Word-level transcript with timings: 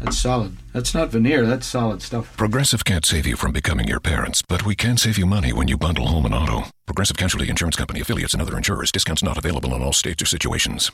That's 0.00 0.18
solid. 0.18 0.56
That's 0.72 0.94
not 0.94 1.10
veneer, 1.10 1.46
that's 1.46 1.66
solid 1.66 2.02
stuff. 2.02 2.36
Progressive 2.36 2.84
can't 2.84 3.04
save 3.04 3.26
you 3.26 3.36
from 3.36 3.52
becoming 3.52 3.88
your 3.88 4.00
parents, 4.00 4.42
but 4.42 4.64
we 4.64 4.76
can 4.76 4.96
save 4.96 5.18
you 5.18 5.26
money 5.26 5.52
when 5.52 5.68
you 5.68 5.76
bundle 5.76 6.06
home 6.06 6.24
and 6.24 6.34
auto. 6.34 6.64
Progressive 6.86 7.16
Casualty 7.16 7.48
Insurance 7.50 7.76
Company 7.76 8.00
affiliates 8.00 8.32
and 8.32 8.42
other 8.42 8.56
insurers. 8.56 8.92
Discounts 8.92 9.22
not 9.22 9.38
available 9.38 9.74
in 9.74 9.82
all 9.82 9.92
states 9.92 10.22
or 10.22 10.26
situations. 10.26 10.90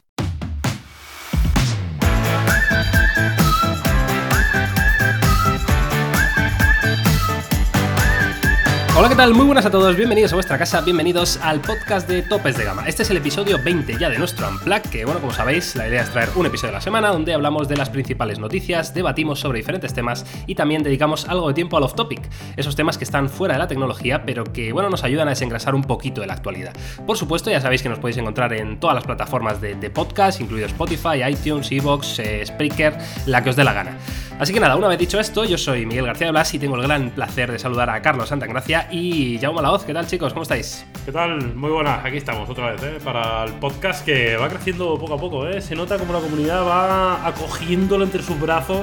Hola, 9.05 9.11
¿qué 9.11 9.17
tal? 9.19 9.35
Muy 9.35 9.45
buenas 9.45 9.67
a 9.67 9.71
todos, 9.71 9.97
bienvenidos 9.97 10.33
a 10.33 10.37
vuestra 10.37 10.57
casa, 10.57 10.81
bienvenidos 10.81 11.39
al 11.43 11.61
podcast 11.61 12.09
de 12.09 12.23
Topes 12.23 12.57
de 12.57 12.65
Gama. 12.65 12.89
Este 12.89 13.03
es 13.03 13.11
el 13.11 13.19
episodio 13.19 13.63
20 13.63 13.99
ya 13.99 14.09
de 14.09 14.19
nuestro 14.19 14.49
Unplug, 14.49 14.81
que 14.81 15.05
bueno, 15.05 15.21
como 15.21 15.31
sabéis, 15.31 15.77
la 15.77 15.87
idea 15.87 16.01
es 16.01 16.09
traer 16.09 16.31
un 16.37 16.47
episodio 16.47 16.71
a 16.71 16.77
la 16.77 16.81
semana 16.81 17.09
donde 17.09 17.35
hablamos 17.35 17.69
de 17.69 17.77
las 17.77 17.91
principales 17.91 18.39
noticias, 18.39 18.95
debatimos 18.95 19.41
sobre 19.41 19.59
diferentes 19.59 19.93
temas 19.93 20.25
y 20.47 20.55
también 20.55 20.83
dedicamos 20.83 21.29
algo 21.29 21.49
de 21.49 21.53
tiempo 21.53 21.77
al 21.77 21.83
off-topic, 21.83 22.23
esos 22.57 22.77
temas 22.77 22.97
que 22.97 23.05
están 23.05 23.29
fuera 23.29 23.57
de 23.57 23.59
la 23.59 23.69
tecnología, 23.69 24.25
pero 24.25 24.45
que 24.45 24.73
bueno, 24.73 24.89
nos 24.89 25.05
ayudan 25.05 25.29
a 25.29 25.33
desengrasar 25.33 25.75
un 25.75 25.85
poquito 25.85 26.23
de 26.23 26.27
la 26.27 26.33
actualidad. 26.33 26.73
Por 27.07 27.19
supuesto, 27.19 27.51
ya 27.51 27.61
sabéis 27.61 27.83
que 27.83 27.91
nos 27.91 27.99
podéis 27.99 28.17
encontrar 28.17 28.55
en 28.55 28.81
todas 28.81 28.95
las 28.95 29.05
plataformas 29.05 29.61
de, 29.61 29.91
podcast, 29.91 30.41
incluido 30.41 30.67
Spotify, 30.67 31.23
iTunes, 31.29 31.71
Evox, 31.71 32.21
eh, 32.21 32.47
Spreaker, 32.47 32.97
la 33.27 33.45
que 33.45 33.51
os 33.51 33.57
dé 33.57 33.65
la 33.65 33.75
gana. 33.75 33.99
Así 34.39 34.53
que 34.53 34.59
nada, 34.59 34.75
una 34.75 34.89
vez 34.89 34.99
dicho 34.99 35.21
esto, 35.21 35.45
yo 35.45 35.57
soy 35.57 35.87
Miguel 35.87 36.07
García 36.07 36.27
de 36.27 36.33
Blas 36.33 36.53
y 36.55 36.59
tengo 36.59 36.75
el 36.75 36.83
gran 36.83 37.11
placer 37.11 37.53
de 37.53 37.59
saludar 37.61 37.89
a 37.91 38.03
Carlos 38.03 38.31
Santagracia 38.31 38.89
y 38.95 39.39
Jaume 39.41 39.61
Laoz. 39.61 39.85
¿Qué 39.85 39.93
tal, 39.93 40.07
chicos? 40.07 40.33
¿Cómo 40.33 40.45
estáis? 40.45 40.87
¿Qué 41.05 41.11
tal? 41.11 41.55
Muy 41.57 41.71
buenas, 41.71 42.05
aquí 42.05 42.17
estamos 42.17 42.49
otra 42.49 42.73
vez 42.73 42.83
¿eh? 42.85 42.99
para 43.03 43.45
el 43.45 43.55
podcast 43.55 44.05
que 44.05 44.37
va 44.37 44.49
creciendo 44.49 44.97
poco 44.99 45.15
a 45.15 45.19
poco. 45.19 45.49
¿eh? 45.49 45.61
Se 45.61 45.75
nota 45.75 45.99
como 45.99 46.13
la 46.13 46.21
comunidad 46.21 46.65
va 46.65 47.27
acogiéndolo 47.27 48.05
entre 48.05 48.23
sus 48.23 48.39
brazos 48.41 48.83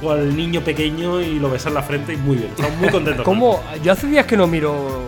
cual 0.00 0.34
niño 0.34 0.62
pequeño 0.62 1.20
y 1.20 1.38
lo 1.38 1.50
besa 1.50 1.68
en 1.68 1.74
la 1.74 1.82
frente 1.82 2.14
y 2.14 2.16
muy 2.16 2.36
bien. 2.36 2.48
Estamos 2.48 2.78
muy 2.78 2.88
contentos. 2.88 3.22
con 3.24 3.34
¿Cómo? 3.34 3.62
Yo 3.84 3.92
hace 3.92 4.06
días 4.06 4.24
que 4.24 4.34
no 4.34 4.46
miro 4.46 5.02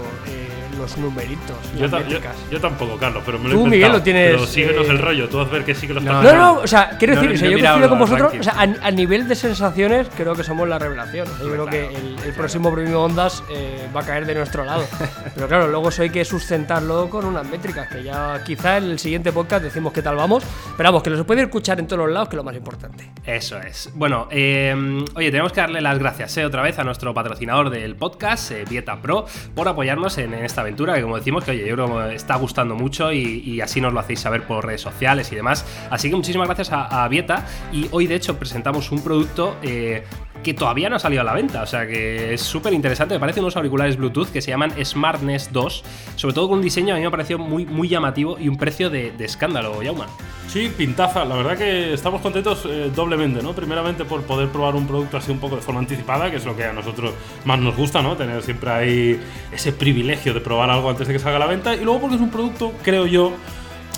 los 0.82 0.98
numeritos. 0.98 1.56
Yo, 1.74 1.82
las 1.82 1.90
ta- 1.90 1.98
yo- 2.00 2.04
métricas. 2.04 2.36
yo 2.50 2.60
tampoco, 2.60 2.96
Carlos, 2.98 3.22
pero 3.24 3.38
me 3.38 3.48
lo 3.48 3.54
he 3.54 3.58
Tú. 3.58 3.66
Miguel, 3.66 3.92
lo 3.92 4.02
tienes, 4.02 4.30
Pero 4.32 4.46
síguenos 4.46 4.86
eh, 4.86 4.90
el 4.90 4.98
rollo, 4.98 5.28
tú 5.28 5.38
vas 5.38 5.48
a 5.48 5.50
ver 5.52 5.64
que 5.64 5.74
sí 5.74 5.86
que 5.86 5.94
lo 5.94 6.00
estás 6.00 6.22
No, 6.22 6.22
No, 6.22 6.36
no, 6.36 6.54
o 6.60 6.66
sea, 6.66 6.90
quiero 6.98 7.14
decir, 7.14 7.30
no 7.30 7.34
o 7.34 7.38
sea, 7.38 7.48
he 7.48 7.50
yo 7.52 7.58
coincido 7.58 7.88
con 7.88 7.98
los 7.98 8.10
vosotros, 8.10 8.34
o 8.38 8.42
sea, 8.42 8.52
a, 8.58 8.86
a 8.86 8.90
nivel 8.90 9.26
de 9.28 9.34
sensaciones, 9.34 10.08
creo 10.16 10.34
que 10.34 10.44
somos 10.44 10.68
la 10.68 10.78
revelación. 10.78 11.26
O 11.28 11.36
sea, 11.36 11.46
yo 11.46 11.52
creo 11.52 11.66
que 11.66 11.86
el, 11.96 12.16
el 12.26 12.32
próximo 12.34 12.72
premio 12.74 13.02
Ondas 13.02 13.42
eh, 13.50 13.88
va 13.94 14.00
a 14.00 14.04
caer 14.04 14.26
de 14.26 14.34
nuestro 14.34 14.64
lado. 14.64 14.84
Pero 15.34 15.48
claro, 15.48 15.68
luego 15.68 15.88
eso 15.88 16.02
hay 16.02 16.10
que 16.10 16.24
sustentarlo 16.24 17.08
con 17.08 17.24
unas 17.24 17.46
métricas, 17.48 17.88
que 17.88 18.02
ya 18.02 18.42
quizá 18.44 18.76
en 18.78 18.84
el 18.84 18.98
siguiente 18.98 19.32
podcast 19.32 19.62
decimos 19.64 19.92
qué 19.92 20.02
tal 20.02 20.16
vamos. 20.16 20.44
Pero 20.76 20.88
vamos, 20.88 21.02
que 21.02 21.10
lo 21.10 21.16
se 21.16 21.24
puede 21.24 21.42
escuchar 21.42 21.78
en 21.78 21.86
todos 21.86 22.00
los 22.04 22.10
lados, 22.12 22.28
que 22.28 22.34
es 22.34 22.38
lo 22.38 22.44
más 22.44 22.56
importante. 22.56 23.10
Eso 23.24 23.58
es. 23.58 23.90
Bueno, 23.94 24.26
eh, 24.30 24.74
oye, 25.14 25.30
tenemos 25.30 25.52
que 25.52 25.60
darle 25.60 25.80
las 25.80 25.98
gracias 25.98 26.36
eh, 26.36 26.44
otra 26.44 26.62
vez 26.62 26.78
a 26.78 26.84
nuestro 26.84 27.14
patrocinador 27.14 27.70
del 27.70 27.94
podcast, 27.96 28.50
eh, 28.50 28.64
Vieta 28.68 29.00
Pro, 29.00 29.26
por 29.54 29.68
apoyarnos 29.68 30.18
en, 30.18 30.34
en 30.34 30.44
esta 30.44 30.60
aventura, 30.62 30.71
que 30.76 31.02
como 31.02 31.16
decimos, 31.16 31.44
que 31.44 31.52
oye, 31.52 31.66
yo 31.66 31.74
creo 31.74 32.08
que 32.08 32.14
está 32.14 32.36
gustando 32.36 32.74
mucho 32.74 33.12
y, 33.12 33.40
y 33.44 33.60
así 33.60 33.80
nos 33.80 33.92
lo 33.92 34.00
hacéis 34.00 34.20
saber 34.20 34.46
por 34.46 34.66
redes 34.66 34.80
sociales 34.80 35.30
y 35.32 35.36
demás. 35.36 35.64
Así 35.90 36.10
que 36.10 36.16
muchísimas 36.16 36.48
gracias 36.48 36.72
a, 36.72 37.04
a 37.04 37.08
Vieta 37.08 37.46
y 37.72 37.88
hoy 37.90 38.06
de 38.06 38.16
hecho 38.16 38.38
presentamos 38.38 38.90
un 38.90 39.02
producto... 39.02 39.56
eh, 39.62 40.04
que 40.42 40.54
todavía 40.54 40.88
no 40.88 40.96
ha 40.96 40.98
salido 40.98 41.22
a 41.22 41.24
la 41.24 41.32
venta, 41.32 41.62
o 41.62 41.66
sea 41.66 41.86
que 41.86 42.34
es 42.34 42.40
súper 42.40 42.72
interesante, 42.72 43.14
me 43.14 43.20
parecen 43.20 43.42
unos 43.42 43.56
auriculares 43.56 43.96
Bluetooth 43.96 44.28
que 44.28 44.42
se 44.42 44.50
llaman 44.50 44.72
SmartNess 44.84 45.52
2, 45.52 45.84
sobre 46.16 46.34
todo 46.34 46.48
con 46.48 46.58
un 46.58 46.64
diseño 46.64 46.94
a 46.94 46.96
mí 46.96 47.02
me 47.02 47.08
ha 47.08 47.10
parecido 47.10 47.38
muy, 47.38 47.64
muy 47.64 47.88
llamativo 47.88 48.38
y 48.38 48.48
un 48.48 48.56
precio 48.56 48.90
de, 48.90 49.12
de 49.12 49.24
escándalo, 49.24 49.82
Yauma. 49.82 50.06
Sí, 50.52 50.70
pintaza. 50.76 51.24
La 51.24 51.36
verdad 51.36 51.56
que 51.56 51.94
estamos 51.94 52.20
contentos 52.20 52.66
eh, 52.66 52.90
doblemente, 52.94 53.42
¿no? 53.42 53.54
Primeramente 53.54 54.04
por 54.04 54.22
poder 54.24 54.50
probar 54.50 54.74
un 54.74 54.86
producto 54.86 55.16
así 55.16 55.30
un 55.30 55.38
poco 55.38 55.56
de 55.56 55.62
forma 55.62 55.80
anticipada, 55.80 56.30
que 56.30 56.36
es 56.36 56.44
lo 56.44 56.54
que 56.54 56.64
a 56.64 56.74
nosotros 56.74 57.14
más 57.46 57.58
nos 57.58 57.74
gusta, 57.74 58.02
¿no? 58.02 58.16
Tener 58.16 58.42
siempre 58.42 58.70
ahí 58.70 59.20
ese 59.50 59.72
privilegio 59.72 60.34
de 60.34 60.40
probar 60.40 60.68
algo 60.68 60.90
antes 60.90 61.08
de 61.08 61.14
que 61.14 61.18
salga 61.18 61.36
a 61.36 61.40
la 61.40 61.46
venta. 61.46 61.74
Y 61.74 61.84
luego 61.84 62.02
porque 62.02 62.16
es 62.16 62.20
un 62.20 62.30
producto, 62.30 62.74
creo 62.82 63.06
yo, 63.06 63.32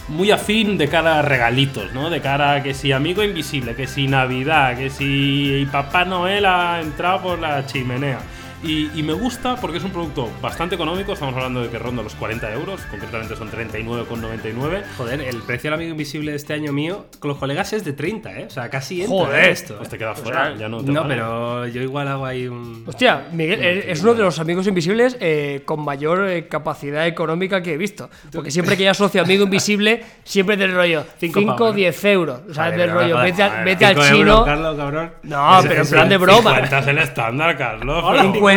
muy 0.09 0.31
afín 0.31 0.77
de 0.79 0.89
cara 0.89 1.19
a 1.19 1.23
regalitos, 1.23 1.93
¿no? 1.93 2.11
De 2.11 2.21
cara 2.21 2.55
a 2.55 2.63
que 2.63 2.75
si 2.75 2.93
Amigo 2.93 3.23
Invisible, 3.23 3.75
que 3.75 3.87
si 3.87 4.07
Navidad, 4.07 4.77
que 4.77 4.91
si 4.91 5.67
Papá 5.71 6.05
Noel 6.05 6.47
ha 6.47 6.81
entrado 6.81 7.23
por 7.23 7.39
la 7.39 7.65
chimenea. 7.67 8.19
Y, 8.65 8.91
y 8.99 9.03
me 9.03 9.13
gusta 9.13 9.57
porque 9.57 9.77
es 9.77 9.85
un 9.85 9.91
producto 9.91 10.31
bastante 10.41 10.75
económico, 10.75 11.13
estamos 11.13 11.35
hablando 11.35 11.63
de 11.63 11.69
que 11.69 11.79
ronda 11.79 12.03
los 12.03 12.15
40 12.15 12.51
euros, 12.55 12.81
concretamente 12.91 13.37
son 13.37 13.51
39,99. 13.51 14.83
Joder, 14.97 15.21
el 15.21 15.37
precio 15.43 15.69
del 15.71 15.75
amigo 15.75 15.91
invisible 15.91 16.31
de 16.31 16.37
este 16.39 16.55
año 16.55 16.73
mío 16.73 17.05
con 17.19 17.29
los 17.29 17.37
colegas 17.39 17.73
es 17.75 17.85
de 17.85 17.93
30, 17.93 18.33
¿eh? 18.41 18.45
O 18.47 18.51
sea, 18.51 18.71
casi 18.71 19.03
entra 19.03 19.17
Joder, 19.19 19.45
en 19.45 19.51
esto. 19.51 19.77
Pues 19.77 19.91
te 19.91 19.97
¿eh? 19.97 19.99
queda 19.99 20.15
fuera, 20.15 20.55
ya 20.57 20.69
no 20.71 20.83
te 20.83 20.91
No, 20.93 21.03
vale. 21.03 21.15
pero 21.15 21.67
yo 21.67 21.83
igual 21.83 22.09
hago 22.09 22.25
ahí 22.25 22.49
un. 22.49 22.85
Hostia, 22.87 23.27
Miguel 23.33 23.63
eh, 23.63 23.85
es 23.93 24.03
uno 24.03 24.15
de 24.15 24.23
los 24.23 24.39
amigos 24.39 24.67
invisibles 24.67 25.19
eh, 25.21 25.61
con 25.67 25.85
mayor 25.85 26.27
eh, 26.29 26.49
capacidad 26.49 27.07
económica 27.07 27.63
que 27.63 27.75
he 27.75 27.77
visto. 27.77 28.09
Porque 28.33 28.51
siempre 28.51 28.79
que 28.79 28.85
ya 28.85 28.93
asocio 28.93 29.21
amigo 29.23 29.45
invisible, 29.45 30.03
siempre 30.25 30.57
del 30.57 30.73
rollo 30.75 31.05
Cinco 31.19 31.41
5 31.41 31.53
o 31.53 31.57
pavos, 31.57 31.71
¿no? 31.73 31.77
10 31.77 32.05
euros. 32.07 32.41
O 32.49 32.55
sea, 32.55 32.71
del 32.71 32.91
rollo, 32.91 33.19
vete, 33.19 33.43
al- 33.43 33.63
vete 33.65 33.87
chino. 33.95 34.05
euros, 34.17 34.45
Carlos, 34.47 34.77
cabrón. 34.79 35.11
No, 35.23 35.59
pero 35.63 35.83
en 35.83 35.89
plan 35.89 36.09
de 36.09 36.17
broma. 36.17 36.51
50 36.55 36.79
es 36.79 36.87
el 36.87 36.99
estándar, 36.99 37.59
Carlos. 37.59 38.05
50. 38.23 38.54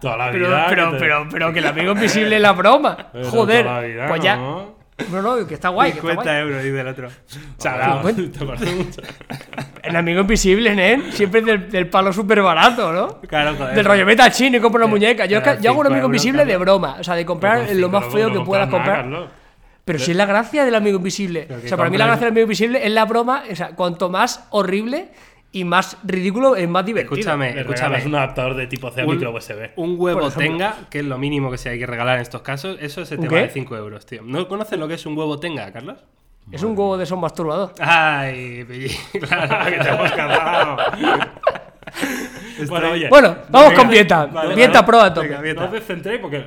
Toda 0.00 0.16
la 0.16 0.30
Pero, 0.30 0.48
vida. 0.48 0.66
pero, 0.68 0.92
pero, 0.98 1.28
pero 1.30 1.52
que 1.52 1.58
el 1.58 1.66
amigo 1.66 1.92
invisible 1.92 2.36
es 2.36 2.42
la 2.42 2.52
broma. 2.52 2.96
Pero 3.12 3.30
Joder. 3.30 3.64
toda 3.64 3.80
la 3.80 3.86
vida, 3.86 4.08
Pues 4.08 4.22
ya. 4.22 4.36
¿no? 4.36 4.80
No, 5.10 5.22
no, 5.22 5.46
que 5.46 5.54
está 5.54 5.70
guay. 5.70 5.92
Que 5.92 5.98
está 5.98 6.08
50 6.10 6.30
guay. 6.30 6.42
euros, 6.42 6.62
dice 6.62 6.80
el 6.80 6.86
otro. 6.88 7.08
Salado. 7.56 8.08
Cincuenta. 8.12 8.56
Te 8.64 8.70
mucho. 8.74 9.00
El 9.82 9.96
amigo 9.96 10.20
invisible, 10.20 10.74
¿eh? 10.92 11.02
Siempre 11.12 11.40
del, 11.40 11.70
del 11.70 11.88
palo 11.88 12.12
súper 12.12 12.42
barato, 12.42 12.92
¿no? 12.92 13.20
Claro, 13.22 13.54
joder. 13.56 13.74
Del 13.74 13.84
rollo, 13.86 14.04
vete 14.04 14.22
al 14.22 14.32
chino 14.32 14.58
y 14.58 14.60
compra 14.60 14.80
una 14.84 14.90
muñeca. 14.90 15.24
Yo, 15.24 15.40
yo 15.60 15.70
hago 15.70 15.80
un 15.80 15.86
amigo 15.86 16.04
invisible 16.06 16.44
de 16.44 16.56
broma. 16.58 16.96
O 17.00 17.04
sea, 17.04 17.14
de 17.14 17.24
comprar 17.24 17.64
Pero 17.66 17.78
lo 17.78 17.88
más 17.88 18.06
feo 18.12 18.28
no 18.28 18.40
que 18.40 18.44
puedas 18.44 18.68
nada, 18.68 18.76
comprar. 19.02 19.28
Pero 19.86 19.98
si 19.98 20.10
es 20.10 20.16
la 20.18 20.26
gracia 20.26 20.64
del 20.66 20.74
amigo 20.74 20.98
invisible. 20.98 21.48
O 21.64 21.66
sea, 21.66 21.78
para 21.78 21.88
mí 21.88 21.96
la 21.96 22.04
gracia 22.06 22.26
del 22.26 22.32
amigo 22.32 22.44
invisible 22.44 22.86
es 22.86 22.92
la 22.92 23.06
broma. 23.06 23.44
O 23.50 23.54
sea, 23.56 23.70
cuanto 23.70 24.10
más 24.10 24.46
horrible 24.50 25.08
y 25.52 25.64
más 25.64 25.96
ridículo, 26.04 26.54
es 26.56 26.68
más 26.68 26.84
divertido. 26.84 27.14
Escúchame, 27.16 27.48
escúchame. 27.58 27.88
regalas 27.88 28.06
un 28.06 28.14
adaptador 28.14 28.54
de 28.54 28.66
tipo 28.68 28.90
C 28.90 29.00
a 29.00 29.04
Un- 29.06 29.14
micro 29.14 29.32
USB. 29.32 29.70
Un 29.76 29.96
huevo 29.98 30.20
ejemplo. 30.28 30.40
tenga, 30.42 30.74
que 30.90 31.00
es 31.00 31.04
lo 31.04 31.18
mínimo 31.18 31.50
que 31.50 31.58
se 31.58 31.70
hay 31.70 31.78
que 31.78 31.86
regalar 31.86 32.16
en 32.16 32.22
estos 32.22 32.42
casos, 32.42 32.76
eso 32.80 33.04
se 33.04 33.16
te 33.16 33.22
¿Un 33.26 33.28
vale 33.34 33.46
qué? 33.48 33.52
5 33.52 33.76
euros, 33.76 34.06
tío. 34.06 34.22
¿No 34.24 34.46
conoces 34.48 34.78
lo 34.78 34.86
que 34.86 34.94
es 34.94 35.06
un 35.06 35.16
huevo 35.18 35.38
tenga, 35.40 35.72
Carlos? 35.72 35.98
Es 36.52 36.62
un 36.62 36.70
huevo 36.70 36.96
de 36.96 37.04
esos 37.04 37.18
masturbador. 37.18 37.72
Ay, 37.80 38.64
claro. 39.20 39.70
que 39.70 39.78
te 39.78 39.88
hemos 39.88 40.10
cagado. 40.12 40.76
bueno, 42.68 42.90
oye. 42.92 43.08
Bueno, 43.08 43.36
vamos 43.48 43.70
venga, 43.70 43.82
con 43.82 43.90
Vieta. 43.90 44.26
vale, 44.26 44.54
Vieta 44.54 44.72
vale. 44.80 44.86
Pro 44.86 45.00
a 45.00 45.14
tope. 45.14 45.28
Venga, 45.28 45.40
Vieta. 45.40 45.60
No 45.60 45.66
os 45.66 45.72
descentréis 45.72 46.20
porque, 46.20 46.44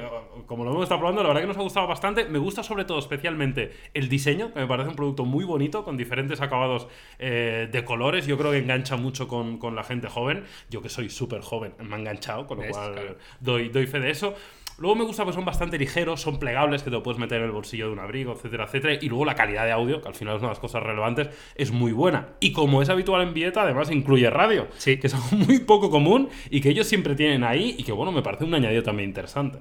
como 0.53 0.66
lo 0.66 0.72
hemos 0.72 0.84
estado 0.84 1.00
probando, 1.02 1.22
la 1.24 1.30
verdad 1.30 1.41
que 1.41 1.47
nos 1.47 1.58
ha 1.58 1.62
gustado 1.62 1.88
bastante. 1.88 2.25
Me 2.25 2.40
gusta 2.40 2.64
sobre 2.64 2.86
todo, 2.86 3.00
especialmente, 3.00 3.72
el 3.94 4.08
diseño, 4.09 4.53
que 4.53 4.59
me 4.59 4.68
parece 4.68 4.90
un 4.90 4.96
producto 4.96 5.25
muy 5.25 5.44
bonito, 5.44 5.84
con 5.84 5.97
diferentes 5.97 6.41
acabados 6.41 6.88
eh, 7.19 7.68
de 7.72 7.84
colores. 7.86 8.25
Yo 8.28 8.38
creo 8.38 8.52
que 8.52 8.59
engancha 8.59 8.96
mucho 8.96 9.28
con, 9.28 9.58
con 9.58 9.75
la 9.75 9.84
gente 9.84 10.08
joven. 10.08 10.44
Yo 10.69 10.81
que 10.81 10.90
soy 10.90 11.09
súper 11.09 11.41
joven, 11.41 11.74
me 11.80 11.96
ha 11.96 12.00
enganchado, 12.00 12.47
con 12.47 12.58
lo 12.58 12.64
¿Ves? 12.64 12.72
cual 12.72 12.94
Claro. 12.94 13.16
doy, 13.40 13.69
doy 13.69 13.88
fe 13.88 14.00
de 14.00 14.12
eso. 14.12 14.34
Luego 14.80 14.96
me 14.96 15.03
gusta 15.03 15.24
que 15.24 15.31
son 15.34 15.46
bastante 15.46 15.78
ligeros, 15.78 16.19
son 16.22 16.40
plegables, 16.40 16.81
que 16.81 16.90
te 16.90 16.96
lo 16.96 17.03
puedes 17.03 17.20
meter 17.20 17.38
en 17.38 17.46
el 17.46 17.52
bolsillo 17.52 17.85
de 17.88 17.94
un 17.94 18.00
abrigo, 18.00 18.34
etcétera, 18.34 18.64
etcétera. 18.66 18.97
Y 19.00 19.08
luego 19.08 19.24
la 19.24 19.35
calidad 19.35 19.66
de 19.66 19.72
audio, 19.72 20.02
que 20.02 20.08
al 20.08 20.16
final 20.16 20.34
es 20.35 20.40
una 20.40 20.47
de 20.50 20.53
las 20.53 20.59
cosas 20.59 20.81
relevantes, 20.81 21.30
es 21.56 21.72
muy 21.72 21.91
buena. 21.91 22.29
Y 22.40 22.53
como 22.53 22.82
es 22.82 22.90
habitual 22.90 23.22
en 23.22 23.35
Vieta, 23.35 23.61
además 23.61 23.91
incluye 23.91 24.28
radio, 24.32 24.67
Sí. 24.78 24.97
que 24.97 25.06
es 25.08 25.14
algo 25.14 25.28
muy 25.47 25.59
poco 25.59 25.91
común 25.91 26.28
y 26.49 26.59
que 26.59 26.70
ellos 26.70 26.88
siempre 26.88 27.14
tienen 27.14 27.44
ahí 27.44 27.76
y 27.78 27.84
que, 27.84 27.91
bueno, 27.91 28.11
me 28.11 28.23
parece 28.23 28.46
un 28.46 28.53
añadido 28.56 28.82
también 28.82 29.09
interesante. 29.09 29.59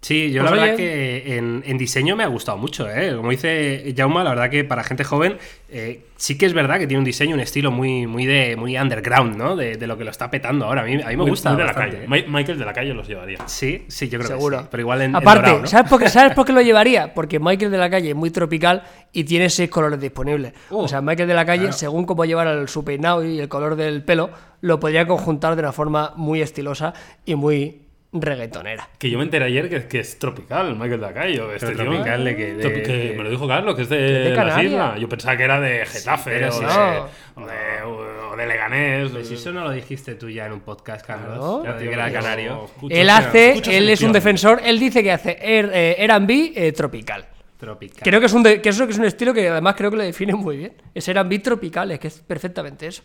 Sí, 0.00 0.30
yo 0.30 0.42
Pues 0.42 0.52
la 0.52 0.56
verdad 0.60 0.74
oye- 0.76 0.84
que 0.84 1.36
en, 1.38 1.62
en 1.66 1.76
diseño 1.76 2.14
me 2.14 2.22
ha 2.22 2.28
gustado 2.28 2.56
mucho, 2.56 2.88
¿eh? 2.88 3.14
Como 3.16 3.30
dice 3.30 3.92
Jauma, 3.96 4.22
la 4.22 4.30
verdad 4.30 4.48
que 4.48 4.62
para 4.62 4.84
gente 4.84 5.02
joven 5.02 5.38
eh, 5.70 6.04
sí 6.16 6.38
que 6.38 6.46
es 6.46 6.54
verdad 6.54 6.78
que 6.78 6.86
tiene 6.86 7.00
un 7.00 7.04
diseño, 7.04 7.34
un 7.34 7.40
estilo 7.40 7.72
muy, 7.72 8.06
muy 8.06 8.24
de 8.24 8.54
muy 8.56 8.78
underground, 8.78 9.34
¿no? 9.36 9.56
De, 9.56 9.76
de 9.76 9.86
lo 9.88 9.98
que 9.98 10.04
lo 10.04 10.12
está 10.12 10.30
petando 10.30 10.66
ahora. 10.66 10.82
A 10.82 10.84
mí, 10.84 10.94
a 10.94 11.08
mí 11.08 11.16
me 11.16 11.16
Muy- 11.16 11.30
gusta 11.30 11.50
muy 11.50 11.58
de 11.60 11.64
la 11.66 11.74
calle. 11.74 12.04
¿eh? 12.04 12.06
Mi- 12.08 12.22
Michael 12.28 12.60
de 12.60 12.64
la 12.64 12.72
calle 12.72 12.94
los 12.94 13.08
llevaría. 13.08 13.38
Sí, 13.46 13.86
sí, 13.88 14.08
yo 14.08 14.20
creo 14.20 14.28
Seguro. 14.30 14.56
que 14.58 14.62
sí. 14.62 14.68
Pero 14.70 14.80
igual 14.82 15.02
en, 15.02 15.10
en 15.10 15.16
Aparte, 15.16 15.40
dorado, 15.40 15.60
¿no? 15.62 15.66
¿sabes, 15.66 15.90
por 15.90 15.98
qué, 16.00 16.08
¿sabes 16.10 16.32
por 16.32 16.46
qué 16.46 16.52
lo 16.52 16.60
llevaría? 16.62 17.12
Porque 17.12 17.40
Michael 17.40 17.72
de 17.72 17.78
la 17.78 17.90
calle 17.90 18.10
es 18.10 18.16
muy 18.16 18.30
tropical 18.30 18.84
y 19.12 19.24
tiene 19.24 19.50
seis 19.50 19.68
colores 19.68 20.00
disponibles. 20.00 20.52
Oh, 20.70 20.84
o 20.84 20.88
sea, 20.88 21.00
Michael 21.00 21.28
de 21.28 21.34
la 21.34 21.44
calle, 21.44 21.62
claro. 21.62 21.76
según 21.76 22.04
cómo 22.04 22.24
llevara 22.24 22.52
el, 22.52 22.68
su 22.68 22.84
peinado 22.84 23.24
y 23.24 23.40
el 23.40 23.48
color 23.48 23.74
del 23.74 24.04
pelo, 24.04 24.30
lo 24.60 24.78
podría 24.78 25.08
conjuntar 25.08 25.56
de 25.56 25.62
una 25.62 25.72
forma 25.72 26.12
muy 26.14 26.40
estilosa 26.40 26.94
y 27.26 27.34
muy 27.34 27.82
reggaetonera. 28.12 28.88
Que 28.98 29.10
yo 29.10 29.18
me 29.18 29.24
enteré 29.24 29.44
ayer 29.46 29.68
que, 29.68 29.86
que 29.86 30.00
es 30.00 30.18
tropical, 30.18 30.74
Michael 30.76 31.00
Dacayo. 31.00 31.52
Este 31.52 31.66
Pero 31.66 31.84
tropical 31.84 32.24
de 32.24 32.36
que- 32.36 32.54
de- 32.54 32.64
Tropi- 32.64 32.82
que 32.86 32.92
de- 33.10 33.14
me 33.16 33.24
lo 33.24 33.30
dijo 33.30 33.46
Carlos, 33.46 33.74
que 33.76 33.82
es 33.82 33.88
de, 33.88 33.96
de 33.98 34.30
las 34.30 34.38
Canarias. 34.38 34.72
islas. 34.72 35.00
Yo 35.00 35.08
pensaba 35.08 35.36
que 35.36 35.42
era 35.42 35.60
de 35.60 35.84
Getafe 35.86 36.30
o, 36.30 36.38
de, 36.40 36.48
eso- 36.48 37.08
o, 37.36 37.46
de, 37.46 37.82
o 38.32 38.36
de 38.36 38.46
Leganés. 38.46 39.10
Pues 39.10 39.30
eso 39.30 39.52
no 39.52 39.64
lo 39.64 39.70
dijiste 39.72 40.14
tú 40.14 40.30
ya 40.30 40.46
en 40.46 40.52
un 40.52 40.60
podcast, 40.60 41.06
Carlos. 41.06 41.38
Claro. 41.38 41.64
Ya 41.64 41.72
te 41.74 41.80
digo 41.80 41.90
que 41.92 41.98
era 41.98 42.12
canario. 42.12 42.64
Escucho- 42.64 42.94
Él 42.96 43.10
hace, 43.10 43.48
escucho 43.50 43.70
él 43.72 43.88
es 43.90 44.00
un 44.02 44.12
defensor, 44.12 44.60
él 44.64 44.78
dice 44.78 45.02
que 45.02 45.12
hace 45.12 45.38
Air- 45.40 45.70
eh, 45.74 45.96
R&B 46.04 46.52
eh, 46.56 46.72
tropical. 46.72 47.26
Tropical. 47.58 48.02
Creo 48.04 48.20
que 48.20 48.26
es 48.26 48.32
un 48.32 48.42
de- 48.44 48.62
que 48.62 48.68
es 48.68 48.78
un 48.80 49.04
estilo 49.04 49.34
que 49.34 49.48
además 49.48 49.74
creo 49.76 49.90
que 49.90 49.96
lo 49.96 50.02
define 50.04 50.32
muy 50.34 50.56
bien. 50.56 50.72
Es 50.94 51.08
R&B 51.08 51.40
tropical, 51.40 51.90
es 51.90 51.98
que 51.98 52.06
es 52.08 52.20
perfectamente 52.20 52.86
eso. 52.86 53.02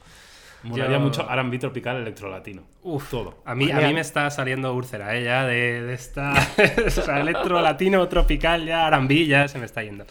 Molaría 0.63 0.97
Yo- 0.97 1.03
mucho 1.03 1.29
R&B 1.29 1.59
tropical 1.59 1.97
electrolatino. 1.97 2.63
Uf, 2.83 3.09
todo. 3.09 3.41
A 3.45 3.53
mí, 3.55 3.69
a 3.71 3.77
mí 3.79 3.93
me 3.93 3.99
está 4.01 4.29
saliendo 4.29 4.73
úlcera, 4.73 5.15
¿eh? 5.17 5.23
Ya 5.23 5.45
de, 5.45 5.81
de 5.83 5.93
esta. 5.93 6.33
o 6.87 6.89
sea, 6.89 7.19
electro 7.19 7.61
latino, 7.61 8.07
tropical, 8.07 8.65
ya 8.65 8.87
arambí, 8.87 9.25
ya 9.27 9.47
se 9.47 9.59
me 9.59 9.65
está 9.65 9.83
yendo. 9.83 10.05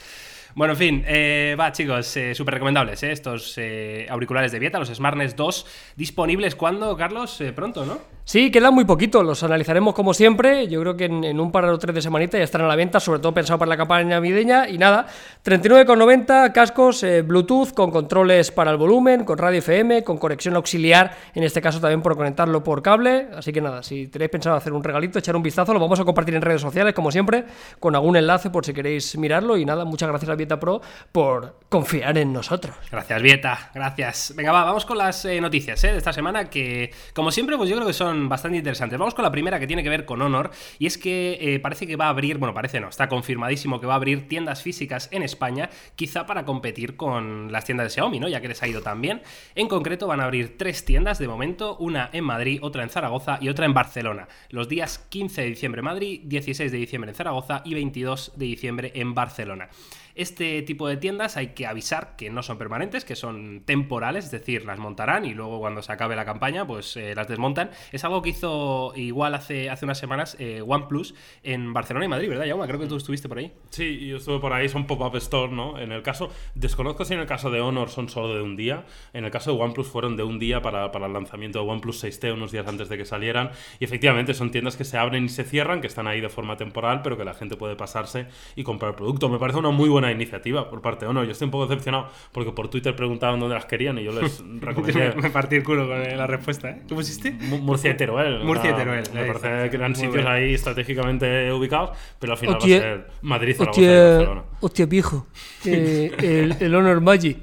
Bueno, 0.55 0.75
en 0.75 0.79
fin, 0.79 1.05
eh, 1.07 1.57
va 1.59 1.73
chicos, 1.73 2.15
eh, 2.19 2.35
súper 2.35 2.53
recomendables 2.55 3.03
¿eh? 3.03 3.11
estos 3.11 3.55
eh, 3.57 4.07
auriculares 4.11 4.53
de 4.53 4.59
Vieta, 4.59 4.79
los 4.79 4.91
Smartness 4.91 5.35
2, 5.35 5.67
disponibles 5.97 6.55
cuando, 6.55 6.95
Carlos, 6.95 7.41
Eh, 7.41 7.55
pronto, 7.55 7.87
¿no? 7.87 7.99
Sí, 8.25 8.53
quedan 8.53 8.73
muy 8.73 8.85
poquito, 8.85 9.25
los 9.25 9.43
analizaremos 9.43 9.95
como 9.95 10.15
siempre. 10.15 10.69
Yo 10.69 10.81
creo 10.81 10.97
que 10.97 11.07
en, 11.07 11.41
un 11.41 11.51
par 11.51 11.65
o 11.65 11.77
tres 11.77 11.93
de 11.93 12.01
semanitas 12.01 12.39
ya 12.39 12.45
estarán 12.45 12.67
a 12.67 12.69
la 12.69 12.77
venta, 12.77 13.01
sobre 13.01 13.19
todo 13.19 13.35
pensado 13.35 13.59
para 13.59 13.69
la 13.69 13.77
campaña 13.77 14.11
navideña. 14.11 14.69
Y 14.69 14.79
nada, 14.79 15.07
39,90 15.45 16.53
cascos 16.53 17.03
eh, 17.03 17.23
Bluetooth 17.23 17.73
con 17.75 17.91
controles 17.91 18.53
para 18.53 18.71
el 18.71 18.77
volumen, 18.77 19.25
con 19.25 19.39
radio 19.39 19.59
FM, 19.59 20.05
con 20.05 20.19
conexión 20.19 20.55
auxiliar, 20.55 21.17
en 21.35 21.43
este 21.43 21.61
caso 21.61 21.81
también 21.81 22.01
por 22.01 22.17
conectarlo 22.17 22.63
por 22.63 22.81
cable. 22.81 23.27
Así 23.37 23.53
que 23.53 23.61
nada, 23.61 23.83
si 23.83 24.07
tenéis 24.07 24.31
pensado 24.31 24.55
hacer 24.55 24.73
un 24.73 24.85
regalito, 24.85 25.19
echar 25.19 25.35
un 25.35 25.43
vistazo, 25.43 25.75
lo 25.75 25.81
vamos 25.81 25.99
a 25.99 26.05
compartir 26.05 26.37
en 26.37 26.43
redes 26.43 26.61
sociales, 26.61 26.95
como 26.95 27.11
siempre, 27.11 27.45
con 27.81 27.97
algún 27.97 28.17
enlace 28.17 28.51
por 28.51 28.65
si 28.65 28.73
queréis 28.73 29.19
mirarlo. 29.19 29.57
Y 29.57 29.65
nada, 29.65 29.85
muchas 29.85 30.09
gracias 30.09 30.31
a 30.31 30.37
Vieta 30.37 30.61
Pro 30.61 30.81
por 31.11 31.57
confiar 31.69 32.17
en 32.19 32.33
nosotros. 32.33 32.77
Gracias, 32.89 33.21
Vieta, 33.21 33.71
gracias. 33.75 34.33
Venga, 34.37 34.53
va, 34.53 34.65
vamos 34.65 34.87
con 34.87 34.97
las 34.97 35.25
eh, 35.25 35.41
noticias 35.41 35.83
¿eh? 35.83 35.91
de 35.91 35.99
esta 35.99 36.13
semana 36.13 36.49
que, 36.49 36.93
como 37.15 37.33
siempre, 37.33 37.57
pues 37.57 37.69
yo 37.69 37.75
creo 37.75 37.87
que 37.89 37.93
son 37.93 38.12
bastante 38.29 38.59
interesantes. 38.59 38.99
Vamos 38.99 39.15
con 39.15 39.23
la 39.23 39.31
primera 39.31 39.59
que 39.59 39.67
tiene 39.67 39.83
que 39.83 39.89
ver 39.89 40.05
con 40.05 40.23
Honor 40.23 40.51
y 40.79 40.87
es 40.87 40.99
que 40.99 41.39
eh, 41.41 41.61
parece 41.61 41.87
que 41.87 41.97
va 41.97 42.07
a 42.07 42.09
abrir, 42.11 42.39
bueno, 42.39 42.55
parece 42.55 42.81
no, 42.81 42.89
está 42.89 43.09
confirmadísimo 43.09 43.81
que 43.81 43.87
va 43.87 43.95
a 43.95 43.97
abrir 43.97 44.29
tiendas 44.29 44.63
físicas 44.63 45.09
en 45.13 45.23
España, 45.23 45.71
quizá 45.97 46.27
para 46.27 46.45
competir 46.45 46.97
con 46.97 47.51
las 47.53 47.65
tiendas 47.65 47.87
de 47.87 47.91
Xiaomi, 47.91 48.21
¿no? 48.21 48.29
Ya 48.29 48.41
que 48.41 48.49
les 48.49 48.63
ha 48.63 48.69
ido 48.69 48.83
tan 48.83 49.01
bien. 49.01 49.23
En 49.55 49.69
concreto 49.69 50.07
van 50.07 50.21
a 50.21 50.25
abrir 50.25 50.57
tres 50.59 50.85
tiendas 50.85 51.19
de 51.19 51.29
momento, 51.29 51.77
una 51.79 52.11
en 52.13 52.25
Madrid, 52.25 52.59
otra 52.63 52.83
en 52.83 52.91
Zaragoza 52.91 53.39
y 53.41 53.49
otra 53.49 53.67
en 53.67 53.75
Barcelona. 53.75 54.29
Los 54.51 54.69
días 54.69 54.99
15 54.99 55.43
de 55.43 55.49
diciembre 55.49 55.81
en 55.81 55.85
Madrid, 55.85 56.21
16 56.25 56.71
de 56.71 56.79
diciembre 56.79 57.11
en 57.11 57.17
Zaragoza 57.17 57.63
y 57.65 57.75
22 57.75 58.33
de 58.37 58.47
diciembre 58.47 58.93
en 58.95 59.15
Barcelona. 59.15 59.69
Este 60.15 60.63
tipo 60.63 60.89
de 60.89 60.97
tiendas 60.97 61.37
hay 61.37 61.49
que 61.49 61.67
avisar 61.67 62.17
que 62.17 62.31
no 62.31 62.43
son 62.43 62.59
permanentes, 62.59 63.05
que 63.05 63.17
son 63.17 63.63
temporales, 63.65 64.27
es 64.27 64.31
decir, 64.31 64.65
las 64.65 64.79
montarán 64.79 65.25
y 65.25 65.35
luego 65.35 65.59
cuando 65.61 65.83
se 65.83 65.93
acabe 65.93 66.17
la 66.17 66.25
campaña, 66.25 66.67
pues 66.67 66.97
eh, 66.97 67.15
las 67.15 67.29
desmontan. 67.29 67.71
Es 67.93 68.05
algo 68.05 68.23
que 68.23 68.31
hizo 68.31 68.93
igual 68.97 69.35
hace, 69.35 69.71
hace 69.71 69.85
unas 69.85 69.99
semanas 69.99 70.37
eh, 70.39 70.63
OnePlus 70.67 71.15
en 71.43 71.73
Barcelona 71.73 72.07
y 72.07 72.09
Madrid, 72.09 72.29
¿verdad, 72.29 72.47
Jaume? 72.47 72.67
Creo 72.67 72.81
que 72.81 72.87
tú 72.87 72.97
estuviste 72.97 73.29
por 73.29 73.39
ahí. 73.39 73.53
Sí, 73.71 74.07
yo 74.07 74.17
estuve 74.17 74.39
por 74.39 74.53
ahí, 74.53 74.69
son 74.69 74.87
pop-up 74.87 75.17
store, 75.17 75.53
¿no? 75.53 75.79
En 75.79 75.93
el 75.93 76.03
caso, 76.03 76.31
desconozco 76.55 77.05
si 77.05 77.15
en 77.15 77.21
el 77.21 77.27
caso 77.27 77.51
de 77.51 77.61
Honor 77.61 77.91
son 77.91 78.09
solo 78.09 78.35
de 78.35 78.43
un 78.43 78.57
día. 78.57 78.85
En 79.13 79.25
el 79.25 79.31
caso 79.31 79.53
de 79.53 79.63
OnePlus 79.63 79.89
fueron 79.89 80.17
de 80.17 80.23
un 80.23 80.39
día 80.39 80.63
para, 80.63 80.93
para 80.93 81.07
el 81.07 81.13
lanzamiento 81.13 81.63
de 81.63 81.71
OnePlus 81.71 82.05
6T, 82.05 82.33
unos 82.33 82.53
días 82.53 82.67
antes 82.67 82.89
de 82.89 82.99
que 82.99 83.05
salieran. 83.05 83.51
Y 83.79 83.85
efectivamente 83.85 84.35
son 84.35 84.51
tiendas 84.51 84.77
que 84.77 84.85
se 84.85 84.99
abren 84.99 85.25
y 85.25 85.29
se 85.29 85.45
cierran, 85.45 85.81
que 85.81 85.87
están 85.87 86.07
ahí 86.07 86.21
de 86.21 86.29
forma 86.29 86.57
temporal, 86.57 87.03
pero 87.03 87.17
que 87.17 87.25
la 87.25 87.35
gente 87.35 87.57
puede 87.57 87.77
pasarse 87.77 88.27
y 88.57 88.65
comprar 88.65 88.97
producto. 88.97 89.29
Me 89.29 89.39
parece 89.39 89.59
una 89.59 89.71
muy 89.71 89.89
buena 89.89 90.02
iniciativa 90.11 90.69
por 90.69 90.81
parte 90.83 91.05
de 91.05 91.11
Honor. 91.11 91.27
Yo 91.27 91.33
estoy 91.33 91.45
un 91.47 91.51
poco 91.53 91.67
decepcionado 91.67 92.09
porque 92.33 92.51
por 92.53 92.69
Twitter 92.69 92.97
preguntaban 92.97 93.39
dónde 93.39 93.55
las 93.55 93.67
querían 93.67 93.99
y 93.99 94.05
yo 94.05 94.13
les 94.13 94.43
recomendé. 94.61 95.13
me 95.15 95.31
partí 95.31 95.57
el 95.57 95.63
culo 95.65 95.87
con 95.87 96.01
la 96.03 96.27
respuesta, 96.27 96.71
¿eh? 96.71 96.83
¿Qué 96.89 96.95
pusiste? 96.95 97.31
Mu- 97.33 97.59
Murcia 97.59 97.91
y 97.93 97.97
Teruel. 97.97 98.43
Murcia 98.45 98.71
y 98.71 98.73
O 98.73 98.77
sea, 98.77 98.85
Teruel, 98.85 99.05
Me 99.15 99.33
parece 99.33 99.71
que 99.71 99.77
eran 99.77 99.95
sitios 99.95 100.15
bien. 100.15 100.27
ahí 100.27 100.55
estratégicamente 100.55 101.53
ubicados, 101.53 101.91
pero 102.19 102.33
al 102.33 102.39
final 102.39 102.57
Hostia, 102.57 102.77
va 102.79 102.83
a 102.83 102.87
ser 102.97 103.07
Madrid, 103.23 103.55
Zaragoza 103.57 103.81
y 103.81 103.87
Barcelona. 103.87 104.43
hostia 104.61 104.87
viejo, 104.87 105.27
eh, 105.67 106.11
el, 106.19 106.57
el 106.59 106.75
Honor 106.75 107.01
Magic. 107.01 107.39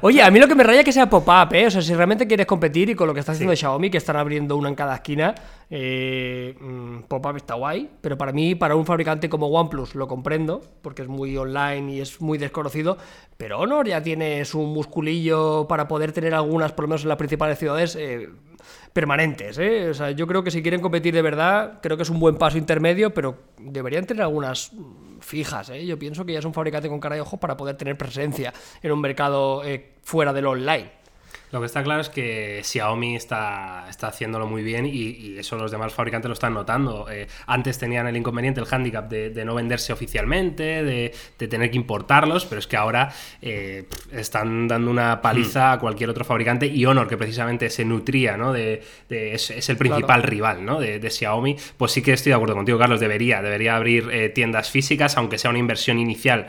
Oye, 0.00 0.22
a 0.22 0.30
mí 0.30 0.38
lo 0.38 0.48
que 0.48 0.54
me 0.54 0.64
raya 0.64 0.80
es 0.80 0.84
que 0.84 0.92
sea 0.92 1.08
pop-up, 1.10 1.52
¿eh? 1.54 1.66
O 1.66 1.70
sea, 1.70 1.82
si 1.82 1.94
realmente 1.94 2.26
quieres 2.26 2.46
competir 2.46 2.90
y 2.90 2.94
con 2.94 3.06
lo 3.06 3.14
que 3.14 3.20
está 3.20 3.32
haciendo 3.32 3.54
Xiaomi, 3.54 3.90
que 3.90 3.98
están 3.98 4.16
abriendo 4.16 4.56
una 4.56 4.68
en 4.68 4.74
cada 4.74 4.94
esquina, 4.96 5.34
eh, 5.70 6.56
mm, 6.60 7.02
pop-up 7.08 7.36
está 7.36 7.54
guay. 7.54 7.90
Pero 8.00 8.18
para 8.18 8.32
mí, 8.32 8.54
para 8.54 8.76
un 8.76 8.86
fabricante 8.86 9.28
como 9.28 9.48
OnePlus, 9.48 9.94
lo 9.94 10.08
comprendo, 10.08 10.60
porque 10.82 11.02
es 11.02 11.08
muy 11.08 11.36
online 11.36 11.94
y 11.94 12.00
es 12.00 12.20
muy 12.20 12.38
desconocido. 12.38 12.96
Pero 13.36 13.58
Honor 13.58 13.88
ya 13.88 14.02
tiene 14.02 14.44
su 14.44 14.60
musculillo 14.60 15.66
para 15.68 15.88
poder 15.88 16.12
tener 16.12 16.34
algunas, 16.34 16.72
por 16.72 16.84
lo 16.84 16.88
menos 16.88 17.02
en 17.02 17.08
las 17.08 17.18
principales 17.18 17.58
ciudades, 17.58 17.96
eh, 17.96 18.28
permanentes, 18.92 19.58
¿eh? 19.58 19.90
O 19.90 19.94
sea, 19.94 20.10
yo 20.12 20.26
creo 20.26 20.44
que 20.44 20.50
si 20.50 20.62
quieren 20.62 20.80
competir 20.80 21.14
de 21.14 21.22
verdad, 21.22 21.80
creo 21.82 21.96
que 21.96 22.04
es 22.04 22.10
un 22.10 22.20
buen 22.20 22.36
paso 22.36 22.58
intermedio, 22.58 23.12
pero 23.12 23.36
deberían 23.58 24.06
tener 24.06 24.22
algunas 24.22 24.72
fijas, 25.20 25.70
¿eh? 25.70 25.84
Yo 25.84 25.98
pienso 25.98 26.24
que 26.24 26.32
ya 26.32 26.38
es 26.38 26.44
un 26.44 26.54
fabricante 26.54 26.88
con 26.88 27.00
cara 27.00 27.16
y 27.16 27.20
ojos 27.20 27.38
para 27.40 27.56
poder 27.56 27.76
tener 27.76 27.96
presencia 27.96 28.52
en 28.82 28.92
un 28.92 29.00
mercado 29.00 29.64
eh, 29.64 29.94
fuera 30.02 30.32
del 30.32 30.46
online. 30.46 31.03
Lo 31.54 31.60
que 31.60 31.66
está 31.66 31.84
claro 31.84 32.00
es 32.00 32.08
que 32.08 32.62
Xiaomi 32.64 33.14
está, 33.14 33.86
está 33.88 34.08
haciéndolo 34.08 34.48
muy 34.48 34.64
bien 34.64 34.86
y, 34.86 34.90
y 34.90 35.38
eso 35.38 35.54
los 35.56 35.70
demás 35.70 35.94
fabricantes 35.94 36.28
lo 36.28 36.32
están 36.32 36.52
notando. 36.52 37.06
Eh, 37.08 37.28
antes 37.46 37.78
tenían 37.78 38.08
el 38.08 38.16
inconveniente, 38.16 38.58
el 38.58 38.66
hándicap 38.66 39.08
de, 39.08 39.30
de 39.30 39.44
no 39.44 39.54
venderse 39.54 39.92
oficialmente, 39.92 40.82
de, 40.82 41.14
de 41.38 41.46
tener 41.46 41.70
que 41.70 41.76
importarlos, 41.76 42.44
pero 42.44 42.58
es 42.58 42.66
que 42.66 42.76
ahora 42.76 43.12
eh, 43.40 43.86
están 44.10 44.66
dando 44.66 44.90
una 44.90 45.22
paliza 45.22 45.70
a 45.70 45.78
cualquier 45.78 46.10
otro 46.10 46.24
fabricante 46.24 46.66
y 46.66 46.84
Honor, 46.86 47.06
que 47.06 47.16
precisamente 47.16 47.70
se 47.70 47.84
nutría, 47.84 48.36
¿no? 48.36 48.52
De, 48.52 48.82
de- 49.08 49.34
es, 49.34 49.48
es 49.52 49.68
el 49.68 49.76
principal 49.76 50.24
rival, 50.24 50.64
¿no? 50.64 50.80
De, 50.80 51.08
Xiaomi. 51.08 51.54
Pues 51.76 51.92
sí 51.92 52.02
que 52.02 52.14
estoy 52.14 52.30
de 52.30 52.34
acuerdo 52.34 52.56
contigo, 52.56 52.80
Carlos. 52.80 52.98
Debería, 52.98 53.42
debería 53.42 53.76
abrir 53.76 54.08
eh, 54.10 54.28
tiendas 54.28 54.70
físicas, 54.72 55.16
aunque 55.16 55.38
sea 55.38 55.50
una 55.50 55.60
inversión 55.60 56.00
inicial, 56.00 56.48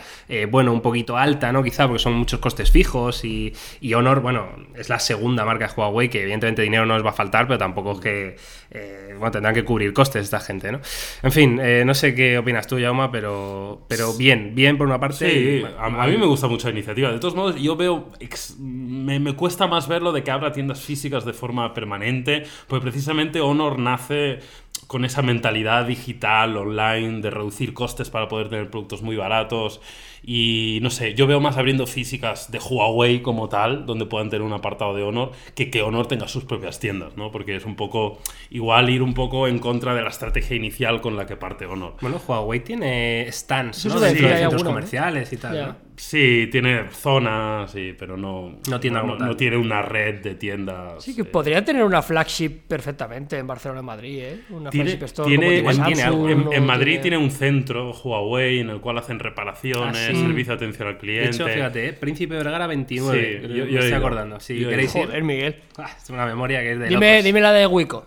bueno, 0.49 0.73
un 0.73 0.81
poquito 0.81 1.15
alta, 1.15 1.51
¿no? 1.51 1.61
Quizá 1.63 1.85
porque 1.85 1.99
son 2.01 2.13
muchos 2.13 2.39
costes 2.39 2.71
fijos 2.71 3.23
y, 3.23 3.53
y 3.81 3.93
Honor, 3.93 4.21
bueno, 4.21 4.49
es 4.73 4.89
la 4.89 4.94
segunda 4.99 5.45
marca 5.45 5.67
de 5.67 5.73
Huawei, 5.75 6.09
que 6.09 6.21
evidentemente 6.21 6.61
dinero 6.61 6.85
no 6.85 6.95
les 6.95 7.05
va 7.05 7.09
a 7.11 7.13
faltar, 7.13 7.47
pero 7.47 7.57
tampoco 7.57 7.93
es 7.93 7.99
que, 7.99 8.35
eh, 8.71 9.09
bueno, 9.17 9.31
tendrán 9.31 9.53
que 9.53 9.63
cubrir 9.63 9.93
costes 9.93 10.23
esta 10.23 10.39
gente, 10.39 10.71
¿no? 10.71 10.79
En 11.23 11.31
fin, 11.31 11.59
eh, 11.61 11.83
no 11.85 11.93
sé 11.93 12.13
qué 12.15 12.37
opinas 12.37 12.67
tú, 12.67 12.77
Jauma, 12.79 13.11
pero, 13.11 13.85
pero 13.87 14.13
bien, 14.13 14.53
bien 14.55 14.77
por 14.77 14.87
una 14.87 14.99
parte. 14.99 15.29
Sí, 15.29 15.61
y- 15.61 15.65
a, 15.77 15.85
a 15.85 16.07
mí 16.07 16.17
me 16.17 16.25
gusta 16.25 16.47
mucho 16.47 16.67
la 16.67 16.73
iniciativa. 16.73 17.11
De 17.11 17.19
todos 17.19 17.35
modos, 17.35 17.55
yo 17.61 17.75
veo. 17.75 18.09
ex- 18.19 18.57
me, 18.59 19.19
me 19.19 19.33
cuesta 19.33 19.67
más 19.67 19.87
verlo 19.87 20.11
de 20.11 20.23
que 20.23 20.31
abra 20.31 20.51
tiendas 20.51 20.81
físicas 20.81 21.25
de 21.25 21.33
forma 21.33 21.73
permanente, 21.73 22.43
porque 22.67 22.83
precisamente 22.83 23.41
Honor 23.41 23.79
nace 23.79 24.39
con 24.87 25.03
esa 25.05 25.21
mentalidad 25.21 25.85
digital, 25.85 26.55
online, 26.57 27.21
de 27.21 27.31
reducir 27.31 27.73
costes 27.73 28.09
para 28.09 28.27
poder 28.27 28.49
tener 28.49 28.69
productos 28.69 29.01
muy 29.01 29.15
baratos. 29.15 29.81
Y 30.27 30.79
no 30.81 30.89
sé, 30.89 31.13
yo 31.13 31.27
veo 31.27 31.39
más 31.39 31.55
abriendo 31.57 31.85
físicas 31.85 32.49
de 32.49 32.57
Huawei 32.57 33.21
como 33.21 33.47
tal, 33.47 33.85
donde 33.85 34.07
puedan 34.07 34.31
tener 34.31 34.41
un 34.41 34.53
apartado 34.53 34.95
de 34.95 35.03
Honor, 35.03 35.31
que 35.53 35.69
que 35.69 35.83
Honor 35.83 36.07
tenga 36.07 36.27
sus 36.27 36.45
propias 36.45 36.79
tiendas, 36.79 37.15
¿no? 37.15 37.31
Porque 37.31 37.55
es 37.55 37.65
un 37.65 37.75
poco. 37.75 38.19
Igual 38.49 38.89
ir 38.89 39.03
un 39.03 39.13
poco 39.13 39.47
en 39.47 39.59
contra 39.59 39.93
de 39.93 40.01
la 40.01 40.09
estrategia 40.09 40.55
inicial 40.55 41.01
con 41.01 41.15
la 41.15 41.27
que 41.27 41.35
parte 41.35 41.65
Honor. 41.65 41.95
Bueno, 42.01 42.19
Huawei 42.25 42.61
tiene 42.61 43.31
stands, 43.31 43.85
¿no? 43.85 43.99
Dentro 43.99 44.27
de 44.27 44.37
centros 44.37 44.63
¿no? 44.63 44.69
comerciales 44.69 45.31
y 45.31 45.37
tal. 45.37 45.57
¿no? 45.57 45.84
Sí, 45.97 46.49
tiene 46.51 46.89
zonas, 46.91 47.71
sí, 47.71 47.95
pero 47.97 48.17
no, 48.17 48.59
No 48.69 48.79
tiene 48.79 48.95
no, 48.97 49.01
como 49.03 49.17
tal. 49.17 49.27
no 49.29 49.35
tiene 49.37 49.57
una 49.57 49.81
red 49.81 50.21
de 50.21 50.35
tiendas. 50.35 51.03
Sí, 51.03 51.15
que 51.15 51.21
eh, 51.21 51.25
podría 51.25 51.63
tener 51.63 51.83
una 51.83 52.01
flagship 52.01 52.49
perfectamente 52.67 53.37
en 53.37 53.47
Barcelona 53.47 53.79
y 53.79 53.83
Madrid, 53.83 54.19
¿eh? 54.21 54.39
Una 54.49 54.69
Tiene, 54.69 54.89
flagship 54.91 55.05
store 55.05 55.29
tiene- 55.29 55.45
como 55.59 55.71
en, 55.71 55.75
tiene 55.77 55.85
tiene 55.93 56.01
algo. 56.03 56.27
Samsung, 56.27 56.41
en- 56.41 56.47
o 56.47 56.53
en 56.53 56.65
Madrid 56.65 56.99
tiene 57.01 57.17
un 57.17 57.31
centro, 57.31 57.91
Huawei, 57.93 58.59
en 58.59 58.69
el 58.71 58.81
cual 58.81 58.97
hacen 58.97 59.19
reparaciones, 59.19 59.95
Ah, 60.09 60.11
sí. 60.11 60.19
servicio 60.21 60.51
de 60.51 60.55
atención 60.57 60.87
al 60.89 60.93
De 60.95 60.99
cliente. 60.99 61.29
hecho, 61.29 61.47
fíjate, 61.47 61.87
¿eh? 61.87 61.93
Príncipe 61.93 62.35
Vergara 62.35 62.67
29. 62.67 63.19
Sí, 63.41 63.45
creo 63.47 63.65
yo- 63.65 63.71
me 63.71 63.79
estoy 63.79 63.93
acordando. 63.93 64.39
Si 64.39 64.59
queréis 64.65 64.93
ir. 64.95 65.05
Joder, 65.05 65.23
Miguel. 65.23 65.55
Ah, 65.77 65.89
es 65.97 66.09
una 66.09 66.25
memoria 66.25 66.59
que 66.61 66.73
es 66.73 66.79
de 66.79 66.87
Dime, 66.89 67.11
locos. 67.13 67.23
dime 67.23 67.41
la 67.41 67.53
de 67.53 67.67
Wico. 67.67 68.05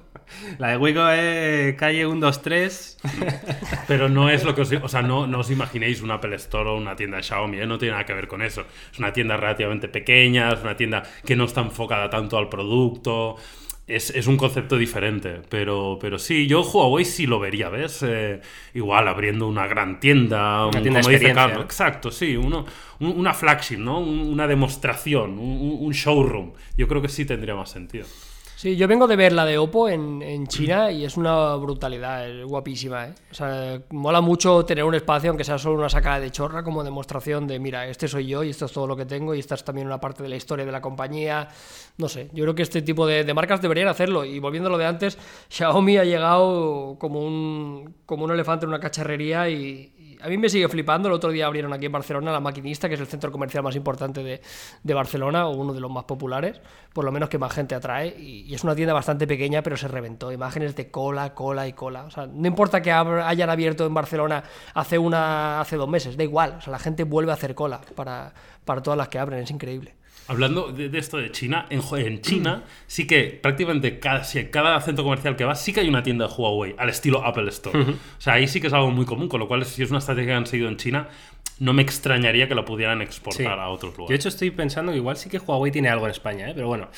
La 0.58 0.68
de 0.68 0.76
Wico 0.76 1.08
es 1.08 1.74
calle 1.76 2.04
123. 2.04 2.98
Pero 3.86 4.08
no 4.08 4.30
es 4.30 4.44
lo 4.44 4.54
que 4.54 4.62
os, 4.62 4.72
o 4.72 4.88
sea, 4.88 5.02
no, 5.02 5.26
no 5.26 5.40
os 5.40 5.50
imaginéis 5.50 6.00
un 6.02 6.10
Apple 6.10 6.34
Store 6.36 6.70
o 6.70 6.76
una 6.76 6.96
tienda 6.96 7.16
de 7.18 7.22
Xiaomi, 7.22 7.58
¿eh? 7.58 7.66
no 7.66 7.78
tiene 7.78 7.92
nada 7.92 8.04
que 8.04 8.14
ver 8.14 8.28
con 8.28 8.42
eso. 8.42 8.64
Es 8.92 8.98
una 8.98 9.12
tienda 9.12 9.36
relativamente 9.36 9.88
pequeña, 9.88 10.52
es 10.52 10.60
una 10.62 10.76
tienda 10.76 11.02
que 11.24 11.36
no 11.36 11.44
está 11.44 11.60
enfocada 11.62 12.10
tanto 12.10 12.36
al 12.38 12.48
producto. 12.48 13.36
Es, 13.86 14.10
es 14.10 14.26
un 14.26 14.36
concepto 14.36 14.76
diferente, 14.76 15.40
pero, 15.48 15.96
pero 15.98 16.18
sí, 16.18 16.46
yo 16.46 16.60
Huawei 16.60 17.06
sí 17.06 17.26
lo 17.26 17.40
vería, 17.40 17.70
¿ves? 17.70 18.04
Eh, 18.06 18.38
igual 18.74 19.08
abriendo 19.08 19.48
una 19.48 19.66
gran 19.66 19.98
tienda, 19.98 20.66
un- 20.66 20.72
tienda 20.72 20.82
de 20.82 20.90
como 20.90 21.08
dice 21.08 21.10
experiencia, 21.12 21.34
Carlos, 21.34 21.58
¿no? 21.60 21.64
exacto, 21.64 22.10
sí, 22.10 22.36
uno, 22.36 22.66
un- 23.00 23.18
una 23.18 23.32
flagship, 23.32 23.78
¿no? 23.78 23.98
Un- 24.00 24.28
una 24.28 24.46
demostración, 24.46 25.38
un, 25.38 25.78
un 25.80 25.92
showroom. 25.94 26.52
Yo 26.76 26.86
creo 26.86 27.00
que 27.00 27.08
sí 27.08 27.24
tendría 27.24 27.54
más 27.54 27.70
sentido. 27.70 28.04
Sí, 28.58 28.74
yo 28.74 28.88
vengo 28.88 29.06
de 29.06 29.14
ver 29.14 29.32
la 29.32 29.44
de 29.44 29.56
Oppo 29.56 29.88
en, 29.88 30.20
en 30.20 30.48
China 30.48 30.90
y 30.90 31.04
es 31.04 31.16
una 31.16 31.54
brutalidad, 31.54 32.28
es 32.28 32.44
guapísima. 32.44 33.06
¿eh? 33.06 33.14
O 33.30 33.34
sea, 33.34 33.80
mola 33.90 34.20
mucho 34.20 34.64
tener 34.64 34.82
un 34.82 34.96
espacio, 34.96 35.30
aunque 35.30 35.44
sea 35.44 35.58
solo 35.58 35.78
una 35.78 35.88
sacada 35.88 36.18
de 36.18 36.32
chorra, 36.32 36.64
como 36.64 36.82
demostración 36.82 37.46
de, 37.46 37.60
mira, 37.60 37.86
este 37.86 38.08
soy 38.08 38.26
yo 38.26 38.42
y 38.42 38.50
esto 38.50 38.64
es 38.64 38.72
todo 38.72 38.88
lo 38.88 38.96
que 38.96 39.06
tengo 39.06 39.32
y 39.32 39.38
esta 39.38 39.54
es 39.54 39.62
también 39.62 39.86
una 39.86 40.00
parte 40.00 40.24
de 40.24 40.28
la 40.28 40.34
historia 40.34 40.66
de 40.66 40.72
la 40.72 40.80
compañía. 40.80 41.46
No 41.98 42.08
sé, 42.08 42.30
yo 42.32 42.42
creo 42.42 42.56
que 42.56 42.62
este 42.62 42.82
tipo 42.82 43.06
de, 43.06 43.22
de 43.22 43.32
marcas 43.32 43.62
deberían 43.62 43.86
hacerlo. 43.86 44.24
Y 44.24 44.40
volviendo 44.40 44.68
a 44.68 44.72
lo 44.72 44.78
de 44.78 44.86
antes, 44.86 45.18
Xiaomi 45.50 45.96
ha 45.98 46.04
llegado 46.04 46.96
como 46.98 47.24
un, 47.24 47.94
como 48.06 48.24
un 48.24 48.32
elefante 48.32 48.64
en 48.64 48.70
una 48.70 48.80
cacharrería 48.80 49.48
y, 49.48 49.92
a 50.20 50.28
mí 50.28 50.38
me 50.38 50.48
sigue 50.48 50.68
flipando. 50.68 51.08
El 51.08 51.14
otro 51.14 51.30
día 51.30 51.46
abrieron 51.46 51.72
aquí 51.72 51.86
en 51.86 51.92
Barcelona 51.92 52.32
la 52.32 52.40
Maquinista, 52.40 52.88
que 52.88 52.94
es 52.94 53.00
el 53.00 53.06
centro 53.06 53.30
comercial 53.30 53.62
más 53.62 53.76
importante 53.76 54.22
de, 54.22 54.94
Barcelona 54.94 55.46
o 55.46 55.56
uno 55.56 55.72
de 55.72 55.80
los 55.80 55.90
más 55.90 56.04
populares, 56.04 56.60
por 56.92 57.04
lo 57.04 57.12
menos 57.12 57.28
que 57.28 57.38
más 57.38 57.52
gente 57.52 57.74
atrae. 57.74 58.14
Y, 58.18 58.42
y 58.42 58.54
es 58.54 58.64
una 58.64 58.74
tienda 58.74 58.94
bastante 58.94 59.26
pequeña, 59.26 59.62
pero 59.62 59.76
se 59.76 59.88
reventó. 59.88 60.32
Imágenes 60.32 60.74
de 60.76 60.90
cola, 60.90 61.34
cola 61.34 61.68
y 61.68 61.72
cola. 61.72 62.04
O 62.04 62.10
sea, 62.10 62.26
no 62.26 62.46
importa 62.46 62.82
que 62.82 62.90
hayan 62.90 63.50
abierto 63.50 63.86
en 63.86 63.94
Barcelona 63.94 64.42
hace, 64.74 64.98
una, 64.98 65.60
hace 65.60 65.76
dos 65.76 65.88
meses, 65.88 66.16
da 66.16 66.24
igual. 66.24 66.56
O 66.58 66.60
sea, 66.60 66.72
la 66.72 66.78
gente 66.78 67.04
vuelve 67.04 67.30
a 67.30 67.34
hacer 67.34 67.54
cola 67.54 67.80
para, 67.94 68.32
para 68.64 68.82
todas 68.82 68.96
las 68.96 69.08
que 69.08 69.18
abren. 69.18 69.40
Es 69.40 69.50
increíble. 69.50 69.97
Hablando 70.28 70.70
de, 70.72 70.88
de 70.88 70.98
esto 70.98 71.16
de 71.16 71.32
China, 71.32 71.66
en, 71.70 71.80
en 71.96 72.20
China 72.20 72.62
sí 72.86 73.06
que 73.06 73.24
prácticamente 73.42 73.98
casi 73.98 74.44
cada 74.46 74.80
centro 74.80 75.02
comercial 75.04 75.36
que 75.36 75.44
vas 75.44 75.62
sí 75.62 75.72
que 75.72 75.80
hay 75.80 75.88
una 75.88 76.02
tienda 76.02 76.28
de 76.28 76.34
Huawei, 76.34 76.74
al 76.78 76.90
estilo 76.90 77.24
Apple 77.24 77.48
Store. 77.48 77.80
O 77.80 77.94
sea, 78.18 78.34
ahí 78.34 78.46
sí 78.46 78.60
que 78.60 78.66
es 78.66 78.72
algo 78.72 78.90
muy 78.90 79.06
común, 79.06 79.28
con 79.28 79.40
lo 79.40 79.48
cual 79.48 79.64
si 79.64 79.82
es 79.82 79.90
una 79.90 79.98
estrategia 79.98 80.32
que 80.32 80.34
han 80.34 80.46
seguido 80.46 80.68
en 80.68 80.76
China, 80.76 81.08
no 81.60 81.72
me 81.72 81.82
extrañaría 81.82 82.46
que 82.48 82.54
la 82.54 82.64
pudieran 82.64 83.02
exportar 83.02 83.36
Sí. 83.56 83.60
a 83.60 83.68
otros 83.68 83.92
Yo 83.92 83.96
de 83.96 83.98
lugares. 83.98 84.20
hecho 84.20 84.28
estoy 84.28 84.50
pensando 84.50 84.92
que 84.92 84.98
igual 84.98 85.16
sí 85.16 85.28
que 85.28 85.38
Huawei 85.38 85.72
tiene 85.72 85.88
algo 85.88 86.04
en 86.06 86.12
España, 86.12 86.48
¿eh? 86.50 86.52
pero 86.54 86.68
bueno. 86.68 86.88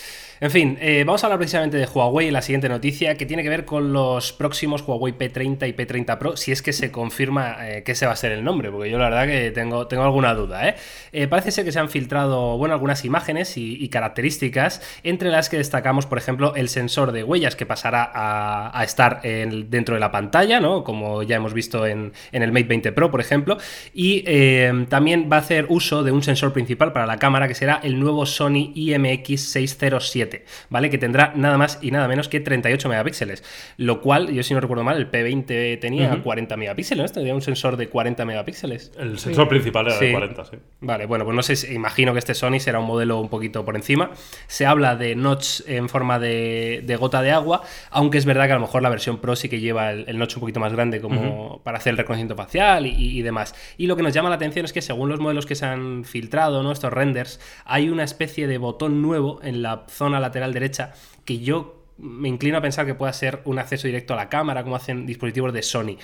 En 0.41 0.51
fin, 0.51 0.79
eh, 0.81 1.03
vamos 1.07 1.23
a 1.23 1.27
hablar 1.27 1.39
precisamente 1.39 1.77
de 1.77 1.87
Huawei 1.87 2.29
en 2.29 2.33
la 2.33 2.41
siguiente 2.43 2.69
noticia, 2.69 3.15
que 3.17 3.27
tiene 3.27 3.43
que 3.43 3.49
ver 3.51 3.65
con 3.65 3.93
los 3.93 4.33
próximos 4.33 4.83
Huawei 4.87 5.13
P30 5.13 5.69
y 5.69 5.73
P30 5.75 6.19
Pro, 6.19 6.37
si 6.37 6.51
es 6.53 6.63
que 6.63 6.73
se 6.73 6.91
confirma 6.91 7.57
eh, 7.69 7.83
que 7.83 7.93
ese 7.93 8.07
va 8.07 8.13
a 8.13 8.17
ser 8.17 8.33
el 8.33 8.43
nombre, 8.45 8.71
porque 8.71 8.91
yo 8.91 8.99
la 8.99 9.11
verdad 9.11 9.27
que 9.27 9.51
tengo, 9.51 9.87
tengo 9.87 10.03
alguna 10.05 10.35
duda. 10.35 10.69
¿eh? 11.13 11.27
Parece 11.29 11.51
ser 11.51 11.65
que 11.65 11.73
se 11.73 11.79
han 11.79 11.89
filtrado 11.91 12.57
bueno, 12.57 12.75
algunas 12.75 13.05
imágenes 13.05 13.57
y, 13.57 13.83
y 13.83 13.89
características, 14.25 14.83
entre 15.03 15.31
las 15.31 15.49
que 15.49 15.57
destacamos, 15.57 16.07
por 16.07 16.19
ejemplo, 16.19 16.55
el 16.55 16.69
sensor 16.69 17.13
de 17.13 17.25
huellas 17.25 17.57
que 17.57 17.67
pasará 17.67 18.11
a, 18.13 18.79
a 18.79 18.85
estar 18.85 19.21
en- 19.23 19.71
dentro 19.71 19.95
de 19.95 20.01
la 20.01 20.11
pantalla, 20.11 20.61
¿no? 20.61 20.85
como 20.85 21.23
ya 21.23 21.37
hemos 21.37 21.55
visto 21.55 21.87
en, 21.87 22.13
en 22.33 22.43
el 22.43 22.53
Mate 22.53 22.65
20 22.67 22.93
Pro, 22.93 23.11
por 23.11 23.21
ejemplo, 23.21 23.59
y 23.95 24.23
eh, 24.59 24.87
también 24.89 25.29
va 25.33 25.37
a 25.37 25.41
hacer 25.41 25.67
uso 25.69 26.03
de 26.03 26.13
un 26.13 26.23
sensor 26.23 26.53
principal 26.53 26.93
para 26.93 27.07
la 27.07 27.19
cámara 27.19 27.47
que 27.49 27.55
será 27.55 27.81
el 27.83 27.99
nuevo 28.01 28.27
Sony 28.27 28.73
IMX607, 28.75 30.43
¿vale? 30.69 30.91
Que 30.91 30.99
tendrá 30.99 31.33
nada 31.37 31.57
más 31.59 31.79
y 31.83 31.91
nada 31.91 32.09
menos 32.09 32.29
que 32.29 32.41
38 32.41 32.89
megapíxeles, 32.89 33.43
lo 33.77 34.01
cual, 34.01 34.31
yo 34.33 34.43
si 34.43 34.55
no 34.55 34.61
recuerdo 34.61 34.85
mal, 34.85 34.97
el 34.97 35.11
P20 35.11 35.79
tenía 35.81 36.13
Ujú. 36.15 36.23
40 36.23 36.57
megapíxeles, 36.57 37.11
¿no? 37.11 37.15
Tenía 37.15 37.35
un 37.35 37.43
sensor 37.43 37.77
de 37.77 37.89
40 37.89 38.25
megapíxeles. 38.25 38.93
El 38.99 39.19
sensor 39.19 39.49
principal 39.49 39.87
era 39.87 39.97
Sí. 39.99 40.07
de 40.07 40.13
40, 40.13 40.45
sí. 40.45 40.57
Vale, 40.81 41.07
bueno, 41.07 41.25
pues 41.25 41.37
no 41.37 41.43
sé, 41.43 41.57
si- 41.57 41.73
imagino 41.75 42.13
que 42.13 42.19
este 42.19 42.35
Sony 42.35 42.59
será 42.61 42.79
un 42.81 42.87
modelo 42.87 43.21
un 43.21 43.29
poquito 43.29 43.65
por 43.65 43.77
encima. 43.77 44.11
Se 44.47 44.67
habla 44.67 44.97
de 44.97 45.15
notch 45.17 45.61
en 45.67 45.89
forma 45.89 46.19
de, 46.19 46.83
de 46.85 46.97
gota 46.97 47.23
de 47.23 47.31
agua, 47.31 47.63
aunque 47.91 48.19
es 48.19 48.25
verdad 48.25 48.47
que 48.47 48.53
a 48.53 48.57
lo 48.57 48.61
mejor 48.63 48.83
la 48.83 48.89
versión 48.89 49.19
Pro 49.19 49.37
sí 49.37 49.49
que 49.49 49.61
lleva 49.61 49.91
el, 49.91 50.05
el 50.09 50.19
notch 50.19 50.37
un 50.37 50.41
poquito 50.41 50.61
más 50.61 50.73
grande 50.73 51.01
como 51.01 51.61
para 51.65 51.79
hacer 51.79 51.93
el 51.93 51.97
reconocimiento 51.99 52.37
facial 52.37 52.87
y, 52.87 53.19
y 53.19 53.23
demás. 53.23 53.55
Y 53.77 53.87
lo 53.87 53.97
que 53.97 54.03
nos 54.03 54.13
llama 54.15 54.31
la 54.31 54.39
atención 54.45 54.65
es 54.65 54.73
que 54.73 54.83
según 54.83 55.09
los 55.09 55.21
modelos 55.21 55.47
que 55.47 55.55
se 55.55 55.67
han 55.67 56.05
filtrado, 56.05 56.63
¿no? 56.63 56.73
estos 56.73 56.93
renders, 56.93 57.41
hay 57.65 57.89
una 57.89 58.05
especie 58.05 58.47
de 58.47 58.59
botón 58.59 59.03
nuevo 59.03 59.41
en 59.43 59.63
la 59.63 59.85
zona 59.89 60.21
lateral 60.21 60.53
derecha 60.53 60.93
que 61.25 61.39
yo 61.39 61.85
me 61.99 62.29
inclino 62.29 62.59
a 62.59 62.61
pensar 62.61 62.87
que 62.87 62.95
pueda 62.95 63.13
ser 63.13 63.43
un 63.45 63.59
acceso 63.59 63.87
directo 63.87 64.15
a 64.15 64.17
la 64.17 64.29
cámara, 64.29 64.63
como 64.63 64.77
hacen 64.77 65.07
dispositivos 65.07 65.53
de 65.53 65.63
Sony. 65.63 65.97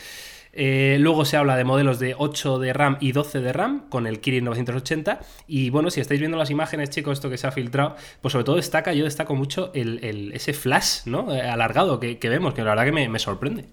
Eh, 0.59 0.97
luego 1.01 1.27
se 1.27 1.37
habla 1.37 1.57
de 1.57 1.65
modelos 1.65 1.99
de 1.99 2.15
8 2.17 2.59
de 2.59 2.73
RAM 2.73 2.97
y 3.01 3.13
12 3.13 3.41
de 3.41 3.53
RAM 3.53 3.89
con 3.91 4.07
el 4.07 4.21
Kirin 4.21 4.45
980. 4.45 5.21
Y 5.47 5.71
bueno, 5.71 5.91
si 5.91 6.01
estáis 6.01 6.21
viendo 6.21 6.39
las 6.39 6.51
imágenes, 6.51 6.91
chicos, 6.91 7.19
esto 7.19 7.29
que 7.29 7.37
se 7.37 7.47
ha 7.47 7.53
filtrado, 7.53 7.97
pues 8.23 8.33
sobre 8.33 8.45
todo 8.45 8.57
destaca, 8.57 8.95
yo 8.95 9.05
destaco 9.05 9.35
mucho 9.35 9.71
ese 9.75 10.53
flash. 10.55 11.01
Eh, 11.07 11.41
alargado 11.43 12.01
que, 12.01 12.19
vemos, 12.23 12.55
que 12.55 12.63
la 12.63 12.71
verdad 12.71 12.85
que 12.85 13.09
me 13.09 13.19
sorprende. 13.19 13.67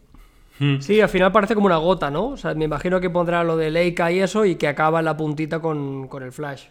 Sí, 0.79 1.01
al 1.01 1.09
final 1.09 1.31
parece 1.31 1.55
como 1.55 1.67
una 1.67 1.77
gota, 1.77 2.09
¿no? 2.11 2.29
O 2.29 2.37
sea, 2.37 2.53
me 2.53 2.65
imagino 2.65 2.99
que 2.99 3.09
pondrá 3.09 3.43
lo 3.43 3.57
de 3.57 3.71
Leica 3.71 4.11
y 4.11 4.19
eso 4.19 4.45
y 4.45 4.55
que 4.55 4.67
acaba 4.67 5.01
la 5.01 5.17
puntita 5.17 5.59
con, 5.59 6.07
con 6.07 6.23
el 6.23 6.31
flash. 6.31 6.65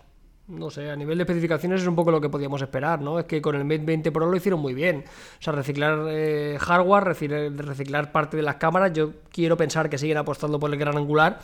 No 0.49 0.71
sé, 0.71 0.91
a 0.91 0.97
nivel 0.97 1.19
de 1.19 1.23
especificaciones 1.23 1.83
es 1.83 1.87
un 1.87 1.95
poco 1.95 2.11
lo 2.11 2.21
que 2.21 2.29
podíamos 2.29 2.61
esperar, 2.61 3.01
¿no? 3.01 3.19
Es 3.19 3.27
que 3.27 3.41
con 3.41 3.55
el 3.55 3.65
Mate 3.65 3.85
20 3.85 4.13
Pro 4.13 4.27
lo 4.29 4.37
hicieron 4.37 4.61
muy 4.61 4.75
bien. 4.75 5.05
O 5.07 5.43
sea, 5.43 5.53
reciclar 5.53 6.07
eh, 6.09 6.59
hardware, 6.61 7.05
reciclar, 7.05 7.53
reciclar 7.53 8.13
parte 8.13 8.37
de 8.37 8.43
las 8.43 8.57
cámaras. 8.57 8.93
Yo 8.93 9.13
quiero 9.31 9.57
pensar 9.57 9.89
que 9.89 9.99
siguen 9.99 10.19
apostando 10.19 10.59
por 10.59 10.71
el 10.73 10.79
gran 10.79 10.97
angular. 10.97 11.39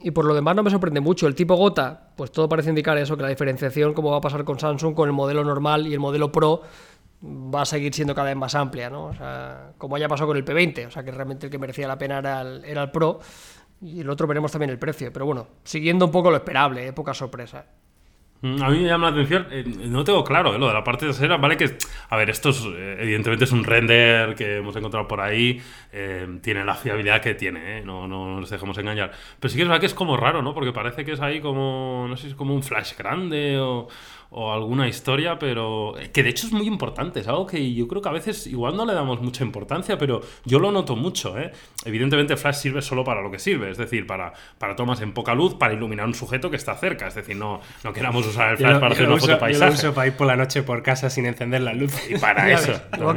Y 0.00 0.10
por 0.10 0.24
lo 0.24 0.34
demás 0.34 0.56
no 0.56 0.62
me 0.62 0.70
sorprende 0.70 1.00
mucho. 1.00 1.26
El 1.26 1.34
tipo 1.34 1.54
gota, 1.54 2.10
pues 2.16 2.32
todo 2.32 2.48
parece 2.48 2.70
indicar 2.70 2.98
eso, 2.98 3.16
que 3.16 3.22
la 3.22 3.28
diferenciación, 3.28 3.94
como 3.94 4.10
va 4.10 4.18
a 4.18 4.20
pasar 4.20 4.44
con 4.44 4.58
Samsung, 4.58 4.94
con 4.94 5.08
el 5.08 5.14
modelo 5.14 5.44
normal 5.44 5.86
y 5.86 5.94
el 5.94 6.00
modelo 6.00 6.32
Pro, 6.32 6.62
va 7.24 7.62
a 7.62 7.64
seguir 7.64 7.94
siendo 7.94 8.14
cada 8.14 8.28
vez 8.28 8.36
más 8.36 8.54
amplia, 8.54 8.90
¿no? 8.90 9.06
O 9.06 9.14
sea, 9.14 9.72
como 9.78 9.96
ya 9.98 10.08
pasó 10.08 10.26
con 10.26 10.36
el 10.36 10.44
P20, 10.44 10.86
o 10.86 10.90
sea, 10.90 11.02
que 11.04 11.10
realmente 11.10 11.46
el 11.46 11.52
que 11.52 11.58
merecía 11.58 11.88
la 11.88 11.98
pena 11.98 12.18
era 12.18 12.42
el, 12.42 12.64
era 12.64 12.82
el 12.82 12.90
Pro. 12.90 13.20
Y 13.80 14.00
el 14.00 14.10
otro 14.10 14.26
veremos 14.26 14.52
también 14.52 14.70
el 14.70 14.78
precio. 14.78 15.12
Pero 15.12 15.26
bueno, 15.26 15.48
siguiendo 15.64 16.06
un 16.06 16.12
poco 16.12 16.30
lo 16.30 16.36
esperable, 16.36 16.86
¿eh? 16.86 16.92
poca 16.92 17.12
sorpresa. 17.14 17.66
Mm, 18.40 18.62
A 18.62 18.68
mí 18.68 18.80
me 18.80 18.88
llama 18.88 19.06
la 19.10 19.12
atención, 19.12 19.46
eh, 19.50 19.64
no 19.64 20.04
tengo 20.04 20.22
claro 20.22 20.54
eh, 20.54 20.58
lo 20.58 20.68
de 20.68 20.74
la 20.74 20.84
parte 20.84 21.06
trasera, 21.06 21.38
vale 21.38 21.56
que, 21.56 21.78
a 22.10 22.16
ver, 22.16 22.28
esto 22.28 22.50
es, 22.50 22.62
eh, 22.66 22.96
evidentemente 23.00 23.44
es 23.44 23.52
un 23.52 23.64
render 23.64 24.34
que 24.34 24.58
hemos 24.58 24.76
encontrado 24.76 25.08
por 25.08 25.20
ahí, 25.20 25.62
eh, 25.92 26.26
tiene 26.42 26.62
la 26.64 26.74
fiabilidad 26.74 27.22
que 27.22 27.34
tiene, 27.34 27.78
eh, 27.78 27.82
no, 27.82 28.06
no 28.06 28.40
nos 28.40 28.50
dejemos 28.50 28.76
engañar, 28.76 29.12
pero 29.40 29.48
sí 29.50 29.56
que 29.56 29.62
es 29.62 29.68
verdad 29.68 29.80
que 29.80 29.86
es 29.86 29.94
como 29.94 30.16
raro, 30.18 30.42
¿no? 30.42 30.52
Porque 30.52 30.72
parece 30.72 31.04
que 31.06 31.12
es 31.12 31.20
ahí 31.20 31.40
como, 31.40 32.04
no 32.06 32.16
sé 32.16 32.24
si 32.24 32.28
es 32.30 32.34
como 32.34 32.54
un 32.54 32.62
flash 32.62 32.94
grande 32.98 33.58
o, 33.58 33.88
o 34.36 34.52
alguna 34.52 34.88
historia, 34.88 35.38
pero 35.38 35.94
que 36.12 36.24
de 36.24 36.30
hecho 36.30 36.48
es 36.48 36.52
muy 36.52 36.66
importante, 36.66 37.20
es 37.20 37.28
algo 37.28 37.46
que 37.46 37.72
yo 37.72 37.86
creo 37.86 38.02
que 38.02 38.08
a 38.08 38.12
veces 38.12 38.48
igual 38.48 38.76
no 38.76 38.84
le 38.84 38.92
damos 38.92 39.20
mucha 39.22 39.44
importancia, 39.44 39.96
pero 39.96 40.22
yo 40.44 40.58
lo 40.58 40.72
noto 40.72 40.96
mucho, 40.96 41.38
¿eh? 41.38 41.52
Evidentemente 41.84 42.36
flash 42.36 42.56
sirve 42.56 42.82
solo 42.82 43.04
para 43.04 43.22
lo 43.22 43.30
que 43.30 43.38
sirve, 43.38 43.70
es 43.70 43.78
decir, 43.78 44.08
para, 44.08 44.32
para 44.58 44.74
tomas 44.74 45.00
en 45.02 45.12
poca 45.12 45.34
luz, 45.36 45.54
para 45.54 45.72
iluminar 45.74 46.06
un 46.06 46.14
sujeto 46.14 46.50
que 46.50 46.56
está 46.56 46.74
cerca, 46.74 47.06
es 47.06 47.14
decir, 47.14 47.36
no, 47.36 47.60
no 47.84 47.92
queramos 47.92 48.26
usar 48.26 48.50
el 48.50 48.56
flash 48.56 48.80
para 48.80 48.92
hacer 48.94 49.08
una 49.08 49.18
foto 49.20 49.38
paisaje. 49.38 49.92
para 49.92 50.06
ir 50.08 50.14
por 50.14 50.26
la 50.26 50.34
noche 50.36 50.64
por 50.64 50.82
casa 50.82 51.10
sin 51.10 51.26
encender 51.26 51.60
la 51.62 51.72
luz. 51.72 51.92
Y 52.10 52.18
para 52.18 52.50
eso. 52.52 52.72
yo. 52.98 53.14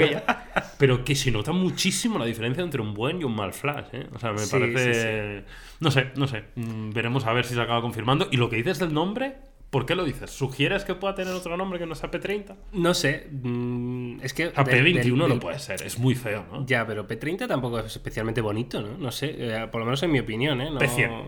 Pero 0.78 1.04
que 1.04 1.16
se 1.16 1.32
nota 1.32 1.52
muchísimo 1.52 2.20
la 2.20 2.26
diferencia 2.26 2.64
entre 2.64 2.80
un 2.82 2.94
buen 2.94 3.20
y 3.22 3.24
un 3.24 3.36
mal 3.36 3.54
flash. 3.54 3.86
¿eh? 3.94 4.06
O 4.14 4.20
sea, 4.20 4.32
me 4.34 4.40
Sí, 4.40 4.52
parece. 4.52 5.44
No 5.80 5.90
sé, 5.90 6.12
no 6.16 6.28
sé. 6.28 6.44
Mm, 6.56 6.92
Veremos 6.92 7.26
a 7.26 7.34
ver 7.34 7.46
si 7.46 7.56
se 7.56 7.62
acaba 7.62 7.82
confirmando. 7.82 8.28
Y 8.32 8.38
lo 8.38 8.50
que 8.50 8.58
dices 8.58 8.78
del 8.80 8.94
nombre, 8.94 9.38
¿por 9.70 9.86
qué 9.86 9.96
lo 9.96 10.04
dices? 10.06 10.32
¿Sugieres 10.32 10.84
que 10.86 10.96
pueda 10.96 11.14
tener 11.16 11.34
otro 11.34 11.58
nombre 11.58 11.80
que 11.80 11.86
no 11.86 11.96
sea 11.96 12.10
P30? 12.12 12.56
No 12.74 12.94
sé, 12.94 13.28
mm, 13.32 14.20
es 14.22 14.34
que... 14.34 14.52
A 14.56 14.64
del- 14.64 14.86
P21 14.86 15.04
del- 15.04 15.30
no 15.30 15.40
puede 15.40 15.60
ser, 15.60 15.82
es 15.84 15.98
muy 16.00 16.16
feo, 16.16 16.46
¿no? 16.52 16.66
Ya, 16.66 16.86
pero 16.88 17.08
P30 17.08 17.48
tampoco 17.48 17.80
es 17.80 17.88
especialmente 17.96 18.42
bonito, 18.42 18.82
¿no? 18.82 18.98
No 18.98 19.12
sé, 19.12 19.36
eh, 19.38 19.68
por 19.72 19.80
lo 19.80 19.86
menos 19.86 20.02
en 20.04 20.12
mi 20.12 20.20
opinión, 20.20 20.62
¿eh? 20.62 20.70
No- 20.72 20.80
P100. 20.80 21.24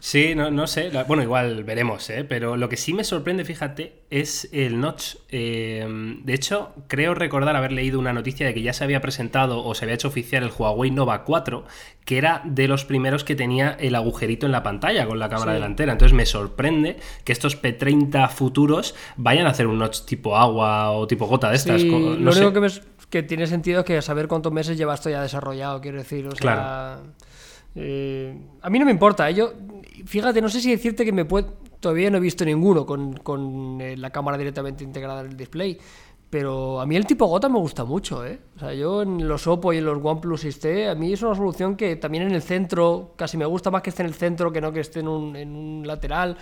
Sí, 0.00 0.34
no, 0.34 0.50
no 0.50 0.66
sé. 0.66 0.90
Bueno, 1.06 1.22
igual 1.22 1.64
veremos, 1.64 2.08
¿eh? 2.10 2.24
Pero 2.24 2.56
lo 2.56 2.68
que 2.68 2.76
sí 2.76 2.94
me 2.94 3.04
sorprende, 3.04 3.44
fíjate, 3.44 4.02
es 4.10 4.48
el 4.52 4.80
notch. 4.80 5.16
Eh, 5.28 5.86
de 6.24 6.34
hecho, 6.34 6.72
creo 6.86 7.14
recordar 7.14 7.56
haber 7.56 7.72
leído 7.72 7.98
una 7.98 8.12
noticia 8.12 8.46
de 8.46 8.54
que 8.54 8.62
ya 8.62 8.72
se 8.72 8.84
había 8.84 9.00
presentado 9.00 9.64
o 9.64 9.74
se 9.74 9.84
había 9.84 9.94
hecho 9.94 10.08
oficial 10.08 10.42
el 10.44 10.50
Huawei 10.56 10.90
Nova 10.90 11.24
4, 11.24 11.64
que 12.04 12.18
era 12.18 12.42
de 12.44 12.68
los 12.68 12.84
primeros 12.84 13.24
que 13.24 13.34
tenía 13.36 13.76
el 13.78 13.94
agujerito 13.94 14.46
en 14.46 14.52
la 14.52 14.62
pantalla 14.62 15.06
con 15.06 15.18
la 15.18 15.28
cámara 15.28 15.52
Sí. 15.52 15.56
delantera. 15.56 15.92
Entonces 15.92 16.14
me 16.14 16.26
sorprende 16.26 16.96
que 17.24 17.32
estos 17.32 17.60
P30 17.60 18.28
futuros 18.30 18.94
vayan 19.16 19.46
a 19.46 19.50
hacer 19.50 19.66
un 19.66 19.78
notch 19.78 20.00
tipo 20.04 20.36
agua 20.36 20.90
o 20.92 21.06
tipo 21.06 21.26
gota 21.26 21.50
de 21.50 21.56
estas. 21.56 21.82
Sí, 21.82 21.90
co- 21.90 21.98
no 21.98 22.16
lo 22.16 22.32
único 22.32 22.52
que, 22.52 22.60
ves- 22.60 22.82
que 23.10 23.22
tiene 23.22 23.46
sentido 23.46 23.80
es 23.80 23.86
que 23.86 24.00
saber 24.02 24.28
cuántos 24.28 24.52
meses 24.52 24.76
lleva 24.78 24.94
esto 24.94 25.10
ya 25.10 25.22
desarrollado, 25.22 25.80
quiero 25.80 25.98
decir. 25.98 26.26
O 26.26 26.30
sea, 26.30 26.40
Claro. 26.40 27.02
Eh, 27.80 28.36
a 28.60 28.70
mí 28.70 28.78
no 28.78 28.84
me 28.84 28.90
importa. 28.90 29.30
¿eh? 29.30 29.34
Yo, 29.34 29.52
fíjate, 30.04 30.42
no 30.42 30.48
sé 30.48 30.60
si 30.60 30.70
decirte 30.70 31.04
que 31.04 31.12
me 31.12 31.24
puede. 31.24 31.46
Todavía 31.78 32.10
no 32.10 32.16
he 32.16 32.20
visto 32.20 32.44
ninguno 32.44 32.84
con, 32.84 33.12
con, 33.18 33.80
eh, 33.80 33.96
la 33.96 34.10
cámara 34.10 34.36
directamente 34.36 34.82
integrada 34.82 35.20
en 35.20 35.28
el 35.28 35.36
display. 35.36 35.78
Pero 36.28 36.80
a 36.80 36.86
mí 36.86 36.96
el 36.96 37.06
tipo 37.06 37.26
gota 37.26 37.48
me 37.48 37.58
gusta 37.58 37.84
mucho, 37.84 38.26
¿eh? 38.26 38.38
O 38.56 38.58
sea, 38.58 38.74
yo 38.74 39.02
en 39.02 39.26
los 39.26 39.46
Oppo 39.46 39.72
y 39.72 39.78
en 39.78 39.86
los 39.86 39.98
OnePlus 40.02 40.44
6T, 40.44 40.90
a 40.90 40.94
mí 40.94 41.12
es 41.12 41.22
una 41.22 41.34
solución 41.34 41.74
que 41.76 41.96
también 41.96 42.24
en 42.24 42.34
el 42.34 42.42
centro, 42.42 43.14
casi 43.16 43.38
me 43.38 43.46
gusta 43.46 43.70
más 43.70 43.80
que 43.80 43.90
esté 43.90 44.02
en 44.02 44.08
el 44.08 44.14
centro 44.14 44.52
que 44.52 44.60
no 44.60 44.70
que 44.70 44.80
esté 44.80 45.00
en 45.00 45.08
un, 45.08 45.36
en 45.36 45.54
un 45.54 45.86
lateral. 45.86 46.36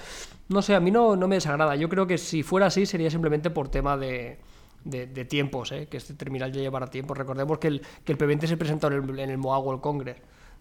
No 0.49 0.63
sé, 0.63 0.75
a 0.75 0.81
mí 0.81 0.91
no, 0.91 1.15
no 1.15 1.29
me 1.29 1.37
desagrada. 1.37 1.77
Yo 1.77 1.89
creo 1.89 2.07
que 2.07 2.19
si 2.19 2.43
fuera 2.43 2.67
así 2.67 2.87
sería 2.87 3.11
simplemente 3.11 3.51
por 3.51 3.69
tema 3.69 3.97
de, 3.97 4.39
de, 4.85 5.07
de 5.07 5.25
tiempos, 5.27 5.71
¿eh? 5.71 5.87
que 5.89 5.99
este 5.99 6.15
terminal 6.15 6.51
ya 6.51 6.63
llevará 6.63 6.89
tiempo. 6.89 7.15
Recordemos 7.15 7.59
que 7.59 7.69
el, 7.69 7.83
que 8.05 8.13
el 8.13 8.19
P20 8.19 8.47
se 8.47 8.57
presentó 8.57 8.89
en 8.89 8.95
el, 8.95 9.19
en 9.21 9.31
el 9.31 9.39
MOA 9.39 9.59
World 9.59 9.83
Congress 9.83 10.17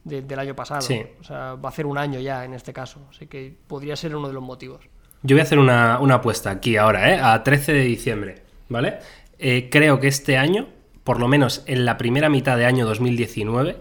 de- 0.05 0.21
del 0.21 0.39
año 0.39 0.55
pasado. 0.55 0.79
Sí. 0.81 1.01
O 1.19 1.23
sea, 1.25 1.55
va 1.55 1.67
a 1.67 1.71
hacer 1.71 1.85
un 1.85 1.97
año 1.97 2.19
ya 2.21 2.45
en 2.45 2.53
este 2.53 2.71
caso. 2.71 3.01
Así 3.09 3.27
que 3.27 3.53
podría 3.67 3.97
ser 3.97 4.15
uno 4.15 4.29
de 4.29 4.33
los 4.33 4.43
motivos. 4.43 4.87
Yo 5.23 5.35
voy 5.35 5.41
a 5.41 5.43
hacer 5.43 5.59
una, 5.59 5.99
una 5.99 6.15
apuesta 6.15 6.51
aquí 6.51 6.77
ahora, 6.77 7.13
¿eh? 7.13 7.19
A 7.21 7.43
13 7.43 7.73
de 7.73 7.81
diciembre, 7.81 8.43
¿vale? 8.69 8.99
eh, 9.37 9.67
creo 9.69 9.99
que 9.99 10.07
este 10.07 10.37
año, 10.37 10.69
por 11.03 11.19
lo 11.19 11.27
menos 11.27 11.63
en 11.65 11.83
la 11.83 11.97
primera 11.97 12.29
mitad 12.29 12.55
de 12.57 12.65
año 12.65 12.85
2019, 12.85 13.75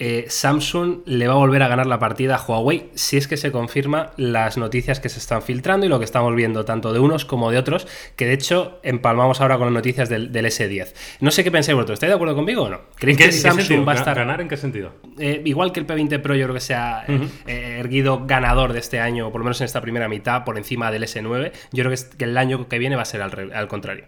eh, 0.00 0.24
Samsung 0.28 1.02
le 1.04 1.28
va 1.28 1.34
a 1.34 1.36
volver 1.36 1.62
a 1.62 1.68
ganar 1.68 1.86
la 1.86 1.98
partida 1.98 2.36
a 2.36 2.44
Huawei 2.44 2.90
si 2.94 3.18
es 3.18 3.28
que 3.28 3.36
se 3.36 3.52
confirma 3.52 4.12
las 4.16 4.56
noticias 4.56 4.98
que 4.98 5.10
se 5.10 5.18
están 5.18 5.42
filtrando 5.42 5.84
y 5.84 5.88
lo 5.90 5.98
que 5.98 6.06
estamos 6.06 6.34
viendo 6.34 6.64
tanto 6.64 6.92
de 6.92 6.98
unos 6.98 7.26
como 7.26 7.50
de 7.50 7.58
otros, 7.58 7.86
que 8.16 8.26
de 8.26 8.32
hecho 8.32 8.80
empalmamos 8.82 9.40
ahora 9.40 9.58
con 9.58 9.66
las 9.66 9.74
noticias 9.74 10.08
del, 10.08 10.32
del 10.32 10.46
S10. 10.46 10.94
No 11.20 11.30
sé 11.30 11.44
qué 11.44 11.50
pensáis 11.50 11.76
vosotros, 11.76 11.96
¿estáis 11.96 12.10
de 12.10 12.14
acuerdo 12.14 12.34
conmigo 12.34 12.62
o 12.62 12.68
no? 12.70 12.80
¿Creéis 12.96 13.20
¿En 13.20 13.26
que 13.26 13.32
Samsung 13.32 13.86
va 13.86 13.92
a 13.92 13.96
estar 13.96 14.16
¿Ganar 14.16 14.40
en 14.40 14.48
qué 14.48 14.56
sentido? 14.56 14.92
eh, 15.18 15.42
igual 15.44 15.72
que 15.72 15.80
el 15.80 15.86
P20 15.86 16.20
Pro 16.22 16.34
yo 16.34 16.44
creo 16.44 16.54
que 16.54 16.60
se 16.60 16.74
ha 16.74 17.04
eh, 17.06 17.28
eh, 17.46 17.76
erguido 17.78 18.24
ganador 18.26 18.72
de 18.72 18.78
este 18.78 19.00
año, 19.00 19.28
o 19.28 19.32
por 19.32 19.40
lo 19.40 19.44
menos 19.44 19.60
en 19.60 19.66
esta 19.66 19.80
primera 19.80 20.08
mitad, 20.08 20.44
por 20.44 20.56
encima 20.56 20.90
del 20.90 21.02
S9, 21.02 21.52
yo 21.72 21.84
creo 21.84 21.96
que, 22.16 22.24
el 22.24 22.38
año 22.38 22.68
que 22.68 22.78
viene 22.78 22.96
va 22.96 23.02
a 23.02 23.06
ser 23.06 23.22
al 23.22 23.68
contrario. 23.68 24.06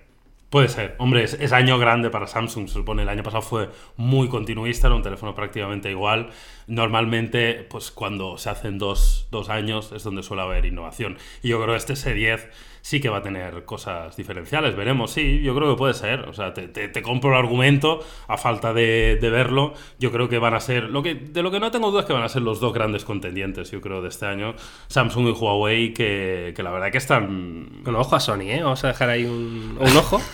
Puede 0.53 0.69
ser. 0.69 0.97
Hombre, 0.99 1.25
es, 1.25 1.33
es 1.33 1.51
año 1.55 1.79
grande 1.79 2.11
para 2.11 2.27
Samsung, 2.27 2.69
se 2.69 2.75
supone. 2.75 3.05
El 3.05 3.09
año 3.09 3.23
pasado 3.23 3.41
fue 3.41 3.71
muy 3.97 4.29
continuista, 4.29 4.89
era 4.89 4.97
un 4.97 5.03
teléfono 5.03 5.35
prácticamente 5.35 5.91
igual. 5.91 6.29
Normalmente, 6.67 7.67
pues 7.71 7.91
cuando 7.91 8.37
se 8.37 8.51
hacen 8.51 8.77
dos, 8.77 9.29
dos 9.31 9.49
años 9.49 9.93
es 9.93 10.05
donde 10.05 10.23
suele 10.23 10.43
haber 10.43 10.67
innovación. 10.67 11.17
Y 11.43 11.49
yo 11.49 11.57
creo 11.57 11.75
que 11.75 11.79
este 11.79 11.95
S10 11.95 12.51
sí 12.83 13.01
que 13.01 13.09
va 13.09 13.19
a 13.19 13.23
tener 13.23 13.65
cosas 13.65 14.15
diferenciales. 14.17 14.77
Veremos, 14.77 15.11
sí, 15.13 15.41
yo 15.43 15.55
creo 15.55 15.71
que 15.71 15.79
puede 15.79 15.95
ser. 15.95 16.21
O 16.29 16.35
sea, 16.35 16.53
te, 16.53 16.69
te- 16.69 16.89
te 16.89 17.01
compro 17.03 17.31
el 17.31 17.37
argumento 17.39 18.01
a 18.29 18.37
falta 18.37 18.75
de, 18.75 19.17
de 19.21 19.31
verlo. 19.31 19.73
Yo 19.99 20.13
creo 20.13 20.29
que 20.29 20.39
van 20.39 20.53
a 20.55 20.61
ser. 20.61 20.85
Lo 20.91 21.03
que, 21.03 21.15
de 21.15 21.43
lo 21.43 21.51
que 21.51 21.61
no 21.61 21.71
tengo 21.71 21.91
duda 21.91 22.01
es 22.03 22.07
que 22.07 22.13
van 22.13 22.23
a 22.25 22.29
ser 22.29 22.43
los 22.43 22.61
dos 22.61 22.75
grandes 22.75 23.05
contendientes, 23.07 23.71
yo 23.71 23.81
creo, 23.81 24.03
de 24.03 24.09
este 24.11 24.27
año. 24.27 24.55
Samsung 24.89 25.29
y 25.29 25.31
Huawei, 25.31 25.95
que, 25.95 26.53
que 26.55 26.63
la 26.63 26.71
verdad 26.71 26.91
que 26.93 26.99
están 26.99 27.83
Bueno, 27.83 28.01
ojo 28.01 28.17
a 28.17 28.21
Sony, 28.21 28.43
¿eh? 28.51 28.61
Vamos 28.63 28.85
a 28.85 28.89
dejar 28.89 29.09
ahí 29.09 29.25
un, 29.25 29.79
un 29.81 29.97
ojo. 29.97 30.21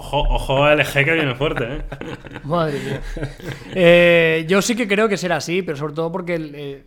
Ojo, 0.00 0.20
ojo 0.30 0.62
a 0.64 0.76
LG 0.76 0.92
que 1.04 1.12
viene 1.12 1.34
fuerte, 1.34 1.64
¿eh? 1.64 1.82
Madre 2.44 2.78
mía. 2.78 3.00
Eh, 3.74 4.46
yo 4.48 4.62
sí 4.62 4.76
que 4.76 4.86
creo 4.86 5.08
que 5.08 5.16
será 5.16 5.36
así, 5.38 5.62
pero 5.62 5.76
sobre 5.76 5.92
todo 5.94 6.12
porque 6.12 6.36
el, 6.36 6.52
eh, 6.54 6.84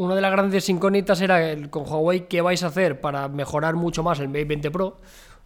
una 0.00 0.14
de 0.14 0.22
las 0.22 0.32
grandes 0.32 0.66
incógnitas 0.70 1.20
era 1.20 1.50
el, 1.50 1.68
con 1.68 1.82
Huawei 1.86 2.26
qué 2.26 2.40
vais 2.40 2.62
a 2.62 2.68
hacer 2.68 3.02
para 3.02 3.28
mejorar 3.28 3.74
mucho 3.74 4.02
más 4.02 4.18
el 4.18 4.28
Mate 4.28 4.46
20 4.46 4.70
Pro. 4.70 4.96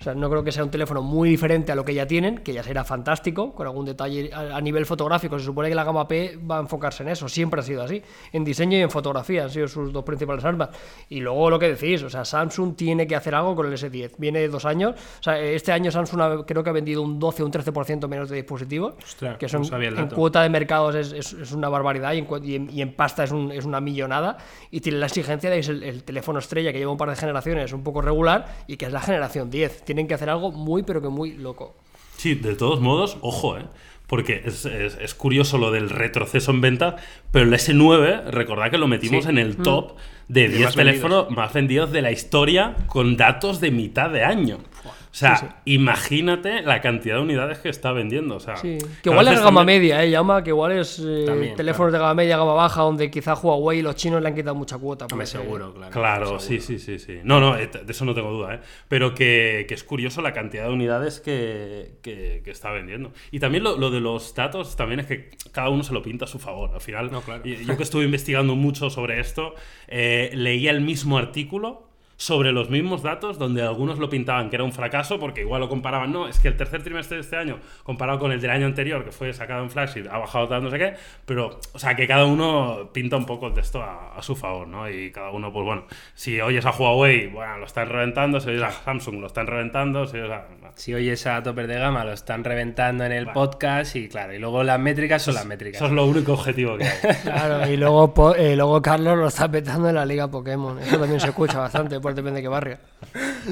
O 0.04 0.08
sea, 0.08 0.14
no 0.14 0.28
creo 0.28 0.44
que 0.44 0.52
sea 0.52 0.62
un 0.62 0.70
teléfono 0.70 1.00
muy 1.00 1.30
diferente 1.30 1.72
a 1.72 1.74
lo 1.74 1.82
que 1.82 1.94
ya 1.94 2.06
tienen, 2.06 2.36
que 2.40 2.52
ya 2.52 2.62
será 2.62 2.84
fantástico, 2.84 3.54
con 3.54 3.66
algún 3.66 3.86
detalle 3.86 4.30
a, 4.34 4.60
nivel 4.60 4.84
fotográfico. 4.84 5.38
Se 5.38 5.46
supone 5.46 5.70
que 5.70 5.74
la 5.74 5.82
gama 5.82 6.06
P 6.06 6.38
va 6.38 6.58
a 6.58 6.60
enfocarse 6.60 7.02
en 7.04 7.08
eso, 7.08 7.26
siempre 7.26 7.60
ha 7.60 7.62
sido 7.62 7.82
así. 7.82 8.02
En 8.30 8.44
diseño 8.44 8.76
y 8.76 8.82
en 8.82 8.90
fotografía 8.90 9.44
han 9.44 9.48
sido 9.50 9.66
sus 9.66 9.90
dos 9.94 10.04
principales 10.04 10.44
armas. 10.44 10.68
Y 11.08 11.20
luego 11.20 11.48
lo 11.48 11.58
que 11.58 11.68
decís, 11.74 12.02
o 12.02 12.10
sea, 12.10 12.26
Samsung 12.26 12.76
tiene 12.76 13.06
que 13.06 13.16
hacer 13.16 13.34
algo 13.34 13.56
con 13.56 13.64
el 13.66 13.72
S10. 13.72 14.12
Viene 14.18 14.40
de 14.40 14.48
dos 14.48 14.66
años, 14.66 14.92
o 15.20 15.22
sea, 15.22 15.40
este 15.40 15.72
año 15.72 15.90
Samsung 15.90 16.20
ha- 16.20 16.44
creo 16.44 16.62
que 16.62 16.68
ha 16.68 16.74
vendido 16.74 17.00
un 17.00 17.18
12 17.18 17.42
o 17.42 17.46
un 17.46 17.52
13% 17.52 18.06
menos 18.06 18.28
de 18.28 18.36
dispositivos, 18.36 18.96
que 19.38 19.48
son 19.48 19.62
no 19.62 19.96
en 20.02 20.08
cuota 20.16 20.42
de 20.42 20.50
mercados 20.50 20.94
es, 20.96 21.12
es- 21.12 21.32
es 21.32 21.52
una 21.52 21.70
barbaridad 21.70 22.12
y 22.12 22.18
en, 22.18 22.26
cu- 22.26 22.42
y 22.44 22.56
en- 22.56 22.68
y 22.70 22.82
en 22.82 22.94
pasta 22.94 23.24
es, 23.24 23.30
un- 23.32 23.50
es 23.52 23.64
una 23.64 23.80
millonada. 23.80 24.36
Y 24.70 24.80
tiene 24.80 24.98
la 24.98 25.06
exigencia 25.06 25.48
de 25.48 25.56
que 25.56 25.60
es 25.60 25.68
el, 25.70 25.82
el 25.82 26.04
teléfono 26.04 26.40
estrella 26.40 26.72
que 26.74 26.78
lleva 26.78 26.92
un 26.92 26.98
par 26.98 27.08
de 27.08 27.16
generaciones 27.16 27.72
un 27.72 27.82
poco 27.82 28.02
regular 28.02 28.44
y 28.66 28.76
que 28.76 28.84
es 28.84 28.92
la 28.92 29.00
generación 29.00 29.48
10. 29.48 29.82
Tienen 29.94 30.08
que 30.08 30.14
hacer 30.14 30.28
algo 30.28 30.50
muy, 30.50 30.82
pero 30.82 31.00
que 31.00 31.08
muy 31.08 31.34
loco. 31.34 31.72
Sí, 32.16 32.34
de 32.34 32.56
todos 32.56 32.80
modos, 32.80 33.16
ojo, 33.20 33.56
¿eh? 33.58 33.62
Porque 34.08 34.42
es, 34.44 34.66
es- 34.66 34.98
es 35.00 35.14
curioso 35.14 35.56
lo 35.56 35.70
del 35.70 35.88
retroceso 35.88 36.50
en 36.50 36.60
venta, 36.60 36.96
pero 37.30 37.44
el 37.44 37.52
S9, 37.54 38.24
recordad 38.24 38.72
que 38.72 38.78
lo 38.78 38.88
metimos 38.88 39.22
Sí. 39.24 39.30
en 39.30 39.38
el 39.38 39.56
top 39.56 39.92
de 40.28 40.48
10 40.48 40.64
más 40.64 40.74
teléfonos 40.74 41.30
más 41.30 41.52
vendidos 41.52 41.90
de 41.92 42.02
la 42.02 42.10
historia 42.12 42.74
con 42.86 43.16
datos 43.16 43.60
de 43.60 43.70
mitad 43.70 44.10
de 44.10 44.24
año. 44.24 44.58
O 44.86 45.16
sea, 45.16 45.36
Sí, 45.36 45.46
imagínate 45.66 46.62
la 46.62 46.80
cantidad 46.80 47.14
de 47.16 47.22
unidades 47.22 47.58
que 47.58 47.68
está 47.68 47.92
vendiendo. 47.92 48.34
O 48.34 48.40
sea, 48.40 48.56
Sí. 48.56 48.78
Que 49.00 49.10
igual 49.10 49.28
es 49.28 49.38
gama 49.38 49.60
también- 49.60 49.80
media, 49.80 50.02
¿eh? 50.02 50.10
Llama 50.10 50.42
que 50.42 50.50
igual 50.50 50.72
es 50.72 50.98
eh, 50.98 51.22
También, 51.24 51.54
teléfonos 51.54 51.92
de 51.92 52.00
gama 52.00 52.14
media, 52.14 52.36
gama 52.36 52.52
baja, 52.54 52.82
donde 52.82 53.12
quizá 53.12 53.34
Huawei 53.34 53.78
y 53.78 53.82
los 53.82 53.94
chinos 53.94 54.20
le 54.20 54.26
han 54.28 54.34
quitado 54.34 54.56
mucha 54.56 54.76
cuota. 54.76 55.06
Porque- 55.06 55.26
seguro, 55.26 55.72
claro. 55.72 55.92
Claro, 55.92 56.40
sí, 56.40 56.58
sí, 56.60 56.80
sí, 56.80 56.98
sí. 56.98 57.20
No, 57.22 57.38
no, 57.38 57.56
eh, 57.56 57.68
de 57.68 57.92
eso 57.92 58.04
no 58.04 58.12
tengo 58.12 58.32
duda, 58.32 58.56
¿eh? 58.56 58.60
Pero 58.88 59.14
que, 59.14 59.66
que 59.68 59.74
es 59.74 59.84
curioso 59.84 60.20
la 60.20 60.32
cantidad 60.32 60.64
de 60.66 60.72
unidades 60.72 61.20
que, 61.20 61.92
que- 62.02 62.42
que 62.44 62.50
está 62.50 62.72
vendiendo. 62.72 63.12
Y 63.30 63.38
también 63.38 63.62
lo, 63.62 63.76
lo 63.78 63.90
de 63.92 64.00
los 64.00 64.34
datos, 64.34 64.74
también 64.74 64.98
es 64.98 65.06
que 65.06 65.30
cada 65.52 65.68
uno 65.68 65.84
se 65.84 65.92
lo 65.92 66.02
pinta 66.02 66.24
a 66.24 66.28
su 66.28 66.40
favor. 66.40 66.70
Al 66.74 66.80
final, 66.80 67.12
No, 67.12 67.20
claro. 67.20 67.44
yo 67.44 67.76
que 67.76 67.82
estuve 67.84 68.02
investigando 68.04 68.56
mucho 68.56 68.90
sobre 68.90 69.20
esto, 69.20 69.54
eh, 69.86 70.13
leía 70.34 70.70
el 70.70 70.80
mismo 70.80 71.18
artículo 71.18 71.84
sobre 72.16 72.52
los 72.52 72.70
mismos 72.70 73.02
datos 73.02 73.38
donde 73.38 73.62
algunos 73.62 73.98
lo 73.98 74.08
pintaban 74.08 74.48
que 74.48 74.56
era 74.56 74.64
un 74.64 74.72
fracaso 74.72 75.18
porque 75.18 75.40
igual 75.40 75.60
lo 75.60 75.68
comparaban, 75.68 76.12
no, 76.12 76.28
es 76.28 76.38
que 76.38 76.48
el 76.48 76.56
tercer 76.56 76.82
trimestre 76.82 77.16
de 77.16 77.22
este 77.22 77.36
año 77.36 77.58
comparado 77.82 78.18
con 78.18 78.32
el 78.32 78.40
del 78.40 78.50
año 78.50 78.66
anterior 78.66 79.04
que 79.04 79.10
fue 79.10 79.32
sacado 79.32 79.62
en 79.62 79.70
Flagship 79.70 80.06
ha 80.10 80.18
bajado 80.18 80.48
tal 80.48 80.62
no 80.62 80.70
sé 80.70 80.78
qué, 80.78 80.94
pero 81.26 81.58
o 81.72 81.78
sea 81.78 81.96
que 81.96 82.06
cada 82.06 82.24
uno 82.24 82.90
pinta 82.92 83.16
un 83.16 83.26
poco 83.26 83.48
el 83.48 83.54
texto 83.54 83.82
a, 83.82 84.16
a 84.16 84.22
su 84.22 84.36
favor, 84.36 84.68
¿no? 84.68 84.88
Y 84.88 85.10
cada 85.10 85.30
uno 85.30 85.52
pues 85.52 85.64
bueno, 85.64 85.84
si 86.14 86.40
oyes 86.40 86.64
a 86.66 86.70
Huawei, 86.70 87.26
bueno, 87.28 87.58
lo 87.58 87.66
están 87.66 87.88
reventando, 87.88 88.40
si 88.40 88.50
oyes 88.50 88.62
a 88.62 88.70
Samsung 88.70 89.20
lo 89.20 89.26
están 89.26 89.46
reventando, 89.46 90.06
si 90.06 90.18
oyes 90.18 90.30
a... 90.30 90.46
Si 90.76 90.92
oyes 90.92 91.24
a 91.26 91.40
topes 91.42 91.68
de 91.68 91.78
gama, 91.78 92.04
lo 92.04 92.12
están 92.12 92.42
reventando 92.42 93.04
en 93.04 93.12
el 93.12 93.28
podcast 93.28 93.94
y 93.94 94.08
claro, 94.08 94.34
y 94.34 94.38
luego 94.38 94.64
las 94.64 94.78
métricas 94.80 95.22
son 95.22 95.34
las 95.34 95.46
métricas. 95.46 95.76
Eso 95.76 95.86
es 95.86 95.92
lo 95.92 96.04
único 96.04 96.32
objetivo 96.32 96.76
que 96.76 96.84
hay. 96.84 97.14
Claro, 97.22 97.70
y 97.70 97.76
luego, 97.76 98.34
eh, 98.34 98.56
luego 98.56 98.82
Carlos 98.82 99.16
lo 99.16 99.28
está 99.28 99.48
petando 99.48 99.88
en 99.88 99.94
la 99.94 100.04
Liga 100.04 100.28
Pokémon. 100.28 100.78
Eso 100.80 100.98
también 100.98 101.20
se 101.20 101.28
escucha 101.28 101.58
bastante, 101.58 102.00
pues 102.00 102.16
depende 102.16 102.38
de 102.38 102.42
qué 102.42 102.48
barrio. 102.48 102.78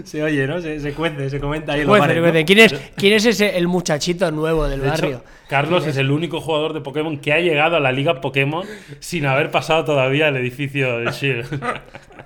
Se 0.05 0.23
oye, 0.23 0.47
¿no? 0.47 0.61
Se, 0.61 0.81
se 0.81 0.93
cuece, 0.93 1.31
se 1.31 1.39
comenta 1.39 1.75
ahí 1.75 1.85
los 1.85 1.99
bares, 1.99 2.21
¿no? 2.21 2.45
¿quién, 2.45 2.59
es, 2.59 2.75
¿Quién 2.97 3.13
es 3.13 3.25
ese 3.25 3.57
el 3.57 3.69
muchachito 3.69 4.31
nuevo 4.31 4.67
del 4.67 4.81
De 4.81 4.89
hecho, 4.89 5.03
barrio? 5.03 5.25
Carlos 5.49 5.87
es 5.87 5.97
el 5.99 6.11
único 6.11 6.41
jugador 6.41 6.73
de 6.73 6.81
Pokémon 6.81 7.19
que 7.19 7.33
ha 7.33 7.39
llegado 7.39 7.77
a 7.77 7.81
la 7.81 7.93
liga 7.93 8.21
Pokémon 8.21 8.67
sin 9.01 9.27
haber 9.27 9.51
pasado 9.51 9.85
todavía 9.85 10.29
el 10.29 10.37
edificio 10.37 10.99
de 10.99 11.13
Shield. 11.13 11.63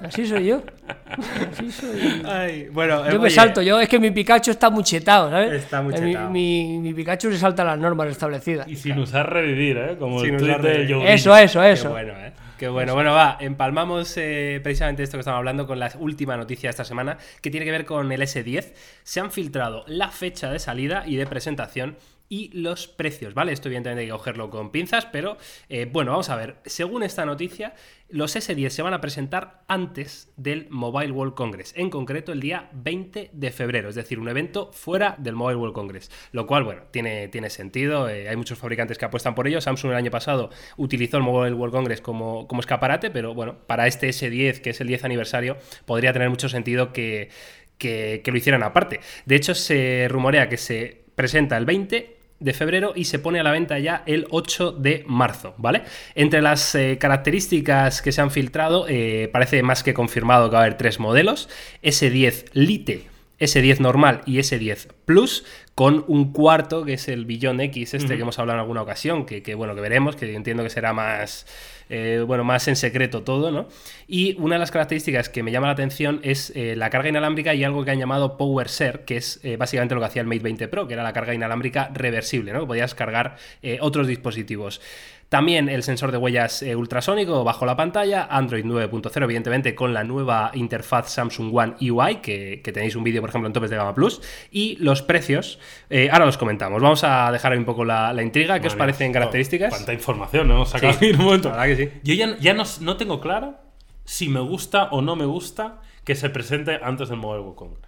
Así 0.00 0.26
soy 0.26 0.46
yo. 0.46 0.62
Así 1.52 1.70
soy 1.72 2.20
yo. 2.22 2.28
Ay, 2.28 2.68
bueno, 2.70 3.04
Yo 3.10 3.18
me 3.18 3.26
oye, 3.26 3.30
salto, 3.30 3.62
yo 3.62 3.80
es 3.80 3.88
que 3.88 3.98
mi 3.98 4.10
Pikachu 4.10 4.50
está 4.50 4.70
muy 4.70 4.84
chetado, 4.86 5.28
¿sabes? 5.30 5.52
Está 5.52 5.82
muy 5.82 5.94
Eh, 5.94 6.00
mi- 6.00 6.12
chetado. 6.12 6.30
Mi, 6.30 6.78
mi 6.78 6.94
Pikachu 6.94 7.30
se 7.30 7.38
salta 7.38 7.62
las 7.64 7.78
normas 7.78 8.08
establecidas. 8.08 8.66
Y 8.68 8.76
sin 8.76 8.98
usar 8.98 9.30
revivir, 9.32 9.76
¿eh? 9.76 9.96
Como 9.98 10.20
Sin 10.20 10.34
el 10.34 10.40
tweet 10.40 10.50
usar 10.52 10.62
de 10.62 10.72
revivir. 10.72 10.96
Joe 10.96 11.12
Eso, 11.14 11.36
eso, 11.36 11.60
Qué 11.60 11.70
eso. 11.72 11.90
bueno, 11.90 12.12
¿eh? 12.14 12.32
Qué 12.58 12.68
bueno. 12.68 12.94
Bueno, 12.94 13.12
va, 13.12 13.36
empalmamos 13.38 14.14
eh, 14.16 14.60
precisamente 14.62 15.02
esto 15.02 15.18
que 15.18 15.20
estamos 15.20 15.36
hablando 15.38 15.66
con 15.66 15.78
la 15.78 15.92
última 15.98 16.38
noticia 16.38 16.68
de 16.68 16.70
esta 16.70 16.84
semana, 16.84 17.18
que 17.42 17.50
tiene 17.50 17.66
que 17.66 17.72
ver 17.72 17.84
con 17.84 18.10
el 18.10 18.22
S10. 18.22 18.72
Se 19.02 19.20
han 19.20 19.30
filtrado 19.30 19.84
la 19.88 20.08
fecha 20.08 20.50
de 20.50 20.58
salida 20.58 21.04
y 21.06 21.16
de 21.16 21.26
presentación 21.26 21.96
y 22.28 22.50
los 22.58 22.88
precios, 22.88 23.34
¿vale? 23.34 23.52
Esto 23.52 23.68
evidentemente 23.68 24.00
hay 24.02 24.06
que 24.06 24.12
cogerlo 24.12 24.50
con 24.50 24.70
pinzas, 24.70 25.06
pero 25.06 25.36
eh, 25.68 25.88
bueno, 25.90 26.12
vamos 26.12 26.28
a 26.30 26.36
ver. 26.36 26.56
Según 26.64 27.02
esta 27.02 27.24
noticia, 27.24 27.74
los 28.08 28.36
S10 28.36 28.68
se 28.70 28.82
van 28.82 28.94
a 28.94 29.00
presentar 29.00 29.64
antes 29.68 30.32
del 30.36 30.68
Mobile 30.70 31.10
World 31.12 31.34
Congress, 31.34 31.72
en 31.76 31.90
concreto 31.90 32.32
el 32.32 32.40
día 32.40 32.68
20 32.72 33.30
de 33.32 33.50
febrero, 33.50 33.88
es 33.88 33.94
decir, 33.94 34.18
un 34.18 34.28
evento 34.28 34.70
fuera 34.72 35.16
del 35.18 35.34
Mobile 35.34 35.56
World 35.56 35.74
Congress, 35.74 36.10
lo 36.32 36.46
cual, 36.46 36.64
bueno, 36.64 36.82
tiene, 36.90 37.28
tiene 37.28 37.50
sentido, 37.50 38.08
eh, 38.08 38.28
hay 38.28 38.36
muchos 38.36 38.58
fabricantes 38.58 38.98
que 38.98 39.04
apuestan 39.04 39.34
por 39.34 39.48
ello, 39.48 39.60
Samsung 39.60 39.90
el 39.90 39.96
año 39.96 40.10
pasado 40.10 40.50
utilizó 40.76 41.16
el 41.16 41.24
Mobile 41.24 41.54
World 41.54 41.74
Congress 41.74 42.00
como, 42.00 42.46
como 42.46 42.60
escaparate, 42.60 43.10
pero 43.10 43.34
bueno, 43.34 43.58
para 43.66 43.86
este 43.86 44.08
S10, 44.08 44.60
que 44.60 44.70
es 44.70 44.80
el 44.80 44.86
10 44.86 45.04
aniversario, 45.04 45.56
podría 45.84 46.12
tener 46.12 46.30
mucho 46.30 46.48
sentido 46.48 46.92
que, 46.92 47.30
que, 47.78 48.20
que 48.24 48.30
lo 48.30 48.36
hicieran 48.36 48.62
aparte. 48.62 49.00
De 49.24 49.34
hecho, 49.34 49.54
se 49.54 50.06
rumorea 50.08 50.48
que 50.48 50.56
se 50.56 51.06
presenta 51.16 51.56
el 51.56 51.64
20 51.64 52.15
de 52.38 52.52
febrero 52.52 52.92
y 52.94 53.04
se 53.04 53.18
pone 53.18 53.40
a 53.40 53.42
la 53.42 53.50
venta 53.50 53.78
ya 53.78 54.02
el 54.06 54.26
8 54.30 54.72
de 54.72 55.04
marzo, 55.06 55.54
¿vale? 55.56 55.82
Entre 56.14 56.42
las 56.42 56.74
eh, 56.74 56.98
características 56.98 58.02
que 58.02 58.12
se 58.12 58.20
han 58.20 58.30
filtrado, 58.30 58.86
eh, 58.88 59.28
parece 59.32 59.62
más 59.62 59.82
que 59.82 59.94
confirmado 59.94 60.50
que 60.50 60.54
va 60.54 60.60
a 60.60 60.64
haber 60.64 60.76
tres 60.76 61.00
modelos, 61.00 61.48
S10 61.82 62.50
Lite, 62.52 63.15
S10 63.38 63.80
normal 63.80 64.22
y 64.26 64.38
S10 64.38 64.88
Plus, 65.04 65.44
con 65.74 66.04
un 66.08 66.32
cuarto, 66.32 66.84
que 66.84 66.94
es 66.94 67.08
el 67.08 67.26
Billón 67.26 67.60
X, 67.60 67.94
este 67.94 68.16
que 68.16 68.22
hemos 68.22 68.38
hablado 68.38 68.56
en 68.56 68.60
alguna 68.60 68.82
ocasión, 68.82 69.26
que, 69.26 69.42
que, 69.42 69.54
bueno, 69.54 69.74
que 69.74 69.82
veremos, 69.82 70.16
que 70.16 70.34
entiendo 70.34 70.62
que 70.62 70.70
será 70.70 70.94
más, 70.94 71.46
eh, 71.90 72.24
bueno, 72.26 72.44
más 72.44 72.66
en 72.66 72.76
secreto 72.76 73.22
todo, 73.22 73.50
¿no? 73.50 73.68
Y 74.08 74.34
una 74.40 74.54
de 74.54 74.60
las 74.60 74.70
características 74.70 75.28
que 75.28 75.42
me 75.42 75.52
llama 75.52 75.66
la 75.66 75.74
atención 75.74 76.20
es 76.22 76.50
eh, 76.56 76.76
la 76.76 76.88
carga 76.88 77.10
inalámbrica 77.10 77.54
y 77.54 77.62
algo 77.62 77.84
que 77.84 77.90
han 77.90 77.98
llamado 77.98 78.38
Power 78.38 78.68
Share, 78.68 79.04
que 79.04 79.18
es 79.18 79.38
eh, 79.44 79.56
básicamente 79.56 79.94
lo 79.94 80.00
que 80.00 80.06
hacía 80.06 80.22
el 80.22 80.28
Mate 80.28 80.40
20 80.40 80.68
Pro, 80.68 80.88
que 80.88 80.94
era 80.94 81.02
la 81.02 81.12
carga 81.12 81.34
inalámbrica 81.34 81.90
reversible, 81.92 82.52
¿no? 82.52 82.60
Que 82.60 82.66
podías 82.66 82.94
cargar 82.94 83.36
otros 83.80 84.06
dispositivos. 84.06 84.80
También 85.28 85.68
el 85.68 85.82
sensor 85.82 86.12
de 86.12 86.18
huellas 86.18 86.62
eh, 86.62 86.76
ultrasónico 86.76 87.42
bajo 87.42 87.66
la 87.66 87.76
pantalla, 87.76 88.28
Android 88.30 88.64
9.0, 88.64 89.24
evidentemente 89.24 89.74
con 89.74 89.92
la 89.92 90.04
nueva 90.04 90.52
interfaz 90.54 91.10
Samsung 91.12 91.52
One 91.52 91.74
UI, 91.80 92.16
que, 92.16 92.60
que 92.62 92.72
tenéis 92.72 92.94
un 92.94 93.02
vídeo, 93.02 93.20
por 93.20 93.30
ejemplo, 93.30 93.48
en 93.48 93.52
Topes 93.52 93.70
de 93.70 93.76
Gama 93.76 93.94
Plus, 93.94 94.20
y 94.52 94.76
los 94.76 95.02
precios, 95.02 95.58
eh, 95.90 96.08
ahora 96.12 96.26
los 96.26 96.38
comentamos. 96.38 96.80
Vamos 96.80 97.02
a 97.02 97.32
dejar 97.32 97.52
ahí 97.52 97.58
un 97.58 97.64
poco 97.64 97.84
la, 97.84 98.12
la 98.12 98.22
intriga, 98.22 98.60
¿qué 98.60 98.68
os 98.68 98.76
parecen 98.76 99.08
mía, 99.08 99.14
características? 99.14 99.70
Cuánta 99.70 99.92
información, 99.92 100.46
¿no? 100.46 100.64
Sacado 100.64 100.92
Sí, 100.92 101.06
ahí 101.06 101.10
en 101.10 101.18
un 101.18 101.24
momento. 101.26 101.48
la 101.50 101.56
verdad 101.56 101.76
que 101.76 101.84
sí. 101.86 101.92
Yo 102.04 102.14
ya, 102.14 102.38
ya 102.38 102.54
no, 102.54 102.62
no 102.80 102.96
tengo 102.96 103.20
claro 103.20 103.56
si 104.04 104.28
me 104.28 104.40
gusta 104.40 104.84
o 104.92 105.02
no 105.02 105.16
me 105.16 105.24
gusta 105.24 105.80
que 106.04 106.14
se 106.14 106.30
presente 106.30 106.78
antes 106.80 107.08
del 107.08 107.18
Mobile 107.18 107.40
World 107.42 107.56
Congress. 107.56 107.85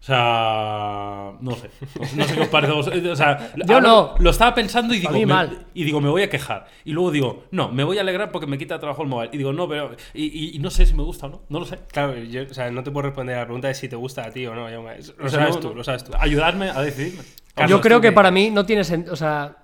O 0.00 0.02
sea, 0.02 1.32
no 1.40 1.50
sé. 1.56 1.70
No 2.16 2.24
sé 2.24 2.34
qué 2.34 2.40
os 2.40 2.48
parece. 2.48 2.72
O 2.72 3.16
sea, 3.16 3.52
Yo 3.66 3.74
ahora 3.74 3.86
no. 3.88 4.14
Lo 4.18 4.30
estaba 4.30 4.54
pensando 4.54 4.94
y 4.94 4.98
digo, 5.00 5.12
me, 5.12 5.26
mal. 5.26 5.66
y 5.74 5.84
digo, 5.84 6.00
me 6.00 6.08
voy 6.08 6.22
a 6.22 6.30
quejar. 6.30 6.66
Y 6.86 6.92
luego 6.92 7.10
digo, 7.10 7.44
no, 7.50 7.68
me 7.70 7.84
voy 7.84 7.98
a 7.98 8.00
alegrar 8.00 8.32
porque 8.32 8.46
me 8.46 8.56
quita 8.56 8.78
trabajo 8.78 9.02
el 9.02 9.08
móvil. 9.08 9.28
Y 9.32 9.36
digo, 9.38 9.52
no, 9.52 9.68
pero. 9.68 9.90
Y, 10.14 10.24
y- 10.24 10.56
y 10.56 10.58
no 10.58 10.70
sé 10.70 10.86
si 10.86 10.94
me 10.94 11.02
gusta 11.02 11.26
o 11.26 11.28
no. 11.28 11.42
No 11.50 11.60
lo 11.60 11.66
sé. 11.66 11.78
Claro, 11.92 12.16
yo, 12.16 12.42
o 12.50 12.54
sea, 12.54 12.70
no 12.70 12.82
te 12.82 12.90
puedo 12.90 13.08
responder 13.08 13.36
a 13.36 13.40
la 13.40 13.44
pregunta 13.44 13.68
de 13.68 13.74
si 13.74 13.88
te 13.90 13.96
gusta 13.96 14.24
a 14.24 14.30
ti 14.30 14.46
o 14.46 14.54
no. 14.54 14.68
Jaume. 14.68 14.96
Lo 15.18 15.26
O 15.26 15.28
sea, 15.28 15.40
sabes 15.40 15.54
no- 15.56 15.60
tú, 15.60 15.68
no- 15.68 15.74
lo 15.74 15.84
sabes 15.84 16.04
tú. 16.04 16.12
Ayudarme 16.18 16.70
a 16.70 16.80
decidirme. 16.80 17.22
Carlos, 17.54 17.70
yo 17.70 17.80
creo 17.82 17.98
¿tú 17.98 18.02
que 18.02 18.12
para 18.12 18.30
mí 18.30 18.50
no 18.50 18.64
tiene 18.64 18.84
sentido. 18.84 19.12
O 19.12 19.16
sea, 19.16 19.54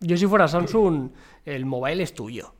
yo 0.00 0.16
si 0.16 0.26
fuera 0.26 0.48
Samsung, 0.48 1.10
el 1.44 1.66
mobile 1.66 2.02
es 2.02 2.14
tuyo. 2.14 2.54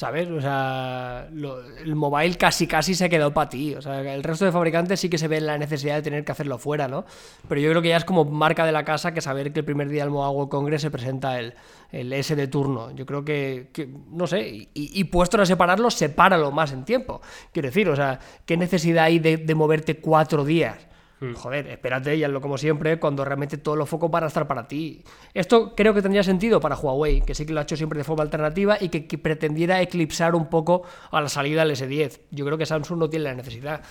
¿Sabes? 0.00 0.30
O 0.30 0.40
sea, 0.40 1.28
lo- 1.30 1.60
el 1.76 1.94
mobile 1.94 2.34
casi 2.38 2.66
casi 2.66 2.94
se 2.94 3.04
ha 3.04 3.08
quedado 3.10 3.34
para 3.34 3.50
ti. 3.50 3.74
O 3.74 3.82
sea, 3.82 4.00
el 4.14 4.22
resto 4.22 4.46
de 4.46 4.50
fabricantes 4.52 4.98
sí 4.98 5.10
que 5.10 5.18
se 5.18 5.28
ven 5.28 5.44
la 5.44 5.58
necesidad 5.58 5.96
de 5.96 6.00
tener 6.00 6.24
que 6.24 6.32
hacerlo 6.32 6.56
fuera, 6.56 6.88
¿no? 6.88 7.04
Pero 7.46 7.60
yo 7.60 7.68
creo 7.68 7.82
que 7.82 7.90
ya 7.90 7.98
es 7.98 8.06
como 8.06 8.24
marca 8.24 8.64
de 8.64 8.72
la 8.72 8.82
casa 8.82 9.12
que 9.12 9.20
saber 9.20 9.52
que 9.52 9.58
el 9.60 9.66
primer 9.66 9.90
día 9.90 10.02
del 10.04 10.10
Mobile 10.10 10.34
World 10.34 10.50
Congress 10.50 10.80
se 10.80 10.90
presenta 10.90 11.38
el, 11.38 11.52
el 11.92 12.10
S 12.14 12.34
de 12.34 12.48
turno. 12.48 12.92
Yo 12.92 13.04
creo 13.04 13.26
que, 13.26 13.68
que, 13.74 13.90
no 14.10 14.26
sé, 14.26 14.48
y, 14.48 14.68
y 14.74 15.04
puesto 15.04 15.38
a 15.38 15.44
separarlo, 15.44 15.90
sepáralo 15.90 16.50
más 16.50 16.72
en 16.72 16.86
tiempo. 16.86 17.20
Quiero 17.52 17.68
decir, 17.68 17.86
o 17.90 17.94
sea, 17.94 18.18
¿qué 18.46 18.56
necesidad 18.56 19.04
hay 19.04 19.18
de, 19.18 19.36
de 19.36 19.54
moverte 19.54 19.98
cuatro 20.00 20.46
días? 20.46 20.78
Joder, 21.34 21.66
espérate 21.66 22.16
y 22.16 22.24
hazlo 22.24 22.40
como 22.40 22.56
siempre 22.56 22.98
cuando 22.98 23.24
realmente 23.26 23.58
todos 23.58 23.76
los 23.76 23.86
focos 23.86 24.10
van 24.10 24.24
a 24.24 24.28
estar 24.28 24.46
para 24.46 24.66
ti. 24.66 25.04
Esto 25.34 25.74
creo 25.76 25.92
que 25.92 26.00
tendría 26.00 26.22
sentido 26.22 26.60
para 26.60 26.76
Huawei, 26.76 27.20
que 27.20 27.34
sí 27.34 27.44
que 27.44 27.52
lo 27.52 27.60
ha 27.60 27.64
hecho 27.64 27.76
siempre 27.76 27.98
de 27.98 28.04
forma 28.04 28.22
alternativa 28.22 28.78
y 28.80 28.88
que, 28.88 29.18
pretendiera 29.18 29.82
eclipsar 29.82 30.34
un 30.34 30.46
poco 30.46 30.82
a 31.10 31.20
la 31.20 31.28
salida 31.28 31.62
del 31.62 31.76
S10. 31.76 32.20
Yo 32.30 32.46
creo 32.46 32.56
que 32.56 32.64
Samsung 32.64 32.98
no 32.98 33.10
tiene 33.10 33.26
la 33.26 33.34
necesidad. 33.34 33.82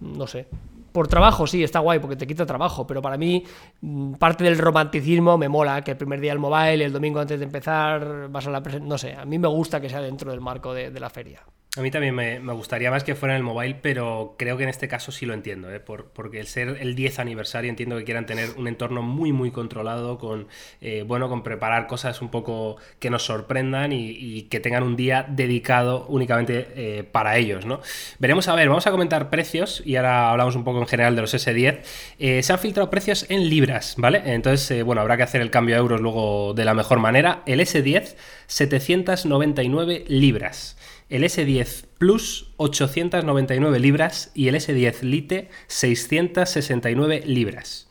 No 0.00 0.28
sé. 0.28 0.46
Por 0.92 1.08
trabajo, 1.08 1.46
sí, 1.48 1.64
está 1.64 1.80
guay 1.80 1.98
porque 1.98 2.16
te 2.16 2.26
quita 2.26 2.46
trabajo, 2.46 2.86
pero 2.86 3.02
para 3.02 3.16
mí 3.16 3.44
mm, 3.80 4.14
parte 4.14 4.44
del 4.44 4.56
romanticismo 4.56 5.36
me 5.36 5.48
mola, 5.48 5.82
que 5.82 5.90
el 5.90 5.96
primer 5.96 6.20
día 6.20 6.32
el 6.32 6.38
mobile, 6.38 6.84
el 6.84 6.92
domingo 6.92 7.18
antes 7.18 7.38
de 7.40 7.44
empezar, 7.44 8.28
vas 8.30 8.46
a 8.46 8.50
la 8.50 8.60
No 8.60 8.96
sé, 8.96 9.12
a 9.14 9.24
mí 9.24 9.38
me 9.40 9.48
gusta 9.48 9.80
que 9.80 9.88
sea 9.88 10.00
dentro 10.00 10.30
del 10.30 10.40
marco 10.40 10.72
de 10.72 11.00
la 11.00 11.10
feria. 11.10 11.42
A 11.76 11.82
mí 11.82 11.90
también 11.90 12.14
me, 12.14 12.38
gustaría 12.54 12.90
más 12.90 13.04
que 13.04 13.14
fuera 13.14 13.34
en 13.34 13.36
el 13.38 13.42
mobile, 13.42 13.76
pero 13.82 14.34
creo 14.38 14.56
que 14.56 14.62
en 14.62 14.70
este 14.70 14.88
caso 14.88 15.12
sí 15.12 15.26
lo 15.26 15.34
entiendo, 15.34 15.70
¿eh? 15.70 15.78
Por- 15.78 16.06
porque 16.06 16.40
el 16.40 16.46
ser 16.46 16.78
el 16.80 16.94
10 16.94 17.18
aniversario 17.18 17.68
entiendo 17.68 17.98
que 17.98 18.04
quieran 18.04 18.24
tener 18.24 18.48
un 18.56 18.66
entorno 18.66 19.02
muy 19.02 19.30
muy 19.32 19.50
controlado, 19.50 20.16
con 20.16 20.48
eh, 20.80 21.04
bueno, 21.06 21.28
con 21.28 21.42
preparar 21.42 21.86
cosas 21.86 22.22
un 22.22 22.30
poco 22.30 22.76
que 22.98 23.10
nos 23.10 23.24
sorprendan 23.24 23.92
y, 23.92 24.44
que 24.44 24.58
tengan 24.58 24.84
un 24.84 24.96
día 24.96 25.26
dedicado 25.28 26.06
únicamente 26.08 26.66
eh, 26.76 27.04
para 27.04 27.36
ellos, 27.36 27.66
¿no? 27.66 27.80
Veremos 28.18 28.48
a 28.48 28.54
ver, 28.54 28.68
vamos 28.68 28.86
a 28.86 28.90
comentar 28.90 29.28
precios 29.28 29.82
y 29.84 29.96
ahora 29.96 30.30
hablamos 30.30 30.56
un 30.56 30.64
poco 30.64 30.78
en 30.80 30.86
general 30.86 31.14
de 31.14 31.20
los 31.20 31.34
S10. 31.34 31.80
Eh, 32.18 32.42
se 32.42 32.52
han 32.54 32.58
filtrado 32.58 32.88
precios 32.88 33.26
en 33.28 33.50
libras, 33.50 33.96
¿vale? 33.98 34.22
Entonces, 34.24 34.82
bueno, 34.82 35.02
habrá 35.02 35.18
que 35.18 35.24
hacer 35.24 35.42
el 35.42 35.50
cambio 35.50 35.76
a 35.76 35.78
euros 35.78 36.00
luego 36.00 36.54
de 36.54 36.64
la 36.64 36.72
mejor 36.72 37.00
manera. 37.00 37.42
El 37.44 37.60
S10, 37.60 38.16
799 38.46 40.04
libras 40.08 40.76
el 41.08 41.22
S10 41.24 41.86
Plus 41.98 42.52
899 42.56 43.78
libras 43.78 44.30
y 44.34 44.48
el 44.48 44.54
S10 44.56 45.02
Lite 45.02 45.48
669 45.68 47.22
libras. 47.26 47.88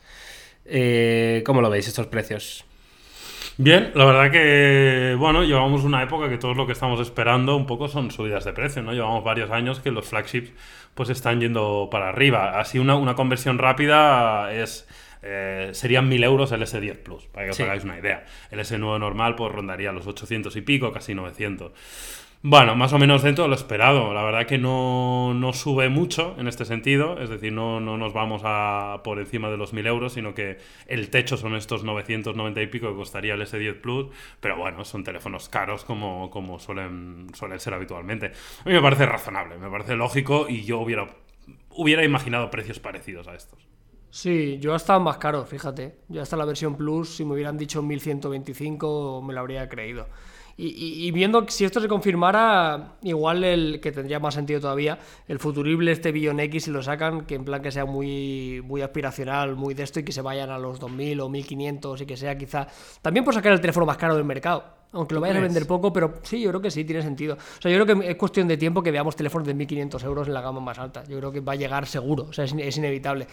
Eh, 0.64 1.42
¿Cómo 1.46 1.60
lo 1.60 1.70
veis 1.70 1.86
estos 1.88 2.06
precios? 2.08 2.64
Bien, 3.58 3.90
la 3.94 4.04
verdad 4.04 4.30
que, 4.30 5.14
bueno, 5.18 5.42
llevamos 5.42 5.82
una 5.84 6.02
época 6.02 6.28
que 6.28 6.36
todo 6.36 6.52
lo 6.52 6.66
que 6.66 6.72
estamos 6.72 7.00
esperando 7.00 7.56
un 7.56 7.66
poco 7.66 7.88
son 7.88 8.10
subidas 8.10 8.44
de 8.44 8.52
precio, 8.52 8.82
¿no? 8.82 8.92
Llevamos 8.92 9.24
varios 9.24 9.50
años 9.50 9.80
que 9.80 9.90
los 9.90 10.06
flagships 10.08 10.50
pues 10.94 11.08
están 11.08 11.40
yendo 11.40 11.88
para 11.90 12.10
arriba. 12.10 12.60
Así 12.60 12.78
una, 12.78 12.96
una 12.96 13.14
conversión 13.14 13.56
rápida 13.58 14.52
es... 14.52 14.86
eh, 15.22 15.70
serían 15.72 16.06
1000 16.08 16.24
euros 16.24 16.52
el 16.52 16.60
S10 16.62 16.98
Plus, 17.02 17.24
para 17.28 17.46
que 17.46 17.50
os 17.52 17.56
Sí. 17.56 17.62
hagáis 17.62 17.84
una 17.84 17.98
idea. 17.98 18.26
El 18.50 18.58
S9 18.60 18.98
normal 19.00 19.36
pues 19.36 19.52
rondaría 19.52 19.90
los 19.92 20.06
800 20.06 20.54
y 20.56 20.60
pico, 20.60 20.92
casi 20.92 21.14
900. 21.14 21.72
Bueno, 22.48 22.76
más 22.76 22.92
o 22.92 22.98
menos 23.00 23.24
dentro 23.24 23.42
de 23.42 23.48
lo 23.48 23.56
esperado. 23.56 24.14
La 24.14 24.22
verdad 24.22 24.46
que 24.46 24.56
no, 24.56 25.34
no 25.34 25.52
sube 25.52 25.88
mucho 25.88 26.36
en 26.38 26.46
este 26.46 26.64
sentido, 26.64 27.18
es 27.18 27.28
decir, 27.28 27.52
no, 27.52 27.80
no 27.80 27.98
nos 27.98 28.12
vamos 28.12 28.42
a 28.44 29.00
por 29.02 29.18
encima 29.18 29.50
de 29.50 29.56
los 29.56 29.72
1000 29.72 29.84
euros, 29.88 30.12
sino 30.12 30.32
que 30.32 30.58
el 30.86 31.10
techo 31.10 31.36
son 31.36 31.56
estos 31.56 31.82
990 31.82 32.62
y 32.62 32.68
pico 32.68 32.88
que 32.88 32.94
costaría 32.94 33.34
el 33.34 33.42
S10 33.42 33.80
Plus, 33.80 34.14
pero 34.38 34.56
bueno, 34.56 34.84
son 34.84 35.02
teléfonos 35.02 35.48
caros 35.48 35.84
como, 35.84 36.30
como 36.30 36.60
suelen, 36.60 37.26
suelen 37.34 37.58
ser 37.58 37.74
habitualmente. 37.74 38.26
A 38.26 38.68
mí 38.68 38.74
me 38.74 38.80
parece 38.80 39.06
razonable, 39.06 39.58
me 39.58 39.68
parece 39.68 39.96
lógico 39.96 40.46
y 40.48 40.62
yo 40.62 40.78
hubiera, 40.78 41.08
hubiera 41.70 42.04
imaginado 42.04 42.48
precios 42.48 42.78
parecidos 42.78 43.26
a 43.26 43.34
estos. 43.34 43.58
Sí, 44.10 44.58
yo 44.60 44.72
hasta 44.72 44.96
más 45.00 45.18
caro, 45.18 45.44
fíjate. 45.46 45.96
Yo 46.06 46.22
hasta 46.22 46.36
la 46.36 46.44
versión 46.44 46.76
Plus, 46.76 47.16
si 47.16 47.24
me 47.24 47.34
hubieran 47.34 47.58
dicho 47.58 47.82
1125, 47.82 49.20
me 49.20 49.34
lo 49.34 49.40
habría 49.40 49.68
creído. 49.68 50.06
Y, 50.58 50.68
y- 50.68 51.06
y 51.06 51.10
viendo 51.10 51.44
que 51.44 51.52
si 51.52 51.64
esto 51.66 51.80
se 51.80 51.88
confirmara, 51.88 52.94
igual 53.02 53.44
el 53.44 53.78
que 53.80 53.92
tendría 53.92 54.18
más 54.20 54.34
sentido 54.34 54.60
todavía, 54.60 54.98
el 55.28 55.38
futurible 55.38 55.92
este 55.92 56.12
Billion 56.12 56.40
X, 56.40 56.64
si 56.64 56.70
lo 56.70 56.82
sacan, 56.82 57.26
que 57.26 57.34
en 57.34 57.44
plan 57.44 57.60
que 57.60 57.70
sea 57.70 57.84
muy, 57.84 58.62
muy 58.64 58.80
aspiracional, 58.80 59.54
muy 59.54 59.74
de 59.74 59.82
esto 59.82 60.00
y 60.00 60.02
que 60.04 60.12
se 60.12 60.22
vayan 60.22 60.48
a 60.50 60.58
los 60.58 60.80
2000 60.80 61.20
o 61.20 61.28
1500 61.28 62.00
y 62.00 62.06
que 62.06 62.16
sea 62.16 62.38
quizá. 62.38 62.66
También 63.02 63.24
por 63.24 63.34
sacar 63.34 63.52
el 63.52 63.60
teléfono 63.60 63.84
más 63.86 63.98
caro 63.98 64.14
del 64.16 64.24
mercado. 64.24 64.64
Aunque 64.92 65.14
lo 65.14 65.20
vayan 65.20 65.36
a 65.36 65.40
vender 65.40 65.66
poco, 65.66 65.92
pero 65.92 66.20
sí, 66.22 66.40
yo 66.40 66.48
creo 66.50 66.62
que 66.62 66.70
sí, 66.70 66.84
tiene 66.84 67.02
sentido. 67.02 67.34
O 67.34 67.60
sea, 67.60 67.70
yo 67.70 67.84
creo 67.84 67.98
que 68.00 68.08
es 68.10 68.16
cuestión 68.16 68.48
de 68.48 68.56
tiempo 68.56 68.82
que 68.82 68.90
veamos 68.90 69.14
teléfonos 69.14 69.46
de 69.46 69.52
1500 69.52 70.02
euros 70.04 70.26
en 70.28 70.32
la 70.32 70.40
gama 70.40 70.60
más 70.60 70.78
alta. 70.78 71.04
Yo 71.04 71.18
creo 71.18 71.30
que 71.32 71.40
va 71.40 71.52
a 71.52 71.56
llegar 71.56 71.86
seguro, 71.86 72.28
o 72.30 72.32
sea, 72.32 72.46
es, 72.46 72.54
es 72.56 72.76
inevitable. 72.78 73.26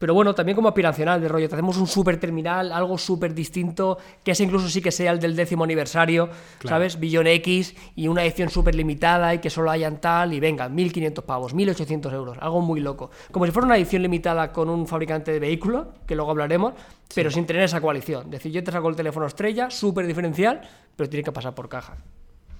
Pero 0.00 0.14
bueno, 0.14 0.34
también 0.34 0.56
como 0.56 0.68
aspiracional 0.68 1.20
de 1.20 1.28
rollo, 1.28 1.46
te 1.46 1.54
hacemos 1.54 1.76
un 1.76 1.86
super 1.86 2.18
terminal, 2.18 2.72
algo 2.72 2.96
súper 2.96 3.34
distinto, 3.34 3.98
que 4.24 4.30
ese 4.30 4.44
incluso 4.44 4.66
sí 4.70 4.80
que 4.80 4.90
sea 4.90 5.12
el 5.12 5.20
del 5.20 5.36
décimo 5.36 5.62
aniversario, 5.62 6.30
¿sabes? 6.64 6.98
Billion 6.98 7.26
X 7.26 7.76
y 7.96 8.08
una 8.08 8.24
edición 8.24 8.48
súper 8.48 8.74
limitada 8.74 9.34
y 9.34 9.40
que 9.40 9.50
solo 9.50 9.70
hayan 9.70 10.00
tal, 10.00 10.32
y 10.32 10.40
venga, 10.40 10.70
1500 10.70 11.22
pavos, 11.22 11.52
1800 11.52 12.14
euros, 12.14 12.38
algo 12.40 12.62
muy 12.62 12.80
loco. 12.80 13.10
Como 13.30 13.44
si 13.44 13.52
fuera 13.52 13.66
una 13.66 13.76
edición 13.76 14.00
limitada 14.00 14.50
con 14.52 14.70
un 14.70 14.86
fabricante 14.86 15.32
de 15.32 15.38
vehículo, 15.38 15.92
que 16.06 16.14
luego 16.14 16.30
hablaremos, 16.30 16.72
pero 17.14 17.30
sin 17.30 17.44
tener 17.44 17.64
esa 17.64 17.82
coalición. 17.82 18.24
Es 18.24 18.30
decir, 18.30 18.52
yo 18.52 18.64
te 18.64 18.72
saco 18.72 18.88
el 18.88 18.96
teléfono 18.96 19.26
estrella, 19.26 19.68
súper 19.68 20.06
diferencial, 20.06 20.62
pero 20.96 21.10
tiene 21.10 21.24
que 21.24 21.32
pasar 21.32 21.54
por 21.54 21.68
caja. 21.68 21.98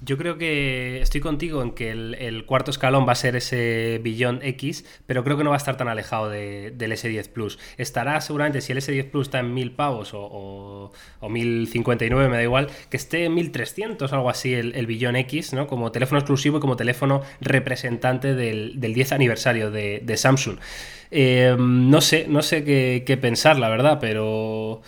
Yo 0.02 0.16
creo 0.16 0.38
que 0.38 1.02
estoy 1.02 1.20
contigo 1.20 1.62
en 1.62 1.72
que 1.72 1.90
el, 1.90 2.44
cuarto 2.46 2.70
escalón 2.70 3.06
va 3.06 3.12
a 3.12 3.14
ser 3.16 3.36
ese 3.36 4.00
billón 4.02 4.40
X, 4.42 4.86
pero 5.06 5.22
creo 5.24 5.36
que 5.36 5.44
no 5.44 5.50
va 5.50 5.56
a 5.56 5.58
estar 5.58 5.76
tan 5.76 5.88
alejado 5.88 6.30
de- 6.30 6.70
del 6.70 6.92
S10 6.92 7.28
Plus. 7.28 7.58
Estará 7.76 8.18
seguramente, 8.22 8.62
si 8.62 8.72
el 8.72 8.78
S10 8.78 9.10
Plus 9.10 9.26
está 9.26 9.40
en 9.40 9.52
1000 9.52 9.72
pavos 9.72 10.14
o, 10.14 10.20
o, 10.22 10.92
o 11.20 11.28
1059, 11.28 12.30
me 12.30 12.36
da 12.36 12.42
igual, 12.42 12.68
que 12.88 12.96
esté 12.96 13.26
en 13.26 13.34
1300 13.34 14.10
o 14.10 14.14
algo 14.14 14.30
así 14.30 14.54
el, 14.54 14.86
billón 14.86 15.16
X, 15.16 15.52
¿no? 15.52 15.66
Como 15.66 15.92
teléfono 15.92 16.18
exclusivo 16.18 16.58
y 16.58 16.60
como 16.60 16.76
teléfono 16.76 17.20
representante 17.42 18.34
del, 18.34 18.80
del 18.80 18.94
10 18.94 19.12
aniversario 19.12 19.70
de 19.70 20.16
Samsung. 20.16 20.58
Eh, 21.11 21.57
no 21.59 22.01
sé, 22.01 22.27
no 22.29 22.42
sé 22.42 22.64
qué, 22.64 23.18
pensar, 23.20 23.59
la 23.59 23.68
verdad, 23.68 23.99
pero 24.01 24.83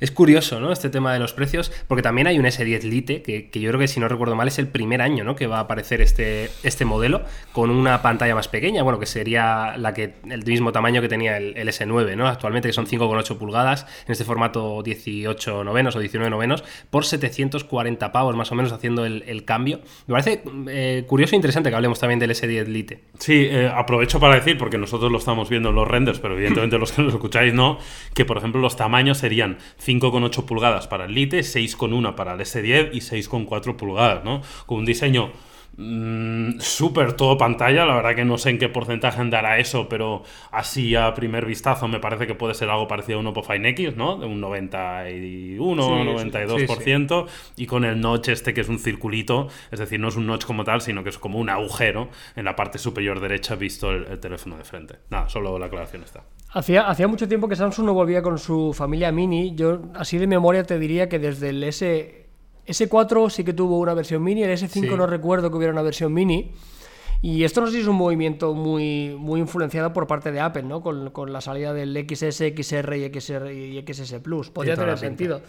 es 0.00 0.10
curioso, 0.10 0.60
¿no? 0.60 0.72
Este 0.72 0.90
tema 0.90 1.12
de 1.12 1.18
los 1.18 1.32
precios, 1.32 1.72
porque 1.86 2.02
también 2.02 2.26
hay 2.26 2.38
un 2.38 2.44
S10 2.44 2.82
Lite, 2.82 3.22
que, 3.22 3.48
que 3.50 3.60
yo 3.60 3.70
creo 3.70 3.80
que 3.80 3.88
si 3.88 4.00
no 4.00 4.08
recuerdo 4.08 4.36
mal 4.36 4.48
es 4.48 4.58
el 4.58 4.68
primer 4.68 5.02
año, 5.02 5.24
¿no? 5.24 5.36
Que 5.36 5.46
va 5.46 5.58
a 5.58 5.60
aparecer 5.60 6.00
este, 6.00 6.50
este 6.62 6.84
modelo 6.84 7.22
con 7.52 7.70
una 7.70 8.02
pantalla 8.02 8.34
más 8.34 8.48
pequeña, 8.48 8.82
bueno, 8.82 8.98
que 8.98 9.06
sería 9.06 9.76
la 9.76 9.94
que 9.94 10.14
el 10.28 10.44
mismo 10.44 10.72
tamaño 10.72 11.00
que 11.00 11.08
tenía 11.08 11.36
el, 11.36 11.56
el 11.56 11.68
S9, 11.68 12.16
¿no? 12.16 12.26
Actualmente 12.26 12.68
que 12.68 12.72
son 12.72 12.86
5,8 12.86 13.38
pulgadas 13.38 13.86
en 14.06 14.12
este 14.12 14.24
formato 14.24 14.82
18 14.82 15.64
novenos 15.64 15.96
o 15.96 16.00
19 16.00 16.30
novenos 16.30 16.64
por 16.90 17.04
740 17.04 18.12
pavos 18.12 18.36
más 18.36 18.52
o 18.52 18.54
menos 18.54 18.72
haciendo 18.72 19.04
el, 19.04 19.24
el 19.26 19.44
cambio. 19.44 19.80
Me 20.06 20.12
parece 20.12 20.42
eh, 20.68 21.04
curioso 21.06 21.34
e 21.34 21.36
interesante 21.36 21.70
que 21.70 21.76
hablemos 21.76 21.98
también 21.98 22.18
del 22.18 22.30
S10 22.30 22.66
Lite. 22.66 23.00
Sí, 23.18 23.46
eh, 23.50 23.70
aprovecho 23.72 24.20
para 24.20 24.34
decir, 24.34 24.58
porque 24.58 24.78
nosotros 24.78 25.10
lo 25.10 25.18
estamos 25.18 25.48
viendo 25.48 25.67
los 25.72 25.88
renders, 25.88 26.18
pero 26.18 26.34
evidentemente 26.34 26.78
los 26.78 26.92
que 26.92 27.02
nos 27.02 27.14
escucháis 27.14 27.54
no, 27.54 27.78
que 28.14 28.24
por 28.24 28.38
ejemplo 28.38 28.60
los 28.60 28.76
tamaños 28.76 29.18
serían 29.18 29.58
5,8 29.84 30.44
pulgadas 30.44 30.86
para 30.86 31.06
el 31.06 31.14
Lite, 31.14 31.40
6,1 31.40 32.14
para 32.14 32.34
el 32.34 32.40
S10 32.40 32.90
y 32.92 32.98
6,4 32.98 33.76
pulgadas, 33.76 34.24
¿no? 34.24 34.42
Con 34.66 34.78
un 34.78 34.84
diseño 34.84 35.30
mm, 35.78 36.60
súper 36.60 37.14
todo 37.14 37.38
pantalla, 37.38 37.86
la 37.86 37.94
verdad 37.94 38.14
que 38.14 38.24
no 38.26 38.36
sé 38.36 38.50
en 38.50 38.58
qué 38.58 38.68
porcentaje 38.68 39.20
andará 39.20 39.58
eso, 39.58 39.88
pero 39.88 40.22
así 40.50 40.94
a 40.94 41.14
primer 41.14 41.46
vistazo 41.46 41.88
me 41.88 42.00
parece 42.00 42.26
que 42.26 42.34
puede 42.34 42.52
ser 42.52 42.68
algo 42.68 42.86
parecido 42.86 43.18
a 43.18 43.20
un 43.20 43.28
Oppo 43.28 43.42
Fine 43.42 43.70
X, 43.70 43.96
¿no? 43.96 44.18
De 44.18 44.26
un 44.26 44.40
91, 44.40 45.82
Sí, 45.82 46.30
92%, 46.30 47.26
y 47.56 47.66
con 47.66 47.84
el 47.84 48.00
notch 48.00 48.28
este 48.28 48.52
que 48.52 48.60
es 48.60 48.68
un 48.68 48.78
circulito, 48.78 49.48
es 49.70 49.78
decir, 49.78 49.98
no 49.98 50.08
es 50.08 50.16
un 50.16 50.26
notch 50.26 50.44
como 50.44 50.64
tal, 50.64 50.82
sino 50.82 51.02
que 51.02 51.08
es 51.08 51.18
como 51.18 51.38
un 51.38 51.48
agujero 51.48 52.10
en 52.36 52.44
la 52.44 52.54
parte 52.54 52.78
superior 52.78 53.20
derecha 53.20 53.54
visto 53.54 53.90
el, 53.90 54.04
el 54.04 54.20
teléfono 54.20 54.58
de 54.58 54.64
frente. 54.64 54.96
Nada, 55.08 55.28
solo 55.28 55.58
la 55.58 55.66
aclaración 55.66 56.02
está. 56.02 56.24
Hacía, 56.50 56.88
hacía 56.88 57.08
mucho 57.08 57.28
tiempo 57.28 57.46
que 57.48 57.56
Samsung 57.56 57.86
no 57.86 57.94
volvía 57.94 58.22
con 58.22 58.38
su 58.38 58.72
familia 58.72 59.12
mini. 59.12 59.54
Yo, 59.54 59.82
así 59.94 60.16
de 60.18 60.26
memoria, 60.26 60.64
te 60.64 60.78
diría 60.78 61.08
que 61.08 61.18
desde 61.18 61.50
el 61.50 61.62
S, 61.62 62.27
S4 62.68 63.30
sí 63.30 63.44
que 63.44 63.52
tuvo 63.52 63.78
una 63.78 63.94
versión 63.94 64.22
mini. 64.22 64.42
El 64.42 64.50
S5 64.50 64.68
Sí. 64.68 64.80
no 64.96 65.06
recuerdo 65.06 65.50
que 65.50 65.56
hubiera 65.56 65.72
una 65.72 65.82
versión 65.82 66.12
mini. 66.12 66.52
Y 67.20 67.42
esto 67.42 67.60
no 67.60 67.66
sé 67.66 67.74
si 67.74 67.80
es 67.80 67.88
un 67.88 67.96
movimiento 67.96 68.54
muy, 68.54 69.16
muy 69.18 69.40
influenciado 69.40 69.92
por 69.92 70.06
parte 70.06 70.30
de 70.30 70.38
Apple, 70.38 70.62
¿no? 70.62 70.80
Con, 70.80 71.10
con 71.10 71.32
la 71.32 71.40
salida 71.40 71.72
del 71.72 71.96
XS, 72.08 72.52
XR 72.56 72.96
y, 72.96 73.20
XR 73.20 73.52
y 73.52 73.84
XS 73.84 74.20
Plus. 74.22 74.50
Podría 74.50 74.76
tener 74.76 74.96
sentido. 74.98 75.40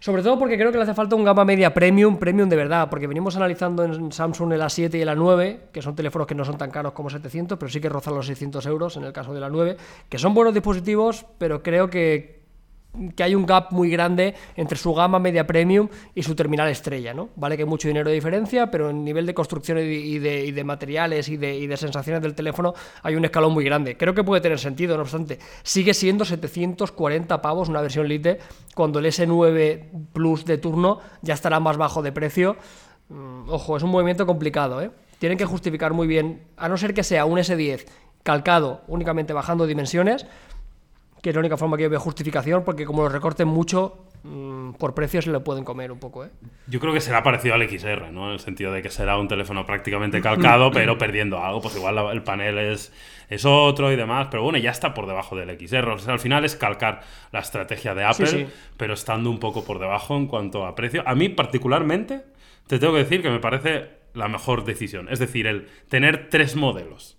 Sobre 0.00 0.22
todo 0.22 0.38
porque 0.38 0.56
creo 0.58 0.70
que 0.70 0.76
le 0.76 0.82
hace 0.82 0.94
falta 0.94 1.16
un 1.16 1.24
gama 1.24 1.44
media 1.44 1.72
premium, 1.72 2.18
premium 2.18 2.48
de 2.48 2.56
verdad, 2.56 2.90
porque 2.90 3.06
venimos 3.06 3.34
analizando 3.36 3.82
en 3.84 4.12
Samsung 4.12 4.52
el 4.52 4.60
A7 4.60 4.94
y 4.98 5.00
el 5.00 5.08
A9, 5.08 5.58
que 5.72 5.80
son 5.80 5.94
teléfonos 5.96 6.26
que 6.26 6.34
no 6.34 6.44
son 6.44 6.58
tan 6.58 6.70
caros 6.70 6.92
como 6.92 7.08
700, 7.08 7.56
pero 7.58 7.70
sí 7.70 7.80
que 7.80 7.88
rozan 7.88 8.14
los 8.14 8.26
600 8.26 8.66
euros 8.66 8.96
en 8.98 9.04
el 9.04 9.12
caso 9.12 9.32
del 9.32 9.44
A9, 9.44 9.76
que 10.08 10.18
son 10.18 10.34
buenos 10.34 10.52
dispositivos, 10.52 11.24
pero 11.38 11.62
creo 11.62 11.88
que, 11.88 12.42
que 13.14 13.22
hay 13.22 13.34
un 13.34 13.46
gap 13.46 13.72
muy 13.72 13.90
grande 13.90 14.34
entre 14.56 14.78
su 14.78 14.94
gama 14.94 15.18
media 15.18 15.46
premium 15.46 15.88
y 16.14 16.22
su 16.22 16.34
terminal 16.34 16.68
estrella, 16.68 17.14
¿no? 17.14 17.30
Vale 17.36 17.56
que 17.56 17.62
hay 17.62 17.68
mucho 17.68 17.88
dinero 17.88 18.08
de 18.08 18.14
diferencia, 18.14 18.70
pero 18.70 18.90
en 18.90 19.04
nivel 19.04 19.26
de 19.26 19.34
construcción 19.34 19.78
y 19.78 20.18
de, 20.18 20.64
materiales 20.64 21.28
y 21.28 21.36
de, 21.36 21.56
y 21.56 21.66
de 21.66 21.76
sensaciones 21.76 22.22
del 22.22 22.34
teléfono 22.34 22.74
hay 23.02 23.14
un 23.14 23.24
escalón 23.24 23.52
muy 23.52 23.64
grande. 23.64 23.96
Creo 23.96 24.14
que 24.14 24.24
puede 24.24 24.40
tener 24.40 24.58
sentido, 24.58 24.96
no 24.96 25.02
obstante. 25.02 25.38
Sigue 25.62 25.94
siendo 25.94 26.24
740 26.24 27.42
pavos 27.42 27.68
una 27.68 27.80
versión 27.80 28.08
Lite, 28.08 28.38
cuando 28.74 28.98
el 28.98 29.06
S9 29.06 30.10
Plus 30.12 30.44
de 30.44 30.58
turno 30.58 31.00
ya 31.22 31.34
estará 31.34 31.60
más 31.60 31.76
bajo 31.76 32.02
de 32.02 32.12
precio. 32.12 32.56
Mm, 33.08 33.48
Ojo, 33.48 33.76
es 33.76 33.82
un 33.82 33.90
movimiento 33.90 34.26
complicado, 34.26 34.82
¿eh? 34.82 34.90
Tienen 35.18 35.38
que 35.38 35.46
justificar 35.46 35.94
muy 35.94 36.06
bien, 36.06 36.42
a 36.56 36.68
no 36.68 36.76
ser 36.76 36.92
que 36.92 37.02
sea 37.02 37.24
un 37.24 37.38
S10 37.38 37.86
calcado 38.22 38.82
únicamente 38.88 39.32
bajando 39.32 39.66
dimensiones, 39.66 40.26
que 41.26 41.30
es 41.30 41.34
la 41.34 41.40
única 41.40 41.56
forma 41.56 41.76
que 41.76 41.82
yo 41.82 41.90
veo 41.90 41.98
justificación, 41.98 42.62
porque 42.62 42.84
como 42.86 43.02
lo 43.02 43.08
recorten 43.08 43.48
mucho, 43.48 44.06
mm, 44.22 44.74
por 44.74 44.94
precio 44.94 45.20
se 45.20 45.30
lo 45.30 45.42
pueden 45.42 45.64
comer 45.64 45.90
un 45.90 45.98
poco, 45.98 46.24
¿eh? 46.24 46.28
Yo 46.68 46.78
creo 46.78 46.92
que 46.94 47.00
será 47.00 47.24
parecido 47.24 47.52
al 47.56 47.62
XR, 47.68 48.12
¿no? 48.12 48.28
En 48.28 48.34
el 48.34 48.38
sentido 48.38 48.70
de 48.70 48.80
que 48.80 48.90
será 48.90 49.18
un 49.18 49.26
teléfono 49.26 49.66
prácticamente 49.66 50.20
calcado, 50.20 50.70
pero 50.72 50.96
perdiendo 50.98 51.42
algo. 51.42 51.60
Pues 51.62 51.74
igual 51.74 51.96
la- 51.96 52.12
el 52.12 52.22
panel 52.22 52.58
es, 52.58 52.92
es 53.28 53.44
otro 53.44 53.90
y 53.90 53.96
demás. 53.96 54.28
Pero 54.30 54.44
bueno, 54.44 54.56
ya 54.58 54.70
está 54.70 54.94
por 54.94 55.08
debajo 55.08 55.34
del 55.34 55.50
XR. 55.58 55.88
O 55.94 55.98
sea, 55.98 56.12
al 56.12 56.20
final 56.20 56.44
es 56.44 56.54
calcar 56.54 57.00
la 57.32 57.40
estrategia 57.40 57.92
de 57.96 58.04
Apple, 58.04 58.26
sí. 58.28 58.46
pero 58.76 58.94
estando 58.94 59.28
un 59.28 59.40
poco 59.40 59.64
por 59.64 59.80
debajo 59.80 60.16
en 60.16 60.28
cuanto 60.28 60.64
a 60.64 60.76
precio. 60.76 61.02
A 61.06 61.16
mí, 61.16 61.28
particularmente, 61.28 62.20
te 62.68 62.78
tengo 62.78 62.92
que 62.92 63.00
decir 63.00 63.20
que 63.20 63.30
me 63.30 63.40
parece 63.40 63.88
la 64.14 64.28
mejor 64.28 64.64
decisión. 64.64 65.08
Es 65.10 65.18
decir, 65.18 65.48
el 65.48 65.66
tener 65.88 66.28
tres 66.30 66.54
modelos. 66.54 67.15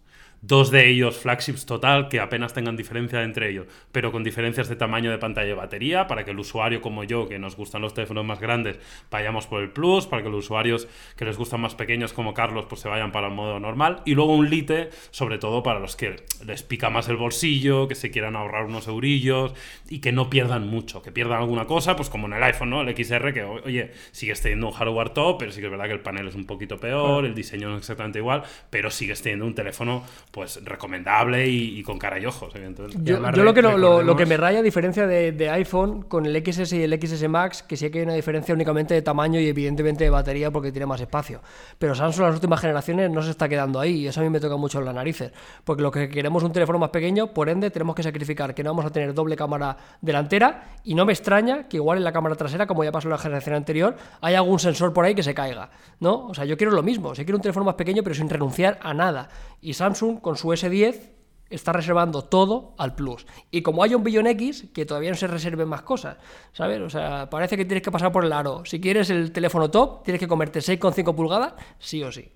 Dos 0.47 0.71
de 0.71 0.87
ellos 0.87 1.17
flagships 1.17 1.65
total, 1.65 2.07
que 2.07 2.21
apenas 2.21 2.53
tengan 2.53 2.77
diferencia 2.77 3.21
entre 3.21 3.49
ellos, 3.49 3.67
pero 3.91 4.13
con 4.13 4.23
diferencias 4.23 4.69
de 4.69 4.77
tamaño 4.77 5.11
de 5.11 5.17
pantalla 5.17 5.49
y 5.49 5.53
batería, 5.53 6.07
para 6.07 6.23
que 6.23 6.31
el 6.31 6.39
usuario 6.39 6.79
como 6.79 7.03
yo, 7.03 7.27
que 7.27 7.37
nos 7.37 7.57
gustan 7.57 7.81
los 7.81 7.93
teléfonos 7.93 8.23
más 8.23 8.39
grandes, 8.39 8.79
vayamos 9.11 9.45
por 9.45 9.61
el 9.61 9.71
Plus, 9.71 10.07
para 10.07 10.23
que 10.23 10.29
los 10.29 10.45
usuarios 10.45 10.87
que 11.17 11.25
les 11.25 11.37
gustan 11.37 11.59
más 11.59 11.75
pequeños 11.75 12.13
como 12.13 12.33
Carlos, 12.33 12.65
pues 12.69 12.79
se 12.79 12.87
vayan 12.87 13.11
para 13.11 13.27
el 13.27 13.33
modo 13.33 13.59
normal. 13.59 14.03
Y 14.05 14.15
luego 14.15 14.35
un 14.35 14.49
Lite, 14.49 14.89
sobre 15.11 15.37
todo 15.37 15.63
para 15.63 15.81
los 15.81 15.97
que 15.97 16.15
les 16.45 16.63
pica 16.63 16.89
más 16.89 17.09
el 17.09 17.17
bolsillo, 17.17 17.89
que 17.89 17.95
se 17.95 18.09
quieran 18.09 18.37
ahorrar 18.37 18.67
unos 18.67 18.87
eurillos 18.87 19.53
y 19.89 19.99
que 19.99 20.13
no 20.13 20.29
pierdan 20.29 20.65
mucho, 20.65 21.01
que 21.01 21.11
pierdan 21.11 21.41
alguna 21.41 21.65
cosa, 21.65 21.97
pues 21.97 22.09
como 22.09 22.27
en 22.27 22.33
el 22.33 22.43
iPhone, 22.43 22.69
¿no? 22.69 22.79
El 22.79 22.95
XR, 22.95 23.33
que 23.33 23.43
oye, 23.43 23.91
sigues 24.11 24.39
teniendo 24.39 24.67
un 24.67 24.73
hardware 24.73 25.09
top, 25.09 25.39
pero 25.39 25.51
sí 25.51 25.59
que 25.59 25.65
es 25.65 25.71
verdad 25.71 25.87
que 25.87 25.93
el 25.93 25.99
panel 25.99 26.29
es 26.29 26.35
un 26.35 26.45
poquito 26.45 26.77
peor, 26.77 27.25
el 27.25 27.35
diseño 27.35 27.67
no 27.67 27.75
es 27.75 27.81
exactamente 27.81 28.19
igual, 28.19 28.43
pero 28.69 28.89
sigues 28.91 29.21
teniendo 29.21 29.45
un 29.45 29.53
teléfono 29.53 30.05
pues 30.37 30.63
recomendable 30.63 31.47
y, 31.47 31.79
y 31.79 31.81
con 31.81 31.97
cara 31.97 32.19
y 32.19 32.25
ojos, 32.27 32.53
evidentemente. 32.53 32.95
Yo, 33.01 33.17
lo, 33.43 33.55
que 33.55 33.63
no- 33.63 33.75
lo, 33.75 34.15
que 34.15 34.27
me 34.27 34.37
raya, 34.37 34.59
a 34.59 34.61
diferencia 34.61 35.07
de, 35.07 35.31
de 35.31 35.49
iPhone, 35.49 36.03
con 36.03 36.27
el 36.27 36.35
XS 36.45 36.73
y 36.73 36.83
el 36.83 36.93
XS 37.01 37.27
Max, 37.27 37.63
que 37.63 37.75
sí 37.75 37.89
que 37.89 37.97
hay 37.97 38.03
una 38.03 38.13
diferencia 38.13 38.53
únicamente 38.53 38.93
de 38.93 39.01
tamaño 39.01 39.39
y 39.39 39.47
evidentemente 39.47 40.03
de 40.03 40.11
batería 40.11 40.51
porque 40.51 40.71
tiene 40.71 40.85
más 40.85 41.01
espacio. 41.01 41.41
Pero 41.79 41.95
Samsung 41.95 42.19
en 42.21 42.25
las 42.27 42.35
últimas 42.35 42.61
generaciones 42.61 43.09
no 43.09 43.23
se 43.23 43.31
está 43.31 43.49
quedando 43.49 43.79
ahí 43.79 44.01
y 44.01 44.07
eso 44.07 44.19
a 44.19 44.23
mí 44.23 44.29
me 44.29 44.39
toca 44.39 44.57
mucho 44.57 44.77
en 44.77 44.85
las 44.85 44.93
narices. 44.93 45.31
Porque 45.63 45.81
lo 45.81 45.89
que 45.89 46.07
queremos 46.07 46.43
es 46.43 46.45
un 46.47 46.53
teléfono 46.53 46.77
más 46.77 46.91
pequeño, 46.91 47.33
por 47.33 47.49
ende 47.49 47.71
tenemos 47.71 47.95
que 47.95 48.03
sacrificar 48.03 48.53
que 48.53 48.63
no 48.63 48.69
vamos 48.69 48.85
a 48.85 48.91
tener 48.91 49.15
doble 49.15 49.35
cámara 49.35 49.75
delantera 50.01 50.65
y 50.83 50.93
no 50.93 51.03
me 51.03 51.13
extraña 51.13 51.67
que 51.67 51.77
igual 51.77 51.97
en 51.97 52.03
la 52.03 52.11
cámara 52.11 52.35
trasera, 52.35 52.67
como 52.67 52.83
ya 52.83 52.91
pasó 52.91 53.07
en 53.07 53.13
la 53.13 53.17
generación 53.17 53.55
anterior, 53.55 53.95
hay 54.21 54.35
algún 54.35 54.59
sensor 54.59 54.93
por 54.93 55.03
ahí 55.03 55.15
que 55.15 55.23
se 55.23 55.33
caiga. 55.33 55.71
¿no? 55.99 56.27
O 56.27 56.33
sea, 56.35 56.45
yo 56.45 56.57
quiero 56.57 56.73
lo 56.73 56.83
mismo, 56.83 57.09
o 57.09 57.15
sea, 57.15 57.25
quiero 57.25 57.37
un 57.37 57.41
teléfono 57.41 57.65
más 57.65 57.73
pequeño 57.73 58.03
pero 58.03 58.13
sin 58.13 58.29
renunciar 58.29 58.77
a 58.83 58.93
nada. 58.93 59.29
Y 59.61 59.73
Samsung 59.73 60.16
con 60.21 60.35
su 60.35 60.49
S10 60.49 61.11
está 61.49 61.71
reservando 61.71 62.23
todo 62.23 62.73
al 62.77 62.95
Plus. 62.95 63.25
Y 63.51 63.61
como 63.61 63.83
hay 63.83 63.95
un 63.95 64.03
billón 64.03 64.27
X, 64.27 64.65
que 64.73 64.85
todavía 64.85 65.11
no 65.11 65.15
se 65.15 65.27
reserven 65.27 65.67
más 65.67 65.81
cosas, 65.81 66.17
¿sabes? 66.53 66.81
O 66.81 66.89
sea, 66.89 67.29
parece 67.29 67.57
que 67.57 67.65
tienes 67.65 67.83
que 67.83 67.91
pasar 67.91 68.11
por 68.11 68.25
el 68.25 68.33
aro. 68.33 68.65
Si 68.65 68.79
quieres 68.79 69.09
el 69.09 69.31
teléfono 69.31 69.71
top, 69.71 70.03
tienes 70.03 70.19
que 70.19 70.27
comerte 70.27 70.59
6,5 70.59 71.15
pulgadas, 71.15 71.53
sí 71.79 72.03
o 72.03 72.11
sí. 72.11 72.31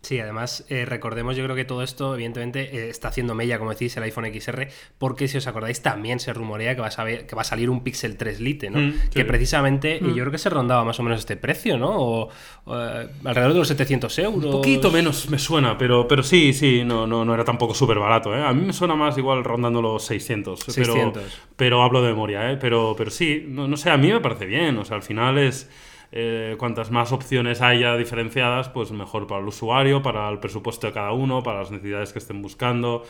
Sí, 0.00 0.20
además, 0.20 0.64
eh, 0.68 0.84
recordemos, 0.86 1.36
yo 1.36 1.42
creo 1.42 1.56
que 1.56 1.64
todo 1.64 1.82
esto, 1.82 2.14
evidentemente, 2.14 2.60
eh, 2.72 2.88
está 2.88 3.08
haciendo 3.08 3.34
mella, 3.34 3.58
como 3.58 3.70
decís, 3.72 3.96
el 3.96 4.04
iPhone 4.04 4.26
XR, 4.32 4.68
porque 4.96 5.26
si 5.26 5.38
os 5.38 5.46
acordáis, 5.48 5.82
también 5.82 6.20
se 6.20 6.32
rumorea 6.32 6.76
que 6.76 6.80
va 6.80 6.86
a, 6.86 6.90
saber- 6.92 7.26
que 7.26 7.34
va 7.34 7.42
a 7.42 7.44
salir 7.44 7.68
un 7.68 7.82
Pixel 7.82 8.16
3 8.16 8.38
Lite, 8.40 8.70
¿no? 8.70 8.78
Mm, 8.80 8.92
sí. 8.92 9.08
Que 9.10 9.24
precisamente, 9.24 9.96
y 10.00 10.06
yo 10.10 10.14
creo 10.22 10.30
que 10.30 10.38
se 10.38 10.50
rondaba 10.50 10.84
más 10.84 11.00
o 11.00 11.02
menos 11.02 11.18
este 11.18 11.36
precio, 11.36 11.76
¿no? 11.78 11.90
O, 11.98 12.28
o, 12.66 12.76
eh, 12.78 13.08
alrededor 13.24 13.54
de 13.54 13.58
los 13.58 13.68
700 13.68 14.16
euros. 14.20 14.44
Un 14.44 14.50
poquito 14.52 14.90
menos 14.92 15.28
me 15.30 15.38
suena, 15.38 15.76
pero, 15.76 16.06
pero 16.06 16.22
sí, 16.22 16.52
sí, 16.52 16.84
no, 16.84 17.06
no, 17.08 17.24
no 17.24 17.34
era 17.34 17.44
tampoco 17.44 17.74
súper 17.74 17.98
barato. 17.98 18.32
¿eh? 18.36 18.40
A 18.42 18.52
mí 18.52 18.64
me 18.66 18.72
suena 18.72 18.94
más 18.94 19.18
igual 19.18 19.42
rondando 19.42 19.82
los 19.82 20.04
600. 20.04 20.60
600. 20.60 21.12
Pero, 21.24 21.28
pero 21.56 21.82
hablo 21.82 22.02
de 22.02 22.10
memoria, 22.10 22.52
¿eh? 22.52 22.56
pero, 22.56 22.94
pero 22.96 23.10
sí, 23.10 23.44
no, 23.48 23.66
no 23.66 23.76
sé, 23.76 23.90
a 23.90 23.96
mí 23.96 24.12
me 24.12 24.20
parece 24.20 24.46
bien. 24.46 24.78
O 24.78 24.84
sea, 24.84 24.94
al 24.96 25.02
final 25.02 25.38
es. 25.38 25.68
Eh, 26.10 26.56
cuantas 26.58 26.90
más 26.90 27.12
opciones 27.12 27.60
haya 27.60 27.96
diferenciadas, 27.96 28.70
pues 28.70 28.92
mejor 28.92 29.26
para 29.26 29.42
el 29.42 29.48
usuario, 29.48 30.02
para 30.02 30.28
el 30.30 30.38
presupuesto 30.38 30.86
de 30.86 30.94
cada 30.94 31.12
uno, 31.12 31.42
para 31.42 31.60
las 31.60 31.70
necesidades 31.70 32.12
que 32.12 32.18
estén 32.18 32.40
buscando 32.40 33.04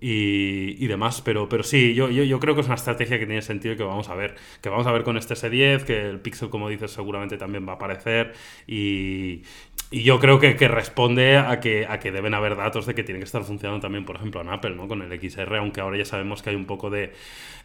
y, 0.00 0.76
y 0.84 0.86
demás. 0.86 1.22
Pero, 1.22 1.48
pero 1.48 1.62
sí, 1.62 1.94
yo, 1.94 2.10
yo, 2.10 2.40
creo 2.40 2.54
que 2.54 2.60
es 2.60 2.66
una 2.66 2.74
estrategia 2.74 3.18
que 3.18 3.26
tiene 3.26 3.40
sentido 3.40 3.74
y 3.74 3.76
que 3.78 3.84
vamos 3.84 4.08
a 4.10 4.14
ver. 4.14 4.34
Que 4.60 4.68
vamos 4.68 4.86
a 4.86 4.92
ver 4.92 5.02
con 5.02 5.16
este 5.16 5.34
S10, 5.34 5.84
que 5.84 6.08
el 6.08 6.20
Pixel, 6.20 6.50
como 6.50 6.68
dices, 6.68 6.90
seguramente 6.90 7.38
también 7.38 7.66
va 7.66 7.72
a 7.72 7.76
aparecer. 7.76 8.34
Y, 8.66 9.42
y 9.90 10.02
yo 10.02 10.18
creo 10.20 10.38
que, 10.38 10.56
que 10.56 10.68
responde 10.68 11.36
a 11.36 11.60
que, 11.60 11.86
a 11.86 12.00
que 12.00 12.12
deben 12.12 12.34
haber 12.34 12.56
datos 12.56 12.86
de 12.86 12.94
que 12.94 13.04
tiene 13.04 13.18
que 13.18 13.24
estar 13.24 13.44
funcionando 13.44 13.80
también, 13.80 14.04
por 14.04 14.16
ejemplo, 14.16 14.40
en 14.40 14.48
Apple, 14.48 14.74
¿no? 14.74 14.88
Con 14.88 15.02
el 15.02 15.20
XR, 15.20 15.56
aunque 15.56 15.80
ahora 15.80 15.98
ya 15.98 16.04
sabemos 16.04 16.42
que 16.42 16.50
hay 16.50 16.56
un 16.56 16.64
poco 16.64 16.88
de, 16.88 17.12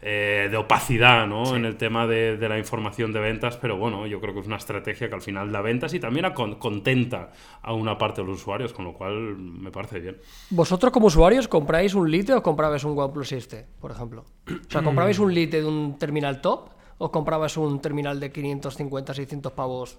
eh, 0.00 0.48
de 0.50 0.56
opacidad, 0.56 1.26
¿no? 1.26 1.56
En 1.56 1.64
el 1.64 1.76
tema 1.76 2.06
de, 2.06 2.36
de 2.36 2.48
la 2.48 2.56
información 2.56 3.12
de 3.12 3.18
ventas, 3.18 3.56
pero 3.56 3.76
bueno, 3.76 4.06
yo 4.06 4.20
creo 4.20 4.32
que 4.32 4.40
es 4.40 4.46
una 4.46 4.56
estrategia 4.56 5.08
que 5.08 5.14
al 5.14 5.22
final 5.22 5.50
da 5.50 5.60
ventas 5.60 5.92
y 5.94 6.00
también 6.00 6.26
contenta 6.32 7.32
a 7.62 7.72
una 7.72 7.98
parte 7.98 8.20
de 8.20 8.28
los 8.28 8.38
usuarios, 8.38 8.72
con 8.72 8.84
lo 8.84 8.92
cual 8.92 9.36
me 9.36 9.70
parece 9.70 9.98
bien. 9.98 10.18
¿Vosotros 10.50 10.92
como 10.92 11.06
usuarios 11.06 11.48
compráis 11.48 11.94
un 11.94 12.10
Lite 12.10 12.34
o 12.34 12.42
comprabais 12.42 12.84
un 12.84 12.98
OnePlus 12.98 13.28
7, 13.28 13.66
por 13.80 13.90
ejemplo? 13.90 14.24
O 14.46 14.70
sea, 14.70 14.82
¿comprabais 14.82 15.18
un 15.18 15.34
Lite 15.34 15.60
de 15.62 15.66
un 15.66 15.98
terminal 15.98 16.40
top 16.40 16.70
o 16.98 17.10
comprabais 17.10 17.56
un 17.56 17.80
terminal 17.80 18.20
de 18.20 18.30
550, 18.30 19.14
600 19.14 19.52
pavos 19.52 19.98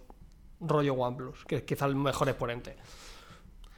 rollo 0.61 0.93
OnePlus, 0.93 1.45
que 1.45 1.57
es 1.57 1.63
quizá 1.63 1.85
el 1.85 1.95
mejor 1.95 2.29
exponente? 2.29 2.77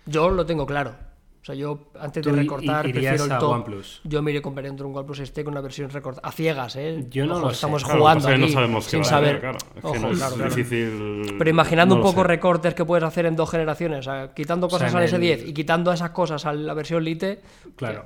Yo 0.06 0.30
lo 0.30 0.46
tengo 0.46 0.66
claro. 0.66 1.11
O 1.42 1.44
sea, 1.44 1.56
yo 1.56 1.88
antes 2.00 2.24
de 2.24 2.32
recortar 2.32 2.84
prefiero 2.84 3.24
el 3.24 3.30
top. 3.40 3.50
OnePlus. 3.52 4.02
Yo 4.04 4.22
me 4.22 4.30
iré 4.30 4.44
compraría 4.44 4.70
entre 4.70 4.86
un 4.86 4.96
OnePlus 4.96 5.18
7 5.18 5.44
con 5.44 5.54
una 5.56 5.62
versión 5.62 5.90
recortada. 5.90 6.28
A 6.28 6.32
ciegas, 6.32 6.76
¿eh? 6.76 7.08
Yo 7.10 7.26
no 7.26 7.34
Ojo, 7.34 7.42
lo 7.42 7.50
sé. 7.50 7.56
estamos 7.56 7.84
Claro, 7.84 8.00
jugando 8.00 8.28
que 8.28 8.34
aquí 8.34 8.42
no 8.42 8.48
sabemos 8.50 8.86
qué 8.86 8.92
sin 8.92 9.00
va 9.00 9.06
a 9.06 9.10
saber. 9.10 9.30
hacer, 9.38 9.40
claro. 9.42 9.58
Es 9.58 9.82
que 9.82 9.88
Ojo, 9.88 10.00
no 10.00 10.12
es 10.12 10.18
claro, 10.20 10.36
claro. 10.36 10.56
difícil. 10.56 11.36
Pero 11.40 11.50
imaginando 11.50 11.96
no 11.96 12.02
un 12.02 12.08
poco 12.08 12.22
sé. 12.22 12.28
recortes 12.28 12.74
que 12.76 12.86
puedes 12.86 13.04
hacer 13.04 13.26
en 13.26 13.36
dos 13.36 13.50
generaciones, 13.50 14.00
o 14.00 14.04
sea, 14.04 14.34
quitando 14.36 14.68
cosas 14.68 14.94
al 14.94 15.02
el- 15.02 15.10
S10 15.10 15.48
y 15.48 15.54
quitando 15.54 15.92
esas 15.92 16.12
cosas 16.12 16.46
a 16.46 16.54
la 16.54 16.74
versión 16.76 17.04
Lite, 17.04 17.42
Claro. 17.76 18.06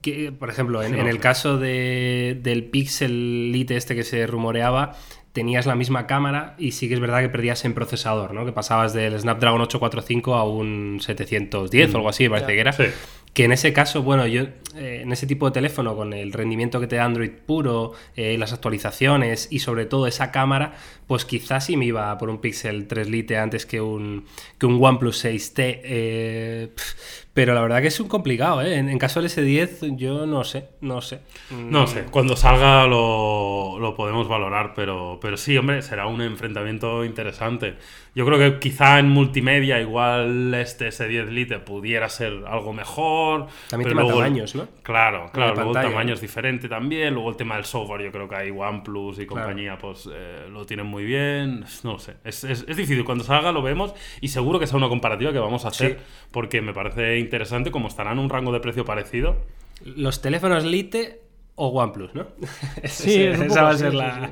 Que, 0.00 0.32
por 0.32 0.48
ejemplo, 0.48 0.82
en, 0.82 0.94
en 0.94 1.06
el 1.06 1.16
sé. 1.16 1.20
caso 1.20 1.58
de- 1.58 2.40
del 2.42 2.64
Pixel 2.70 3.52
Lite 3.52 3.76
este 3.76 3.94
que 3.94 4.04
se 4.04 4.26
rumoreaba, 4.26 4.94
tenías 5.32 5.64
la 5.66 5.76
misma 5.76 6.06
cámara 6.06 6.54
y 6.58 6.72
sí 6.72 6.88
que 6.88 6.94
es 6.94 7.00
verdad 7.00 7.20
que 7.20 7.28
perdías 7.28 7.64
en 7.64 7.72
procesador, 7.74 8.34
¿no? 8.34 8.44
Que 8.44 8.52
pasabas 8.52 8.92
del 8.92 9.18
Snapdragon 9.18 9.60
845 9.60 10.34
a 10.34 10.44
un 10.44 10.98
710 11.00 11.94
o 11.94 11.96
algo 11.98 12.08
así, 12.08 12.24
me 12.24 12.30
parece 12.30 12.48
Ya. 12.48 12.54
que 12.54 12.60
era. 12.60 12.72
Sí. 12.72 12.84
Que 13.32 13.44
en 13.44 13.52
ese 13.52 13.72
caso, 13.72 14.02
bueno, 14.02 14.26
yo 14.26 14.42
eh, 14.74 15.02
en 15.02 15.12
ese 15.12 15.24
tipo 15.28 15.46
de 15.46 15.52
teléfono, 15.52 15.94
con 15.94 16.12
el 16.14 16.32
rendimiento 16.32 16.80
que 16.80 16.88
te 16.88 16.96
da 16.96 17.04
Android 17.04 17.30
puro, 17.46 17.92
eh, 18.16 18.36
las 18.38 18.52
actualizaciones 18.52 19.46
y 19.52 19.60
sobre 19.60 19.86
todo 19.86 20.08
esa 20.08 20.32
cámara, 20.32 20.74
pues 21.06 21.24
quizás 21.24 21.64
sí 21.66 21.76
me 21.76 21.84
iba 21.84 22.18
por 22.18 22.28
un 22.28 22.38
Pixel 22.40 22.88
3 22.88 23.08
Lite 23.08 23.36
antes 23.38 23.66
que 23.66 23.80
un, 23.80 24.24
que 24.58 24.66
un 24.66 24.82
OnePlus 24.84 25.24
6T. 25.24 25.80
eh, 25.84 26.68
pf, 26.74 26.94
pero 27.32 27.54
la 27.54 27.60
verdad 27.62 27.80
que 27.80 27.88
es 27.88 28.00
un 28.00 28.08
complicado, 28.08 28.60
¿eh? 28.62 28.76
En, 28.76 28.88
en 28.88 28.98
caso 28.98 29.20
del 29.22 29.30
S10, 29.30 29.96
yo 29.96 30.26
no 30.26 30.42
sé, 30.44 30.68
no 30.80 31.00
sé. 31.00 31.20
No 31.50 31.86
sé, 31.86 32.04
cuando 32.10 32.36
salga 32.36 32.86
lo, 32.86 33.78
lo 33.78 33.94
podemos 33.94 34.26
valorar, 34.28 34.72
pero, 34.74 35.18
pero 35.22 35.36
sí, 35.36 35.56
hombre, 35.56 35.82
será 35.82 36.06
un 36.06 36.20
enfrentamiento 36.22 37.04
interesante. 37.04 37.76
Yo 38.12 38.26
creo 38.26 38.38
que 38.38 38.58
quizá 38.58 38.98
en 38.98 39.08
multimedia 39.08 39.80
igual 39.80 40.52
este 40.54 40.88
S10 40.88 41.26
Lite 41.28 41.60
pudiera 41.60 42.08
ser 42.08 42.32
algo 42.48 42.72
mejor. 42.72 43.46
También 43.68 43.90
tema 43.90 44.02
luego- 44.02 44.18
tamaños, 44.18 44.56
¿no? 44.56 44.66
Claro, 44.82 45.30
claro, 45.32 45.54
luego 45.54 45.78
el 45.78 45.86
tamaño 45.86 46.14
es 46.14 46.20
diferente 46.20 46.68
también. 46.68 47.14
Luego 47.14 47.30
el 47.30 47.36
tema 47.36 47.54
del 47.54 47.64
software, 47.64 48.02
yo 48.02 48.10
creo 48.10 48.28
que 48.28 48.34
ahí 48.34 48.50
OnePlus 48.50 49.20
y 49.20 49.26
compañía, 49.26 49.78
pues 49.78 50.08
eh, 50.12 50.48
lo 50.50 50.66
tienen 50.66 50.86
muy 50.86 51.04
bien. 51.04 51.64
No 51.84 51.92
lo 51.92 51.98
sé, 52.00 52.14
es, 52.24 52.42
es, 52.42 52.64
es 52.66 52.76
difícil. 52.76 53.04
Cuando 53.04 53.22
salga 53.22 53.52
lo 53.52 53.62
vemos 53.62 53.94
y 54.20 54.26
seguro 54.28 54.58
que 54.58 54.66
sea 54.66 54.76
una 54.76 54.88
comparativa 54.88 55.32
que 55.32 55.38
vamos 55.38 55.64
a 55.64 55.68
hacer 55.68 56.00
porque 56.32 56.60
me 56.60 56.72
parece 56.74 57.19
interesante 57.20 57.70
como 57.70 57.88
estarán 57.88 58.14
en 58.14 58.24
un 58.24 58.30
rango 58.30 58.52
de 58.52 58.60
precio 58.60 58.84
parecido. 58.84 59.36
Los 59.84 60.20
teléfonos 60.20 60.64
Lite 60.64 61.20
o 61.62 61.68
OnePlus, 61.68 62.14
¿no? 62.14 62.26
Sí, 62.84 63.22
es 63.22 63.38
esa 63.38 63.62
va 63.62 63.70
a 63.70 63.76
ser 63.76 63.90
sí, 63.90 63.96
la, 63.98 64.30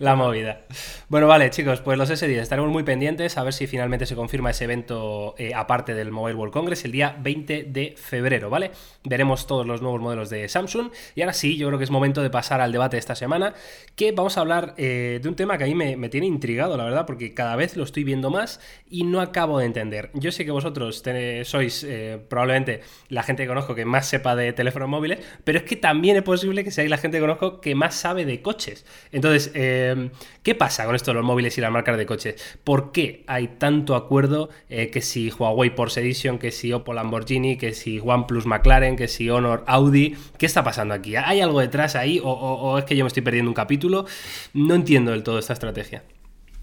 la 0.00 0.16
movida. 0.16 0.62
Bueno, 1.08 1.28
vale, 1.28 1.48
chicos, 1.50 1.80
pues 1.80 1.96
los 1.96 2.10
S10 2.10 2.40
estaremos 2.40 2.68
muy 2.72 2.82
pendientes 2.82 3.38
a 3.38 3.44
ver 3.44 3.52
si 3.52 3.68
finalmente 3.68 4.06
se 4.06 4.16
confirma 4.16 4.50
ese 4.50 4.64
evento 4.64 5.36
eh, 5.38 5.52
aparte 5.54 5.94
del 5.94 6.10
Mobile 6.10 6.34
World 6.34 6.52
Congress 6.52 6.84
el 6.84 6.90
día 6.90 7.16
20 7.16 7.64
de 7.68 7.94
febrero, 7.96 8.50
¿vale? 8.50 8.72
Veremos 9.04 9.46
todos 9.46 9.64
los 9.64 9.82
nuevos 9.82 10.00
modelos 10.00 10.30
de 10.30 10.48
Samsung 10.48 10.90
y 11.14 11.20
ahora 11.20 11.32
sí, 11.32 11.56
yo 11.56 11.68
creo 11.68 11.78
que 11.78 11.84
es 11.84 11.92
momento 11.92 12.22
de 12.22 12.30
pasar 12.30 12.60
al 12.60 12.72
debate 12.72 12.96
de 12.96 13.00
esta 13.00 13.14
semana, 13.14 13.54
que 13.94 14.10
vamos 14.10 14.36
a 14.36 14.40
hablar 14.40 14.74
eh, 14.76 15.20
de 15.22 15.28
un 15.28 15.36
tema 15.36 15.56
que 15.58 15.64
a 15.64 15.66
mí 15.68 15.76
me, 15.76 15.96
me 15.96 16.08
tiene 16.08 16.26
intrigado, 16.26 16.76
la 16.76 16.82
verdad, 16.82 17.06
porque 17.06 17.34
cada 17.34 17.54
vez 17.54 17.76
lo 17.76 17.84
estoy 17.84 18.02
viendo 18.02 18.30
más 18.30 18.58
y 18.90 19.04
no 19.04 19.20
acabo 19.20 19.60
de 19.60 19.66
entender. 19.66 20.10
Yo 20.14 20.32
sé 20.32 20.44
que 20.44 20.50
vosotros 20.50 21.04
sois 21.44 21.84
eh, 21.84 22.18
probablemente 22.28 22.80
la 23.10 23.22
gente 23.22 23.44
que 23.44 23.48
conozco 23.48 23.76
que 23.76 23.84
más 23.84 24.08
sepa 24.08 24.34
de 24.34 24.52
teléfonos 24.52 24.88
móviles, 24.88 25.20
pero 25.44 25.58
es 25.58 25.64
que 25.64 25.76
también 25.76 26.16
es 26.16 26.22
posible 26.22 26.63
que 26.64 26.70
seáis 26.70 26.90
la 26.90 26.98
gente 26.98 27.18
que 27.18 27.20
conozco 27.20 27.60
que 27.60 27.74
más 27.74 27.94
sabe 27.94 28.24
de 28.24 28.42
coches. 28.42 28.84
Entonces, 29.12 29.50
eh, 29.54 30.10
¿qué 30.42 30.54
pasa 30.54 30.84
con 30.86 30.94
esto 30.94 31.10
de 31.10 31.16
los 31.16 31.24
móviles 31.24 31.56
y 31.58 31.60
las 31.60 31.70
marcas 31.70 31.96
de 31.96 32.06
coches? 32.06 32.56
¿Por 32.64 32.92
qué 32.92 33.24
hay 33.26 33.48
tanto 33.58 33.94
acuerdo 33.94 34.50
eh, 34.68 34.90
que 34.90 35.00
si 35.00 35.30
Huawei 35.30 35.70
Porsche 35.70 36.00
Edition, 36.00 36.38
que 36.38 36.50
si 36.50 36.72
Oppo 36.72 36.94
Lamborghini, 36.94 37.56
que 37.56 37.74
si 37.74 38.00
OnePlus 38.00 38.46
McLaren, 38.46 38.96
que 38.96 39.08
si 39.08 39.30
Honor 39.30 39.64
Audi? 39.66 40.16
¿Qué 40.38 40.46
está 40.46 40.64
pasando 40.64 40.94
aquí? 40.94 41.16
¿Hay 41.16 41.40
algo 41.40 41.60
detrás 41.60 41.96
ahí 41.96 42.20
o 42.22 42.78
es 42.78 42.84
que 42.84 42.96
yo 42.96 43.04
me 43.04 43.08
estoy 43.08 43.22
perdiendo 43.22 43.50
un 43.50 43.54
capítulo? 43.54 44.06
No 44.52 44.74
entiendo 44.74 45.12
del 45.12 45.22
todo 45.22 45.38
esta 45.38 45.52
estrategia. 45.52 46.02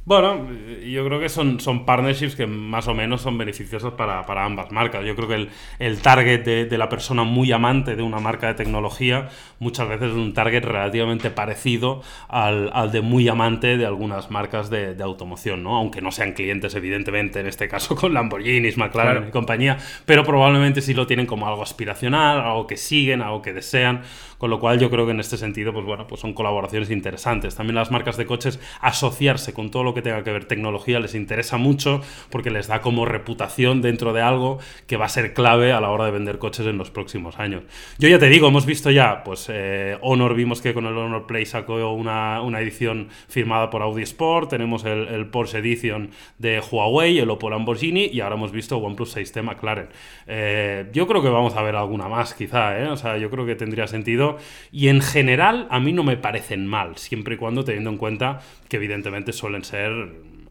Bueno, 0.03 0.47
yo 0.83 1.05
creo 1.05 1.19
que 1.19 1.29
son, 1.29 1.59
son 1.59 1.85
partnerships 1.85 2.35
que 2.35 2.47
más 2.47 2.87
o 2.87 2.95
menos 2.95 3.21
son 3.21 3.37
beneficiosos 3.37 3.93
para, 3.93 4.25
para 4.25 4.43
ambas 4.45 4.71
marcas. 4.71 5.05
Yo 5.05 5.15
creo 5.15 5.27
que 5.27 5.35
el, 5.35 5.49
el 5.77 6.01
target 6.01 6.43
de, 6.43 6.65
de 6.65 6.77
la 6.79 6.89
persona 6.89 7.23
muy 7.23 7.51
amante 7.51 7.95
de 7.95 8.01
una 8.01 8.17
marca 8.19 8.47
de 8.47 8.55
tecnología 8.55 9.29
muchas 9.59 9.87
veces 9.87 10.09
es 10.09 10.15
un 10.15 10.33
target 10.33 10.65
relativamente 10.65 11.29
parecido 11.29 12.01
al, 12.29 12.71
al 12.73 12.91
de 12.91 13.01
muy 13.01 13.27
amante 13.29 13.77
de 13.77 13.85
algunas 13.85 14.31
marcas 14.31 14.71
de, 14.71 14.95
de 14.95 15.03
automoción, 15.03 15.61
¿no? 15.61 15.77
Aunque 15.77 16.01
no 16.01 16.11
sean 16.11 16.33
clientes, 16.33 16.73
evidentemente, 16.73 17.39
en 17.39 17.45
este 17.45 17.67
caso 17.67 17.95
con 17.95 18.11
Lamborghinis, 18.15 18.77
McLaren 18.77 19.11
Claro. 19.11 19.27
y 19.27 19.31
compañía, 19.31 19.77
pero 20.07 20.23
probablemente 20.23 20.81
sí 20.81 20.95
lo 20.95 21.05
tienen 21.05 21.27
como 21.27 21.47
algo 21.47 21.61
aspiracional, 21.61 22.41
algo 22.41 22.65
que 22.65 22.75
siguen, 22.75 23.21
algo 23.21 23.43
que 23.43 23.53
desean, 23.53 24.01
con 24.41 24.49
lo 24.49 24.59
cual 24.59 24.79
yo 24.79 24.89
creo 24.89 25.05
que 25.05 25.11
en 25.11 25.19
este 25.19 25.37
sentido, 25.37 25.71
pues 25.71 25.85
bueno, 25.85 26.07
pues 26.07 26.19
son 26.19 26.33
colaboraciones 26.33 26.89
interesantes. 26.89 27.53
También 27.53 27.75
las 27.75 27.91
marcas 27.91 28.17
de 28.17 28.25
coches 28.25 28.59
asociarse 28.79 29.53
con 29.53 29.69
todo 29.69 29.83
lo 29.83 29.93
que 29.93 30.01
tenga 30.01 30.23
que 30.23 30.31
ver 30.31 30.45
tecnología 30.45 30.99
les 30.99 31.13
interesa 31.13 31.57
mucho 31.57 32.01
porque 32.31 32.49
les 32.49 32.65
da 32.65 32.81
como 32.81 33.05
reputación 33.05 33.83
dentro 33.83 34.13
de 34.13 34.23
algo 34.23 34.57
que 34.87 34.97
va 34.97 35.05
a 35.05 35.09
ser 35.09 35.35
clave 35.35 35.73
a 35.73 35.79
la 35.79 35.91
hora 35.91 36.05
de 36.05 36.11
vender 36.11 36.39
coches 36.39 36.65
en 36.65 36.79
los 36.79 36.89
próximos 36.89 37.37
años. 37.37 37.61
Yo 37.99 38.09
ya 38.09 38.17
te 38.17 38.29
digo, 38.29 38.47
hemos 38.47 38.65
visto 38.65 38.89
ya, 38.89 39.23
pues 39.23 39.45
eh, 39.53 39.99
Honor, 40.01 40.33
vimos 40.33 40.59
que 40.59 40.73
con 40.73 40.87
el 40.87 40.97
Honor 40.97 41.27
Play 41.27 41.45
sacó 41.45 41.93
una, 41.93 42.41
una 42.41 42.61
edición 42.61 43.09
firmada 43.27 43.69
por 43.69 43.83
Audi 43.83 44.01
Sport, 44.01 44.49
tenemos 44.49 44.85
el, 44.85 45.27
Porsche 45.27 45.59
Edition 45.59 46.09
de 46.39 46.61
Huawei, 46.61 47.19
el 47.19 47.29
Oppo 47.29 47.51
Lamborghini 47.51 48.05
y 48.11 48.21
ahora 48.21 48.37
hemos 48.37 48.51
visto 48.51 48.77
OnePlus 48.77 49.15
6T 49.15 49.43
McLaren. 49.43 49.89
Eh, 50.25 50.89
yo 50.93 51.05
creo 51.05 51.21
que 51.21 51.29
vamos 51.29 51.55
a 51.55 51.61
ver 51.61 51.75
alguna 51.75 52.07
más 52.07 52.33
quizá, 52.33 52.79
¿eh? 52.79 52.87
o 52.87 52.97
sea, 52.97 53.17
yo 53.17 53.29
creo 53.29 53.45
que 53.45 53.53
tendría 53.53 53.85
sentido 53.85 54.30
y 54.71 54.87
en 54.87 55.01
general 55.01 55.67
a 55.69 55.79
mí 55.79 55.93
no 55.93 56.03
me 56.03 56.17
parecen 56.17 56.67
mal, 56.67 56.97
siempre 56.97 57.35
y 57.35 57.37
cuando 57.37 57.63
teniendo 57.63 57.89
en 57.89 57.97
cuenta 57.97 58.41
que 58.67 58.77
evidentemente 58.77 59.33
suelen 59.33 59.63
ser 59.63 59.91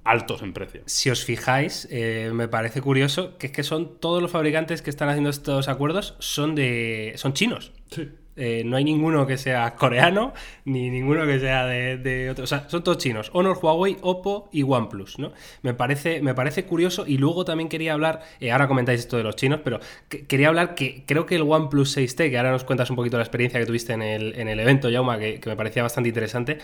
altos 0.04 0.42
en 0.42 0.52
precio. 0.52 0.82
Si 0.86 1.10
os 1.10 1.24
fijáis, 1.24 1.86
eh, 1.90 2.30
me 2.32 2.48
parece 2.48 2.80
curioso 2.80 3.36
que 3.38 3.48
es 3.48 3.52
que 3.52 3.62
son 3.62 3.98
todos 4.00 4.22
los 4.22 4.30
fabricantes 4.30 4.82
que 4.82 4.90
están 4.90 5.08
haciendo 5.08 5.30
estos 5.30 5.68
acuerdos 5.68 6.16
son 6.18 6.54
de 6.54 7.12
son 7.16 7.34
chinos. 7.34 7.72
Sí. 7.90 8.08
Eh, 8.42 8.62
no 8.64 8.76
hay 8.76 8.84
ninguno 8.84 9.26
que 9.26 9.36
sea 9.36 9.74
coreano, 9.76 10.32
ni 10.64 10.88
ninguno 10.88 11.26
que 11.26 11.38
sea 11.38 11.66
de, 11.66 11.98
de 11.98 12.30
otro. 12.30 12.44
O 12.44 12.46
sea, 12.46 12.68
son 12.70 12.82
todos 12.82 12.96
chinos. 12.98 13.30
Honor, 13.34 13.58
Huawei, 13.60 13.98
Oppo 14.00 14.48
y 14.50 14.62
OnePlus, 14.62 15.18
¿no? 15.18 15.32
Me 15.62 15.74
parece, 15.74 16.22
me 16.22 16.34
parece 16.34 16.64
curioso. 16.64 17.04
Y 17.06 17.18
luego 17.18 17.44
también 17.44 17.68
quería 17.68 17.92
hablar, 17.92 18.22
eh, 18.40 18.50
ahora 18.50 18.66
comentáis 18.66 19.00
esto 19.00 19.16
de 19.18 19.22
los 19.24 19.36
chinos, 19.36 19.60
pero 19.62 19.78
que- 20.08 20.26
quería 20.26 20.48
hablar 20.48 20.74
que 20.74 21.04
creo 21.06 21.26
que 21.26 21.36
el 21.36 21.42
OnePlus 21.42 21.96
6T, 21.96 22.30
que 22.30 22.38
ahora 22.38 22.50
nos 22.52 22.64
cuentas 22.64 22.88
un 22.90 22.96
poquito 22.96 23.16
la 23.18 23.24
experiencia 23.24 23.60
que 23.60 23.66
tuviste 23.66 23.92
en 23.92 24.02
el, 24.02 24.34
en 24.38 24.48
el 24.48 24.58
evento, 24.58 24.88
Yauma, 24.88 25.18
que, 25.18 25.38
que 25.40 25.50
me 25.50 25.56
parecía 25.56 25.82
bastante 25.82 26.08
interesante, 26.08 26.58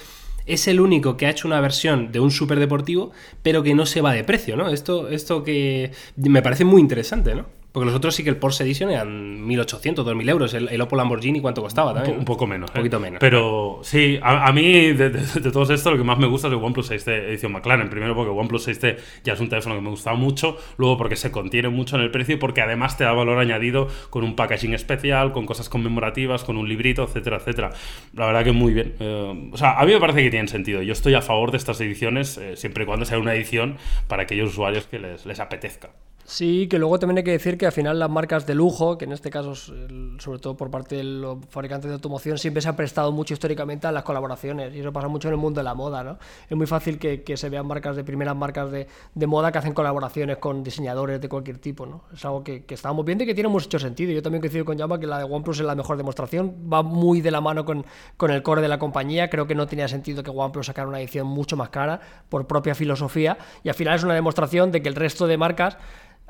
es 0.46 0.68
el 0.68 0.80
único 0.80 1.16
que 1.16 1.26
ha 1.26 1.30
hecho 1.30 1.48
una 1.48 1.60
versión 1.60 2.12
de 2.12 2.20
un 2.20 2.30
superdeportivo, 2.30 3.10
pero 3.42 3.62
que 3.62 3.74
no 3.74 3.84
se 3.84 4.00
va 4.00 4.12
de 4.12 4.24
precio, 4.24 4.56
¿no? 4.56 4.68
Esto, 4.70 5.08
esto 5.08 5.42
que 5.42 5.90
me 6.16 6.40
parece 6.42 6.64
muy 6.64 6.80
interesante, 6.80 7.34
¿no? 7.34 7.46
Porque 7.76 7.84
los 7.88 7.94
otros 7.94 8.14
sí 8.14 8.24
que 8.24 8.30
el 8.30 8.38
Porsche 8.38 8.64
Edition 8.64 8.88
eran 8.90 9.46
1.800, 9.46 9.96
2.000 9.96 10.30
euros. 10.30 10.54
El, 10.54 10.70
el 10.70 10.80
Oppo 10.80 10.96
Lamborghini, 10.96 11.42
¿cuánto 11.42 11.60
costaba 11.60 11.90
Un, 11.90 11.96
también? 11.96 12.14
po- 12.14 12.18
un 12.20 12.24
poco 12.24 12.46
menos. 12.46 12.70
Un 12.70 12.76
¿eh? 12.76 12.80
poquito 12.80 12.98
menos. 12.98 13.20
Pero 13.20 13.80
sí, 13.82 14.18
a, 14.22 14.46
a 14.46 14.52
mí 14.54 14.62
de, 14.94 15.10
de, 15.10 15.40
de 15.42 15.50
todos 15.52 15.68
estos 15.68 15.92
lo 15.92 15.98
que 15.98 16.04
más 16.04 16.16
me 16.18 16.26
gusta 16.26 16.48
es 16.48 16.54
el 16.54 16.58
OnePlus 16.58 16.90
6T 16.90 17.12
edición 17.28 17.52
McLaren. 17.52 17.90
Primero 17.90 18.14
porque 18.14 18.30
OnePlus 18.30 18.66
6T 18.66 18.96
ya 19.24 19.34
es 19.34 19.40
un 19.40 19.50
teléfono 19.50 19.74
que 19.74 19.82
me 19.82 19.90
gustaba 19.90 20.16
mucho. 20.16 20.56
Luego 20.78 20.96
porque 20.96 21.16
se 21.16 21.30
contiene 21.30 21.68
mucho 21.68 21.96
en 21.96 22.02
el 22.02 22.10
precio 22.10 22.36
y 22.36 22.38
porque 22.38 22.62
además 22.62 22.96
te 22.96 23.04
da 23.04 23.12
valor 23.12 23.38
añadido 23.38 23.88
con 24.08 24.24
un 24.24 24.36
packaging 24.36 24.72
especial, 24.72 25.32
con 25.32 25.44
cosas 25.44 25.68
conmemorativas, 25.68 26.44
con 26.44 26.56
un 26.56 26.66
librito, 26.70 27.02
etcétera, 27.04 27.36
etcétera. 27.36 27.72
La 28.14 28.24
verdad 28.24 28.42
que 28.42 28.52
muy 28.52 28.72
bien. 28.72 28.94
Eh, 29.00 29.50
o 29.52 29.56
sea, 29.58 29.78
a 29.78 29.84
mí 29.84 29.92
me 29.92 30.00
parece 30.00 30.22
que 30.22 30.30
tienen 30.30 30.48
sentido. 30.48 30.80
Yo 30.80 30.94
estoy 30.94 31.12
a 31.12 31.20
favor 31.20 31.50
de 31.50 31.58
estas 31.58 31.78
ediciones 31.82 32.38
eh, 32.38 32.56
siempre 32.56 32.84
y 32.84 32.86
cuando 32.86 33.04
sea 33.04 33.18
una 33.18 33.34
edición 33.34 33.76
para 34.08 34.22
aquellos 34.22 34.48
usuarios 34.48 34.86
que 34.86 34.98
les, 34.98 35.26
les 35.26 35.40
apetezca. 35.40 35.90
Sí, 36.28 36.66
que 36.66 36.80
luego 36.80 36.98
también 36.98 37.18
hay 37.18 37.24
que 37.24 37.30
decir 37.30 37.56
que 37.56 37.66
al 37.66 37.72
final 37.72 38.00
las 38.00 38.10
marcas 38.10 38.46
de 38.46 38.54
lujo, 38.56 38.98
que 38.98 39.04
en 39.04 39.12
este 39.12 39.30
caso, 39.30 39.54
sobre 39.54 40.40
todo 40.40 40.56
por 40.56 40.72
parte 40.72 40.96
de 40.96 41.04
los 41.04 41.38
fabricantes 41.50 41.88
de 41.88 41.94
automoción, 41.94 42.36
siempre 42.36 42.60
se 42.60 42.68
han 42.68 42.74
prestado 42.74 43.12
mucho 43.12 43.32
históricamente 43.32 43.86
a 43.86 43.92
las 43.92 44.02
colaboraciones. 44.02 44.74
Y 44.74 44.80
eso 44.80 44.92
pasa 44.92 45.06
mucho 45.06 45.28
en 45.28 45.34
el 45.34 45.40
mundo 45.40 45.60
de 45.60 45.64
la 45.64 45.74
moda, 45.74 46.02
¿no? 46.02 46.18
Es 46.50 46.56
muy 46.56 46.66
fácil 46.66 46.98
que, 46.98 47.22
que 47.22 47.36
se 47.36 47.48
vean 47.48 47.64
marcas 47.64 47.94
de 47.94 48.02
primeras 48.02 48.34
marcas 48.34 48.72
de, 48.72 48.88
de 49.14 49.26
moda 49.28 49.52
que 49.52 49.58
hacen 49.58 49.72
colaboraciones 49.72 50.38
con 50.38 50.64
diseñadores 50.64 51.20
de 51.20 51.28
cualquier 51.28 51.58
tipo, 51.58 51.86
¿no? 51.86 52.02
Es 52.12 52.24
algo 52.24 52.42
que, 52.42 52.64
que 52.64 52.74
estábamos 52.74 53.04
viendo 53.04 53.22
y 53.22 53.28
que 53.28 53.34
tiene 53.34 53.48
mucho 53.48 53.78
sentido. 53.78 54.10
Yo 54.10 54.20
también 54.20 54.40
coincido 54.40 54.64
con 54.64 54.76
Yama 54.76 54.98
que 54.98 55.06
la 55.06 55.18
de 55.18 55.24
OnePlus 55.24 55.60
es 55.60 55.64
la 55.64 55.76
mejor 55.76 55.96
demostración. 55.96 56.56
Va 56.72 56.82
muy 56.82 57.20
de 57.20 57.30
la 57.30 57.40
mano 57.40 57.64
con, 57.64 57.86
con 58.16 58.32
el 58.32 58.42
core 58.42 58.62
de 58.62 58.68
la 58.68 58.80
compañía. 58.80 59.30
Creo 59.30 59.46
que 59.46 59.54
no 59.54 59.68
tenía 59.68 59.86
sentido 59.86 60.24
que 60.24 60.30
OnePlus 60.30 60.66
sacara 60.66 60.88
una 60.88 60.98
edición 60.98 61.28
mucho 61.28 61.56
más 61.56 61.68
cara 61.68 62.00
por 62.28 62.48
propia 62.48 62.74
filosofía. 62.74 63.38
Y 63.62 63.68
al 63.68 63.76
final 63.76 63.94
es 63.94 64.02
una 64.02 64.14
demostración 64.14 64.72
de 64.72 64.82
que 64.82 64.88
el 64.88 64.96
resto 64.96 65.28
de 65.28 65.38
marcas 65.38 65.78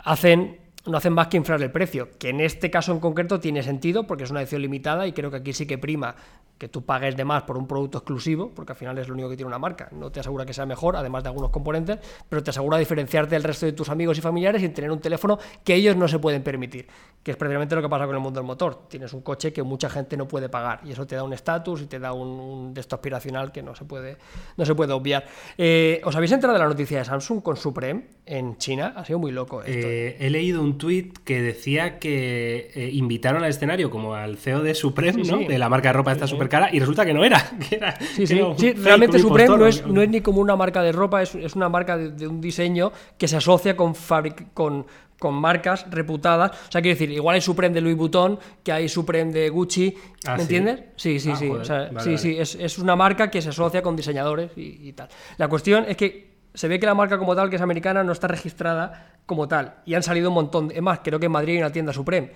hacen 0.07 0.57
no 0.87 0.99
hacen 0.99 1.12
más 1.12 1.29
que 1.29 1.37
inflar 1.37 1.62
el 1.62 1.70
precio, 1.70 2.11
que 2.18 2.31
en 2.31 2.40
este 2.40 2.70
caso 2.70 2.92
en 2.92 3.01
concreto 3.01 3.40
tiene 3.40 3.62
sentido 3.62 4.07
porque 4.07 4.25
es 4.25 4.31
una 4.31 4.40
edición 4.40 4.62
limitada 4.62 5.07
y 5.07 5.12
creo 5.12 5.31
que 5.31 5.38
aquí 5.38 5.53
sí 5.53 5.66
que 5.66 5.79
prima 5.79 6.16
que 6.59 6.68
tú 6.68 6.85
pagues 6.85 7.16
de 7.16 7.25
más 7.25 7.42
por 7.42 7.59
un 7.59 7.66
producto 7.66 7.99
exclusivo, 7.99 8.51
porque 8.55 8.72
al 8.72 8.77
final 8.77 8.96
es 8.99 9.09
lo 9.09 9.14
único 9.14 9.29
que 9.29 9.37
tiene 9.37 9.49
una 9.49 9.59
marca. 9.59 9.88
No 9.92 10.11
te 10.11 10.20
asegura 10.20 10.46
que 10.46 10.55
sea 10.55 10.64
mejor, 10.64 10.96
además 10.96 11.22
de 11.22 11.29
algunos 11.29 11.51
componentes, 11.51 11.99
pero 12.29 12.42
te 12.42 12.51
asegura 12.51 12.79
diferenciarte 12.79 13.35
del 13.35 13.42
resto 13.42 13.66
de 13.66 13.72
tus 13.72 13.88
amigos 13.90 14.16
y 14.16 14.22
familiares 14.22 14.62
sin 14.62 14.72
tener 14.72 14.90
un 14.90 15.01
teléfono 15.01 15.38
que 15.62 15.75
ellos 15.75 15.96
no 15.96 16.09
se 16.09 16.18
pueden 16.18 16.42
permitir, 16.42 16.87
que 17.22 17.33
es 17.33 17.37
precisamente 17.37 17.75
lo 17.75 17.83
que 17.83 17.88
pasa 17.88 18.07
con 18.07 18.14
el 18.14 18.22
mundo 18.22 18.40
del 18.40 18.46
motor. 18.46 18.88
Tienes 18.88 19.12
un 19.12 19.20
coche 19.20 19.53
que 19.53 19.62
mucha 19.62 19.90
gente 19.90 20.16
no 20.16 20.27
puede 20.27 20.49
pagar 20.49 20.81
y 20.85 20.92
eso 20.92 21.07
te 21.07 21.14
da 21.14 21.22
un 21.22 21.35
estatus 21.35 21.83
y 21.83 21.87
te 21.87 21.99
da 21.99 22.14
un, 22.14 22.29
un 22.29 22.75
de 22.75 22.81
esto 22.81 22.96
aspiracional 22.96 23.53
que 23.53 23.62
no 23.62 23.75
se 23.75 23.85
puede, 23.85 24.16
no 24.57 24.64
se 24.64 24.75
puede 24.75 24.94
obviar. 24.94 25.27
Eh, 25.59 26.01
¿Os 26.05 26.16
habéis 26.16 26.33
enterado 26.33 26.59
de 26.59 26.64
la 26.64 26.68
noticia 26.68 26.99
de 26.99 27.05
Samsung 27.05 27.42
con 27.42 27.57
Supreme 27.57 28.07
en 28.25 28.57
China? 28.57 28.94
Ha 28.96 29.05
sido 29.05 29.18
muy 29.18 29.33
loco 29.33 29.62
esto. 29.62 29.87
Eh, 29.87 30.16
he 30.18 30.31
leído 30.31 30.62
un 30.62 30.76
tuit 30.79 31.19
que 31.25 31.43
decía 31.43 31.99
que 31.99 32.71
eh, 32.75 32.91
invitaron 32.93 33.43
al 33.45 33.51
escenario 33.51 33.91
como 33.91 34.15
al 34.15 34.37
CEO 34.37 34.62
de 34.62 34.75
Supreme, 34.75 35.25
Sí, 35.25 35.31
¿no? 35.31 35.39
sí. 35.39 35.45
De 35.47 35.59
la 35.59 35.69
marca 35.69 35.89
de 35.89 35.93
ropa 35.95 36.12
esta 36.12 36.27
super 36.27 36.49
cara, 36.49 36.69
y 36.73 36.79
resulta 36.81 37.05
que 37.05 37.15
no 37.15 37.25
era. 37.25 37.39
Que 37.69 37.77
era 37.77 37.99
Sí, 38.01 38.23
que 38.23 38.27
sí, 38.27 38.39
era 38.39 38.81
realmente 38.83 39.19
Supreme 39.19 39.57
no 39.57 39.67
es, 39.67 39.87
no 39.87 40.03
es 40.03 40.09
ni 40.09 40.21
como 40.21 40.41
una 40.41 40.57
marca 40.57 40.83
de 40.83 40.93
ropa, 40.93 41.23
es, 41.23 41.35
es 41.35 41.55
una 41.55 41.69
marca 41.69 41.97
de, 41.97 42.11
de 42.11 42.27
un 42.29 42.41
diseño 42.41 42.93
que 43.19 43.29
se 43.29 43.37
asocia 43.37 43.77
con, 43.77 43.95
fabric- 43.95 44.47
con, 44.55 44.87
con 45.19 45.35
marcas 45.35 45.87
reputadas. 45.91 46.51
O 46.69 46.73
sea, 46.73 46.83
quiero 46.83 46.95
decir, 46.95 47.11
igual 47.11 47.35
hay 47.37 47.41
Supreme 47.41 47.75
de 47.75 47.81
Louis 47.81 47.97
Vuitton, 47.97 48.39
que 48.62 48.73
hay 48.73 48.89
Supreme 48.89 49.33
de 49.33 49.49
Gucci, 49.49 49.95
Ah, 50.27 50.37
¿me 50.37 50.43
entiendes? 50.43 50.81
Sí, 50.97 51.19
sí, 51.21 51.31
Ah, 51.33 51.37
sí. 51.37 51.49
joder, 51.49 51.62
o 51.62 51.65
sea, 51.65 51.77
vale, 51.91 52.01
sí, 52.01 52.07
vale. 52.11 52.19
sí, 52.19 52.37
es, 52.39 52.55
es 52.57 52.79
una 52.79 52.97
marca 52.97 53.31
que 53.31 53.41
se 53.41 53.49
asocia 53.51 53.81
con 53.83 53.97
diseñadores 53.97 54.51
y, 54.57 54.89
y 54.89 54.93
tal. 54.93 55.09
La 55.39 55.49
cuestión 55.49 55.85
es 55.89 55.97
que 55.97 56.36
se 56.57 56.66
ve 56.69 56.81
que 56.81 56.87
la 56.87 56.95
marca 56.95 57.19
como 57.19 57.37
tal, 57.37 57.51
que 57.51 57.57
es 57.57 57.62
americana, 57.62 58.03
no 58.03 58.12
está 58.12 58.27
registrada 58.27 59.18
como 59.26 59.47
tal. 59.47 59.74
Y 59.85 59.95
han 59.95 60.03
salido 60.03 60.30
un 60.30 60.35
montón. 60.35 60.72
Es 60.74 60.83
más, 60.83 61.01
creo 61.05 61.20
que 61.20 61.26
en 61.26 61.33
Madrid 61.33 61.53
hay 61.55 61.59
una 61.61 61.70
tienda 61.70 61.93
Supreme. 61.93 62.33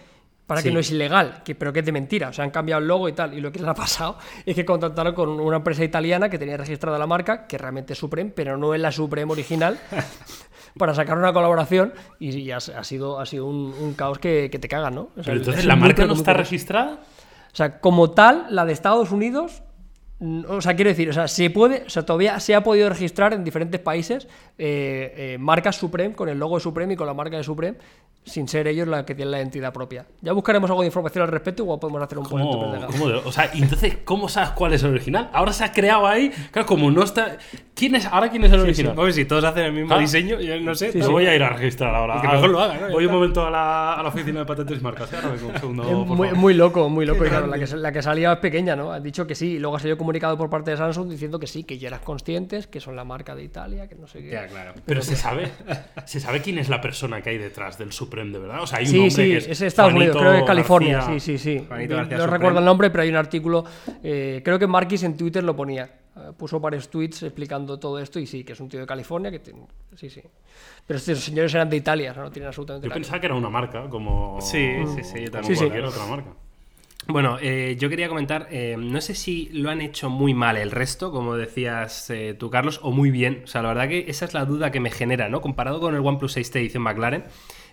para 0.46 0.60
Sí. 0.60 0.68
que 0.68 0.74
no 0.74 0.80
es 0.80 0.90
ilegal, 0.90 1.42
que, 1.44 1.54
pero 1.54 1.72
que 1.72 1.78
es 1.80 1.86
de 1.86 1.92
mentira. 1.92 2.28
O 2.28 2.32
sea, 2.32 2.44
han 2.44 2.50
cambiado 2.50 2.80
el 2.82 2.88
logo 2.88 3.08
y 3.08 3.12
tal. 3.12 3.34
Y 3.34 3.40
lo 3.40 3.50
que 3.52 3.60
les 3.60 3.68
ha 3.68 3.74
pasado 3.74 4.18
es 4.46 4.54
que 4.54 4.64
contactaron 4.64 5.14
con 5.14 5.28
una 5.40 5.56
empresa 5.58 5.84
italiana 5.84 6.28
que 6.28 6.38
tenía 6.38 6.56
registrada 6.56 6.98
la 6.98 7.06
marca, 7.06 7.46
que 7.46 7.56
realmente 7.56 7.92
es 7.94 7.98
Supreme, 7.98 8.30
pero 8.34 8.56
no 8.56 8.74
es 8.74 8.80
la 8.80 8.90
Supreme 8.92 9.30
original, 9.32 9.78
para 10.78 10.94
sacar 10.94 11.16
una 11.16 11.32
colaboración. 11.32 11.92
Y, 12.18 12.36
y 12.36 12.50
ha, 12.50 12.56
ha 12.56 12.84
sido, 12.84 13.20
ha 13.20 13.26
sido 13.26 13.46
un, 13.46 13.72
un 13.80 13.94
caos 13.94 14.18
que, 14.18 14.48
que 14.50 14.58
te 14.58 14.68
cagan, 14.68 14.94
¿no? 14.96 15.00
O 15.02 15.14
sea, 15.14 15.24
Pero 15.24 15.36
entonces 15.38 15.60
es 15.60 15.66
la 15.66 15.76
marca 15.76 16.04
no 16.04 16.14
está 16.14 16.34
registrada. 16.34 16.98
O 17.52 17.56
sea, 17.56 17.80
como 17.80 18.10
tal, 18.10 18.46
la 18.50 18.64
de 18.64 18.72
Estados 18.72 19.10
Unidos, 19.12 19.62
o 20.48 20.60
sea, 20.60 20.74
quiero 20.76 20.90
decir, 20.90 21.08
o 21.08 21.12
sea, 21.12 21.26
se 21.28 21.48
puede, 21.50 21.84
o 21.86 21.90
sea, 21.90 22.04
todavía 22.04 22.38
se 22.40 22.54
ha 22.54 22.62
podido 22.62 22.88
registrar 22.88 23.32
en 23.32 23.42
diferentes 23.44 23.80
países 23.80 24.28
eh, 24.58 25.14
eh, 25.16 25.36
marcas 25.38 25.76
Supreme 25.76 26.14
con 26.14 26.28
el 26.28 26.38
logo 26.38 26.56
de 26.56 26.60
Supreme 26.62 26.92
y 26.92 26.96
con 26.96 27.06
la 27.06 27.14
marca 27.14 27.36
de 27.38 27.42
Supreme, 27.44 27.78
sin 28.22 28.46
ser 28.48 28.66
ellos 28.68 28.86
la 28.86 29.06
que 29.06 29.14
tienen 29.14 29.30
la 29.32 29.38
identidad 29.38 29.72
propia. 29.72 30.04
Ya 30.20 30.32
buscaremos 30.32 30.68
algo 30.68 30.82
de 30.82 30.88
información 30.88 31.22
al 31.22 31.28
respecto, 31.30 31.62
igual 31.62 31.78
podemos 31.80 32.02
hacer 32.02 32.18
un 32.18 32.24
¿Cómo, 32.26 32.50
cómo 32.86 33.08
de- 33.08 33.14
o 33.16 33.32
sea, 33.32 33.50
entonces, 33.54 33.96
¿cómo 34.04 34.28
sabes 34.28 34.50
cuál 34.50 34.74
es 34.74 34.82
el 34.82 34.90
original? 34.90 35.30
Ahora 35.32 35.54
se 35.54 35.64
ha 35.64 35.72
creado 35.72 36.06
ahí. 36.06 36.30
Claro, 36.50 36.66
como 36.68 36.90
no 36.90 37.02
está. 37.02 37.38
¿Quién 37.74 37.94
es, 37.94 38.04
ahora 38.04 38.28
quién 38.30 38.44
es 38.44 38.52
el 38.52 38.60
original? 38.60 38.92
Hombre, 38.98 39.14
si 39.14 39.24
todos 39.24 39.42
hacen 39.44 39.64
el 39.64 39.72
mismo 39.72 39.94
Ah. 39.94 39.98
diseño, 39.98 40.38
yo 40.38 40.60
no 40.60 40.74
sé. 40.74 40.92
Me 40.94 41.06
voy 41.06 41.24
a 41.26 41.34
ir 41.34 41.42
a 41.42 41.48
registrar 41.48 41.94
ahora. 41.94 42.20
Que 42.20 42.28
mejor 42.28 42.50
lo 42.50 42.60
haga, 42.60 42.76
¿no? 42.88 42.90
Voy 42.92 43.06
un 43.06 43.12
momento 43.12 43.46
a 43.46 43.50
la, 43.50 43.94
a 43.94 44.02
la 44.02 44.10
oficina 44.10 44.40
de 44.40 44.44
patentes 44.46 44.78
y 44.78 44.82
marcas. 44.82 45.10
Ahora 45.14 45.28
vengo 45.30 45.48
un 45.48 45.54
segundo. 45.58 45.82
Es 45.84 45.88
por 45.88 46.06
muy, 46.08 46.28
favor. 46.28 46.34
muy 46.36 46.54
loco, 46.54 46.88
muy 46.90 47.06
loco. 47.06 47.24
Y 47.24 47.28
claro, 47.30 47.46
la 47.46 47.58
que, 47.58 47.66
la 47.74 47.90
que 47.90 48.02
salía 48.02 48.32
es 48.34 48.38
pequeña, 48.38 48.76
¿no? 48.76 48.92
Han 48.92 49.02
dicho 49.02 49.26
que 49.26 49.34
sí, 49.34 49.52
y 49.52 49.58
luego 49.58 49.76
ha 49.76 49.80
salido 49.80 49.96
comunicado 50.10 50.36
por 50.36 50.50
parte 50.50 50.72
de 50.72 50.76
Samsung 50.76 51.08
diciendo 51.08 51.38
que 51.38 51.46
sí, 51.46 51.62
que 51.64 51.78
ya 51.78 51.88
eran 51.88 52.00
conscientes, 52.00 52.66
que 52.66 52.80
son 52.80 52.96
la 52.96 53.04
marca 53.04 53.34
de 53.36 53.44
Italia, 53.44 53.88
que 53.88 53.94
no 53.94 54.06
sé 54.08 54.20
qué. 54.22 54.30
Ya, 54.30 54.46
claro. 54.48 54.74
Pero 54.84 55.02
se 55.02 55.14
sabe, 55.14 55.50
se 56.04 56.18
sabe 56.20 56.42
quién 56.42 56.58
es 56.58 56.68
la 56.68 56.80
persona 56.80 57.22
que 57.22 57.30
hay 57.30 57.38
detrás 57.38 57.78
del 57.78 57.92
Supreme, 57.92 58.32
de 58.32 58.38
verdad. 58.40 58.62
O 58.62 58.66
sea, 58.66 58.78
hay 58.80 58.86
un 58.86 58.90
Sí, 58.90 58.96
hombre 58.98 59.10
sí, 59.12 59.22
que 59.22 59.36
es, 59.36 59.48
es, 59.48 59.60
Estados 59.62 59.92
Unidos, 59.94 60.16
Juanito 60.16 60.20
creo 60.20 60.32
que 60.32 60.38
es 60.40 60.46
California, 60.46 60.96
García. 60.98 61.20
sí, 61.20 61.38
sí, 61.38 61.58
sí. 61.58 61.64
Juanito 61.66 61.96
no 61.96 62.02
Supreme. 62.02 62.26
recuerdo 62.26 62.58
el 62.58 62.64
nombre, 62.64 62.90
pero 62.90 63.02
hay 63.04 63.08
un 63.10 63.16
artículo, 63.16 63.64
eh, 64.02 64.42
creo 64.44 64.58
que 64.58 64.66
Marquis 64.66 65.02
en 65.04 65.16
Twitter 65.16 65.44
lo 65.44 65.54
ponía. 65.54 65.84
Eh, 66.16 66.32
puso 66.36 66.58
varios 66.58 66.90
tweets 66.90 67.22
explicando 67.22 67.78
todo 67.78 68.00
esto 68.00 68.18
y 68.18 68.26
sí, 68.26 68.42
que 68.42 68.54
es 68.54 68.60
un 68.60 68.68
tío 68.68 68.80
de 68.80 68.86
California, 68.86 69.30
que 69.30 69.38
tiene- 69.38 69.60
sí, 69.94 70.10
sí. 70.10 70.20
Pero 70.86 70.96
estos 70.98 71.20
señores 71.20 71.54
eran 71.54 71.70
de 71.70 71.76
Italia, 71.76 72.10
o 72.10 72.14
sea, 72.14 72.24
no 72.24 72.30
tienen 72.32 72.48
absolutamente 72.48 72.86
Yo 72.86 72.88
nada 72.88 72.96
pensaba 72.98 73.20
que 73.20 73.26
era 73.26 73.36
una 73.36 73.48
marca, 73.48 73.88
como, 73.88 74.40
Sí, 74.40 74.72
sí, 74.96 75.04
sí, 75.04 75.20
yo 75.20 75.30
como 75.30 75.30
también. 75.30 75.44
Sí, 75.44 75.54
sí. 75.54 75.58
cualquier 75.60 75.84
otra 75.84 76.06
marca. 76.06 76.30
Bueno, 77.12 77.38
eh, 77.40 77.76
yo 77.76 77.88
quería 77.88 78.08
comentar, 78.08 78.46
eh, 78.52 78.76
no 78.78 79.00
sé 79.00 79.16
si 79.16 79.48
lo 79.52 79.68
han 79.70 79.80
hecho 79.80 80.08
muy 80.08 80.32
mal 80.32 80.56
el 80.56 80.70
resto, 80.70 81.10
como 81.10 81.34
decías 81.34 82.08
eh, 82.10 82.36
tú, 82.38 82.50
Carlos, 82.50 82.78
o 82.84 82.92
muy 82.92 83.10
bien. 83.10 83.42
O 83.44 83.46
sea, 83.48 83.62
la 83.62 83.68
verdad 83.70 83.88
que 83.88 84.04
esa 84.06 84.26
es 84.26 84.32
la 84.32 84.44
duda 84.44 84.70
que 84.70 84.78
me 84.78 84.92
genera, 84.92 85.28
¿no? 85.28 85.40
Comparado 85.40 85.80
con 85.80 85.96
el 85.96 86.06
OnePlus 86.06 86.36
6T 86.36 86.60
edición 86.60 86.84
McLaren, 86.84 87.24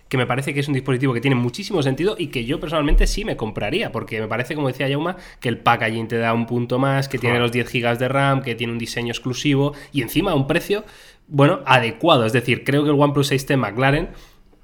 que 0.08 0.16
me 0.16 0.26
parece 0.26 0.54
que 0.54 0.60
es 0.60 0.66
un 0.66 0.74
dispositivo 0.74 1.14
que 1.14 1.20
tiene 1.20 1.36
muchísimo 1.36 1.84
sentido 1.84 2.16
y 2.18 2.28
que 2.28 2.46
yo 2.46 2.58
personalmente 2.58 3.06
sí 3.06 3.24
me 3.24 3.36
compraría, 3.36 3.92
porque 3.92 4.20
me 4.20 4.26
parece, 4.26 4.56
como 4.56 4.66
decía 4.66 4.88
Yauma, 4.88 5.16
que 5.38 5.48
el 5.48 5.58
packaging 5.58 6.08
te 6.08 6.18
da 6.18 6.34
un 6.34 6.46
punto 6.46 6.80
más, 6.80 7.08
que 7.08 7.18
tiene 7.18 7.38
los 7.38 7.52
10 7.52 7.72
GB 7.72 7.96
de 7.96 8.08
RAM, 8.08 8.42
que 8.42 8.56
tiene 8.56 8.72
un 8.72 8.78
diseño 8.80 9.12
exclusivo 9.12 9.72
y 9.92 10.02
encima 10.02 10.34
un 10.34 10.48
precio, 10.48 10.84
bueno, 11.28 11.60
adecuado. 11.64 12.26
Es 12.26 12.32
decir, 12.32 12.64
creo 12.64 12.82
que 12.82 12.90
el 12.90 12.98
OnePlus 12.98 13.30
6T 13.30 13.56
McLaren 13.56 14.08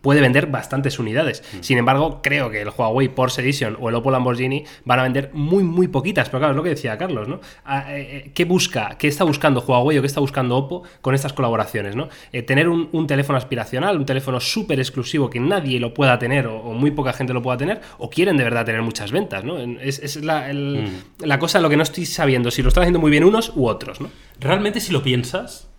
puede 0.05 0.21
vender 0.21 0.47
bastantes 0.47 1.01
unidades. 1.01 1.43
Sin 1.63 1.79
embargo, 1.79 2.21
creo 2.23 2.49
que 2.51 2.63
el 2.63 2.69
Huawei 2.69 3.09
Porsche 3.09 3.43
Edition 3.43 3.77
o 3.81 3.89
el 3.89 3.97
Oppo 3.97 4.13
Lamborghini 4.13 4.63
van 4.85 5.01
a 5.01 5.03
vender 5.03 5.31
muy, 5.33 5.65
muy 5.65 5.89
poquitas. 5.89 6.29
Pero 6.29 6.39
claro, 6.39 6.53
es 6.53 6.57
lo 6.57 6.63
que 6.63 6.69
decía 6.69 6.97
Carlos, 6.97 7.27
¿no? 7.27 7.41
Ah, 7.65 7.87
eh, 7.97 8.23
eh, 8.27 8.31
¿Qué 8.33 8.45
busca, 8.45 8.97
qué 8.99 9.09
está 9.09 9.25
buscando 9.25 9.61
Huawei 9.67 9.99
o 9.99 10.01
qué 10.03 10.07
está 10.07 10.21
buscando 10.21 10.57
Oppo 10.57 10.85
con 11.01 11.15
estas 11.17 11.33
colaboraciones, 11.33 11.97
¿no? 11.97 12.09
Eh, 12.33 12.43
tener 12.43 12.69
un, 12.69 12.89
un 12.93 13.07
teléfono 13.09 13.39
aspiracional, 13.39 13.97
un 13.97 14.07
teléfono 14.07 14.39
súper 14.39 14.79
exclusivo 14.79 15.31
que 15.31 15.41
nadie 15.41 15.81
lo 15.81 15.93
pueda 15.95 16.19
tener 16.19 16.47
o, 16.47 16.59
o 16.61 16.73
muy 16.75 16.91
poca 16.91 17.13
gente 17.15 17.33
lo 17.33 17.41
pueda 17.43 17.57
tener, 17.57 17.81
o 17.99 18.11
quieren 18.11 18.37
de 18.37 18.45
verdad 18.45 18.65
tener 18.67 18.83
muchas 18.83 19.11
ventas, 19.11 19.43
¿no? 19.43 19.59
Es, 19.59 19.99
es 20.01 20.23
la, 20.23 20.51
el- 20.51 20.85
la 21.21 21.39
cosa, 21.39 21.61
lo 21.61 21.71
que 21.71 21.77
no 21.79 21.83
estoy 21.83 22.05
sabiendo, 22.05 22.51
si 22.51 22.61
lo 22.63 22.69
están 22.69 22.83
haciendo 22.83 23.01
muy 23.01 23.11
bien 23.11 23.25
unos 23.25 23.53
u 23.57 23.67
otros, 23.67 24.01
¿no? 24.01 24.11
Realmente, 24.39 24.81
si 24.81 24.93
lo 24.93 25.03
piensas, 25.03 25.71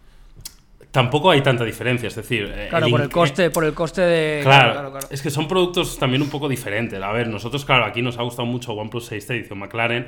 tampoco 0.96 1.30
hay 1.30 1.42
tanta 1.42 1.66
diferencia. 1.66 2.08
Es 2.08 2.16
decir, 2.16 2.50
eh, 2.56 2.68
Claro, 2.70 2.90
por 2.90 3.02
el 3.02 3.10
coste, 3.10 3.50
por 3.50 3.66
el 3.66 3.74
coste 3.74 4.02
de. 4.02 4.40
Claro, 4.44 4.72
claro, 4.72 4.92
claro. 4.92 5.08
es 5.10 5.22
que 5.22 5.30
son 5.30 5.46
productos 5.48 6.00
también 6.00 6.22
un 6.22 6.30
poco 6.30 6.48
diferentes. 6.48 7.02
A 7.04 7.12
ver, 7.12 7.28
nosotros, 7.28 7.66
claro, 7.66 7.84
aquí 7.84 8.02
nos 8.02 8.18
ha 8.18 8.24
gustado 8.24 8.46
mucho 8.46 8.72
OnePlus 8.74 9.12
6T 9.12 9.30
edición 9.32 9.60
McLaren, 9.60 10.08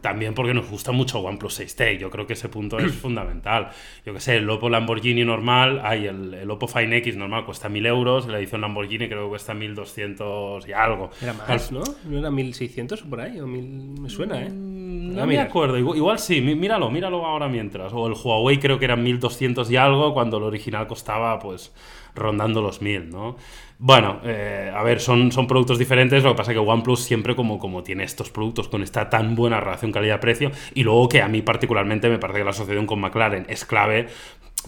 también 0.00 0.34
porque 0.34 0.52
nos 0.52 0.68
gusta 0.68 0.90
mucho 0.90 1.20
OnePlus 1.20 1.60
6T. 1.60 1.98
Yo 1.98 2.10
creo 2.10 2.26
que 2.26 2.32
ese 2.32 2.48
punto 2.48 2.78
es 2.80 2.92
fundamental. 3.02 3.70
Yo 4.04 4.12
que 4.12 4.20
sé, 4.20 4.36
el 4.36 4.50
Oppo 4.50 4.68
Lamborghini 4.68 5.24
normal, 5.24 5.80
hay 5.84 6.06
el, 6.06 6.34
el 6.34 6.50
Oppo 6.50 6.66
Fine 6.66 6.96
X 6.96 7.16
normal 7.16 7.44
cuesta 7.44 7.68
1000 7.68 7.86
euros, 7.86 8.26
la 8.26 8.38
edición 8.38 8.60
Lamborghini 8.60 9.06
creo 9.06 9.24
que 9.24 9.28
cuesta 9.28 9.54
1200 9.54 10.66
y 10.66 10.72
algo. 10.72 11.10
Era 11.22 11.32
más, 11.34 11.70
¿no? 11.70 11.82
¿No 12.06 12.18
era 12.18 12.30
1600 12.32 13.02
o 13.02 13.06
por 13.08 13.20
ahí? 13.20 13.38
O 13.38 13.46
1000, 13.46 14.00
me 14.00 14.10
suena, 14.10 14.42
¿eh? 14.42 14.73
No 15.14 15.22
Ah, 15.22 15.26
me 15.26 15.38
acuerdo, 15.38 15.78
igual, 15.78 15.96
igual 15.96 16.18
sí, 16.18 16.40
mí- 16.40 16.54
míralo, 16.54 16.90
míralo 16.90 17.24
ahora 17.24 17.48
mientras. 17.48 17.92
O 17.92 18.06
el 18.06 18.14
Huawei 18.14 18.58
creo 18.58 18.78
que 18.78 18.84
eran 18.84 19.02
1200 19.02 19.70
y 19.70 19.76
algo, 19.76 20.12
cuando 20.14 20.38
el 20.38 20.42
original 20.44 20.86
costaba 20.86 21.38
pues 21.38 21.72
rondando 22.14 22.62
los 22.62 22.80
1000, 22.82 23.10
¿no? 23.10 23.36
Bueno, 23.78 24.20
eh, 24.24 24.72
a 24.74 24.82
ver, 24.84 25.00
son, 25.00 25.32
son 25.32 25.46
productos 25.48 25.78
diferentes, 25.78 26.22
lo 26.22 26.30
que 26.30 26.36
pasa 26.36 26.52
es 26.52 26.54
que 26.58 26.60
OnePlus 26.64 27.00
siempre 27.00 27.34
como, 27.34 27.58
como 27.58 27.82
tiene 27.82 28.04
estos 28.04 28.30
productos 28.30 28.68
con 28.68 28.82
esta 28.84 29.10
tan 29.10 29.34
buena 29.34 29.58
relación 29.60 29.90
calidad-precio, 29.90 30.52
y 30.74 30.84
luego 30.84 31.08
que 31.08 31.22
a 31.22 31.28
mí 31.28 31.42
particularmente 31.42 32.08
me 32.08 32.18
parece 32.18 32.38
que 32.38 32.44
la 32.44 32.50
asociación 32.50 32.86
con 32.86 33.00
McLaren 33.00 33.46
es 33.48 33.64
clave, 33.64 34.06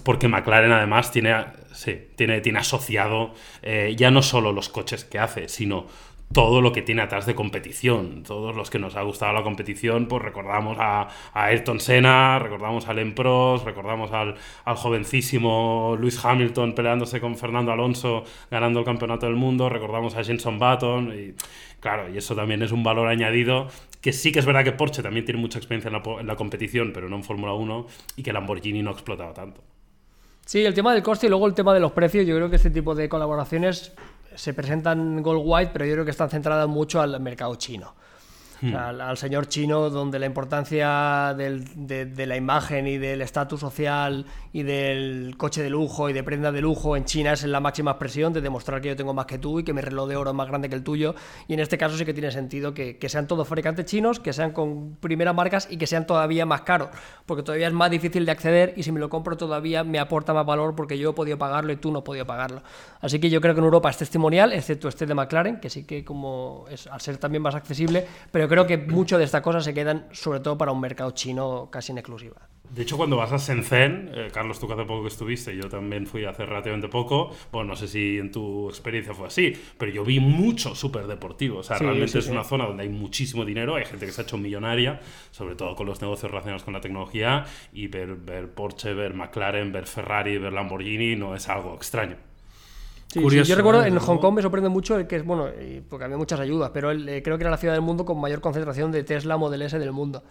porque 0.03 0.27
McLaren 0.29 0.73
además 0.73 1.13
tiene, 1.13 1.37
sí, 1.73 1.97
tiene, 2.17 2.41
tiene 2.41 2.59
asociado 2.59 3.33
eh, 3.63 3.95
ya 3.97 4.11
no 4.11 4.23
solo 4.23 4.53
los 4.53 4.69
coches 4.69 5.05
que 5.05 5.21
hace, 5.21 5.49
sino 5.49 5.87
todo 6.33 6.61
lo 6.61 6.73
que 6.73 6.83
tiene 6.83 7.03
atrás 7.03 7.25
de 7.27 7.35
competición. 7.35 8.23
Todos 8.23 8.55
los 8.55 8.69
que 8.69 8.79
nos 8.79 8.97
ha 8.97 9.03
gustado 9.03 9.33
la 9.33 9.43
competición, 9.43 10.07
pues 10.07 10.23
recordamos 10.23 10.77
a, 10.79 11.03
a 11.33 11.45
Ayrton 11.45 11.81
Senna, 11.81 12.39
recordamos 12.39 12.89
al 12.89 13.13
Prost, 13.15 13.65
recordamos 13.65 14.13
al, 14.13 14.35
al 14.65 14.77
jovencísimo 14.77 15.97
Lewis 15.99 16.23
Hamilton 16.25 16.75
peleándose 16.75 17.21
con 17.21 17.37
Fernando 17.37 17.73
Alonso, 17.73 18.25
ganando 18.51 18.81
el 18.81 18.85
campeonato 18.85 19.27
del 19.27 19.37
mundo, 19.37 19.69
recordamos 19.69 20.15
a 20.17 20.25
Jenson 20.25 20.59
Button 20.59 21.13
y 21.17 21.35
claro, 21.81 22.13
y 22.13 22.19
eso 22.19 22.35
también 22.35 22.63
es 22.63 22.73
un 22.73 22.83
valor 22.83 23.09
añadido 23.09 23.69
que 24.01 24.13
sí 24.13 24.31
que 24.33 24.41
es 24.41 24.47
verdad 24.47 24.65
que 24.65 24.73
Porsche 24.73 25.03
también 25.03 25.25
tiene 25.25 25.41
mucha 25.41 25.59
experiencia 25.59 25.89
en 25.89 25.95
la, 25.95 26.03
po- 26.03 26.21
en 26.21 26.27
la 26.27 26.37
competición, 26.37 26.93
pero 26.93 27.09
no 27.09 27.17
en 27.17 27.25
Fórmula 27.25 27.55
1 27.55 27.87
y 28.17 28.23
que 28.23 28.33
Lamborghini 28.33 28.83
no 28.83 28.91
ha 28.91 28.93
explotado 28.93 29.33
tanto. 29.33 29.63
Sí, 30.45 30.65
el 30.65 30.75
tema 30.75 30.95
del 30.95 31.03
coste 31.03 31.27
y 31.27 31.29
luego 31.29 31.47
el 31.49 31.55
tema 31.55 31.75
de 31.75 31.81
los 31.81 31.91
precios. 31.91 32.25
Yo 32.25 32.37
creo 32.37 32.49
que 32.49 32.55
este 32.57 32.71
tipo 32.71 32.95
de 32.95 33.09
colaboraciones 33.09 33.93
se 34.37 34.55
presentan 34.55 35.23
Gold 35.23 35.43
White, 35.45 35.71
pero 35.73 35.85
yo 35.85 35.93
creo 35.95 36.05
que 36.05 36.11
están 36.11 36.31
centradas 36.31 36.69
mucho 36.69 37.01
al 37.01 37.19
mercado 37.21 37.55
chino. 37.57 37.95
O 38.59 38.69
sea, 38.69 38.89
al, 38.89 39.01
al 39.01 39.17
señor 39.19 39.49
chino, 39.49 39.91
donde 39.91 40.19
la 40.19 40.27
importancia 40.27 41.35
del- 41.37 41.87
de, 41.87 42.07
de 42.07 42.27
la 42.27 42.37
imagen 42.37 42.87
y 42.87 42.97
del 42.99 43.21
estatus 43.23 43.61
social 43.61 44.25
y 44.53 44.63
del 44.63 45.35
coche 45.37 45.63
de 45.63 45.69
lujo 45.71 46.09
y 46.09 46.13
de 46.13 46.23
prenda 46.23 46.51
de 46.53 46.61
lujo 46.61 46.97
en 46.97 47.05
China 47.05 47.33
es 47.33 47.45
la 47.45 47.61
máxima 47.61 47.91
expresión 47.93 48.33
de 48.33 48.41
demostrar 48.41 48.81
que 48.81 48.89
yo 48.89 48.97
tengo 48.97 49.13
más 49.15 49.27
que 49.27 49.39
tú 49.39 49.61
y 49.61 49.65
que 49.65 49.73
mi 49.73 49.81
reloj 49.83 50.09
de 50.09 50.17
oro 50.17 50.31
es 50.31 50.37
más 50.37 50.49
grande 50.49 50.69
que 50.69 50.75
el 50.75 50.83
tuyo. 50.83 51.15
Y 51.49 51.55
en 51.55 51.61
este 51.61 51.77
caso 51.77 51.97
sí 51.99 52.05
que 52.05 52.15
tiene 52.15 52.31
sentido 52.31 52.73
que, 52.73 52.97
que 52.99 53.09
sean 53.09 53.27
todos 53.27 53.47
fabricantes 53.47 53.85
chinos, 53.85 54.21
que 54.21 54.33
sean 54.33 54.53
con 54.53 54.97
primeras 54.97 55.35
marcas 55.35 55.69
y 55.71 55.77
que 55.77 55.87
sean 55.87 56.07
todavía 56.07 56.47
más 56.47 56.63
caros, 56.63 56.89
porque 57.27 57.43
todavía 57.43 57.67
es 57.69 57.73
más 57.75 57.91
difícil 57.91 58.25
de 58.25 58.33
acceder 58.33 58.73
y 58.77 58.83
si 58.83 58.93
me 58.93 59.01
lo 59.01 59.09
compro 59.11 59.37
todavía 59.37 59.85
me 59.85 59.99
aporta 59.99 60.33
más 60.33 60.47
valor 60.47 60.75
porque 60.75 60.97
yo 60.99 61.11
he 61.11 61.13
podido 61.13 61.37
pagarlo 61.37 61.73
y 61.73 61.77
tú 61.77 61.93
no 61.93 61.99
has 61.99 62.05
podido 62.05 62.25
pagarlo. 62.27 62.63
Así 63.01 63.19
que 63.19 63.29
yo 63.29 63.41
creo 63.41 63.55
que 63.55 63.61
en 63.61 63.65
Europa 63.67 63.91
es 63.91 63.99
testimonial, 63.99 64.53
excepto 64.53 64.89
este 64.89 65.05
de 65.07 65.15
McLaren, 65.15 65.61
que 65.61 65.69
sí 65.69 65.85
que 65.85 66.05
como 66.05 66.65
es 66.71 66.87
al 66.87 67.01
ser 67.01 67.19
también 67.19 67.43
más 67.43 67.55
accesible, 67.55 68.07
pero 68.31 68.46
creo 68.49 68.67
que 68.67 68.77
mucho 68.79 69.19
de 69.19 69.25
estas 69.25 69.43
cosas 69.43 69.65
se 69.65 69.75
quedan 69.75 70.07
sobre 70.13 70.41
todo 70.41 70.57
para 70.59 70.73
un 70.73 70.81
mercado 70.81 71.11
chino 71.13 71.69
casi 71.71 71.93
en 71.93 71.99
exclusiva. 71.99 72.49
De 72.71 72.83
hecho, 72.83 72.97
cuando 72.97 73.17
vas 73.17 73.33
a 73.33 73.37
Shenzhen, 73.37 74.11
eh, 74.13 74.29
Carlos, 74.33 74.59
tú 74.59 74.67
que 74.67 74.73
hace 74.75 74.85
poco 74.85 75.03
que 75.03 75.09
estuviste, 75.09 75.57
yo 75.57 75.69
también 75.69 76.05
fui 76.07 76.25
hace 76.25 76.45
relativamente 76.45 76.89
poco, 76.89 77.31
bueno, 77.53 77.69
no 77.71 77.77
sé 77.77 77.87
si 77.87 78.19
en 78.19 78.33
tu 78.33 78.69
experiencia 78.69 79.15
fue 79.15 79.29
así, 79.29 79.53
pero 79.79 79.93
yo 79.93 80.05
vi 80.05 80.19
mucho 80.19 80.75
súper 80.75 81.07
deportivo. 81.07 81.59
O 81.59 81.63
sea, 81.63 81.79
Sí, 81.79 81.85
realmente 81.85 82.13
sí, 82.13 82.19
es 82.19 82.25
sí. 82.25 82.31
una 82.33 82.43
zona 82.43 82.67
donde 82.67 82.83
hay 82.83 82.89
muchísimo 82.89 83.45
dinero, 83.45 83.77
hay 83.77 83.85
gente 83.85 84.05
que 84.05 84.13
se 84.13 84.21
ha 84.21 84.25
hecho 84.25 84.37
millonaria, 84.37 85.01
sobre 85.31 85.55
todo 85.55 85.77
con 85.77 85.87
los 85.87 86.01
negocios 86.03 86.29
relacionados 86.31 86.65
con 86.65 86.75
la 86.75 86.81
tecnología, 86.81 87.45
y 87.73 87.87
ver, 87.87 88.17
ver 88.17 88.51
Porsche, 88.53 88.95
ver 88.95 89.15
McLaren, 89.15 89.71
ver 89.73 89.87
Ferrari, 89.87 90.37
ver 90.39 90.53
Lamborghini 90.53 91.15
no 91.15 91.37
es 91.37 91.49
algo 91.49 91.75
extraño. 91.75 92.17
Sí, 93.17 93.23
Curioso, 93.23 93.45
sí, 93.47 93.51
yo 93.51 93.57
recuerdo 93.57 93.85
en. 93.85 93.97
Hong 93.99 94.19
Kong 94.19 94.35
me 94.35 94.43
sorprende 94.43 94.69
mucho 94.69 94.97
el 94.99 95.07
que 95.07 95.17
es, 95.17 95.25
bueno, 95.25 95.49
y 95.49 95.81
porque 95.81 96.05
había 96.05 96.19
muchas 96.19 96.39
ayudas, 96.39 96.71
pero 96.75 96.91
el, 96.91 97.09
eh, 97.09 97.23
creo 97.23 97.39
que 97.39 97.45
era 97.45 97.51
la 97.51 97.57
ciudad 97.57 97.73
del 97.75 97.83
mundo 97.83 98.05
con 98.05 98.21
mayor 98.21 98.41
concentración 98.43 98.93
de 98.93 99.05
Tesla 99.05 99.37
Model 99.39 99.63
S 99.63 99.79
del 99.79 99.93
mundo. 99.93 100.23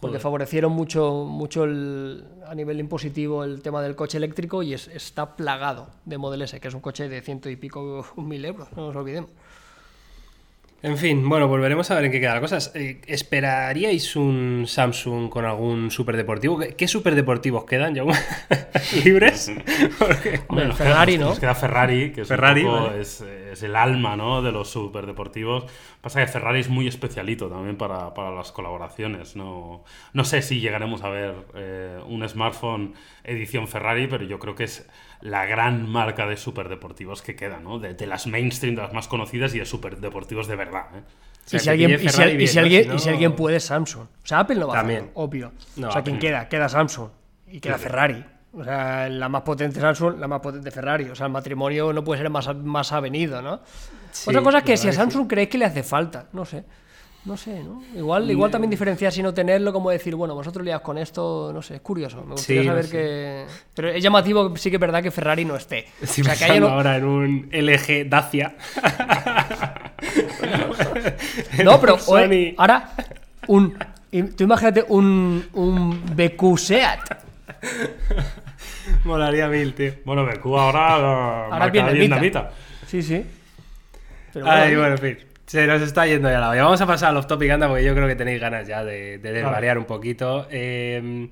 Porque 0.00 0.20
favorecieron 0.20 0.70
mucho, 0.70 1.24
mucho 1.24 1.64
el- 1.64 2.24
a 2.46 2.54
nivel 2.54 2.78
impositivo 2.78 3.42
el 3.42 3.60
tema 3.62 3.82
del 3.82 3.96
coche 3.96 4.16
eléctrico 4.18 4.62
y 4.62 4.72
es- 4.72 4.86
está 4.86 5.34
plagado 5.34 5.88
de 6.04 6.16
Model 6.18 6.42
S, 6.42 6.60
que 6.60 6.68
es 6.68 6.74
un 6.74 6.80
coche 6.80 7.08
de 7.08 7.20
ciento 7.22 7.50
y 7.50 7.56
pico 7.56 8.06
mil 8.16 8.44
euros, 8.44 8.68
no 8.76 8.86
nos 8.86 8.94
olvidemos. 8.94 9.30
En 10.80 10.96
fin, 10.96 11.28
bueno, 11.28 11.48
volveremos 11.48 11.90
a 11.90 11.96
ver 11.96 12.04
en 12.04 12.12
qué 12.12 12.20
quedan 12.20 12.34
las 12.34 12.40
cosas. 12.40 12.72
Eh, 12.76 13.00
¿Esperaríais 13.08 14.14
un 14.14 14.64
Samsung 14.68 15.28
con 15.28 15.44
algún 15.44 15.90
superdeportivo? 15.90 16.56
¿Qué, 16.56 16.76
qué 16.76 16.86
superdeportivos 16.86 17.64
quedan 17.64 17.96
ya 17.96 18.04
libres? 19.04 19.50
Porque- 19.98 20.40
nos 20.48 20.76
Ferrari, 20.78 21.14
queda- 21.14 21.20
¿no? 21.24 21.28
Nos 21.30 21.40
queda 21.40 21.56
Ferrari, 21.56 22.12
que 22.12 22.20
es, 22.20 22.30
un 22.30 22.36
Ferrari, 22.36 22.62
poco- 22.62 22.82
vale. 22.84 23.00
es, 23.00 23.20
es 23.22 23.62
el 23.64 23.74
alma 23.74 24.14
¿no? 24.14 24.40
de 24.40 24.52
los 24.52 24.70
superdeportivos. 24.70 25.66
Pasa 26.00 26.20
que 26.24 26.28
Ferrari 26.30 26.60
es 26.60 26.68
muy 26.68 26.86
especialito 26.86 27.48
también 27.48 27.76
para, 27.76 28.14
para 28.14 28.30
las 28.30 28.52
colaboraciones. 28.52 29.34
No, 29.34 29.82
no 30.12 30.24
sé 30.24 30.42
si 30.42 30.60
llegaremos 30.60 31.02
a 31.02 31.08
ver 31.08 31.34
eh, 31.56 31.98
un 32.06 32.26
smartphone 32.28 32.94
edición 33.24 33.66
Ferrari, 33.66 34.06
pero 34.06 34.22
yo 34.24 34.38
creo 34.38 34.54
que 34.54 34.62
es 34.64 34.88
la 35.20 35.44
gran 35.46 35.88
marca 35.88 36.28
de 36.28 36.36
superdeportivos 36.36 37.20
que 37.22 37.34
queda, 37.34 37.58
¿no? 37.58 37.80
De, 37.80 37.94
de 37.94 38.06
las 38.06 38.28
mainstream, 38.28 38.76
de 38.76 38.82
las 38.82 38.92
más 38.92 39.08
conocidas 39.08 39.52
y 39.56 39.58
de 39.58 39.64
superdeportivos 39.66 40.46
de 40.46 40.54
verdad. 40.54 40.67
¿Eh? 40.94 41.02
sea, 41.44 41.56
y, 41.56 41.60
si 41.62 41.68
alguien, 41.70 41.90
y, 41.92 41.98
si, 41.98 42.08
Ferrari 42.08 42.32
y 42.32 42.36
bien, 42.36 42.48
si 42.48 42.56
¿no? 42.56 42.62
alguien, 42.62 42.82
Si 42.82 42.88
no- 42.88 42.94
y 42.94 42.98
si 42.98 43.08
alguien 43.08 43.36
puede, 43.36 43.60
Samsung. 43.60 44.02
O 44.02 44.26
sea, 44.26 44.40
Apple 44.40 44.56
no 44.56 44.68
va 44.68 44.74
También. 44.74 44.98
a 44.98 45.02
hacerlo, 45.04 45.20
obvio. 45.22 45.52
No, 45.76 45.88
o 45.88 45.92
sea, 45.92 46.02
¿quién 46.02 46.16
no. 46.16 46.20
queda? 46.20 46.48
Queda 46.48 46.68
Samsung. 46.68 47.08
Y 47.50 47.60
queda 47.60 47.78
Ferrari. 47.78 48.24
O 48.52 48.64
sea, 48.64 49.08
la 49.08 49.28
más 49.28 49.42
potente 49.42 49.80
Samsung, 49.80 50.18
la 50.18 50.26
más 50.28 50.40
potente 50.40 50.70
Ferrari. 50.70 51.08
O 51.10 51.14
sea, 51.14 51.26
el 51.26 51.32
matrimonio 51.32 51.92
no 51.92 52.02
puede 52.04 52.20
ser 52.20 52.30
más, 52.30 52.54
más 52.56 52.92
avenido, 52.92 53.40
¿no? 53.40 53.60
Sí, 54.10 54.28
Otra 54.30 54.42
cosa 54.42 54.58
es 54.58 54.64
que 54.64 54.76
si 54.76 54.88
a 54.88 54.92
Samsung 54.92 55.26
creéis 55.28 55.48
que 55.50 55.58
le 55.58 55.64
hace 55.66 55.82
falta, 55.82 56.26
no 56.32 56.44
sé. 56.44 56.64
No 57.24 57.36
sé, 57.36 57.62
¿no? 57.62 57.82
Igual, 57.94 58.30
igual 58.30 58.50
también 58.50 58.70
diferenciar 58.70 59.12
si 59.12 59.22
no 59.22 59.34
tenerlo, 59.34 59.70
como 59.72 59.90
decir, 59.90 60.14
bueno, 60.14 60.34
vosotros 60.34 60.64
liados 60.64 60.82
con 60.82 60.96
esto, 60.96 61.50
no 61.52 61.60
sé, 61.60 61.74
es 61.74 61.80
curioso. 61.82 62.22
Me 62.24 62.32
gustaría 62.32 62.62
Sí, 62.62 62.66
no 62.68 62.72
saber 62.72 62.84
sé. 62.86 62.90
que. 62.92 63.46
Pero 63.74 63.88
es 63.90 64.02
llamativo, 64.02 64.56
sí 64.56 64.70
que 64.70 64.76
es 64.76 64.80
verdad 64.80 65.02
que 65.02 65.10
Ferrari 65.10 65.44
no 65.44 65.56
esté. 65.56 65.86
Estoy 66.00 66.22
o 66.22 66.34
sea, 66.34 66.48
que 66.54 66.60
no- 66.60 66.68
ahora 66.68 66.96
en 66.96 67.04
un 67.04 67.48
LG 67.52 68.08
Dacia. 68.08 68.56
No, 71.64 71.80
pero 71.80 71.96
oye, 72.06 72.54
ahora 72.56 72.90
un. 73.46 73.76
Tú 74.36 74.44
imagínate 74.44 74.84
un, 74.88 75.46
un 75.52 76.16
BQ 76.16 76.58
Seat. 76.58 77.00
Molaría 79.04 79.48
mil, 79.48 79.74
tío. 79.74 79.92
Bueno, 80.04 80.24
BQ 80.24 80.46
ahora, 80.46 80.94
Ahora 80.94 81.58
marca 81.58 81.90
vietnamita. 81.90 82.50
Sí, 82.86 83.02
sí. 83.02 83.24
Pero 84.32 84.46
Ay, 84.48 84.74
bueno, 84.76 84.80
bueno, 84.80 84.94
en 84.94 85.16
fin. 85.16 85.26
Se 85.46 85.66
nos 85.66 85.82
está 85.82 86.06
yendo 86.06 86.30
ya 86.30 86.40
la 86.40 86.50
olla. 86.50 86.64
Vamos 86.64 86.80
a 86.80 86.86
pasar 86.86 87.10
al 87.10 87.16
off 87.16 87.26
topic, 87.26 87.50
anda, 87.50 87.68
porque 87.68 87.84
yo 87.84 87.94
creo 87.94 88.06
que 88.06 88.16
tenéis 88.16 88.40
ganas 88.40 88.66
ya 88.66 88.84
de, 88.84 89.18
de 89.18 89.32
desvariar 89.32 89.78
un 89.78 89.84
poquito. 89.84 90.46
Eh, 90.50 91.28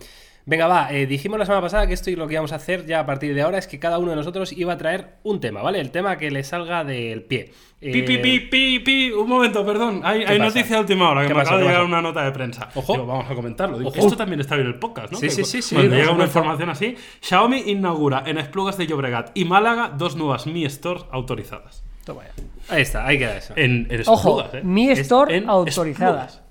venga, 0.46 0.66
va. 0.66 0.90
eh, 0.92 1.06
dijimos 1.06 1.38
la 1.38 1.44
semana 1.44 1.60
pasada 1.62 1.86
que 1.86 1.92
esto 1.94 2.08
y 2.10 2.16
lo 2.16 2.26
que 2.26 2.34
íbamos 2.34 2.52
a 2.52 2.56
hacer 2.56 2.86
ya 2.86 3.00
a 3.00 3.06
partir 3.06 3.34
de 3.34 3.42
ahora 3.42 3.58
es 3.58 3.66
que 3.66 3.78
cada 3.78 3.98
uno 3.98 4.10
de 4.10 4.16
nosotros 4.16 4.52
iba 4.52 4.72
a 4.72 4.78
traer 4.78 5.16
un 5.24 5.40
tema, 5.40 5.60
¿vale? 5.62 5.80
El 5.80 5.90
tema 5.90 6.16
que 6.16 6.30
le 6.30 6.42
salga 6.44 6.82
del 6.84 7.22
pie. 7.24 7.52
Pi, 7.78 7.90
pi, 8.02 8.14
Eh, 8.14 8.18
pi, 8.20 8.40
pi, 8.40 8.78
pi. 8.80 9.10
Un 9.10 9.28
momento, 9.28 9.64
perdón. 9.66 10.00
Hay, 10.02 10.24
hay 10.24 10.38
noticia 10.38 10.76
de 10.76 10.80
última 10.80 11.10
hora 11.10 11.20
que 11.22 11.28
¿Qué 11.28 11.34
me 11.34 11.40
pasa? 11.40 11.50
acaba 11.50 11.58
de 11.60 11.64
¿Qué 11.66 11.68
llegar 11.68 11.82
pasa? 11.82 11.92
una 11.92 12.02
nota 12.02 12.24
de 12.24 12.32
prensa. 12.32 12.68
Ojo. 12.74 12.92
Digo, 12.94 13.06
vamos 13.06 13.30
a 13.30 13.34
comentarlo. 13.34 13.76
Digo, 13.78 13.90
Ojo. 13.90 13.98
Esto 13.98 14.16
también 14.16 14.40
está 14.40 14.54
bien 14.54 14.66
en 14.68 14.72
el 14.72 14.78
podcast, 14.78 15.12
¿no? 15.12 15.18
Sí, 15.18 15.26
Que 15.26 15.30
sí, 15.32 15.44
sí, 15.44 15.60
sí. 15.60 15.74
Cuando 15.74 15.94
llega 15.94 16.10
una 16.12 16.24
información 16.24 16.70
así, 16.70 16.96
Xiaomi 17.20 17.64
inaugura 17.66 18.22
en 18.24 18.38
Esplugas 18.38 18.78
de 18.78 18.86
Llobregat 18.86 19.30
y 19.34 19.44
Málaga 19.44 19.92
dos 19.94 20.16
nuevas 20.16 20.46
Mi 20.46 20.64
Stores 20.70 21.04
autorizadas. 21.10 21.84
toma 22.06 22.22
ya. 22.24 22.74
Ahí 22.74 22.80
está, 22.82 23.06
ahí 23.06 23.18
queda 23.18 23.36
eso. 23.36 23.52
En, 23.56 23.88
en 23.90 24.00
Ojo, 24.06 24.40
Esplugas, 24.40 24.54
¿eh? 24.54 24.60
Mi 24.64 24.88
Es 24.90 24.98
Store 25.00 25.36
en 25.36 25.50
autorizadas. 25.50 26.36
Esplugas. 26.36 26.42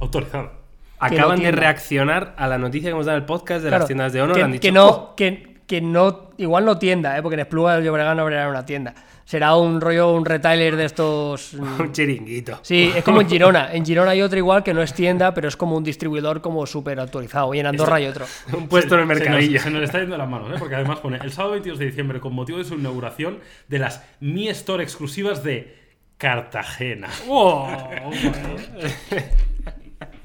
Autorizada. 0.00 0.52
Acaban 0.98 1.40
de 1.40 1.50
reaccionar 1.52 2.34
a 2.36 2.46
la 2.48 2.58
noticia 2.58 2.88
que 2.88 2.92
hemos 2.92 3.06
dado 3.06 3.18
en 3.18 3.22
el 3.22 3.26
podcast 3.26 3.62
de 3.62 3.68
Claro, 3.68 3.82
las 3.82 3.86
tiendas 3.88 4.12
de 4.12 4.22
Honor. 4.22 4.36
que, 4.36 4.42
han 4.42 4.52
dicho, 4.52 4.62
que 4.62 4.72
no, 4.72 5.14
que, 5.16 5.56
que 5.66 5.80
no, 5.80 6.30
igual 6.38 6.64
no 6.64 6.78
tienda, 6.78 7.16
¿eh? 7.18 7.22
porque 7.22 7.34
en 7.34 7.40
Espluga 7.40 7.74
del 7.76 7.84
Llobregat 7.84 8.16
no 8.16 8.22
abrirán 8.22 8.48
una 8.48 8.64
tienda. 8.64 8.94
Será 9.26 9.56
un 9.56 9.80
rollo, 9.80 10.12
un 10.12 10.26
retailer 10.26 10.76
de 10.76 10.84
estos. 10.84 11.54
un 11.78 11.92
chiringuito. 11.92 12.58
Sí, 12.62 12.92
es 12.94 13.02
como 13.02 13.22
en 13.22 13.28
Girona. 13.28 13.72
En 13.72 13.84
Girona 13.84 14.10
hay 14.10 14.20
otro 14.20 14.38
igual 14.38 14.62
que 14.62 14.74
no 14.74 14.82
es 14.82 14.92
tienda, 14.92 15.32
pero 15.32 15.48
es 15.48 15.56
como 15.56 15.76
un 15.78 15.82
distribuidor 15.84 16.42
como 16.42 16.66
súper 16.66 17.00
autorizado. 17.00 17.54
Y 17.54 17.60
en 17.60 17.66
Andorra 17.66 17.96
hay 17.96 18.06
otro. 18.06 18.26
Un 18.52 18.68
puesto 18.68 18.94
en 18.98 19.00
el 19.00 19.06
Se 19.06 19.14
nos- 19.14 19.22
mercadillo. 19.24 19.60
Se 19.60 19.70
nos, 19.70 19.82
está 19.82 19.98
yendo 20.00 20.12
de 20.12 20.18
las 20.18 20.28
manos, 20.28 20.50
¿eh? 20.50 20.56
porque 20.58 20.74
además 20.74 20.98
pone 21.00 21.18
el 21.22 21.32
sábado 21.32 21.52
22 21.52 21.78
de 21.78 21.86
diciembre, 21.86 22.20
con 22.20 22.34
motivo 22.34 22.58
de 22.58 22.64
su 22.64 22.74
inauguración, 22.74 23.38
de 23.68 23.78
las 23.78 24.02
Mi 24.20 24.48
Store 24.48 24.82
exclusivas 24.84 25.42
de 25.42 25.74
Cartagena. 26.18 27.08
Oh, 27.26 27.66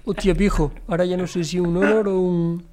Hostia, 0.10 0.34
pijo. 0.34 0.72
Ahora 0.88 1.05
ya 1.05 1.16
no 1.18 1.28
sé 1.28 1.43
si 1.43 1.60
un 1.60 1.78
honor 1.78 2.07
o 2.07 2.20
un, 2.20 2.66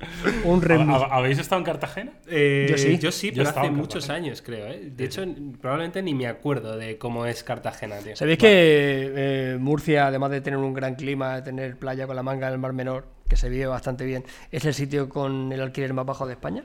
o 0.45 0.49
un 0.49 0.63
Redmi. 0.63 0.95
¿Ha- 0.95 1.15
¿Habéis 1.17 1.39
estado 1.39 1.59
en 1.59 1.65
Cartagena? 1.67 2.13
Eh, 2.29 2.67
Yo 2.71 2.79
sí. 2.79 2.99
Yo 2.99 3.13
sí, 3.13 3.31
Yo 3.31 3.45
pero 3.45 3.51
hace 3.61 3.71
muchos 3.71 4.09
años, 4.09 4.41
creo. 4.41 4.67
¿eh? 4.69 4.91
De 4.97 5.05
hecho, 5.05 5.23
probablemente 5.61 6.01
ni 6.03 6.15
me 6.15 6.29
acuerdo 6.29 6.79
de 6.79 6.97
cómo 6.97 7.27
es 7.27 7.45
Cartagena, 7.45 7.97
tío. 7.99 8.17
¿Sabéis 8.17 8.39
que 8.39 8.47
eh, 8.49 9.57
Murcia, 9.61 10.07
además 10.07 10.31
de 10.31 10.41
tener 10.41 10.59
un 10.59 10.73
gran 10.73 10.95
clima, 10.95 11.37
de 11.37 11.43
tener 11.43 11.77
playa 11.77 12.07
con 12.07 12.17
la 12.17 12.23
manga 12.23 12.49
del 12.51 12.59
Mar 12.59 12.73
Menor, 12.73 13.05
que 13.29 13.37
se 13.37 13.51
vive 13.51 13.67
bastante 13.67 14.07
bien, 14.07 14.25
es 14.51 14.65
el 14.65 14.73
sitio 14.73 15.09
con 15.11 15.53
el 15.53 15.61
alquiler 15.61 15.93
más 15.93 16.07
bajo 16.07 16.27
de 16.27 16.33
España? 16.33 16.65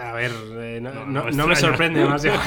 A 0.00 0.12
ver, 0.12 0.30
eh, 0.58 0.78
no, 0.80 0.90
No, 0.94 1.04
no- 1.04 1.12
no 1.12 1.24
me 1.24 1.32
no 1.32 1.46
me 1.48 1.52
extraña. 1.52 1.56
sorprende 1.76 2.00
demasiado. 2.04 2.40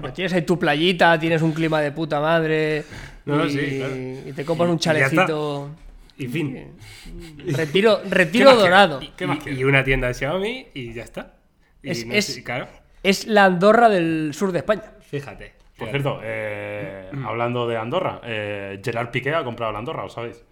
Pues 0.00 0.14
tienes 0.14 0.32
ahí 0.32 0.42
tu 0.42 0.58
playita, 0.58 1.18
tienes 1.18 1.42
un 1.42 1.52
clima 1.52 1.82
de 1.82 1.92
puta 1.92 2.18
madre. 2.18 2.82
No, 3.26 3.44
y, 3.44 3.50
sí, 3.50 3.76
claro. 3.78 3.94
y 4.30 4.32
te 4.32 4.44
compras 4.46 4.70
un 4.70 4.76
Y 4.76 4.80
ya 4.80 4.92
está. 4.92 5.08
chalecito. 5.16 5.70
Y 6.18 6.26
fin. 6.28 6.72
Retiro, 7.46 8.00
¿Qué 8.02 8.08
retiro 8.10 8.56
dorado. 8.56 9.00
¿Qué 9.16 9.26
más 9.26 9.38
Y- 9.46 9.64
una 9.64 9.84
tienda 9.84 10.08
de 10.08 10.14
Xiaomi 10.14 10.66
y 10.74 10.92
ya 10.92 11.02
está. 11.04 11.34
Y 11.82 11.90
Es- 11.90 12.06
no 12.06 12.14
es- 12.14 12.24
sé, 12.26 12.42
claro, 12.44 12.68
Es 13.02 13.26
la 13.26 13.44
Andorra 13.44 13.88
del 13.88 14.32
sur 14.34 14.50
de 14.52 14.58
España. 14.58 14.82
fíjate. 15.08 15.54
Por 15.78 15.88
cierto, 15.90 16.20
eh, 16.22 17.10
hablando 17.26 17.68
de 17.68 17.76
Andorra, 17.76 18.20
eh, 18.24 18.80
Gerard 18.82 19.10
Piqué 19.10 19.34
ha 19.34 19.44
comprado 19.44 19.72
la 19.72 19.78
Andorra, 19.78 20.02
¿lo 20.04 20.08
sabéis? 20.08 20.42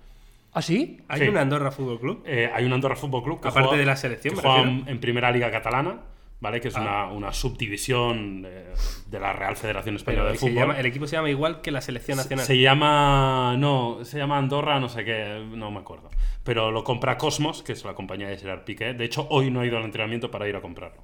¿Ah, 0.53 0.61
sí? 0.63 1.01
¿Hay 1.09 1.23
Sí. 1.23 1.29
un 1.29 1.39
Andorra 1.39 1.71
Fútbol 1.73 1.99
Club? 1.99 2.23
Eh, 2.27 2.51
hay 2.55 2.65
un 2.67 2.73
Andorra 2.75 2.95
Fútbol 2.95 3.25
Club 3.25 3.41
que 3.41 3.49
Aparte 3.49 3.69
juega- 3.69 3.81
de 3.81 3.87
la 3.87 3.97
selección, 3.97 4.35
que 4.35 4.41
juega 4.43 4.63
en 4.87 5.01
Primera 5.01 5.33
Liga 5.33 5.51
Catalana, 5.51 6.01
¿vale? 6.45 6.61
Que 6.61 6.69
es 6.69 6.77
Ah. 6.77 6.83
una, 6.83 7.07
una 7.07 7.33
subdivisión 7.33 8.43
de, 8.43 8.65
de 9.07 9.19
la 9.21 9.33
Real 9.33 9.57
Federación 9.57 9.97
Española 9.97 10.31
de 10.31 10.39
Fútbol. 10.39 10.55
llama- 10.55 10.79
el 10.79 10.87
equipo 10.87 11.09
se 11.09 11.17
llama 11.17 11.31
igual 11.31 11.61
que 11.61 11.73
la 11.73 11.81
selección 11.81 12.19
nacional. 12.19 12.45
Se 12.47 12.57
llama. 12.61 13.57
No, 13.59 13.99
se 14.05 14.19
llama 14.19 14.39
Andorra, 14.39 14.79
no 14.79 14.89
sé 14.89 15.05
qué, 15.05 15.45
no 15.51 15.71
me 15.73 15.81
acuerdo. 15.81 16.11
Pero 16.45 16.71
lo 16.71 16.85
compra 16.85 17.17
Cosmos, 17.19 17.63
que 17.63 17.73
es 17.73 17.85
la 17.85 17.95
compañía 17.95 18.29
de 18.29 18.37
Gerard 18.37 18.65
Piqué. 18.65 18.93
De 18.93 19.05
hecho, 19.07 19.27
hoy 19.31 19.51
no 19.51 19.61
ha 19.61 19.67
ido 19.67 19.79
al 19.79 19.85
entrenamiento 19.85 20.31
para 20.31 20.47
ir 20.47 20.55
a 20.57 20.61
comprarlo. 20.61 21.03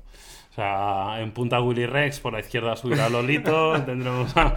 Sea, 0.61 1.23
en 1.23 1.31
punta 1.31 1.59
Willy 1.63 1.87
Rex, 1.87 2.21
por 2.21 2.35
la 2.35 2.41
izquierda 2.41 2.77
subirá 2.77 3.09
Lolito, 3.09 3.81
tendremos 3.87 4.37
a. 4.37 4.55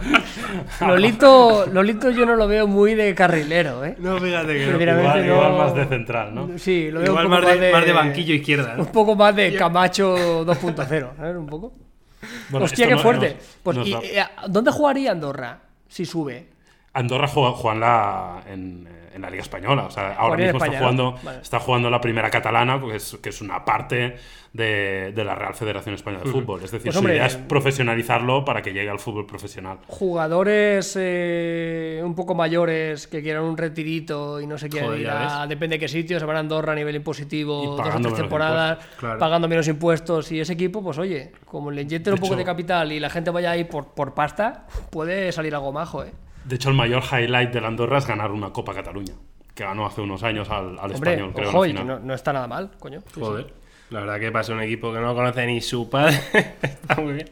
Lolito, 0.86 1.64
Lolito 1.72 2.10
yo 2.10 2.26
no 2.26 2.36
lo 2.36 2.46
veo 2.46 2.66
muy 2.66 2.94
de 2.94 3.14
carrilero, 3.14 3.82
¿eh? 3.86 3.94
No, 3.98 4.18
fíjate 4.18 4.48
que 4.52 4.64
igual, 4.64 5.26
no- 5.26 5.34
igual 5.34 5.52
más 5.56 5.74
de 5.74 5.86
central, 5.86 6.34
¿no? 6.34 6.58
Sí, 6.58 6.90
lo 6.90 7.00
veo 7.00 7.08
Igual 7.12 7.24
un 7.26 7.32
poco 7.32 7.46
más 7.46 7.58
de, 7.58 7.72
más 7.72 7.86
de 7.86 7.92
banquillo 7.92 8.34
izquierda. 8.34 8.74
¿no? 8.74 8.82
Un 8.82 8.92
poco 8.92 9.16
más 9.16 9.34
de 9.34 9.54
Camacho 9.56 10.44
2.0, 10.44 11.16
¿sabes? 11.16 11.36
Un 11.36 11.46
poco. 11.46 11.72
Bueno, 12.50 12.66
Hostia, 12.66 12.86
qué 12.86 12.94
no- 12.96 12.98
fuerte. 13.00 13.38
pues, 13.62 13.78
y- 13.84 13.94
eh, 13.94 14.24
¿Dónde 14.48 14.70
jugaría 14.72 15.10
Andorra 15.12 15.58
si 15.88 16.04
sube? 16.04 16.48
Andorra 16.92 17.28
juega, 17.28 17.52
juega 17.52 17.74
en, 17.74 17.80
la, 17.80 18.42
en, 18.52 18.88
en 19.14 19.22
la 19.22 19.30
Liga 19.30 19.42
Española. 19.42 19.84
O 19.84 19.90
sea, 19.90 20.14
ahora 20.14 20.36
mismo 20.36 20.58
España, 20.58 20.74
está, 20.74 20.80
¿no? 20.80 20.92
jugando, 20.92 21.18
Vale. 21.22 21.38
está 21.40 21.60
jugando 21.60 21.90
la 21.90 22.00
primera 22.00 22.30
catalana, 22.30 22.80
porque 22.80 22.96
es, 22.96 23.16
que 23.22 23.28
es 23.28 23.40
una 23.40 23.64
parte 23.64 24.16
de, 24.52 25.12
de 25.14 25.24
la 25.24 25.34
Real 25.34 25.54
Federación 25.54 25.94
Española 25.94 26.24
de 26.24 26.30
Fútbol. 26.30 26.62
Es 26.62 26.70
decir, 26.70 26.84
Pues, 26.84 26.94
su 26.94 26.98
hombre, 27.00 27.14
idea 27.14 27.26
es 27.26 27.36
profesionalizarlo 27.36 28.44
para 28.44 28.62
que 28.62 28.72
llegue 28.72 28.88
al 28.88 28.98
fútbol 28.98 29.26
profesional. 29.26 29.78
Jugadores 29.88 30.96
eh, 31.00 32.00
un 32.04 32.14
poco 32.14 32.34
mayores 32.34 33.06
que 33.06 33.22
quieran 33.22 33.44
un 33.44 33.56
retirito 33.56 34.40
y 34.40 34.46
no 34.46 34.58
se 34.58 34.68
quieran 34.68 34.98
ir 34.98 35.10
a, 35.10 35.46
depende 35.46 35.76
de 35.76 35.80
qué 35.80 35.88
sitio, 35.88 36.20
se 36.20 36.26
van 36.26 36.36
a 36.36 36.40
Andorra 36.40 36.72
a 36.72 36.76
nivel 36.76 36.96
impositivo 36.96 37.76
dos 37.76 37.94
o 37.94 38.00
tres 38.00 38.14
temporadas, 38.14 38.78
claro. 38.98 39.18
pagando 39.18 39.48
menos 39.48 39.66
impuestos 39.68 40.30
y 40.30 40.40
ese 40.40 40.52
equipo, 40.52 40.82
pues 40.82 40.98
oye, 40.98 41.32
como 41.46 41.70
le 41.70 41.82
inyecten 41.82 42.14
un 42.14 42.20
poco 42.20 42.36
de 42.36 42.44
capital 42.44 42.92
y 42.92 43.00
la 43.00 43.10
gente 43.10 43.30
vaya 43.30 43.50
ahí 43.50 43.64
por, 43.64 43.94
por 43.94 44.14
pasta, 44.14 44.66
puede 44.90 45.32
salir 45.32 45.54
algo 45.54 45.72
majo, 45.72 46.04
¿eh? 46.04 46.12
De 46.44 46.56
hecho, 46.56 46.68
el 46.68 46.74
mayor 46.74 47.02
highlight 47.02 47.52
de 47.52 47.60
la 47.60 47.68
Andorra 47.68 47.98
es 47.98 48.06
ganar 48.06 48.30
una 48.30 48.52
Copa 48.52 48.74
Cataluña, 48.74 49.14
que 49.54 49.64
ganó 49.64 49.86
hace 49.86 50.00
unos 50.00 50.22
años 50.22 50.50
al, 50.50 50.78
al 50.78 50.92
Hombre, 50.92 51.12
español, 51.12 51.32
creo, 51.34 51.48
ojo, 51.48 51.66
y 51.66 51.74
que 51.74 51.84
no, 51.84 51.98
no 51.98 52.14
está 52.14 52.32
nada 52.32 52.46
mal, 52.46 52.70
coño. 52.78 53.00
Joder. 53.18 53.63
La 53.90 54.00
verdad 54.00 54.18
que 54.18 54.32
pasa 54.32 54.52
un 54.52 54.60
equipo 54.62 54.92
que 54.92 54.98
no 54.98 55.14
conoce 55.14 55.46
ni 55.46 55.60
su 55.60 55.88
padre. 55.88 56.18
Está 56.62 56.96
muy 57.00 57.12
bien. 57.14 57.30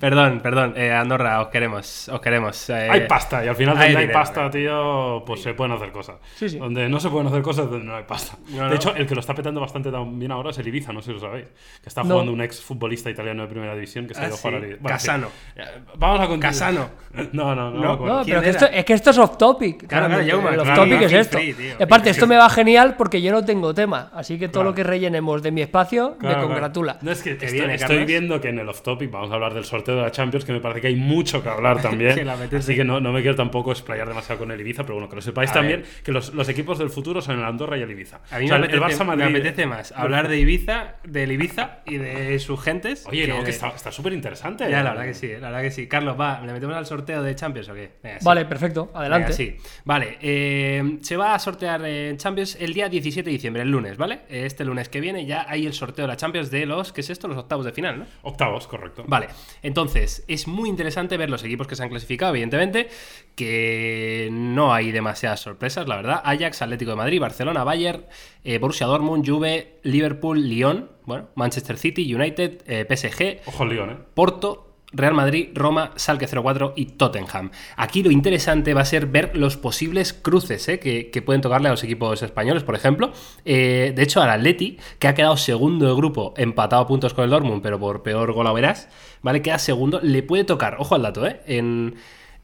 Perdón, 0.00 0.40
perdón. 0.42 0.74
eh, 0.76 0.90
Andorra, 0.90 1.40
os 1.42 1.48
queremos. 1.48 2.08
Os 2.08 2.20
queremos. 2.20 2.70
eh, 2.70 2.88
Hay 2.90 3.06
pasta, 3.06 3.44
y 3.44 3.48
al 3.48 3.54
final 3.54 3.76
hay 3.76 3.82
donde 3.92 3.98
hay 3.98 4.02
dinero, 4.06 4.18
pasta, 4.18 4.50
tío, 4.50 5.22
pues 5.26 5.42
se 5.42 5.54
pueden 5.54 5.72
hacer 5.74 5.92
cosas. 5.92 6.16
Sí, 6.34 6.48
sí. 6.48 6.58
Donde 6.58 6.88
no 6.88 6.98
se 6.98 7.08
pueden 7.08 7.28
hacer 7.28 7.42
cosas, 7.42 7.70
donde 7.70 7.86
no 7.86 7.94
hay 7.94 8.04
pasta. 8.04 8.36
No, 8.48 8.64
no. 8.64 8.70
De 8.70 8.76
hecho, 8.76 8.94
el 8.96 9.06
que 9.06 9.14
lo 9.14 9.20
está 9.20 9.34
petando 9.34 9.60
bastante 9.60 9.90
también 9.92 10.32
ahora 10.32 10.50
es 10.50 10.58
el 10.58 10.66
Ibiza, 10.66 10.92
no 10.92 11.00
sé 11.02 11.08
si 11.08 11.12
lo 11.12 11.20
sabéis. 11.20 11.46
Que 11.82 11.88
está 11.88 12.02
No. 12.02 12.10
jugando 12.14 12.32
un 12.32 12.40
ex 12.40 12.60
futbolista 12.62 13.08
italiano 13.10 13.42
de 13.42 13.48
primera 13.48 13.74
división 13.74 14.06
que 14.08 14.14
se 14.14 14.22
ha 14.22 14.26
ido 14.26 14.34
a 14.34 14.38
jugar 14.38 14.54
sí. 14.54 14.56
al 14.58 14.64
Ibiza. 14.64 14.82
Bueno, 14.82 14.96
Casano. 14.96 15.26
sí. 15.54 15.60
Eh, 15.60 15.64
Vamos 15.98 16.20
a 16.20 16.26
continuar. 16.26 16.52
Casano. 16.52 16.88
No, 17.32 17.54
no, 17.54 17.70
no. 17.70 17.80
No. 17.80 17.96
No, 18.06 18.24
¿Quién 18.24 18.38
pero 18.38 18.42
que 18.42 18.48
esto, 18.50 18.66
es 18.66 18.84
que 18.86 18.94
esto 18.94 19.10
es 19.10 19.18
off 19.18 19.36
topic. 19.36 19.86
Claro, 19.86 20.06
claro. 20.06 20.24
Jaume, 20.26 20.50
el 20.54 20.60
off 20.60 20.74
topic 20.74 20.92
no, 21.00 21.06
es 21.06 21.12
esto. 21.12 21.38
free, 21.38 21.52
tío. 21.52 21.74
Y 21.78 21.82
aparte, 21.82 22.08
Es 22.10 22.16
esto 22.16 22.26
me 22.26 22.36
va 22.36 22.48
genial 22.48 22.94
porque 22.96 23.20
yo 23.20 23.30
no 23.32 23.44
tengo 23.44 23.74
tema. 23.74 24.10
Así 24.14 24.38
que 24.38 24.48
todo 24.48 24.62
Claro. 24.62 24.70
lo 24.70 24.74
que 24.74 24.82
rellenemos 24.82 25.42
de 25.42 25.50
mi 25.52 25.60
espacio 25.60 25.81
espacio, 25.82 26.16
Claro, 26.18 26.18
me 26.18 26.28
claro. 26.34 26.48
congratula. 26.48 26.98
No, 27.02 27.10
es 27.10 27.22
que 27.22 27.32
estoy, 27.32 27.52
bien, 27.52 27.70
¿eh, 27.70 27.74
estoy 27.74 28.04
viendo 28.04 28.40
que 28.40 28.48
en 28.48 28.58
el 28.58 28.68
off-topic 28.68 29.10
vamos 29.10 29.30
a 29.30 29.34
hablar 29.34 29.54
del 29.54 29.64
sorteo 29.64 29.96
de 29.96 30.02
la 30.02 30.10
Champions, 30.10 30.44
que 30.44 30.52
me 30.52 30.60
parece 30.60 30.80
que 30.80 30.86
hay 30.88 30.96
mucho 30.96 31.42
que 31.42 31.48
hablar 31.48 31.80
también. 31.82 32.14
Que. 32.14 32.56
Así 32.56 32.74
que 32.74 32.84
no, 32.84 33.00
no 33.00 33.12
me 33.12 33.20
quiero 33.22 33.36
tampoco 33.36 33.72
explayar 33.72 34.08
demasiado 34.08 34.38
con 34.38 34.50
el 34.50 34.60
Ibiza, 34.60 34.82
pero 34.82 34.94
bueno, 34.94 35.08
que 35.08 35.16
lo 35.16 35.22
sepáis 35.22 35.50
A 35.50 35.54
también, 35.54 35.82
ver. 35.82 35.90
que 36.04 36.12
los, 36.12 36.32
los 36.34 36.48
equipos 36.48 36.78
del 36.78 36.90
futuro 36.90 37.20
son 37.20 37.38
el 37.38 37.44
Andorra 37.44 37.76
y 37.78 37.82
el 37.82 37.90
Ibiza. 37.90 38.20
A 38.30 38.38
mí 38.38 38.44
O 38.46 38.48
sea, 38.48 38.58
me, 38.58 38.66
el 38.66 38.78
apetece, 38.82 39.02
Barça 39.02 39.06
Madrid. 39.06 39.24
me 39.24 39.30
apetece 39.30 39.66
más 39.66 39.92
hablar 39.92 40.28
de 40.28 40.38
Ibiza, 40.38 40.94
del 41.04 41.32
Ibiza 41.32 41.78
y 41.86 41.96
de 41.98 42.38
sus 42.38 42.60
gentes. 42.62 43.06
Oye, 43.06 43.26
no, 43.26 43.38
de- 43.38 43.44
que 43.44 43.50
está 43.50 43.68
está 43.68 43.90
súper 43.92 44.12
interesante. 44.12 44.68
Ya, 44.70 44.82
la 44.82 44.90
verdad 44.90 45.04
que 45.06 45.14
sí, 45.14 45.28
la 45.32 45.48
verdad 45.50 45.62
que 45.62 45.70
sí. 45.70 45.86
Carlos, 45.86 46.16
va, 46.18 46.40
¿le 46.44 46.52
metemos 46.52 46.76
al 46.76 46.86
sorteo 46.86 47.22
de 47.22 47.34
Champions 47.34 47.68
o 47.68 47.74
qué? 47.74 47.90
Venga, 48.02 48.18
sí. 48.20 48.24
Vale, 48.24 48.44
perfecto, 48.44 48.90
adelante. 48.94 49.32
Venga, 49.36 49.36
sí. 49.36 49.56
Vale, 49.84 50.18
eh, 50.20 50.98
se 51.00 51.16
va 51.16 51.34
a 51.34 51.38
sortear 51.38 51.84
en 51.84 52.16
Champions 52.16 52.56
el 52.60 52.72
día 52.74 52.88
17 52.88 53.24
de 53.28 53.32
diciembre, 53.32 53.62
el 53.62 53.70
lunes, 53.70 53.96
¿vale? 53.96 54.20
Este 54.28 54.64
lunes 54.64 54.88
que 54.88 55.00
viene 55.00 55.26
ya 55.26 55.46
hay 55.48 55.66
el 55.66 55.71
sorteo 55.74 56.04
de 56.04 56.08
la 56.08 56.16
Champions 56.16 56.50
de 56.50 56.66
los, 56.66 56.92
¿qué 56.92 57.00
es 57.00 57.10
esto? 57.10 57.28
Los 57.28 57.38
octavos 57.38 57.64
de 57.64 57.72
final, 57.72 57.98
¿no? 58.00 58.06
Octavos, 58.22 58.66
correcto. 58.66 59.04
Vale, 59.06 59.28
entonces 59.62 60.24
es 60.28 60.46
muy 60.46 60.68
interesante 60.68 61.16
ver 61.16 61.30
los 61.30 61.42
equipos 61.44 61.66
que 61.66 61.76
se 61.76 61.82
han 61.82 61.88
clasificado, 61.88 62.32
evidentemente, 62.32 62.88
que 63.34 64.28
no 64.32 64.72
hay 64.74 64.92
demasiadas 64.92 65.40
sorpresas, 65.40 65.88
la 65.88 65.96
verdad. 65.96 66.22
Ajax, 66.24 66.62
Atlético 66.62 66.92
de 66.92 66.96
Madrid, 66.96 67.20
Barcelona, 67.20 67.64
Bayern, 67.64 68.04
eh, 68.44 68.58
Borussia 68.58 68.86
Dortmund, 68.86 69.26
Juve, 69.28 69.78
Liverpool, 69.82 70.48
Lyon, 70.48 70.90
bueno, 71.04 71.28
Manchester 71.34 71.78
City, 71.78 72.14
United, 72.14 72.62
eh, 72.66 72.86
PSG, 72.88 73.48
Ojo 73.48 73.64
el 73.64 73.70
Lyon, 73.70 73.90
¿eh? 73.90 73.96
Porto, 74.14 74.71
Real 74.92 75.14
Madrid, 75.14 75.48
Roma, 75.54 75.92
Salque 75.96 76.26
04 76.26 76.74
y 76.76 76.86
Tottenham. 76.86 77.50
Aquí 77.76 78.02
lo 78.02 78.10
interesante 78.10 78.74
va 78.74 78.82
a 78.82 78.84
ser 78.84 79.06
ver 79.06 79.36
los 79.36 79.56
posibles 79.56 80.12
cruces 80.12 80.68
¿eh? 80.68 80.78
que, 80.78 81.10
que 81.10 81.22
pueden 81.22 81.40
tocarle 81.40 81.68
a 81.68 81.70
los 81.70 81.82
equipos 81.82 82.22
españoles, 82.22 82.62
por 82.62 82.74
ejemplo. 82.74 83.12
Eh, 83.44 83.92
de 83.96 84.02
hecho, 84.02 84.20
al 84.20 84.30
Atleti, 84.30 84.78
que 84.98 85.08
ha 85.08 85.14
quedado 85.14 85.36
segundo 85.36 85.86
de 85.86 85.94
grupo, 85.94 86.34
empatado 86.36 86.82
a 86.82 86.86
puntos 86.86 87.14
con 87.14 87.24
el 87.24 87.30
Dortmund, 87.30 87.62
pero 87.62 87.78
por 87.80 88.02
peor 88.02 88.32
gol 88.32 88.46
a 88.46 88.52
verás, 88.52 88.88
¿vale? 89.22 89.40
Queda 89.40 89.58
segundo, 89.58 90.00
le 90.02 90.22
puede 90.22 90.44
tocar, 90.44 90.76
ojo 90.78 90.94
al 90.94 91.02
dato, 91.02 91.26
¿eh? 91.26 91.40
En, 91.46 91.94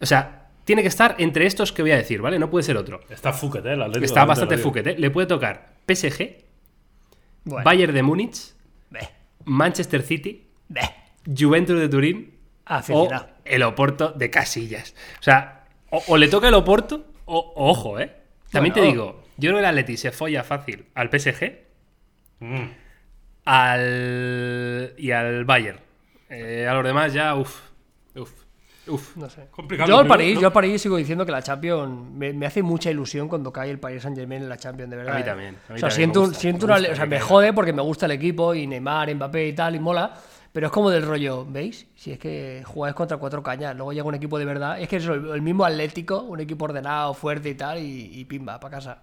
o 0.00 0.06
sea, 0.06 0.48
tiene 0.64 0.82
que 0.82 0.88
estar 0.88 1.16
entre 1.18 1.46
estos 1.46 1.72
que 1.72 1.82
voy 1.82 1.90
a 1.92 1.96
decir, 1.96 2.20
¿vale? 2.22 2.38
No 2.38 2.50
puede 2.50 2.62
ser 2.62 2.76
otro. 2.76 3.00
Está 3.08 3.32
Fouquet, 3.32 3.64
¿eh? 3.66 3.72
El 3.72 4.04
Está 4.04 4.24
bastante 4.24 4.54
Madrid. 4.56 4.64
fuquete. 4.64 4.98
Le 4.98 5.10
puede 5.10 5.26
tocar 5.26 5.74
PSG, 5.86 6.44
Bueno, 7.44 7.64
Bayern 7.64 7.94
de 7.94 8.02
Múnich, 8.02 8.52
Manchester 9.44 10.02
City, 10.02 10.46
ve. 10.68 10.80
Juventus 11.26 11.78
de 11.78 11.88
Turín 11.88 12.37
o 12.68 12.74
Aficionado. 12.74 13.28
el 13.44 13.62
Oporto 13.62 14.10
de 14.12 14.30
Casillas. 14.30 14.94
O 15.20 15.22
sea, 15.22 15.64
o, 15.90 16.02
o 16.08 16.16
le 16.16 16.28
toca 16.28 16.48
el 16.48 16.54
Oporto, 16.54 17.06
o 17.24 17.38
o 17.56 17.70
ojo, 17.70 17.98
¿eh? 17.98 18.14
También 18.50 18.74
te 18.74 18.80
digo, 18.82 19.22
yo 19.36 19.50
creo 19.50 19.54
que 19.54 19.60
el 19.60 19.66
Atleti 19.66 19.96
se 19.96 20.10
folla 20.12 20.42
fácil 20.44 20.86
al 20.94 21.08
PSG 21.10 21.66
Mm. 22.40 22.66
al 23.44 24.94
y 24.96 25.10
al 25.10 25.44
Bayern. 25.44 25.80
Eh, 26.30 26.66
a 26.68 26.74
los 26.74 26.84
demás 26.84 27.12
ya, 27.12 27.34
uff, 27.34 27.60
uff, 28.14 28.30
uff. 28.86 29.16
No 29.16 29.28
sé. 29.30 29.46
Complicado, 29.50 29.88
Yo 29.88 29.98
al 29.98 30.06
París, 30.06 30.34
no- 30.34 30.40
yo 30.42 30.46
al 30.48 30.52
París 30.52 30.80
sigo 30.82 30.96
diciendo 30.96 31.24
que 31.24 31.32
la 31.32 31.42
Champions 31.42 32.10
me, 32.12 32.32
me 32.32 32.46
hace 32.46 32.62
mucha 32.62 32.90
ilusión 32.90 33.28
cuando 33.28 33.52
cae 33.52 33.70
el 33.70 33.78
Paris 33.80 34.02
Saint 34.02 34.16
Germain 34.16 34.42
en 34.42 34.48
la 34.48 34.56
Champions, 34.58 34.90
de 34.90 34.96
verdad. 34.98 35.14
mí 35.14 35.20
¿eh? 35.22 35.24
también, 35.24 35.54
a 35.68 35.72
mí 35.72 35.76
o 35.76 35.78
sea, 35.78 35.88
también 35.88 35.92
siento, 35.96 36.20
me 36.20 36.26
gusta, 36.28 36.40
siento 36.40 36.66
me 36.66 36.72
una, 36.72 36.78
gusta 36.80 36.92
o 36.92 36.96
sea, 36.96 37.06
me 37.06 37.20
jode 37.20 37.52
porque 37.54 37.72
me 37.72 37.82
gusta 37.82 38.06
el 38.06 38.12
equipo 38.12 38.54
y 38.54 38.66
Neymar, 38.66 39.14
Mbappé 39.14 39.48
y 39.48 39.52
tal 39.54 39.74
y 39.76 39.80
mola, 39.80 40.14
pero 40.52 40.66
es 40.66 40.72
como 40.72 40.90
del 40.90 41.04
rollo, 41.04 41.46
¿veis? 41.48 41.86
Si 41.94 42.12
es 42.12 42.18
que 42.18 42.62
jugáis 42.64 42.94
contra 42.94 43.16
cuatro 43.16 43.42
cañas, 43.42 43.76
luego 43.76 43.92
llega 43.92 44.06
un 44.06 44.14
equipo 44.14 44.38
de 44.38 44.44
verdad, 44.44 44.80
es 44.80 44.88
que 44.88 44.96
es 44.96 45.06
el, 45.06 45.42
mismo 45.42 45.64
Atlético, 45.64 46.22
un 46.22 46.40
equipo 46.40 46.64
ordenado, 46.64 47.14
fuerte 47.14 47.50
y 47.50 47.54
tal 47.54 47.78
y, 47.78 48.10
y 48.12 48.24
pimba 48.24 48.58
para 48.58 48.76
casa. 48.76 49.02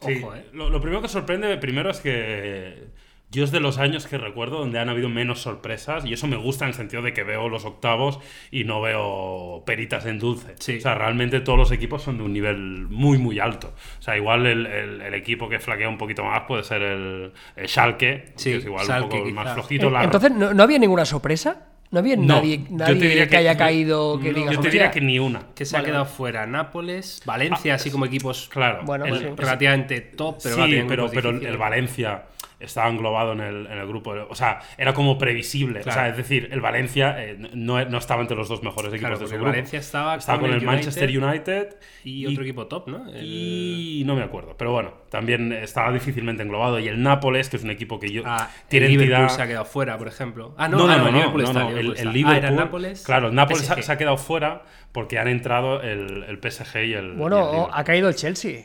Sí, 0.00 0.22
Ojo, 0.22 0.34
eh. 0.34 0.46
lo, 0.52 0.70
lo 0.70 0.80
primero 0.80 1.02
que 1.02 1.08
sorprende 1.08 1.56
primero 1.58 1.90
es 1.90 2.00
que 2.00 2.88
yo 3.30 3.44
es 3.44 3.52
de 3.52 3.60
los 3.60 3.78
años 3.78 4.06
que 4.06 4.18
recuerdo 4.18 4.58
donde 4.58 4.78
han 4.80 4.88
habido 4.88 5.08
menos 5.08 5.40
sorpresas 5.40 6.04
y 6.04 6.12
eso 6.12 6.26
me 6.26 6.36
gusta 6.36 6.64
en 6.64 6.70
el 6.70 6.74
sentido 6.74 7.00
de 7.02 7.12
que 7.12 7.22
veo 7.22 7.48
los 7.48 7.64
octavos 7.64 8.18
y 8.50 8.64
no 8.64 8.80
veo 8.80 9.62
peritas 9.64 10.04
en 10.06 10.18
dulce. 10.18 10.54
Sí. 10.58 10.78
O 10.78 10.80
sea, 10.80 10.94
realmente 10.96 11.40
todos 11.40 11.58
los 11.58 11.70
equipos 11.72 12.02
son 12.02 12.18
de 12.18 12.24
un 12.24 12.32
nivel 12.32 12.86
muy, 12.88 13.18
muy 13.18 13.38
alto. 13.38 13.72
O 13.98 14.02
sea, 14.02 14.16
igual 14.16 14.46
el, 14.46 14.66
el- 14.66 15.00
el 15.02 15.14
equipo 15.14 15.48
que 15.48 15.58
flaquea 15.60 15.88
un 15.88 15.98
poquito 15.98 16.24
más 16.24 16.42
puede 16.48 16.64
ser 16.64 16.82
el, 16.82 17.32
el 17.56 17.68
Schalke, 17.68 18.32
Sí, 18.36 18.50
que 18.50 18.56
es 18.58 18.64
igual 18.64 18.84
Schalke, 18.84 19.14
un 19.14 19.20
poco 19.22 19.30
más 19.34 19.54
flojito. 19.54 19.86
Eh, 19.86 19.90
la- 19.92 20.04
Entonces, 20.04 20.30
¿no, 20.32 20.52
no 20.52 20.62
había 20.62 20.78
ninguna 20.78 21.04
sorpresa? 21.04 21.66
¿No 21.92 21.98
había 21.98 22.14
No, 22.16 22.24
nadie, 22.36 22.60
nadie 22.70 22.94
te 22.94 23.08
diría 23.08 23.28
que, 23.28 23.36
haya 23.36 23.56
caído 23.56 24.20
que 24.20 24.32
no, 24.32 24.52
Yo 24.52 24.60
te 24.60 24.70
diría 24.70 24.90
que 24.92 25.00
ni 25.00 25.18
una. 25.18 25.42
Que 25.56 25.64
se 25.64 25.76
ha 25.76 25.82
quedado 25.82 26.04
fuera 26.04 26.46
Nápoles, 26.46 27.20
Valencia, 27.26 27.74
así 27.74 27.90
como 27.90 28.06
equipos 28.06 28.48
Claro. 28.48 28.82
Bueno, 28.84 29.06
el- 29.06 29.18
sí. 29.18 29.26
relativamente 29.36 30.00
top, 30.00 30.38
pero 30.42 30.54
sí, 30.66 30.82
pero, 30.86 31.10
pero 31.12 31.30
el. 31.30 31.56
Valencia 31.56 32.24
estaba 32.60 32.88
englobado 32.88 33.32
en 33.32 33.40
el, 33.40 33.66
en 33.66 33.78
el 33.78 33.86
grupo. 33.88 34.14
O 34.28 34.34
sea, 34.34 34.60
era 34.78 34.92
como 34.94 35.18
previsible. 35.18 35.80
O 35.80 35.82
sea, 35.82 35.92
Claro. 35.94 36.10
es 36.10 36.16
decir, 36.18 36.48
el 36.52 36.60
Valencia 36.60 37.16
eh, 37.24 37.36
no, 37.54 37.84
no 37.86 37.98
estaba 37.98 38.20
entre 38.22 38.36
los 38.36 38.48
dos 38.48 38.62
mejores 38.62 38.92
equipos 38.92 39.00
Claro, 39.08 39.18
de 39.18 39.26
su 39.26 39.32
el 39.34 39.38
grupo. 39.40 39.50
Valencia 39.50 39.78
estaba, 39.78 40.14
Estaba 40.16 40.40
con 40.40 40.52
el, 40.52 40.62
Manchester 40.62 41.08
United 41.18 41.76
y 42.04 42.26
otro 42.26 42.42
equipo 42.44 42.66
top, 42.66 42.88
¿no? 42.88 43.08
El- 43.12 43.24
y 43.24 44.02
no 44.06 44.14
me 44.14 44.22
acuerdo. 44.22 44.54
Pero 44.56 44.72
bueno, 44.72 44.92
también 45.10 45.52
estaba 45.52 45.90
difícilmente 45.92 46.42
englobado. 46.42 46.78
Y 46.78 46.88
el 46.88 47.02
Nápoles, 47.02 47.48
que 47.48 47.56
es 47.56 47.64
un 47.64 47.70
equipo 47.70 47.98
que 47.98 48.10
yo 48.10 48.22
Ah, 48.26 48.48
tiene 48.68 48.86
el 48.86 48.92
Liverpool 48.92 49.14
entidad. 49.22 49.36
se 49.36 49.42
ha 49.42 49.46
quedado 49.48 49.64
fuera, 49.64 49.96
por 49.98 50.08
ejemplo. 50.08 50.54
Ah, 50.58 50.68
no, 50.68 50.78
No, 50.78 50.86
no, 50.86 50.92
ah, 50.92 50.96
no, 50.98 51.06
el 51.06 51.12
no, 51.12 51.18
Liverpool 51.18 51.42
no, 51.42 51.48
está, 51.48 51.60
no, 51.64 51.68
el 51.70 51.76
el, 51.78 51.82
Liverpool 51.82 51.96
el 51.96 51.98
está. 51.98 52.12
Liverpool. 52.12 52.34
Ah, 52.34 52.38
era 52.38 52.48
el 52.48 52.56
Nápoles. 52.56 53.02
Claro, 53.04 53.28
el 53.28 53.34
Nápoles 53.34 53.62
se, 53.66 53.92
ha 53.92 53.96
quedado 53.98 54.16
fuera 54.16 54.62
porque 54.92 55.18
han 55.18 55.28
entrado 55.28 55.80
el, 55.82 56.24
el 56.24 56.38
PSG 56.38 56.76
y 56.84 56.92
el. 56.94 57.12
y 57.14 57.16
Bueno, 57.16 57.66
el 57.66 57.70
ha 57.72 57.84
caído 57.84 58.08
el 58.08 58.14
Chelsea, 58.14 58.64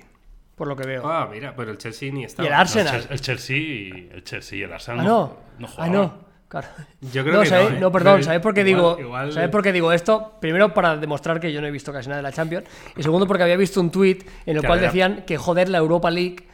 por 0.56 0.68
lo 0.68 0.76
que 0.76 0.88
veo. 0.88 1.08
Ah, 1.08 1.28
mira, 1.32 1.54
pero 1.56 1.72
el 1.72 1.78
Chelsea 1.78 2.12
ni 2.12 2.24
está. 2.24 2.44
y 2.44 2.48
el 2.48 2.54
Arsenal. 2.54 2.96
el, 2.96 3.02
Chel- 3.04 3.12
el 3.12 3.22
Chelsea 3.22 3.58
y 3.58 4.10
el 4.14 4.24
Chelsea 4.24 4.58
y 4.60 4.62
el 4.64 4.74
Arsenal. 4.74 5.00
Ah, 5.02 5.04
no. 5.04 5.38
no 5.60 5.68
ah, 5.78 5.88
no. 5.90 6.26
Claro. 6.48 6.68
Yo 7.12 7.24
creo 7.24 7.36
no, 7.36 7.42
que 7.42 7.48
¿sabéis? 7.48 7.72
no, 7.72 7.78
¿eh? 7.78 7.80
no, 7.82 7.92
perdón, 7.92 8.24
¿sabéis 8.24 8.42
por 8.42 8.54
qué 8.54 8.62
igual- 8.62 8.96
digo? 8.96 9.00
igual- 9.08 9.32
¿Sabéis 9.34 9.52
por 9.52 9.64
qué 9.64 9.74
digo 9.74 9.92
esto? 9.92 10.38
Primero 10.40 10.74
para 10.74 10.96
demostrar 10.96 11.40
que 11.40 11.52
yo 11.52 11.60
no 11.60 11.68
he 11.68 11.72
visto 11.72 11.92
casi 11.92 12.08
nada 12.08 12.18
de 12.18 12.24
la 12.24 12.32
Champions 12.32 12.66
y 12.96 13.04
segundo 13.04 13.28
porque 13.28 13.44
había 13.44 13.58
visto 13.58 13.82
un 13.82 13.90
tweet 13.92 14.20
en 14.46 14.56
el 14.56 14.62
Claro, 14.62 14.68
cual 14.68 14.80
decían 14.82 15.24
que 15.26 15.38
joder 15.38 15.70
la 15.70 15.80
Europa 15.80 16.12
League 16.12 16.48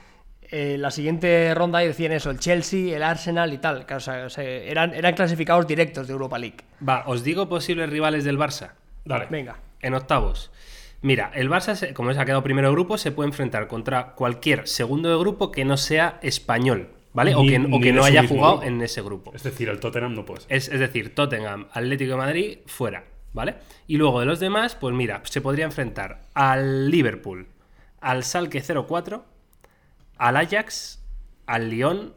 eh, 0.50 0.78
la 0.80 0.92
siguiente 0.92 1.54
ronda 1.54 1.84
y 1.84 1.88
decían 1.88 2.12
eso, 2.14 2.30
el 2.32 2.40
Chelsea, 2.40 2.96
el 2.96 3.04
Arsenal 3.04 3.54
y 3.54 3.58
tal, 3.60 3.86
que, 3.86 3.94
o 3.94 4.00
sea, 4.00 4.26
o 4.26 4.30
sea, 4.30 4.44
eran, 4.44 4.94
eran 4.94 5.14
clasificados 5.14 5.66
directos 5.68 6.08
de 6.08 6.14
Europa 6.14 6.38
League. 6.40 6.58
Va, 6.88 7.04
os 7.08 7.24
digo 7.24 7.48
posibles 7.48 7.90
rivales 7.90 8.24
del 8.26 8.38
Barça. 8.38 8.72
Dale. 9.06 9.28
Venga. 9.30 9.58
En 9.82 9.94
octavos. 9.94 10.52
Mira, 11.02 11.32
el 11.34 11.50
Barça, 11.50 11.94
como 11.94 12.14
se 12.14 12.20
ha 12.20 12.26
quedado 12.26 12.44
primero 12.44 12.68
de 12.68 12.74
grupo, 12.74 12.98
se 12.98 13.12
puede 13.12 13.30
enfrentar 13.30 13.68
contra 13.68 14.14
cualquier 14.14 14.68
segundo 14.68 15.10
de 15.10 15.18
grupo 15.18 15.52
que 15.52 15.66
no 15.66 15.76
sea 15.78 16.20
español, 16.22 16.90
¿vale? 17.14 17.34
o 17.34 17.42
que, 17.44 17.58
o 17.58 17.94
no 17.94 18.04
haya 18.04 18.28
jugado 18.28 18.58
grupo. 18.58 18.68
en 18.68 18.82
ese 18.82 19.02
grupo. 19.02 19.32
Es 19.34 19.42
decir, 19.44 19.70
el 19.70 19.80
Tottenham 19.80 20.14
no 20.14 20.26
puede 20.26 20.42
ser. 20.42 20.54
Es, 20.54 20.68
es 20.68 20.80
decir, 20.80 21.16
Tottenham, 21.16 21.68
Atlético 21.74 22.12
de 22.12 22.18
Madrid, 22.18 22.58
fuera, 22.68 23.06
¿vale? 23.34 23.56
Y 23.88 23.98
luego 23.98 24.20
de 24.20 24.28
los 24.28 24.40
demás, 24.40 24.76
pues 24.76 24.94
mira, 24.94 25.22
se 25.24 25.42
podría 25.42 25.66
enfrentar 25.66 26.22
al 26.36 26.92
Liverpool, 26.92 27.48
al 28.00 28.24
Salque 28.24 28.62
04, 28.62 29.26
al 30.18 30.38
Ajax, 30.38 31.04
al 31.48 31.70
Lyon, 31.72 32.14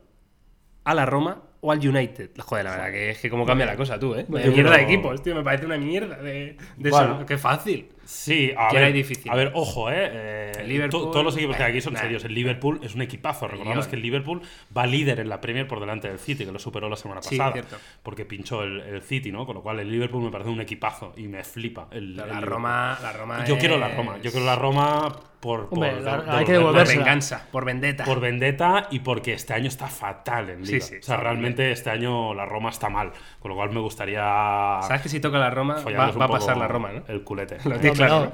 a 0.85 0.95
la 0.95 1.07
Roma 1.07 1.43
o 1.62 1.72
al 1.72 1.78
United. 1.78 2.32
Joder, 2.39 2.66
la 2.66 2.70
verdad 2.72 2.91
que 2.91 3.11
es 3.11 3.18
que 3.18 3.30
cómo 3.30 3.47
cambia 3.47 3.64
la 3.64 3.76
cosa 3.76 3.99
tú, 3.99 4.14
¿eh? 4.14 4.26
Bueno, 4.28 4.53
mierda 4.53 4.76
de 4.76 4.82
equipos, 4.82 5.22
tío, 5.22 5.35
me 5.35 5.43
parece 5.43 5.64
una 5.64 5.78
mierda 5.78 6.16
de, 6.18 6.59
de 6.76 6.91
Bueno. 6.91 7.16
eso. 7.16 7.26
Qué 7.26 7.39
fácil. 7.39 7.89
Sí, 8.05 8.53
a 8.57 8.69
¿Quién 8.69 8.83
ver, 8.83 8.93
difícil? 8.93 9.31
A 9.31 9.35
ver, 9.35 9.51
ojo, 9.55 9.91
¿eh? 9.91 9.95
eh, 10.13 10.53
El 10.61 10.69
Liverpool, 10.69 11.03
to- 11.05 11.11
todos 11.11 11.25
los 11.25 11.37
equipos 11.37 11.57
que 11.57 11.63
hay 11.63 11.71
aquí 11.73 11.81
son 11.81 11.95
nah. 11.95 12.01
serios. 12.01 12.25
El 12.25 12.35
Liverpool 12.35 12.81
es 12.83 12.95
un 12.95 13.03
equipazo. 13.03 13.49
Recordamos 13.49 13.87
que 13.89 13.97
el 13.97 14.03
Liverpool 14.03 14.43
va 14.77 14.87
líder 14.87 15.21
en 15.21 15.29
la 15.29 15.41
Premier 15.41 15.67
por 15.67 15.81
delante 15.81 16.09
del 16.09 16.19
City, 16.19 16.45
que 16.45 16.53
lo 16.53 16.59
superó 16.59 16.89
la 16.89 16.97
semana 16.97 17.23
Sí, 17.23 17.37
pasada. 17.37 17.53
cierto. 17.53 17.77
Porque 18.03 18.25
pinchó 18.25 18.63
el, 18.63 18.81
el 18.81 19.03
City, 19.03 19.33
¿no? 19.33 19.47
Con 19.47 19.55
lo 19.57 19.63
cual 19.63 19.81
el 19.81 19.91
Liverpool 19.91 20.23
me 20.23 20.31
parece 20.31 20.51
un 20.51 20.61
equipazo 20.61 21.13
y 21.17 21.29
me 21.29 21.43
flipa. 21.45 21.89
El, 21.91 22.17
La 22.17 22.25
el. 22.25 22.43
Roma, 22.43 22.99
la 23.03 23.13
Roma 23.13 23.45
Yo 23.45 23.59
quiero 23.59 23.79
la 23.79 23.89
Roma. 23.89 24.17
Yo 24.23 24.31
quiero 24.31 24.47
la 24.47 24.57
Roma 24.57 25.13
por. 25.41 25.69
Hombre, 25.71 25.91
por- 25.93 26.03
la- 26.03 26.17
por- 26.25 26.31
hay 26.31 26.45
que 26.45 26.45
por- 26.45 26.45
Por 26.45 26.47
devolvérsela. 26.73 26.99
venganza, 27.05 27.49
por 27.53 27.65
vendetta. 27.65 28.05
por 28.05 28.21
vendetta 28.21 28.87
y 28.91 29.01
porque 29.01 29.35
este 29.35 29.53
año 29.53 29.69
está 29.69 29.89
fatal 29.89 30.49
en 30.51 30.63
Liga. 30.65 30.81
Sí, 30.85 30.95
sí, 30.95 30.97
o 31.01 31.03
sea, 31.03 31.17
realmente 31.19 31.71
este 31.71 31.91
año 31.91 32.33
la 32.35 32.47
Roma 32.47 32.71
está 32.71 32.89
mal. 32.89 33.13
Con 33.41 33.51
lo 33.51 33.55
cual 33.57 33.71
me 33.71 33.81
gustaría. 33.81 34.23
Sabes 34.83 35.03
que 35.03 35.09
si 35.09 35.21
toca 35.21 35.39
la 35.39 35.51
Roma, 35.51 35.77
va, 35.85 36.07
a 36.25 36.29
pasar 36.29 36.57
la 36.57 36.67
Roma, 36.69 36.93
¿no? 36.93 37.03
El 37.09 37.23
culete. 37.25 37.59
Lo 37.69 37.79
claro, 37.97 38.32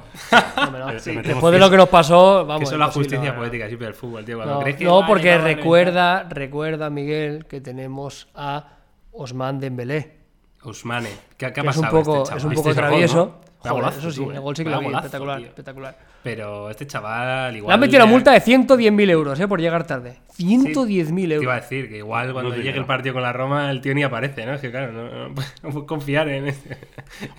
no. 0.71 0.79
No. 0.91 0.91
Sí, 0.99 1.09
metemos 1.11 1.27
Después 1.27 1.53
de 1.53 1.59
lo 1.59 1.69
que 1.69 1.77
nos 1.77 1.89
pasó, 1.89 2.45
vamos. 2.45 2.59
Que 2.59 2.63
eso 2.65 2.73
es 2.75 2.79
la 2.79 2.87
justicia 2.91 3.31
¿no? 3.31 3.37
poética 3.39 3.67
siempre 3.67 3.87
del 3.87 3.95
fútbol, 3.95 4.25
tío. 4.25 4.37
Cuando 4.37 4.55
No, 4.55 4.59
crees 4.61 4.75
que 4.77 4.83
no, 4.85 4.95
vale, 4.95 5.07
porque 5.07 5.29
va 5.29 5.35
a 5.35 5.37
reventar- 5.39 5.55
recuerda, 5.57 6.23
recuerda, 6.29 6.89
Miguel, 6.89 7.45
que 7.45 7.61
tenemos 7.61 8.27
a 8.35 8.67
Osman 9.11 9.59
Dembélé. 9.59 10.17
Usmane. 10.63 11.09
¿Qué, 11.37 11.37
qué 11.37 11.45
ha 11.45 11.53
que 11.53 11.69
es 11.69 11.77
un 11.77 11.83
pasado 11.83 12.03
poco, 12.03 12.23
este 12.23 12.37
es 12.37 12.43
un 12.43 12.49
¿Visteis 12.51 12.75
poco 12.75 12.87
travieso. 12.87 13.35
Joder, 13.69 13.73
golazo, 13.83 13.99
eso 13.99 14.11
sí, 14.11 14.17
tú, 14.23 14.31
el 14.31 14.37
eh. 14.37 14.39
gol 14.39 14.55
sí 14.55 14.63
que 14.63 14.69
lo 14.69 14.79
vi, 14.79 14.85
golazo, 14.85 15.05
espectacular, 15.05 15.37
tío. 15.37 15.47
espectacular. 15.47 15.97
Pero 16.23 16.69
este 16.69 16.87
chaval 16.87 17.55
igual... 17.55 17.69
Le 17.69 17.73
han 17.73 17.79
metido 17.79 17.97
una 17.99 18.05
ya- 18.05 18.11
multa 18.11 18.31
de 18.31 18.41
110.000 18.41 19.09
euros 19.11 19.39
eh, 19.39 19.47
por 19.47 19.59
llegar 19.61 19.85
tarde. 19.87 20.17
110.000 20.37 21.15
Te 21.15 21.21
iba 21.21 21.33
a 21.33 21.35
euros. 21.35 21.55
decir 21.69 21.89
que 21.89 21.97
igual 21.97 22.33
cuando 22.33 22.51
No 22.51 22.55
llegue 22.57 22.77
el 22.77 22.85
partido 22.85 23.13
con 23.13 23.23
la 23.23 23.33
Roma 23.33 23.69
el 23.71 23.81
tío 23.81 23.93
ni 23.93 24.03
aparece, 24.03 24.45
¿no? 24.45 24.53
Es 24.53 24.61
que 24.61 24.71
claro, 24.71 24.91
no, 24.91 25.03
no, 25.09 25.29
no 25.29 25.35
puedes 25.35 25.51
confiar 25.87 26.27
en 26.29 26.47
este. 26.47 26.77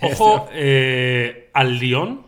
Ojo, 0.01 0.47
eh, 0.53 1.49
al 1.53 1.77
Lyon, 1.79 2.25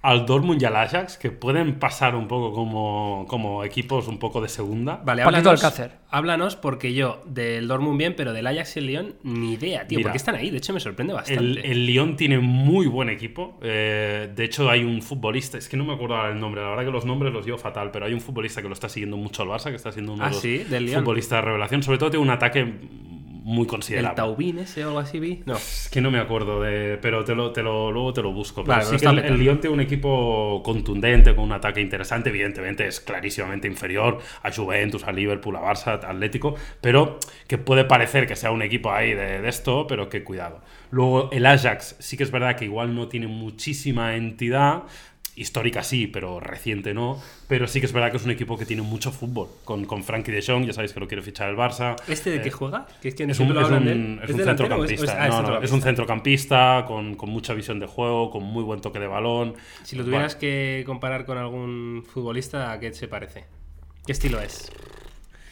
al 0.00 0.26
Dortmund 0.26 0.62
y 0.62 0.64
al 0.64 0.76
Ajax, 0.76 1.18
que 1.18 1.30
pueden 1.32 1.80
pasar 1.80 2.14
un 2.14 2.28
poco 2.28 2.52
como, 2.52 3.26
como 3.28 3.64
equipos 3.64 4.06
un 4.06 4.18
poco 4.18 4.40
de 4.40 4.48
segunda. 4.48 5.02
Vale, 5.04 5.22
háblanos, 5.22 5.46
Alcácer. 5.64 5.90
háblanos 6.08 6.54
porque 6.54 6.94
yo 6.94 7.20
del 7.26 7.66
Dortmund 7.66 7.98
bien, 7.98 8.14
pero 8.16 8.32
del 8.32 8.46
Ajax 8.46 8.76
y 8.76 8.78
el 8.78 8.86
Lyon 8.86 9.14
ni 9.24 9.54
idea, 9.54 9.88
tío. 9.88 9.98
Mira, 9.98 10.08
¿Por 10.08 10.12
qué 10.12 10.18
están 10.18 10.36
ahí? 10.36 10.50
De 10.50 10.58
hecho, 10.58 10.72
me 10.72 10.78
sorprende 10.78 11.14
bastante. 11.14 11.42
El, 11.42 11.58
el 11.58 11.86
Lyon 11.86 12.14
tiene 12.16 12.38
muy 12.38 12.86
buen 12.86 13.08
equipo. 13.08 13.58
eh, 13.60 14.30
de 14.34 14.44
hecho, 14.44 14.70
hay 14.70 14.84
un 14.84 15.02
futbolista, 15.02 15.58
es 15.58 15.68
que 15.68 15.76
no 15.76 15.84
me 15.84 15.94
acuerdo 15.94 16.14
ahora 16.14 16.30
el 16.32 16.38
nombre, 16.38 16.62
la 16.62 16.68
verdad 16.68 16.84
que 16.84 16.92
los 16.92 17.04
nombres 17.04 17.32
los 17.32 17.44
llevo 17.44 17.58
fatal, 17.58 17.90
pero 17.90 18.06
hay 18.06 18.14
un 18.14 18.20
futbolista 18.20 18.62
que 18.62 18.68
lo 18.68 18.74
está 18.74 18.88
siguiendo 18.88 19.16
mucho 19.16 19.42
al 19.42 19.48
Barça, 19.48 19.70
que 19.70 19.76
está 19.76 19.90
siendo 19.90 20.12
uno 20.12 20.22
Ah, 20.22 20.28
de 20.28 20.32
los 20.34 20.40
sí, 20.40 20.58
del 20.58 20.88
futbolistas 20.90 21.38
de 21.38 21.42
revelación. 21.46 21.82
Sobre 21.82 21.98
todo 21.98 22.10
tiene 22.10 22.22
un 22.24 22.30
ataque 22.30 22.72
muy 23.48 23.62
el 23.62 23.68
considerable. 23.68 24.14
Taubín 24.14 24.58
ese 24.58 24.84
o 24.84 24.88
algo 24.88 25.00
así 25.00 25.18
vi. 25.18 25.42
No. 25.46 25.56
Es 25.56 25.88
que 25.90 26.02
no 26.02 26.10
me 26.10 26.18
acuerdo 26.18 26.60
de. 26.60 26.98
Pero 27.00 27.24
te 27.24 27.34
lo, 27.34 27.50
te 27.50 27.62
lo, 27.62 27.90
luego 27.90 28.12
te 28.12 28.20
lo 28.20 28.30
busco. 28.30 28.62
Pero 28.62 28.76
Vale, 28.76 28.84
sí 28.84 28.92
lo 28.92 28.98
que 28.98 29.06
está 29.06 29.10
el, 29.10 29.32
el. 29.32 29.38
Lyon 29.38 29.58
tiene 29.58 29.72
un 29.72 29.80
equipo 29.80 30.62
contundente, 30.62 31.34
con 31.34 31.44
un 31.44 31.52
ataque 31.52 31.80
interesante. 31.80 32.28
Evidentemente 32.28 32.86
es 32.86 33.00
clarísimamente 33.00 33.66
inferior 33.66 34.18
a 34.42 34.52
Juventus, 34.52 35.02
a 35.04 35.12
Liverpool, 35.12 35.56
a 35.56 35.62
Barça, 35.62 35.98
a 36.04 36.10
Atlético. 36.10 36.56
Pero 36.82 37.18
que 37.46 37.56
puede 37.56 37.86
parecer 37.86 38.26
que 38.26 38.36
sea 38.36 38.50
un 38.50 38.60
equipo 38.60 38.92
ahí 38.92 39.14
de, 39.14 39.40
de 39.40 39.48
esto, 39.48 39.86
pero 39.86 40.10
que 40.10 40.22
cuidado. 40.22 40.60
Luego 40.90 41.30
el 41.32 41.46
Ajax 41.46 41.96
sí 41.98 42.16
que 42.18 42.24
es 42.24 42.30
verdad 42.30 42.56
que 42.56 42.66
igual 42.66 42.94
no 42.94 43.08
tiene 43.08 43.28
muchísima 43.28 44.14
entidad. 44.16 44.82
Histórica 45.40 45.82
sí, 45.82 46.06
pero 46.06 46.40
reciente 46.40 46.94
no. 46.94 47.20
Pero 47.48 47.66
sí 47.66 47.80
que 47.80 47.86
es 47.86 47.92
verdad 47.92 48.10
que 48.10 48.16
es 48.18 48.24
un 48.24 48.30
equipo 48.30 48.58
que 48.58 48.66
tiene 48.66 48.82
mucho 48.82 49.10
fútbol. 49.12 49.48
Con, 49.64 49.84
con 49.84 50.02
Frankie 50.04 50.32
de 50.32 50.42
Jong, 50.42 50.66
ya 50.66 50.72
sabéis 50.72 50.92
que 50.92 51.00
lo 51.00 51.08
quiere 51.08 51.22
fichar 51.22 51.48
el 51.48 51.56
Barça. 51.56 51.96
¿Este 52.08 52.30
de 52.30 52.36
Eh, 52.36 52.42
qué 52.42 52.50
juega? 52.50 52.86
Que 53.00 53.08
es 53.08 53.14
que 53.14 53.24
es 53.24 53.36
siempre 53.36 53.58
un, 53.58 53.64
es 53.64 53.70
un- 53.70 54.20
es 54.22 54.30
un 54.30 54.40
es- 54.40 54.46
centrocampista. 54.46 55.04
es- 55.04 55.10
ah, 55.10 55.28
No, 55.42 55.42
no, 55.42 55.62
es 55.62 55.70
un 55.72 55.80
centrocampista 55.82 56.84
con, 56.86 57.14
con 57.14 57.30
mucha 57.30 57.54
visión 57.54 57.78
de 57.80 57.86
juego, 57.86 58.30
con 58.30 58.42
muy 58.44 58.62
buen 58.64 58.80
toque 58.80 58.98
de 58.98 59.06
balón. 59.06 59.54
Si 59.84 59.96
lo 59.96 60.04
tuvieras 60.04 60.36
que 60.36 60.82
comparar 60.86 61.24
con 61.24 61.38
algún 61.38 62.04
futbolista, 62.06 62.72
¿a 62.72 62.80
qué 62.80 62.92
se 62.92 63.08
parece? 63.08 63.44
¿Qué 64.06 64.12
estilo 64.12 64.40
es? 64.40 64.70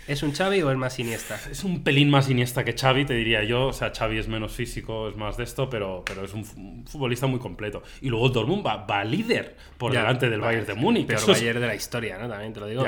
¿Es 0.09 0.23
un 0.23 0.33
Xavi 0.33 0.63
o 0.63 0.71
es 0.71 0.77
más 0.77 0.99
Iniesta? 0.99 1.37
Es 1.51 1.65
un 1.65 1.83
pelín 1.83 2.09
más 2.11 2.31
iniesta 2.31 2.65
que 2.65 2.75
Xavi, 2.75 3.05
te 3.07 3.15
diría 3.15 3.43
yo. 3.43 3.67
O 3.67 3.73
sea, 3.73 3.91
Xavi 3.97 4.19
es 4.19 4.29
menos 4.29 4.53
físico, 4.53 5.09
es 5.09 5.17
más 5.17 5.37
de 5.37 5.43
esto, 5.45 5.69
pero, 5.69 6.05
pero 6.07 6.25
es 6.25 6.33
un, 6.33 6.45
fu- 6.45 6.61
un 6.61 6.87
futbolista 6.87 7.27
muy 7.27 7.41
completo. 7.41 7.83
Y 8.01 8.09
luego 8.09 8.29
Dortmund 8.29 8.65
va, 8.65 8.77
va 8.87 9.03
líder 9.05 9.57
por 9.77 9.93
Ya, 9.93 10.01
delante 10.01 10.31
del 10.31 10.41
vale, 10.41 10.59
Bayern 10.61 10.67
de 10.67 10.81
Múnich. 10.81 11.07
Peor 11.09 11.19
Eso 11.21 11.33
es- 11.33 11.41
Bayern 11.41 11.61
de 11.61 11.67
la 11.67 11.75
historia, 11.75 12.19
¿no? 12.19 12.29
También 12.29 12.53
te 12.53 12.61
lo 12.61 12.67
digo. 12.69 12.85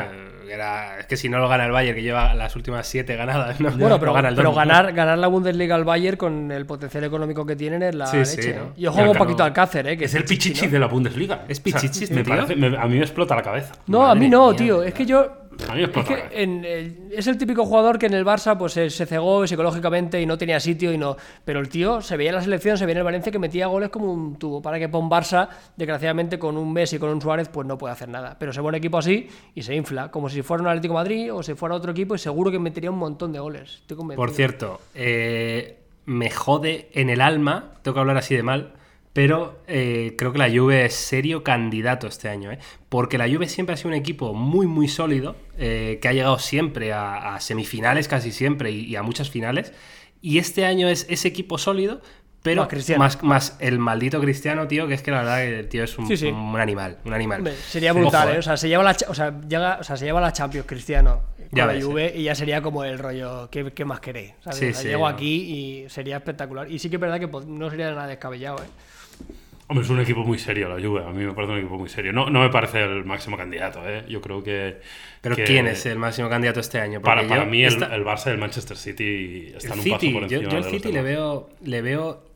Era- 0.49 1.01
es 1.01 1.07
que 1.07 1.17
si 1.17 1.29
no 1.29 1.39
lo 1.39 1.49
gana 1.49 1.67
el 1.67 1.73
Bayern, 1.73 1.97
que 1.97 2.03
lleva 2.03 2.35
las 2.35 2.55
últimas 2.55 2.87
siete 2.87 3.17
ganadas, 3.17 3.61
¿no? 3.61 3.71
Bueno, 3.73 3.99
pero, 4.01 4.13
gana 4.13 4.29
el 4.29 4.37
pero 4.37 4.53
ganar, 4.55 4.93
ganar 4.93 5.19
la 5.19 5.27
Bundesliga 5.27 5.75
al 5.75 5.85
Bayern 5.85 6.17
con 6.17 6.53
el 6.53 6.67
potencial 6.67 7.05
económico 7.05 7.45
que 7.45 7.57
tienen 7.57 7.83
es 7.83 7.95
la 7.95 8.07
Sí, 8.07 8.25
sí, 8.25 8.37
leche. 8.37 8.55
¿no? 8.55 8.63
¿eh? 8.63 8.67
Juego 8.77 9.11
un 9.11 9.17
claro. 9.17 9.19
Paquito 9.19 9.43
Alcácer, 9.45 9.87
¿eh? 9.89 9.97
que 9.99 10.05
es 10.05 10.15
el 10.15 10.23
pichichi, 10.25 10.51
pichichi 10.51 10.67
¿no? 10.67 10.73
de 10.73 10.79
la 10.79 10.87
Bundesliga. 10.87 11.45
¿Es 11.49 11.59
pichichi 11.61 12.05
este 12.05 12.15
me 12.15 12.23
tío? 12.23 12.35
parece- 12.35 12.55
me- 12.57 12.77
a 12.79 12.87
mí 12.87 12.95
me 12.97 13.03
explota 13.03 13.35
la 13.35 13.43
cabeza. 13.43 13.75
No, 13.89 14.07
a 14.07 14.15
mí 14.15 14.29
no, 14.29 14.49
mía, 14.51 14.57
tío. 14.57 14.83
Es 14.85 14.95
que 14.95 15.05
yo. 15.05 15.48
A 15.69 15.75
mí 15.75 15.81
me 15.81 16.01
Es 16.01 16.07
que 16.07 16.29
en 16.43 16.65
el- 16.65 17.09
es 17.13 17.27
el 17.27 17.37
típico 17.37 17.65
jugador 17.67 17.99
que 17.99 18.07
en 18.07 18.15
el 18.15 18.25
Barça 18.25 18.57
pues 18.57 18.73
se, 18.73 18.91
se 18.91 19.07
cegó 19.07 19.47
psicológicamente 19.47 20.21
y 20.21 20.27
no 20.27 20.39
tenía 20.39 20.61
sitio 20.61 20.93
y 20.93 20.99
no. 20.99 21.17
Pero 21.45 21.61
el 21.61 21.69
tío 21.69 22.01
se 22.01 22.17
veía 22.17 22.31
en 22.31 22.37
la 22.37 22.43
selección, 22.43 22.79
se 22.79 22.87
veía 22.87 22.93
en 22.93 22.99
el 22.99 23.05
Valencia 23.05 23.33
que 23.33 23.39
metía 23.39 23.67
goles 23.67 23.89
como 23.91 24.13
un 24.13 24.37
tubo. 24.39 24.63
Para 24.63 24.79
que 24.79 24.87
un 24.87 25.11
Barça, 25.11 25.49
desgraciadamente, 25.77 26.39
con 26.39 26.57
un 26.57 26.73
Messi 26.73 26.97
y 26.97 26.99
con 26.99 27.11
un 27.11 27.21
Suárez, 27.21 27.49
pues 27.49 27.67
no 27.67 27.77
puede 27.77 27.93
hacer 27.93 28.09
nada. 28.09 28.37
Pero 28.39 28.53
se 28.53 28.63
pone 28.63 28.79
equipo 28.79 28.99
así 28.99 29.29
y 29.55 29.63
se 29.63 29.75
infla, 29.75 30.11
como 30.11 30.29
si 30.29 30.43
fuera 30.43 30.63
un 30.63 30.69
Atlético 30.69 30.95
de 30.95 30.99
Madrid 31.01 31.35
o 31.35 31.43
si 31.43 31.55
fuera 31.55 31.75
otro 31.75 31.91
equipo 31.93 32.15
y 32.15 32.19
seguro 32.19 32.51
que 32.51 32.59
metería 32.59 32.91
un 32.91 32.99
montón 32.99 33.33
de 33.33 33.41
goles. 33.41 33.79
Estoy 33.81 33.97
convencido. 33.97 34.25
Por 34.25 34.35
cierto, 34.35 34.81
eh, 34.95 35.79
me 36.07 36.31
jode 36.31 36.89
en 36.93 37.11
el 37.11 37.21
alma, 37.21 37.73
tengo 37.83 37.95
que 37.95 38.01
hablar 38.01 38.17
así 38.17 38.35
de 38.35 38.43
mal, 38.43 38.73
pero 39.19 39.59
eh, 39.67 40.15
creo 40.17 40.31
que 40.33 40.39
la 40.39 40.49
Juve 40.49 40.85
es 40.85 40.95
serio 40.95 41.43
candidato 41.43 42.07
este 42.07 42.29
año, 42.29 42.53
¿eh? 42.53 42.61
porque 42.89 43.19
la 43.19 43.29
Juve 43.29 43.49
siempre 43.49 43.75
ha 43.75 43.77
sido 43.77 43.89
un 43.89 43.95
equipo 43.95 44.33
muy, 44.33 44.69
muy 44.69 44.87
sólido, 44.87 45.35
eh, 45.59 45.99
que 46.01 46.07
ha 46.07 46.13
llegado 46.13 46.39
siempre 46.39 46.93
a, 46.93 47.35
a 47.35 47.41
semifinales 47.41 48.07
casi 48.07 48.31
siempre 48.31 48.71
y, 48.71 48.85
y 48.85 48.95
a 48.95 49.03
muchas 49.03 49.29
finales, 49.29 49.73
y 50.23 50.39
este 50.39 50.67
año 50.67 50.87
es 50.89 51.05
ese 51.11 51.27
equipo 51.27 51.59
sólido. 51.59 52.01
Pero 52.45 52.63
Más 52.63 52.69
Cristiano. 52.69 53.03
más, 53.03 53.23
más 53.25 53.57
el 53.59 53.81
maldito 53.81 54.21
cristiano, 54.21 54.69
tío, 54.69 54.87
que 54.87 54.95
es 54.95 55.03
que 55.03 55.11
la 55.11 55.19
verdad 55.19 55.39
que 55.39 55.59
el 55.59 55.69
tío 55.69 55.83
es 55.83 55.99
un, 55.99 56.07
Sí, 56.07 56.17
sí. 56.17 56.29
un 56.29 56.57
animal, 56.61 56.99
un 57.05 57.13
animal. 57.13 57.53
Sería 57.67 57.93
brutal, 57.93 58.29
Ojo, 58.29 58.37
¿eh? 58.37 58.39
O 58.39 58.43
sea, 58.43 58.57
se 58.57 58.69
lleva 58.69 58.85
la, 58.85 58.97
o 59.09 59.15
sea, 59.15 59.41
llega, 59.49 59.79
o 59.81 59.83
sea, 59.83 59.97
se 59.97 60.05
lleva 60.05 60.21
la 60.21 60.33
Champions 60.33 60.65
Cristiano 60.65 61.23
con 61.37 61.49
Ya 61.59 61.67
la 61.67 61.73
ves, 61.73 61.85
Juve 61.85 62.13
y 62.15 62.23
ya 62.23 62.37
sería 62.37 62.63
como 62.63 62.85
el 62.85 63.01
rollo, 63.01 63.51
¿qué, 63.51 63.73
qué 63.73 63.85
más 63.85 63.99
queréis? 63.99 64.35
O 64.47 64.53
sea, 64.53 64.71
llego 64.71 65.01
no. 65.01 65.09
aquí 65.09 65.83
y 65.83 65.89
sería 65.91 66.19
espectacular. 66.19 66.71
Y 66.71 66.79
sí 66.79 66.89
que 66.89 66.95
es 66.95 67.01
verdad 67.01 67.19
que 67.19 67.27
no 67.27 67.71
sería 67.71 67.91
nada 67.91 68.07
descabellado, 68.07 68.59
¿eh? 68.59 68.69
Hombre, 69.71 69.85
es 69.85 69.91
un 69.91 70.01
equipo 70.01 70.25
muy 70.25 70.39
serio 70.39 70.69
la 70.69 70.81
Juve. 70.83 71.05
A 71.05 71.11
mí 71.11 71.25
me 71.25 71.35
parece 71.35 71.53
un 71.53 71.59
equipo 71.59 71.77
muy 71.79 71.89
serio. 71.91 72.13
No, 72.13 72.31
no 72.31 72.41
me 72.41 72.49
parece 72.49 72.83
el 72.83 73.05
máximo 73.05 73.37
candidato, 73.37 73.87
¿eh? 73.89 74.05
Yo 74.09 74.21
creo 74.23 74.43
que. 74.43 74.81
Pero 75.21 75.37
que 75.37 75.45
¿quién 75.45 75.67
es 75.67 75.85
el 75.87 75.99
máximo 75.99 76.29
candidato 76.31 76.61
este 76.61 76.81
año? 76.81 77.03
Para, 77.03 77.21
Porque 77.23 77.29
para 77.29 77.45
yo 77.45 77.51
mí, 77.51 77.63
el, 77.65 77.77
Barça 78.05 78.29
y 78.29 78.31
el 78.31 78.39
Manchester 78.39 78.77
City 78.79 79.53
están 79.57 79.79
El 79.79 79.79
un 79.81 79.85
City, 79.85 79.91
paso 79.91 80.13
por 80.13 80.27
yo, 80.27 80.41
encima. 80.41 80.51
yo 80.51 80.59
el 80.59 80.65
los 80.65 80.73
City 80.73 80.91
le 80.91 81.03
demás. 81.03 81.05
veo, 81.05 81.51
le 81.63 81.83
veo 81.83 82.28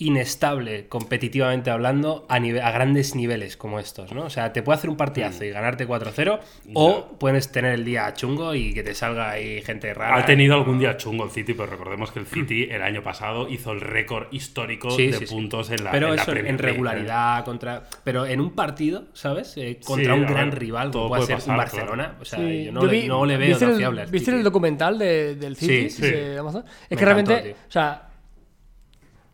inestable 0.00 0.86
competitivamente 0.88 1.70
hablando 1.70 2.24
a, 2.28 2.38
nive- 2.38 2.60
a 2.62 2.70
grandes 2.70 3.14
niveles 3.16 3.56
como 3.56 3.80
estos, 3.80 4.12
¿no? 4.12 4.24
O 4.24 4.30
sea, 4.30 4.52
te 4.52 4.62
puede 4.62 4.78
hacer 4.78 4.90
un 4.90 4.96
partidazo 4.96 5.44
y 5.44 5.50
ganarte 5.50 5.88
4-0 5.88 6.38
o 6.74 7.16
puedes 7.18 7.50
tener 7.50 7.74
el 7.74 7.84
día 7.84 8.12
chungo 8.14 8.54
y 8.54 8.72
que 8.72 8.82
te 8.84 8.94
salga 8.94 9.30
ahí 9.30 9.60
gente 9.62 9.92
rara. 9.94 10.16
Ha 10.16 10.24
tenido 10.24 10.54
algún 10.54 10.78
día 10.78 10.96
chungo 10.96 11.24
el 11.24 11.30
City, 11.30 11.52
pero 11.54 11.66
recordemos 11.66 12.12
que 12.12 12.20
el 12.20 12.26
City 12.26 12.64
el 12.70 12.82
año 12.82 13.02
pasado 13.02 13.48
hizo 13.48 13.72
el 13.72 13.80
récord 13.80 14.28
histórico 14.30 14.90
Sí, 14.92 15.08
de 15.08 15.18
sí, 15.18 15.26
sí. 15.26 15.34
puntos 15.34 15.70
en 15.70 15.82
la 15.82 15.90
Pero 15.90 16.14
en 16.14 16.20
eso 16.20 16.30
en 16.30 16.36
League, 16.44 16.50
¿eh? 16.54 16.56
regularidad 16.58 17.44
contra 17.44 17.82
pero 18.04 18.24
en 18.24 18.40
un 18.40 18.52
partido, 18.54 19.04
¿sabes? 19.14 19.56
Eh, 19.56 19.80
contra 19.84 20.14
Sí, 20.14 20.20
un 20.20 20.26
gran 20.26 20.50
ver, 20.50 20.58
rival 20.60 20.90
como 20.92 21.08
puede 21.08 21.26
puede 21.26 21.40
ser 21.40 21.50
un 21.50 21.56
Barcelona, 21.56 22.04
claro. 22.04 22.18
o 22.22 22.24
sea, 22.24 22.38
Sí, 22.38 22.64
yo 22.66 22.72
no, 22.72 22.80
yo 22.82 22.86
le, 22.86 23.06
no 23.08 23.26
le 23.26 23.36
veo 23.36 23.48
¿viste 23.48 23.64
el, 23.64 23.96
¿Viste 24.10 24.18
City. 24.18 24.30
el 24.38 24.42
documental 24.44 24.98
de- 24.98 25.34
del 25.34 25.56
City 25.56 25.90
Sí, 25.90 26.02
sí. 26.04 26.10
de 26.10 26.38
Amazon? 26.38 26.64
Es 26.84 26.90
Me 26.90 26.96
que 26.96 27.04
realmente, 27.04 27.34
encantó, 27.34 27.58
o 27.68 27.70
sea, 27.72 28.07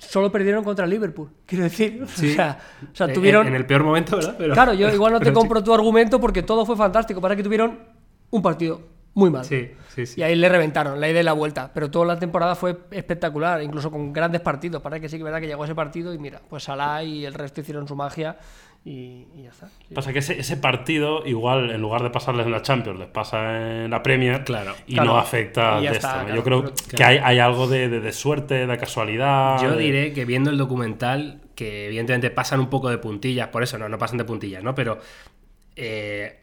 solo 0.09 0.31
perdieron 0.33 0.63
contra 0.65 0.87
Liverpool, 0.87 1.31
quiero 1.47 1.65
decir. 1.65 2.05
Sí. 2.09 2.33
O 2.33 2.35
sea, 2.35 2.59
o 2.93 2.95
sea, 2.97 3.07
Eh, 3.07 3.13
tuvieron... 3.13 3.47
en 3.47 3.55
el 3.55 3.67
peor 3.67 3.83
momento, 3.85 4.17
¿verdad? 4.17 4.35
Pero- 4.39 4.55
Claro, 4.55 4.73
yo 4.75 4.89
igual 4.91 5.13
no 5.13 5.21
te 5.21 5.27
sí. 5.27 5.33
compro 5.33 5.63
tu 5.63 5.73
argumento 5.75 6.21
porque 6.21 6.43
todo 6.43 6.65
fue 6.67 6.77
fantástico. 6.77 7.21
Para 7.21 7.35
que 7.37 7.43
tuvieron 7.43 7.79
un 8.31 8.43
partido 8.43 8.81
muy 9.15 9.31
mal. 9.31 9.45
Sí, 9.45 9.71
sí, 9.95 10.07
sí. 10.07 10.21
Y 10.21 10.25
ahí 10.25 10.35
le 10.35 10.49
reventaron 10.49 11.01
la 11.01 11.09
ida 11.09 11.21
y 11.21 11.23
la 11.23 11.33
vuelta. 11.35 11.71
Pero 11.73 11.89
toda 11.91 12.05
la 12.07 12.19
temporada 12.19 12.57
fue 12.57 12.77
espectacular, 12.91 13.63
incluso 13.63 13.91
con 13.91 14.13
grandes 14.13 14.41
partidos. 14.41 14.83
Para 14.83 14.99
que 14.99 15.09
sí 15.09 15.19
que 15.19 15.23
verdad 15.25 15.41
que 15.41 15.47
llegó 15.47 15.65
ese 15.65 15.75
partido 15.75 16.13
y 16.13 16.19
mira, 16.19 16.41
pues 16.49 16.65
Salah 16.65 17.03
y 17.05 17.25
el 17.25 17.33
resto 17.35 17.61
hicieron 17.61 17.87
su 17.87 17.95
magia 17.95 18.37
y, 18.85 19.27
y 19.35 19.43
ya 19.45 19.49
está. 19.51 19.69
Sí. 19.89 19.95
Pasa 19.95 20.13
que 20.13 20.19
ese, 20.19 20.39
ese 20.39 20.57
partido, 20.59 21.27
igual, 21.27 21.71
en 21.71 21.81
lugar 21.81 22.03
de 22.03 22.11
pasarles 22.11 22.45
en 22.47 22.53
la 22.53 22.61
Champions, 22.63 22.99
les 22.99 23.09
pasa 23.09 23.85
en 23.85 23.91
la 23.91 24.03
Premier 24.03 24.45
Claro. 24.45 24.75
y 24.87 24.95
Claro. 24.95 25.13
no 25.13 25.19
afecta 25.19 25.79
Y 25.81 25.87
de 25.87 25.93
está, 25.93 26.09
esto. 26.09 26.09
¿no? 26.19 26.25
claro. 26.25 26.35
Yo 26.37 26.45
creo 26.45 26.61
Pero- 26.63 26.97
que 26.99 27.05
hay, 27.05 27.19
hay 27.23 27.39
algo 27.39 27.67
de, 27.67 27.89
de- 27.89 28.01
de 28.01 28.13
suerte, 28.13 28.67
de 28.67 28.79
casualidad. 28.79 29.61
Yo 29.63 29.71
de- 29.73 29.83
diré 29.83 30.13
que 30.13 30.25
viendo 30.27 30.51
el 30.51 30.59
documental, 30.59 31.41
que 31.55 31.87
evidentemente 31.87 32.31
pasan 32.31 32.61
un 32.61 32.69
poco 32.69 32.91
de 32.91 32.99
puntillas, 32.99 33.49
por 33.49 33.63
eso 33.63 33.79
no, 33.79 33.89
no 33.89 33.97
pasan 33.97 34.19
de 34.19 34.25
puntillas, 34.25 34.63
¿no? 34.63 34.75
Pero, 34.75 34.99
eh, 35.77 36.41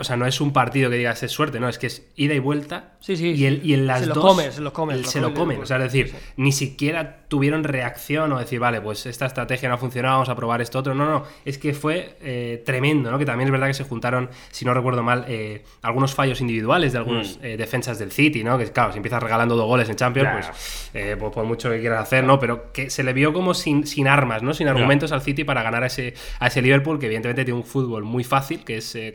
o 0.00 0.04
sea, 0.04 0.16
no 0.16 0.26
es 0.26 0.40
un 0.40 0.52
partido 0.52 0.90
que 0.90 0.96
digas 0.96 1.22
es 1.22 1.30
suerte, 1.30 1.60
no, 1.60 1.68
es 1.68 1.78
que 1.78 1.86
es 1.88 2.06
ida 2.16 2.34
y 2.34 2.38
vuelta. 2.38 2.94
Sí, 3.00 3.16
sí, 3.16 3.28
Y, 3.30 3.46
el- 3.46 3.64
y 3.64 3.74
en 3.74 3.86
las 3.86 4.00
se 4.00 4.06
lo 4.06 4.14
dos. 4.14 4.24
comen, 4.24 4.52
se 4.52 4.60
lo 4.60 4.72
comen, 4.72 5.04
se 5.04 5.10
Se 5.10 5.20
lo 5.20 5.28
lo 5.30 5.34
comen. 5.34 5.60
o 5.62 5.66
sea, 5.66 5.76
es 5.78 5.84
decir, 5.84 6.14
ni 6.36 6.52
siquiera 6.52 7.18
tuvieron 7.28 7.62
reacción 7.64 8.32
o 8.32 8.38
decir, 8.38 8.58
vale, 8.58 8.80
pues 8.80 9.06
esta 9.06 9.26
estrategia 9.26 9.68
no 9.68 9.76
ha 9.76 9.78
funcionado, 9.78 10.14
vamos 10.16 10.28
a 10.28 10.34
probar 10.36 10.60
esto 10.60 10.78
otro. 10.80 10.94
No, 10.94 11.06
no, 11.06 11.24
es 11.44 11.58
que 11.58 11.72
fue 11.74 12.16
eh, 12.20 12.62
tremendo, 12.66 13.10
¿no? 13.10 13.18
Que 13.18 13.24
también 13.24 13.48
es 13.48 13.52
verdad 13.52 13.68
que 13.68 13.74
se 13.74 13.84
juntaron, 13.84 14.28
si 14.50 14.64
no 14.64 14.74
recuerdo 14.74 15.02
mal, 15.02 15.24
eh, 15.28 15.62
algunos 15.82 16.14
fallos 16.14 16.40
individuales 16.40 16.92
de 16.92 16.98
algunos 16.98 17.38
Mm. 17.38 17.44
eh, 17.44 17.56
defensas 17.56 17.98
del 17.98 18.10
City, 18.12 18.42
¿no? 18.42 18.58
Que 18.58 18.66
claro, 18.72 18.92
si 18.92 18.98
empiezas 18.98 19.22
regalando 19.22 19.54
dos 19.56 19.66
goles 19.66 19.88
en 19.88 19.96
Champions, 19.96 20.28
pues 20.32 20.90
eh, 20.94 21.16
por, 21.18 21.30
por 21.30 21.44
mucho 21.44 21.70
que 21.70 21.78
quieras 21.80 22.02
hacer, 22.02 22.24
¿no? 22.24 22.38
Pero 22.40 22.72
que 22.72 22.90
se 22.90 23.02
le 23.04 23.12
vio 23.12 23.32
como 23.32 23.54
sin, 23.54 23.86
sin 23.86 24.08
armas, 24.08 24.42
¿no? 24.42 24.52
Sin 24.54 24.66
argumentos 24.68 25.12
al 25.12 25.22
City 25.22 25.44
para 25.44 25.62
ganar 25.62 25.82
a 25.84 25.86
ese, 25.86 26.14
a 26.38 26.48
ese 26.48 26.62
Liverpool, 26.62 26.98
que 26.98 27.06
evidentemente 27.06 27.44
tiene 27.44 27.58
un 27.60 27.64
fútbol 27.66 28.02
muy 28.04 28.24
fácil, 28.24 28.64
que 28.64 28.78
es 28.78 28.94
eh, 28.96 29.14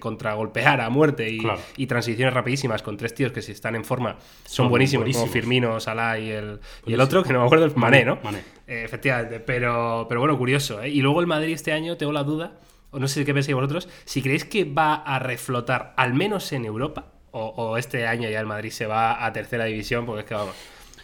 contragolpear 0.75 0.81
a 0.81 0.89
muerte 0.89 1.29
y, 1.29 1.37
Claro. 1.39 1.59
y 1.77 1.87
transiciones 1.87 2.33
rapidísimas 2.33 2.81
con 2.81 2.97
tres 2.97 3.13
tíos 3.13 3.31
que 3.31 3.41
si 3.41 3.51
están 3.51 3.75
en 3.75 3.85
forma 3.85 4.17
son, 4.43 4.65
Son 4.65 4.69
buenísimos, 4.69 5.01
buenísimos. 5.03 5.29
como 5.29 5.33
Firmino, 5.33 5.79
Salah 5.79 6.19
y 6.19 6.29
el, 6.31 6.59
y 6.85 6.93
el 6.93 7.01
otro, 7.01 7.23
que 7.23 7.33
no 7.33 7.39
me 7.39 7.45
acuerdo, 7.45 7.65
es 7.65 7.75
Mané, 7.77 8.05
¿no? 8.05 8.19
Mané. 8.23 8.39
Eh, 8.67 8.83
efectivamente, 8.85 9.39
pero, 9.39 10.05
pero 10.09 10.19
bueno, 10.21 10.37
curioso. 10.37 10.81
¿eh? 10.81 10.89
Y 10.89 11.01
luego 11.01 11.19
el 11.21 11.27
Madrid 11.27 11.53
este 11.53 11.71
año, 11.73 11.97
tengo 11.97 12.11
la 12.11 12.23
duda, 12.23 12.53
o 12.91 12.99
no 12.99 13.07
sé 13.07 13.25
qué 13.25 13.33
pensáis 13.33 13.55
vosotros, 13.55 13.89
si 14.05 14.21
creéis 14.21 14.45
que 14.45 14.63
va 14.65 14.95
a 14.95 15.19
reflotar, 15.19 15.93
al 15.97 16.13
menos 16.13 16.51
en 16.53 16.65
Europa, 16.65 17.07
o, 17.31 17.47
o 17.47 17.77
este 17.77 18.07
año 18.07 18.29
ya 18.29 18.39
el 18.39 18.45
Madrid 18.45 18.69
se 18.71 18.85
va 18.85 19.25
a 19.25 19.33
tercera 19.33 19.65
división, 19.65 20.05
porque 20.05 20.21
es 20.21 20.25
que 20.27 20.33
vamos, 20.35 20.55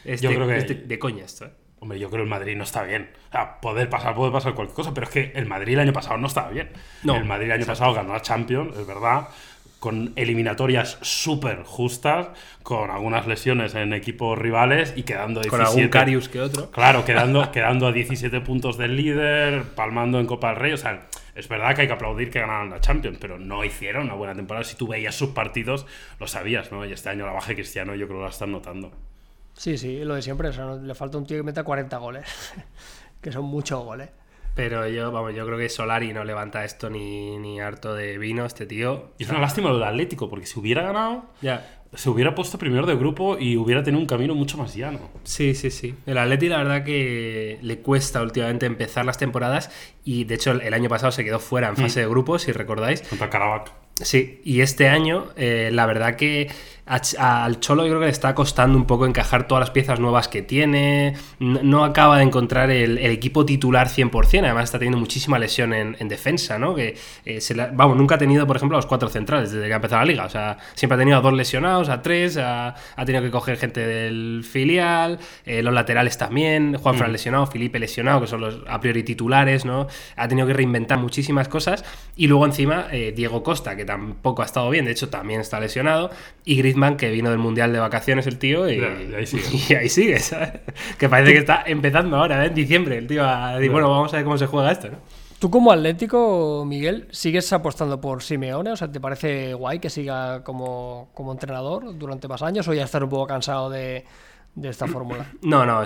es 0.06 0.22
Yo 0.22 0.30
de, 0.30 0.36
creo 0.36 0.48
que- 0.48 0.58
es 0.58 0.68
de, 0.68 0.76
de 0.76 1.00
coña 1.00 1.26
esto. 1.26 1.46
¿eh? 1.46 1.52
Hombre, 1.84 1.98
yo 1.98 2.10
creo 2.12 2.20
que 2.20 2.24
el 2.26 2.30
Madrid 2.30 2.56
no 2.56 2.64
está 2.64 2.84
bien. 2.84 3.10
O 3.30 3.32
sea, 3.32 3.60
poder 3.60 3.90
pasar, 3.90 4.14
puede 4.14 4.32
pasar 4.32 4.54
cualquier 4.54 4.76
cosa, 4.76 4.94
pero 4.94 5.08
es 5.08 5.12
que 5.14 5.32
el 5.34 5.48
Madrid 5.48 5.74
el 5.74 5.80
año 5.80 5.94
pasado 5.94 6.16
no 6.20 6.28
estaba 6.28 6.50
bien. 6.52 6.70
No, 7.04 7.16
el 7.16 7.26
Madrid 7.26 7.48
el 7.48 7.54
año 7.54 7.66
pasado 7.66 7.92
ganó 7.94 8.14
la 8.14 8.22
Champions, 8.22 8.78
es 8.78 8.86
verdad, 8.86 9.28
con 9.82 10.14
eliminatorias 10.16 11.00
súper 11.02 11.64
justas, 11.64 12.28
con 12.62 12.92
algunas 12.92 13.26
lesiones 13.26 13.74
en 13.74 13.94
equipos 13.94 14.38
rivales 14.38 14.94
y 14.96 15.02
quedando 15.02 15.42
17. 15.42 15.50
Con 15.50 15.66
algún 15.66 15.90
Carius 15.90 16.30
que 16.30 16.40
otro. 16.40 16.70
Claro, 16.70 17.04
quedando, 17.06 17.52
quedando 17.52 17.88
a 17.88 17.92
17 17.92 18.42
puntos 18.42 18.78
del 18.78 18.96
líder, 18.96 19.64
palmando 19.74 20.20
en 20.20 20.28
Copa 20.28 20.50
del 20.50 20.58
Rey. 20.58 20.74
O 20.74 20.78
sea, 20.78 21.08
Es 21.34 21.48
verdad 21.48 21.74
que 21.74 21.82
hay 21.82 21.88
que 21.88 21.94
aplaudir 21.94 22.30
que 22.30 22.40
ganaron 22.40 22.70
la 22.70 22.80
Champions, 22.80 23.18
pero 23.20 23.40
no 23.40 23.66
hicieron 23.66 24.04
una 24.04 24.14
buena 24.14 24.36
temporada. 24.36 24.64
Si 24.64 24.76
tú 24.76 24.88
veías 24.88 25.16
sus 25.16 25.30
partidos, 25.30 25.88
lo 26.20 26.28
sabías, 26.28 26.72
¿no? 26.72 26.86
Y 26.86 26.94
este 26.94 27.10
año 27.10 27.26
la 27.26 27.32
baja 27.32 27.48
de 27.48 27.56
Cristiano 27.56 27.96
yo 27.96 28.06
creo 28.06 28.20
que 28.20 28.26
la 28.26 28.30
están 28.30 28.52
notando. 28.52 28.92
Sí, 29.56 29.80
sí, 29.80 30.06
lo 30.06 30.14
de 30.14 30.22
siempre. 30.22 30.50
O 30.50 30.54
sea, 30.54 30.76
le 30.76 30.94
falta 30.94 31.18
un 31.18 31.26
tío 31.26 31.38
que 31.38 31.44
meta 31.44 31.64
40 31.64 31.98
goles. 31.98 32.26
que 33.20 33.32
son 33.32 33.46
muchos 33.46 33.84
goles. 33.84 34.10
Pero 34.56 34.88
yo, 34.88 35.12
vamos, 35.12 35.34
yo 35.34 35.46
creo 35.46 35.58
que 35.58 35.70
Solari 35.70 36.12
no 36.14 36.24
levanta 36.24 36.66
esto 36.66 36.90
ni, 36.90 37.38
ni 37.38 37.60
harto 37.62 37.94
de 37.94 38.18
vino, 38.18 38.46
este 38.46 38.66
tío. 38.66 39.12
Y 39.18 39.24
es 39.24 39.30
una 39.30 39.40
lástima 39.40 39.70
lo 39.70 39.76
del 39.76 39.88
Atlético, 39.88 40.30
porque 40.30 40.46
si 40.46 40.60
hubiera 40.60 40.82
ganado, 40.82 41.26
Ya. 41.42 41.84
se 41.94 42.10
hubiera 42.10 42.36
puesto 42.36 42.58
primero 42.58 42.86
de 42.86 42.96
grupo 42.96 43.38
y 43.40 43.56
hubiera 43.56 43.82
tenido 43.82 44.02
un 44.02 44.08
camino 44.08 44.36
mucho 44.36 44.58
más 44.58 44.76
llano. 44.76 45.00
Sí, 45.24 45.56
sí, 45.56 45.72
sí. 45.72 45.96
El 46.06 46.18
Atleti 46.18 46.50
la 46.50 46.58
verdad 46.58 46.84
que 46.84 47.60
le 47.62 47.80
cuesta 47.80 48.22
últimamente 48.22 48.66
empezar 48.66 49.06
las 49.06 49.18
temporadas 49.18 49.72
y 50.04 50.26
de 50.26 50.36
hecho 50.36 50.52
el, 50.52 50.74
año 50.74 50.90
pasado 50.90 51.12
se 51.14 51.24
quedó 51.24 51.40
fuera 51.40 51.70
en 51.70 51.78
fase 51.78 52.02
de 52.02 52.08
grupos, 52.08 52.42
si 52.42 52.52
recordáis. 52.52 53.02
Contra 53.04 53.30
Caravac. 53.30 53.72
Sí, 54.02 54.42
y 54.44 54.62
este 54.62 54.90
año 54.90 55.28
eh, 55.36 55.70
la 55.72 55.86
verdad 55.86 56.16
que 56.16 56.50
a 57.20 57.46
al 57.46 57.60
Cholo 57.60 57.84
yo 57.84 57.90
creo 57.90 58.00
que 58.02 58.06
le 58.08 58.12
está 58.12 58.36
costando 58.36 58.78
un 58.78 58.86
poco 58.86 59.06
encajar 59.06 59.48
todas 59.48 59.62
las 59.62 59.70
piezas 59.72 60.00
nuevas 60.00 60.28
que 60.28 60.42
tiene, 60.42 61.14
no, 61.40 61.60
no 61.64 61.84
acaba 61.86 62.18
de 62.18 62.24
encontrar 62.24 62.70
el, 62.70 62.98
el 62.98 63.12
equipo 63.12 63.46
titular 63.46 63.88
100%, 63.88 64.44
además 64.44 64.66
está 64.66 64.78
teniendo 64.80 64.98
muchísima 64.98 65.40
lesión 65.40 65.74
en, 65.74 65.96
en 66.00 66.08
defensa, 66.10 66.60
¿no? 66.60 66.76
Que, 66.76 66.98
eh, 67.26 67.40
se 67.42 67.56
la- 67.56 67.72
vamos, 67.74 67.96
nunca 67.98 68.16
ha 68.16 68.18
tenido, 68.18 68.46
por 68.46 68.58
ejemplo, 68.58 68.78
a 68.78 68.80
los 68.80 68.86
cuatro 68.86 69.10
centrales 69.10 69.52
desde 69.52 69.68
que 69.68 69.74
ha 69.74 69.78
empezado 69.78 70.02
la 70.02 70.06
liga, 70.06 70.26
o 70.26 70.30
sea, 70.30 70.58
siempre 70.74 70.96
ha 70.96 71.00
tenido 71.00 71.18
a 71.18 71.22
dos 71.22 71.34
lesionados, 71.34 71.88
a 71.90 72.02
tres, 72.02 72.36
a- 72.38 72.76
ha 72.96 73.06
tenido 73.06 73.24
que 73.24 73.32
coger 73.32 73.58
gente 73.58 73.80
del 73.86 74.44
filial, 74.50 75.20
eh, 75.46 75.64
los 75.64 75.74
laterales 75.74 76.18
también, 76.18 76.76
Juan 76.78 76.96
Fran 76.96 77.12
lesionado, 77.14 77.48
Felipe 77.48 77.80
lesionado, 77.80 78.22
que 78.22 78.28
son 78.28 78.42
los 78.42 78.60
a 78.68 78.80
priori 78.82 79.04
titulares, 79.04 79.64
¿no? 79.66 79.88
Ha 80.18 80.28
tenido 80.28 80.46
que 80.48 80.54
reinventar 80.54 81.00
muchísimas 81.00 81.48
cosas 81.48 81.86
y 82.18 82.28
luego 82.28 82.46
encima 82.46 82.88
eh, 82.92 83.14
Diego 83.16 83.44
Costa, 83.44 83.76
que 83.76 83.86
tampoco 83.86 84.42
ha 84.42 84.46
estado 84.46 84.70
bien, 84.70 84.86
de 84.86 84.92
hecho 84.92 85.10
también 85.10 85.40
está 85.42 85.60
lesionado, 85.60 86.12
y 86.44 86.56
Griezmann, 86.58 86.81
que 86.98 87.10
vino 87.12 87.30
del 87.30 87.40
Mundial 87.40 87.72
de 87.74 87.80
Vacaciones 87.80 88.28
el 88.28 88.38
tío, 88.38 88.70
y, 88.70 88.80
ahí 88.82 89.26
sigue. 89.26 89.44
y 89.70 89.74
ahí 89.74 89.90
sigue, 89.90 90.20
¿sabes? 90.20 90.62
Que 90.98 91.08
parece 91.10 91.34
que 91.34 91.40
está 91.40 91.64
empezando 91.66 92.18
ahora, 92.18 92.44
¿eh? 92.44 92.48
en 92.48 92.54
diciembre, 92.54 92.98
el 92.98 93.08
tío 93.08 93.26
a 93.26 93.56
decir, 93.56 93.72
bueno, 93.72 93.90
vamos 93.90 94.14
a 94.14 94.18
ver 94.18 94.26
cómo 94.26 94.38
se 94.38 94.48
juega 94.48 94.72
esto, 94.72 94.90
¿no? 94.90 94.98
Tú 95.40 95.50
como 95.50 95.72
Atlético, 95.72 96.64
Miguel, 96.68 97.08
¿sigues 97.10 97.52
apostando 97.52 98.00
por 98.00 98.22
Simeone? 98.22 98.72
O 98.72 98.76
sea, 98.76 98.92
¿te 98.92 99.00
parece 99.00 99.56
guay 99.56 99.80
que 99.80 99.90
siga 99.90 100.44
como, 100.44 101.10
como 101.16 101.32
entrenador 101.32 101.98
durante 101.98 102.28
más 102.28 102.44
años 102.44 102.68
o 102.68 102.74
ya 102.74 102.84
estás 102.84 103.02
un 103.02 103.10
poco 103.10 103.26
cansado 103.26 103.68
de, 103.72 104.06
de 104.54 104.70
esta 104.70 104.86
fórmula? 104.86 105.26
No, 105.42 105.66
no, 105.66 105.84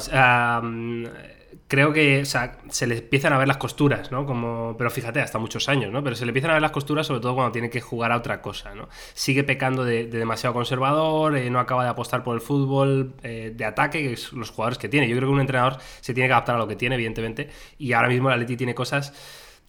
creo 1.68 1.93
que 1.93 2.22
o 2.22 2.26
sea, 2.26 2.57
se 2.70 2.88
le 2.88 2.97
empiezan 2.99 3.34
a 3.34 3.38
ver 3.38 3.47
las 3.47 3.57
costuras, 3.57 4.11
¿no? 4.11 4.26
Como, 4.26 4.76
pero 4.78 4.89
fíjate, 4.91 5.22
hasta 5.22 5.39
muchos 5.39 5.68
años, 5.70 5.91
¿no? 5.91 6.03
Pero 6.03 6.16
se 6.16 6.26
le 6.26 6.30
empiezan 6.30 6.51
a 6.51 6.53
ver 6.53 6.61
las 6.61 6.72
costuras 6.72 7.07
sobre 7.07 7.22
todo 7.22 7.36
cuando 7.36 7.51
tiene 7.51 7.70
que 7.70 7.82
jugar 7.82 8.11
a 8.11 8.18
otra 8.18 8.41
cosa, 8.41 8.76
¿no? 8.76 8.88
Sigue 9.13 9.43
pecando 9.43 9.84
de, 9.84 10.05
de 10.05 10.20
demasiado 10.20 10.53
conservador, 10.53 11.36
eh, 11.38 11.49
no 11.49 11.59
acaba 11.59 11.84
de 11.84 11.89
apostar 11.89 12.24
por 12.24 12.36
el 12.36 12.41
fútbol 12.41 13.13
eh, 13.24 13.53
de 13.55 13.66
ataque, 13.66 14.03
que 14.03 14.13
es 14.13 14.34
los 14.34 14.51
jugadores 14.51 14.78
que 14.78 14.89
tiene. 14.89 15.07
Yo 15.09 15.16
creo 15.16 15.30
que 15.30 15.34
un 15.34 15.41
entrenador 15.41 15.78
se 16.01 16.13
tiene 16.13 16.28
que 16.28 16.34
adaptar 16.34 16.55
a 16.55 16.59
lo 16.59 16.68
que 16.68 16.76
tiene, 16.76 16.95
evidentemente, 16.95 17.49
y 17.78 17.93
ahora 17.93 18.09
mismo 18.09 18.30
el 18.30 18.36
Atleti 18.36 18.57
tiene 18.57 18.76
cosas 18.76 19.13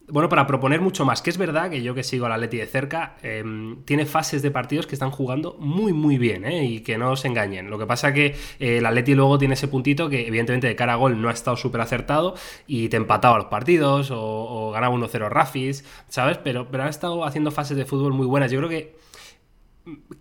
bueno, 0.09 0.29
para 0.29 0.47
proponer 0.47 0.79
mucho 0.79 1.03
más, 1.03 1.21
que 1.21 1.29
es 1.29 1.37
verdad 1.37 1.69
que 1.69 1.81
yo 1.81 1.93
que 1.93 2.03
sigo 2.03 2.25
al 2.25 2.31
Atleti 2.31 2.57
de 2.57 2.65
cerca, 2.65 3.17
eh, 3.23 3.43
tiene 3.83 4.05
fases 4.05 4.41
de 4.41 4.51
partidos 4.51 4.87
que 4.87 4.95
están 4.95 5.11
jugando 5.11 5.57
muy, 5.59 5.91
muy 5.91 6.17
bien, 6.17 6.45
¿eh? 6.45 6.63
y 6.63 6.79
que 6.79 6.97
no 6.97 7.11
os 7.11 7.25
engañen. 7.25 7.69
Lo 7.69 7.77
que 7.77 7.85
pasa 7.85 8.13
que 8.13 8.35
eh, 8.59 8.77
el 8.77 8.85
Atleti 8.85 9.15
luego 9.15 9.37
tiene 9.37 9.55
ese 9.55 9.67
puntito 9.67 10.09
que 10.09 10.25
evidentemente 10.27 10.67
de 10.67 10.75
cara 10.75 10.93
a 10.93 10.95
gol 10.95 11.21
no 11.21 11.27
ha 11.27 11.33
estado 11.33 11.57
súper 11.57 11.81
acertado 11.81 12.35
y 12.67 12.87
te 12.87 12.97
empataba 12.97 13.37
los 13.37 13.47
partidos 13.47 14.09
o, 14.11 14.19
o 14.21 14.71
ganaba 14.71 14.95
1-0 14.95 15.29
Rafis, 15.29 15.83
¿sabes? 16.07 16.37
Pero, 16.37 16.69
pero 16.71 16.83
han 16.83 16.89
estado 16.89 17.25
haciendo 17.25 17.51
fases 17.51 17.75
de 17.75 17.85
fútbol 17.85 18.13
muy 18.13 18.27
buenas. 18.27 18.49
Yo 18.49 18.59
creo 18.59 18.69
que 18.69 18.95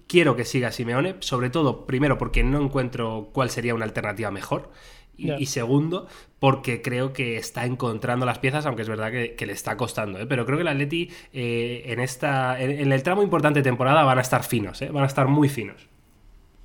quiero 0.07 0.37
que 0.37 0.45
siga 0.45 0.73
Simeone, 0.73 1.17
sobre 1.21 1.51
todo, 1.51 1.87
primero, 1.87 2.19
porque 2.19 2.43
no 2.43 2.61
encuentro 2.61 3.31
cuál 3.33 3.51
sería 3.51 3.75
una 3.75 3.85
alternativa 3.85 4.31
mejor. 4.31 4.71
Y, 5.19 5.47
segundo, 5.47 6.09
porque 6.39 6.83
creo 6.83 7.13
que 7.13 7.39
está 7.39 7.65
encontrando 7.65 8.27
las 8.27 8.39
piezas, 8.39 8.67
aunque 8.67 8.83
es 8.83 8.89
verdad 8.89 9.11
que, 9.11 9.35
que 9.35 9.47
le 9.47 9.53
está 9.55 9.77
costando. 9.77 10.19
¿eh? 10.19 10.27
Pero 10.27 10.45
creo 10.45 10.59
que 10.59 10.63
el 10.63 10.69
Atleti 10.69 11.11
eh, 11.33 11.85
en, 11.87 12.01
esta, 12.01 12.61
en, 12.61 12.71
en 12.71 12.93
el 12.93 13.03
tramo 13.03 13.23
importante 13.23 13.61
de 13.61 13.65
temporada 13.65 14.03
van 14.05 14.19
a 14.19 14.21
estar 14.21 14.45
finos, 14.45 14.83
¿eh? 14.83 14.91
van 14.91 15.05
a 15.05 15.07
estar 15.07 15.27
muy 15.27 15.49
finos. 15.49 15.89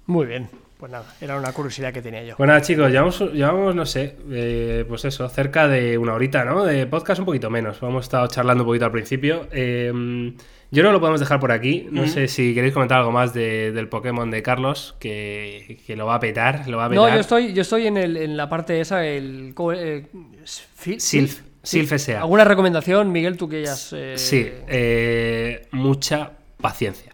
Muy 0.05 0.25
bien, 0.25 0.49
pues 0.81 0.91
nada, 0.91 1.05
era 1.21 1.37
una 1.37 1.53
curiosidad 1.53 1.93
que 1.93 2.01
tenía 2.01 2.23
yo. 2.23 2.35
Bueno, 2.37 2.51
nada, 2.51 2.61
chicos, 2.65 2.91
llevamos, 2.91 3.19
llevamos 3.31 3.73
no 3.73 3.85
sé, 3.85 4.17
eh, 4.31 4.83
pues 4.89 5.05
eso, 5.05 5.29
cerca 5.29 5.67
de 5.69 5.97
una 5.97 6.13
horita, 6.13 6.43
¿no? 6.43 6.65
De 6.65 6.85
podcast 6.87 7.19
un 7.19 7.25
poquito 7.25 7.49
menos. 7.49 7.77
Hemos 7.81 8.03
estado 8.05 8.27
charlando 8.27 8.63
un 8.63 8.67
poquito 8.67 8.85
al 8.85 8.91
principio. 8.91 9.47
Eh, 9.53 10.33
yo 10.73 10.83
que 10.83 10.89
lo 10.91 10.99
podemos 10.99 11.19
dejar 11.19 11.39
por 11.39 11.51
aquí. 11.51 11.87
No 11.91 12.07
sé 12.07 12.27
si 12.27 12.53
queréis 12.55 12.73
comentar 12.73 12.97
algo 12.99 13.11
más 13.11 13.33
de- 13.33 13.71
del 13.73 13.87
Pokémon 13.89 14.31
de 14.31 14.41
Carlos, 14.41 14.95
que, 14.99 15.79
que 15.85 15.95
lo 15.95 16.05
va 16.07 16.15
a 16.15 16.19
petar, 16.19 16.67
lo 16.67 16.77
va 16.77 16.85
a 16.85 16.89
petar. 16.89 17.09
No, 17.09 17.13
yo 17.13 17.19
estoy, 17.19 17.53
yo 17.53 17.61
estoy 17.61 17.87
en, 17.87 17.97
el, 17.97 18.17
en 18.17 18.35
la 18.35 18.49
parte 18.49 18.79
esa, 18.81 19.05
el... 19.05 19.51
¿cómo, 19.53 19.73
eh, 19.73 20.07
Fil- 20.45 20.99
Silph, 20.99 21.41
Silph 21.61 21.91
S.A.. 21.91 22.21
¿Alguna 22.21 22.43
recomendación, 22.45 23.11
Miguel, 23.11 23.37
tú 23.37 23.47
que 23.49 23.61
ya 23.63 23.73
has... 23.73 23.93
eh, 23.93 24.13
Sí, 24.17 24.49
eh, 24.67 25.67
mucha 25.71 26.31
paciencia. 26.59 27.10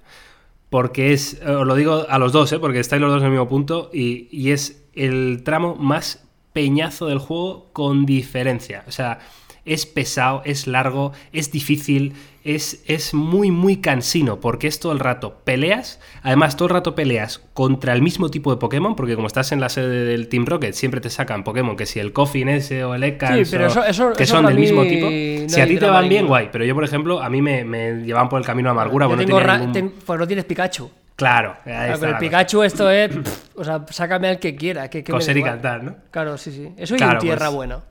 Porque 0.70 1.14
es, 1.14 1.42
os 1.46 1.66
lo 1.66 1.76
digo 1.76 2.06
a 2.10 2.20
los 2.20 2.32
dos, 2.32 2.52
¿eh? 2.52 2.60
porque 2.60 2.80
estáis 2.80 3.02
los 3.02 3.12
dos 3.12 3.22
en 3.22 3.26
el 3.26 3.32
mismo 3.32 3.48
punto, 3.48 3.90
y, 3.94 4.28
y 4.32 4.52
es 4.52 4.84
el 4.94 5.44
tramo 5.44 5.76
más 5.76 6.28
peñazo 6.54 7.06
del 7.08 7.20
juego 7.20 7.70
con 7.72 8.06
diferencia. 8.06 8.84
O 8.88 8.92
sea, 8.92 9.20
es 9.68 9.86
pesado, 9.86 10.42
es 10.46 10.66
largo, 10.68 11.12
es 11.34 11.52
difícil, 11.52 12.14
es, 12.44 12.82
es 12.88 13.14
muy, 13.14 13.52
muy 13.52 13.78
cansino, 13.78 14.40
porque 14.40 14.68
es 14.68 14.80
todo 14.80 14.94
el 14.94 15.00
rato 15.00 15.42
peleas, 15.44 16.00
además 16.24 16.56
todo 16.56 16.70
el 16.70 16.74
rato 16.76 16.96
peleas 16.96 17.42
contra 17.54 17.92
el 17.94 18.02
mismo 18.02 18.30
tipo 18.30 18.52
de 18.52 18.58
Pokémon, 18.58 18.96
porque 18.96 19.16
como 19.16 19.28
estás 19.28 19.52
en 19.52 19.60
la 19.60 19.68
sede 19.68 20.06
del 20.06 20.30
Team 20.30 20.46
Rocket, 20.46 20.74
siempre 20.74 21.02
te 21.02 21.10
sacan 21.10 21.44
Pokémon, 21.44 21.76
que 21.76 21.86
si 21.86 22.00
el 22.00 22.14
Coffin 22.14 22.48
ese 22.50 22.84
o 22.86 22.96
el 22.96 23.04
Ekans, 23.04 23.48
Sí, 23.50 23.52
pero 23.56 23.66
o- 23.66 23.68
eso- 23.68 23.84
eso- 23.84 24.14
que 24.14 24.24
eso 24.24 24.36
son 24.38 24.46
del 24.46 24.58
mismo 24.58 24.84
tipo. 24.84 25.08
no 25.08 25.50
Si 25.50 25.60
a 25.62 25.68
ti 25.68 25.78
te 25.78 25.90
van 25.90 26.08
bien, 26.08 26.26
guay, 26.28 26.50
pero 26.52 26.64
yo, 26.64 26.74
por 26.74 26.86
ejemplo, 26.86 27.22
a 27.22 27.30
mí 27.30 27.42
me, 27.42 27.66
me 27.66 28.02
llevaban 28.04 28.30
por 28.30 28.40
el 28.40 28.46
camino 28.46 28.70
de 28.70 28.72
amargura, 28.72 29.06
Yo 29.06 29.10
porque 29.10 29.24
no 29.24 29.28
tengo 29.28 29.40
tenía 29.40 29.54
ra- 29.54 29.58
ningún- 29.60 29.74
ten- 29.74 29.94
pues 30.06 30.18
no 30.20 30.26
tienes 30.26 30.46
Pikachu. 30.46 30.90
Claro, 31.18 31.56
ahí 31.66 31.72
Claro, 31.72 31.86
está 31.86 31.98
con 32.00 32.08
el 32.10 32.14
la 32.14 32.20
Pikachu 32.20 32.64
esto 32.64 32.92
es... 32.92 33.10
o 33.56 33.64
sea, 33.64 33.84
sácame 33.90 34.28
al 34.30 34.38
que 34.40 34.56
quiera. 34.56 34.88
Que, 34.88 35.04
que 35.04 35.12
Coser 35.12 35.36
y 35.36 35.42
cantar, 35.42 35.84
¿no? 35.84 35.96
Claro, 36.12 36.38
sí, 36.38 36.52
sí. 36.52 36.70
Eso 36.78 36.94
y 36.94 36.98
Claro, 37.00 37.14
en 37.14 37.20
tierra 37.20 37.48
pues- 37.48 37.56
bueno. 37.56 37.82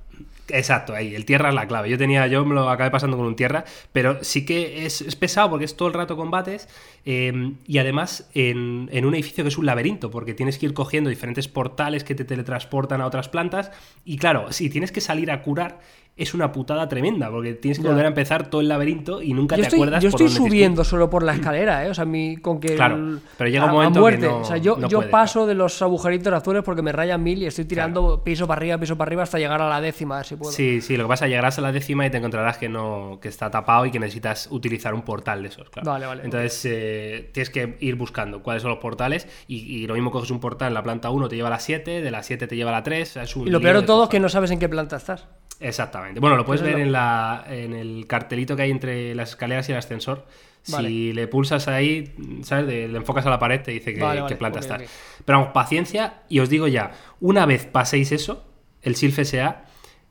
Exacto, 0.48 0.94
ahí, 0.94 1.14
el 1.14 1.24
tierra 1.24 1.48
es 1.48 1.54
la 1.54 1.66
clave. 1.66 1.90
Yo 1.90 1.98
tenía, 1.98 2.26
yo 2.28 2.44
me 2.44 2.54
lo 2.54 2.70
acabé 2.70 2.90
pasando 2.90 3.16
con 3.16 3.26
un 3.26 3.34
tierra, 3.34 3.64
pero 3.92 4.22
sí 4.22 4.46
que 4.46 4.86
es, 4.86 5.00
es 5.00 5.16
pesado 5.16 5.50
porque 5.50 5.64
es 5.64 5.76
todo 5.76 5.88
el 5.88 5.94
rato 5.94 6.16
combates 6.16 6.68
eh, 7.04 7.52
y 7.66 7.78
además 7.78 8.28
en 8.34 9.04
un 9.04 9.14
edificio 9.14 9.42
que 9.42 9.48
es 9.48 9.58
un 9.58 9.66
laberinto, 9.66 10.10
porque 10.10 10.34
tienes 10.34 10.58
que 10.58 10.66
ir 10.66 10.74
cogiendo 10.74 11.10
diferentes 11.10 11.48
portales 11.48 12.04
que 12.04 12.14
te 12.14 12.24
teletransportan 12.24 13.00
a 13.00 13.06
otras 13.06 13.28
plantas 13.28 13.72
y 14.04 14.18
claro, 14.18 14.52
si 14.52 14.70
tienes 14.70 14.92
que 14.92 15.00
salir 15.00 15.30
a 15.32 15.42
curar 15.42 15.80
es 16.18 16.32
una 16.32 16.50
putada 16.50 16.88
tremenda, 16.88 17.28
porque 17.30 17.52
tienes 17.52 17.76
que 17.78 17.84
Ya. 17.84 17.90
volver 17.90 18.06
a 18.06 18.08
empezar 18.08 18.48
todo 18.48 18.62
el 18.62 18.68
laberinto 18.68 19.20
y 19.20 19.34
nunca 19.34 19.54
Yo 19.56 19.60
te 19.60 19.66
estoy, 19.66 19.80
acuerdas 19.80 20.02
yo 20.02 20.10
por 20.10 20.22
estoy 20.22 20.34
dónde 20.34 20.48
subiendo 20.50 20.82
solo 20.82 21.10
por 21.10 21.22
la 21.22 21.34
escalera, 21.34 21.84
¿eh? 21.84 21.90
O 21.90 21.94
sea, 21.94 22.06
mi, 22.06 22.38
con 22.38 22.58
que. 22.58 22.74
Claro, 22.74 22.96
el- 22.96 23.20
pero 23.36 23.50
llega 23.50 23.64
un 23.64 23.68
a- 23.68 23.72
a 23.72 23.74
momento 23.74 23.98
que 23.98 24.00
muerte. 24.00 24.26
no- 24.26 24.38
o 24.38 24.44
sea, 24.44 24.56
yo, 24.56 24.78
no 24.78 24.88
yo 24.88 25.10
paso 25.10 25.46
de 25.46 25.54
los 25.54 25.82
agujeritos 25.82 26.32
azules 26.32 26.62
porque 26.64 26.80
me 26.80 26.90
rayan 26.92 27.22
mil 27.22 27.42
y 27.42 27.46
estoy 27.46 27.66
tirando 27.66 28.24
piso 28.24 28.46
para 28.46 28.58
arriba, 28.60 28.78
piso 28.78 28.96
para 28.96 29.10
arriba 29.10 29.24
hasta 29.24 29.38
llegar 29.38 29.60
a 29.60 29.68
la 29.68 29.78
décima, 29.82 30.20
a 30.20 30.24
si 30.24 30.36
puedo. 30.36 30.50
Sí, 30.52 30.80
sí, 30.80 30.96
lo 30.96 31.04
que 31.04 31.08
pasa 31.08 31.26
es 31.26 31.28
que 31.28 31.30
llegarás 31.32 31.58
a 31.58 31.60
la 31.60 31.70
décima 31.72 32.06
y 32.06 32.10
te 32.10 32.16
encontrarás 32.16 32.56
que 32.56 32.70
no 32.70 33.18
que 33.20 33.28
está 33.28 33.50
tapado 33.50 33.84
y 33.84 33.90
que 33.90 33.98
necesitas 34.00 34.48
utilizar 34.50 34.94
un 34.94 35.02
portal 35.02 35.42
de 35.42 35.48
esos, 35.48 35.68
claro. 35.68 35.90
Vale, 35.90 36.06
vale. 36.06 36.22
Entonces 36.24 36.62
eh, 36.64 37.30
tienes 37.34 37.50
que 37.50 37.76
ir 37.80 37.94
buscando 37.96 38.42
cuáles 38.42 38.62
son 38.62 38.70
los 38.70 38.80
portales 38.80 39.28
y, 39.48 39.56
y 39.56 39.86
lo 39.86 39.92
mismo 39.92 40.10
coges 40.10 40.30
un 40.30 40.40
portal 40.40 40.68
en 40.68 40.74
la 40.74 40.82
planta 40.82 41.10
1 41.10 41.28
te 41.28 41.36
lleva 41.36 41.48
a 41.48 41.50
la 41.50 41.60
7, 41.60 42.00
de 42.00 42.10
la 42.10 42.22
7 42.22 42.46
te 42.46 42.56
lleva 42.56 42.70
a 42.70 42.74
la 42.74 42.82
3, 42.82 43.18
es 43.18 43.36
un 43.36 43.48
Y 43.48 43.50
lo 43.50 43.60
peor 43.60 43.76
de 43.82 43.82
todo 43.82 44.04
es 44.04 44.08
que 44.08 44.18
no 44.18 44.30
sabes 44.30 44.50
en 44.50 44.58
qué 44.58 44.68
planta 44.70 44.96
estás. 44.96 45.26
Exactamente. 45.58 46.05
Bueno, 46.14 46.36
lo 46.36 46.44
puedes 46.44 46.62
ver 46.62 46.74
lo- 46.74 46.78
en, 46.80 46.92
la, 46.92 47.44
en 47.48 47.72
el 47.74 48.06
cartelito 48.06 48.56
que 48.56 48.62
hay 48.62 48.70
entre 48.70 49.14
las 49.14 49.30
escaleras 49.30 49.68
y 49.68 49.72
el 49.72 49.78
ascensor. 49.78 50.26
Vale. 50.68 50.88
Si 50.88 51.12
le 51.12 51.28
pulsas 51.28 51.68
ahí, 51.68 52.12
¿sabes? 52.42 52.66
De- 52.66 52.88
le 52.88 52.96
enfocas 52.98 53.24
a 53.26 53.30
la 53.30 53.38
pared, 53.38 53.60
te 53.62 53.70
dice 53.70 53.94
que, 53.94 54.00
Vale, 54.00 54.22
planta 54.36 54.58
ok, 54.58 54.64
estás. 54.64 54.82
Pero 55.24 55.38
vamos, 55.38 55.52
paciencia, 55.52 56.14
y 56.28 56.40
os 56.40 56.48
digo 56.48 56.66
ya, 56.68 56.92
una 57.20 57.46
vez 57.46 57.66
paséis 57.66 58.10
eso, 58.12 58.44
el 58.82 58.96
Silph 58.96 59.18
SA, 59.24 59.64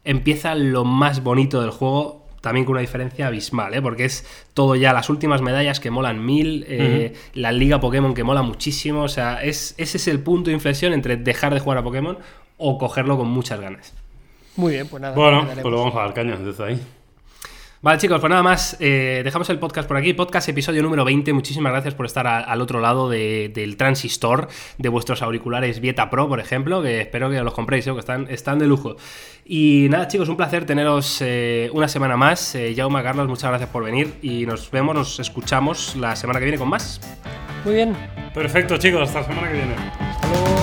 empieza 0.03 0.55
lo 0.55 0.85
más 0.85 1.23
bonito 1.23 1.61
del 1.61 1.71
juego, 1.71 2.25
también 2.41 2.65
con 2.65 2.73
una 2.73 2.81
diferencia 2.81 3.27
abismal, 3.27 3.73
¿eh? 3.73 3.81
porque 3.81 4.05
es 4.05 4.25
todo 4.53 4.75
ya 4.75 4.93
las 4.93 5.09
últimas 5.09 5.41
medallas 5.41 5.79
que 5.79 5.89
molan 5.91 6.23
mil, 6.23 6.63
eh, 6.69 7.13
la 7.33 7.51
liga 7.51 7.79
Pokémon 7.79 8.13
que 8.13 8.23
mola 8.23 8.43
muchísimo, 8.43 9.01
o 9.01 9.09
sea, 9.09 9.43
es, 9.43 9.73
ese 9.77 9.97
es 9.97 10.07
el 10.07 10.19
punto 10.19 10.51
de 10.51 10.53
inflexión 10.53 10.93
entre 10.93 11.17
dejar 11.17 11.53
de 11.55 11.59
jugar 11.59 11.79
a 11.79 11.83
Pokémon 11.83 12.17
o 12.57 12.77
cogerlo 12.77 13.17
con 13.17 13.27
muchas 13.29 13.59
ganas. 13.59 13.93
Muy 14.55 14.73
bien, 14.73 14.87
pues 14.87 15.01
nada. 15.01 15.15
Bueno, 15.15 15.45
pues 15.53 15.63
lo 15.65 15.77
vamos 15.79 15.95
a 15.95 15.99
dar 16.01 16.13
caña 16.13 16.35
desde 16.37 16.63
ahí. 16.63 16.81
Vale, 17.81 17.99
chicos, 17.99 18.19
pues 18.19 18.29
nada 18.31 18.41
más. 18.41 18.77
eh, 18.79 19.21
dejamos 19.23 19.47
el 19.51 19.59
podcast 19.59 19.87
por 19.87 19.95
aquí. 19.97 20.13
Podcast 20.13 20.49
episodio 20.49 20.81
número 20.81 21.05
20. 21.05 21.33
Muchísimas 21.33 21.71
gracias 21.71 21.93
por 21.93 22.07
estar 22.07 22.25
a- 22.25 22.39
al 22.39 22.59
otro 22.61 22.79
lado 22.79 23.09
de- 23.11 23.51
del 23.53 23.77
transistor 23.77 24.47
de 24.79 24.89
vuestros 24.89 25.21
auriculares 25.21 25.79
Vieta 25.81 26.09
Pro, 26.09 26.27
por 26.27 26.39
ejemplo, 26.39 26.81
que 26.81 27.01
espero 27.01 27.29
que 27.29 27.39
los 27.43 27.53
compréis, 27.53 27.85
¿eh? 27.85 27.93
que 27.93 27.99
están, 27.99 28.25
están 28.31 28.57
de 28.57 28.65
lujo. 28.65 28.95
Y 29.45 29.85
nada, 29.91 30.07
chicos, 30.07 30.29
un 30.29 30.37
placer 30.37 30.65
teneros 30.65 31.19
eh, 31.21 31.69
una 31.73 31.87
semana 31.87 32.17
más. 32.17 32.55
Eh, 32.55 32.73
Jaume, 32.75 33.03
Carlos, 33.03 33.27
muchas 33.27 33.49
gracias 33.51 33.69
por 33.69 33.83
venir 33.83 34.15
y 34.23 34.47
nos 34.47 34.71
vemos, 34.71 34.95
nos 34.95 35.19
escuchamos 35.19 35.95
la 35.95 36.15
semana 36.15 36.39
que 36.39 36.45
viene 36.45 36.57
con 36.57 36.69
más. 36.69 36.99
Muy 37.65 37.75
bien. 37.75 37.95
Perfecto, 38.33 38.77
chicos, 38.77 39.01
hasta 39.03 39.19
la 39.21 39.27
semana 39.27 39.47
que 39.49 39.53
viene. 39.53 39.75
Hasta 39.99 40.27
luego. 40.29 40.54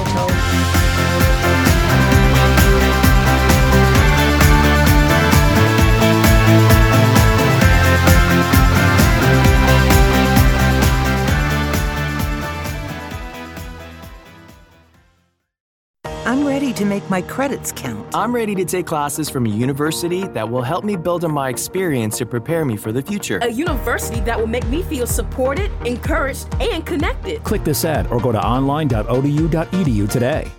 Ready 16.72 16.84
to 16.84 16.88
make 16.88 17.08
my 17.10 17.22
credits 17.22 17.72
count. 17.72 18.06
I'm 18.14 18.34
ready 18.34 18.54
to 18.54 18.64
take 18.64 18.86
classes 18.86 19.28
from 19.28 19.46
a 19.46 19.48
university 19.48 20.26
that 20.28 20.48
will 20.48 20.62
help 20.62 20.84
me 20.84 20.96
build 20.96 21.24
on 21.24 21.32
my 21.32 21.48
experience 21.50 22.16
to 22.18 22.26
prepare 22.26 22.64
me 22.64 22.76
for 22.76 22.92
the 22.92 23.02
future. 23.02 23.38
A 23.42 23.48
university 23.50 24.20
that 24.20 24.38
will 24.38 24.46
make 24.46 24.66
me 24.68 24.82
feel 24.82 25.06
supported, 25.06 25.70
encouraged, 25.84 26.46
and 26.60 26.84
connected. 26.86 27.42
Click 27.44 27.64
this 27.64 27.84
ad 27.84 28.06
or 28.10 28.20
go 28.20 28.32
to 28.32 28.40
online.odu.edu 28.40 30.08
today. 30.08 30.50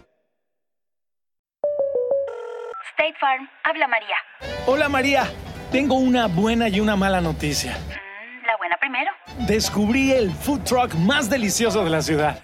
State 2.93 3.16
Farm, 3.20 3.47
habla 3.66 3.88
María. 3.88 4.18
Hola 4.68 4.89
María, 4.89 5.28
tengo 5.72 5.95
una 5.95 6.28
buena 6.28 6.70
y 6.70 6.80
una 6.80 6.95
mala 6.95 7.22
noticia. 7.22 7.72
Mm, 7.72 8.45
La 8.47 8.57
buena 8.57 8.78
primero. 8.80 9.11
Descubrí 9.47 10.11
el 10.11 10.32
food 10.32 10.64
truck 10.64 10.93
más 10.95 11.30
delicioso 11.30 11.84
de 11.84 11.89
la 11.89 12.01
ciudad. 12.01 12.43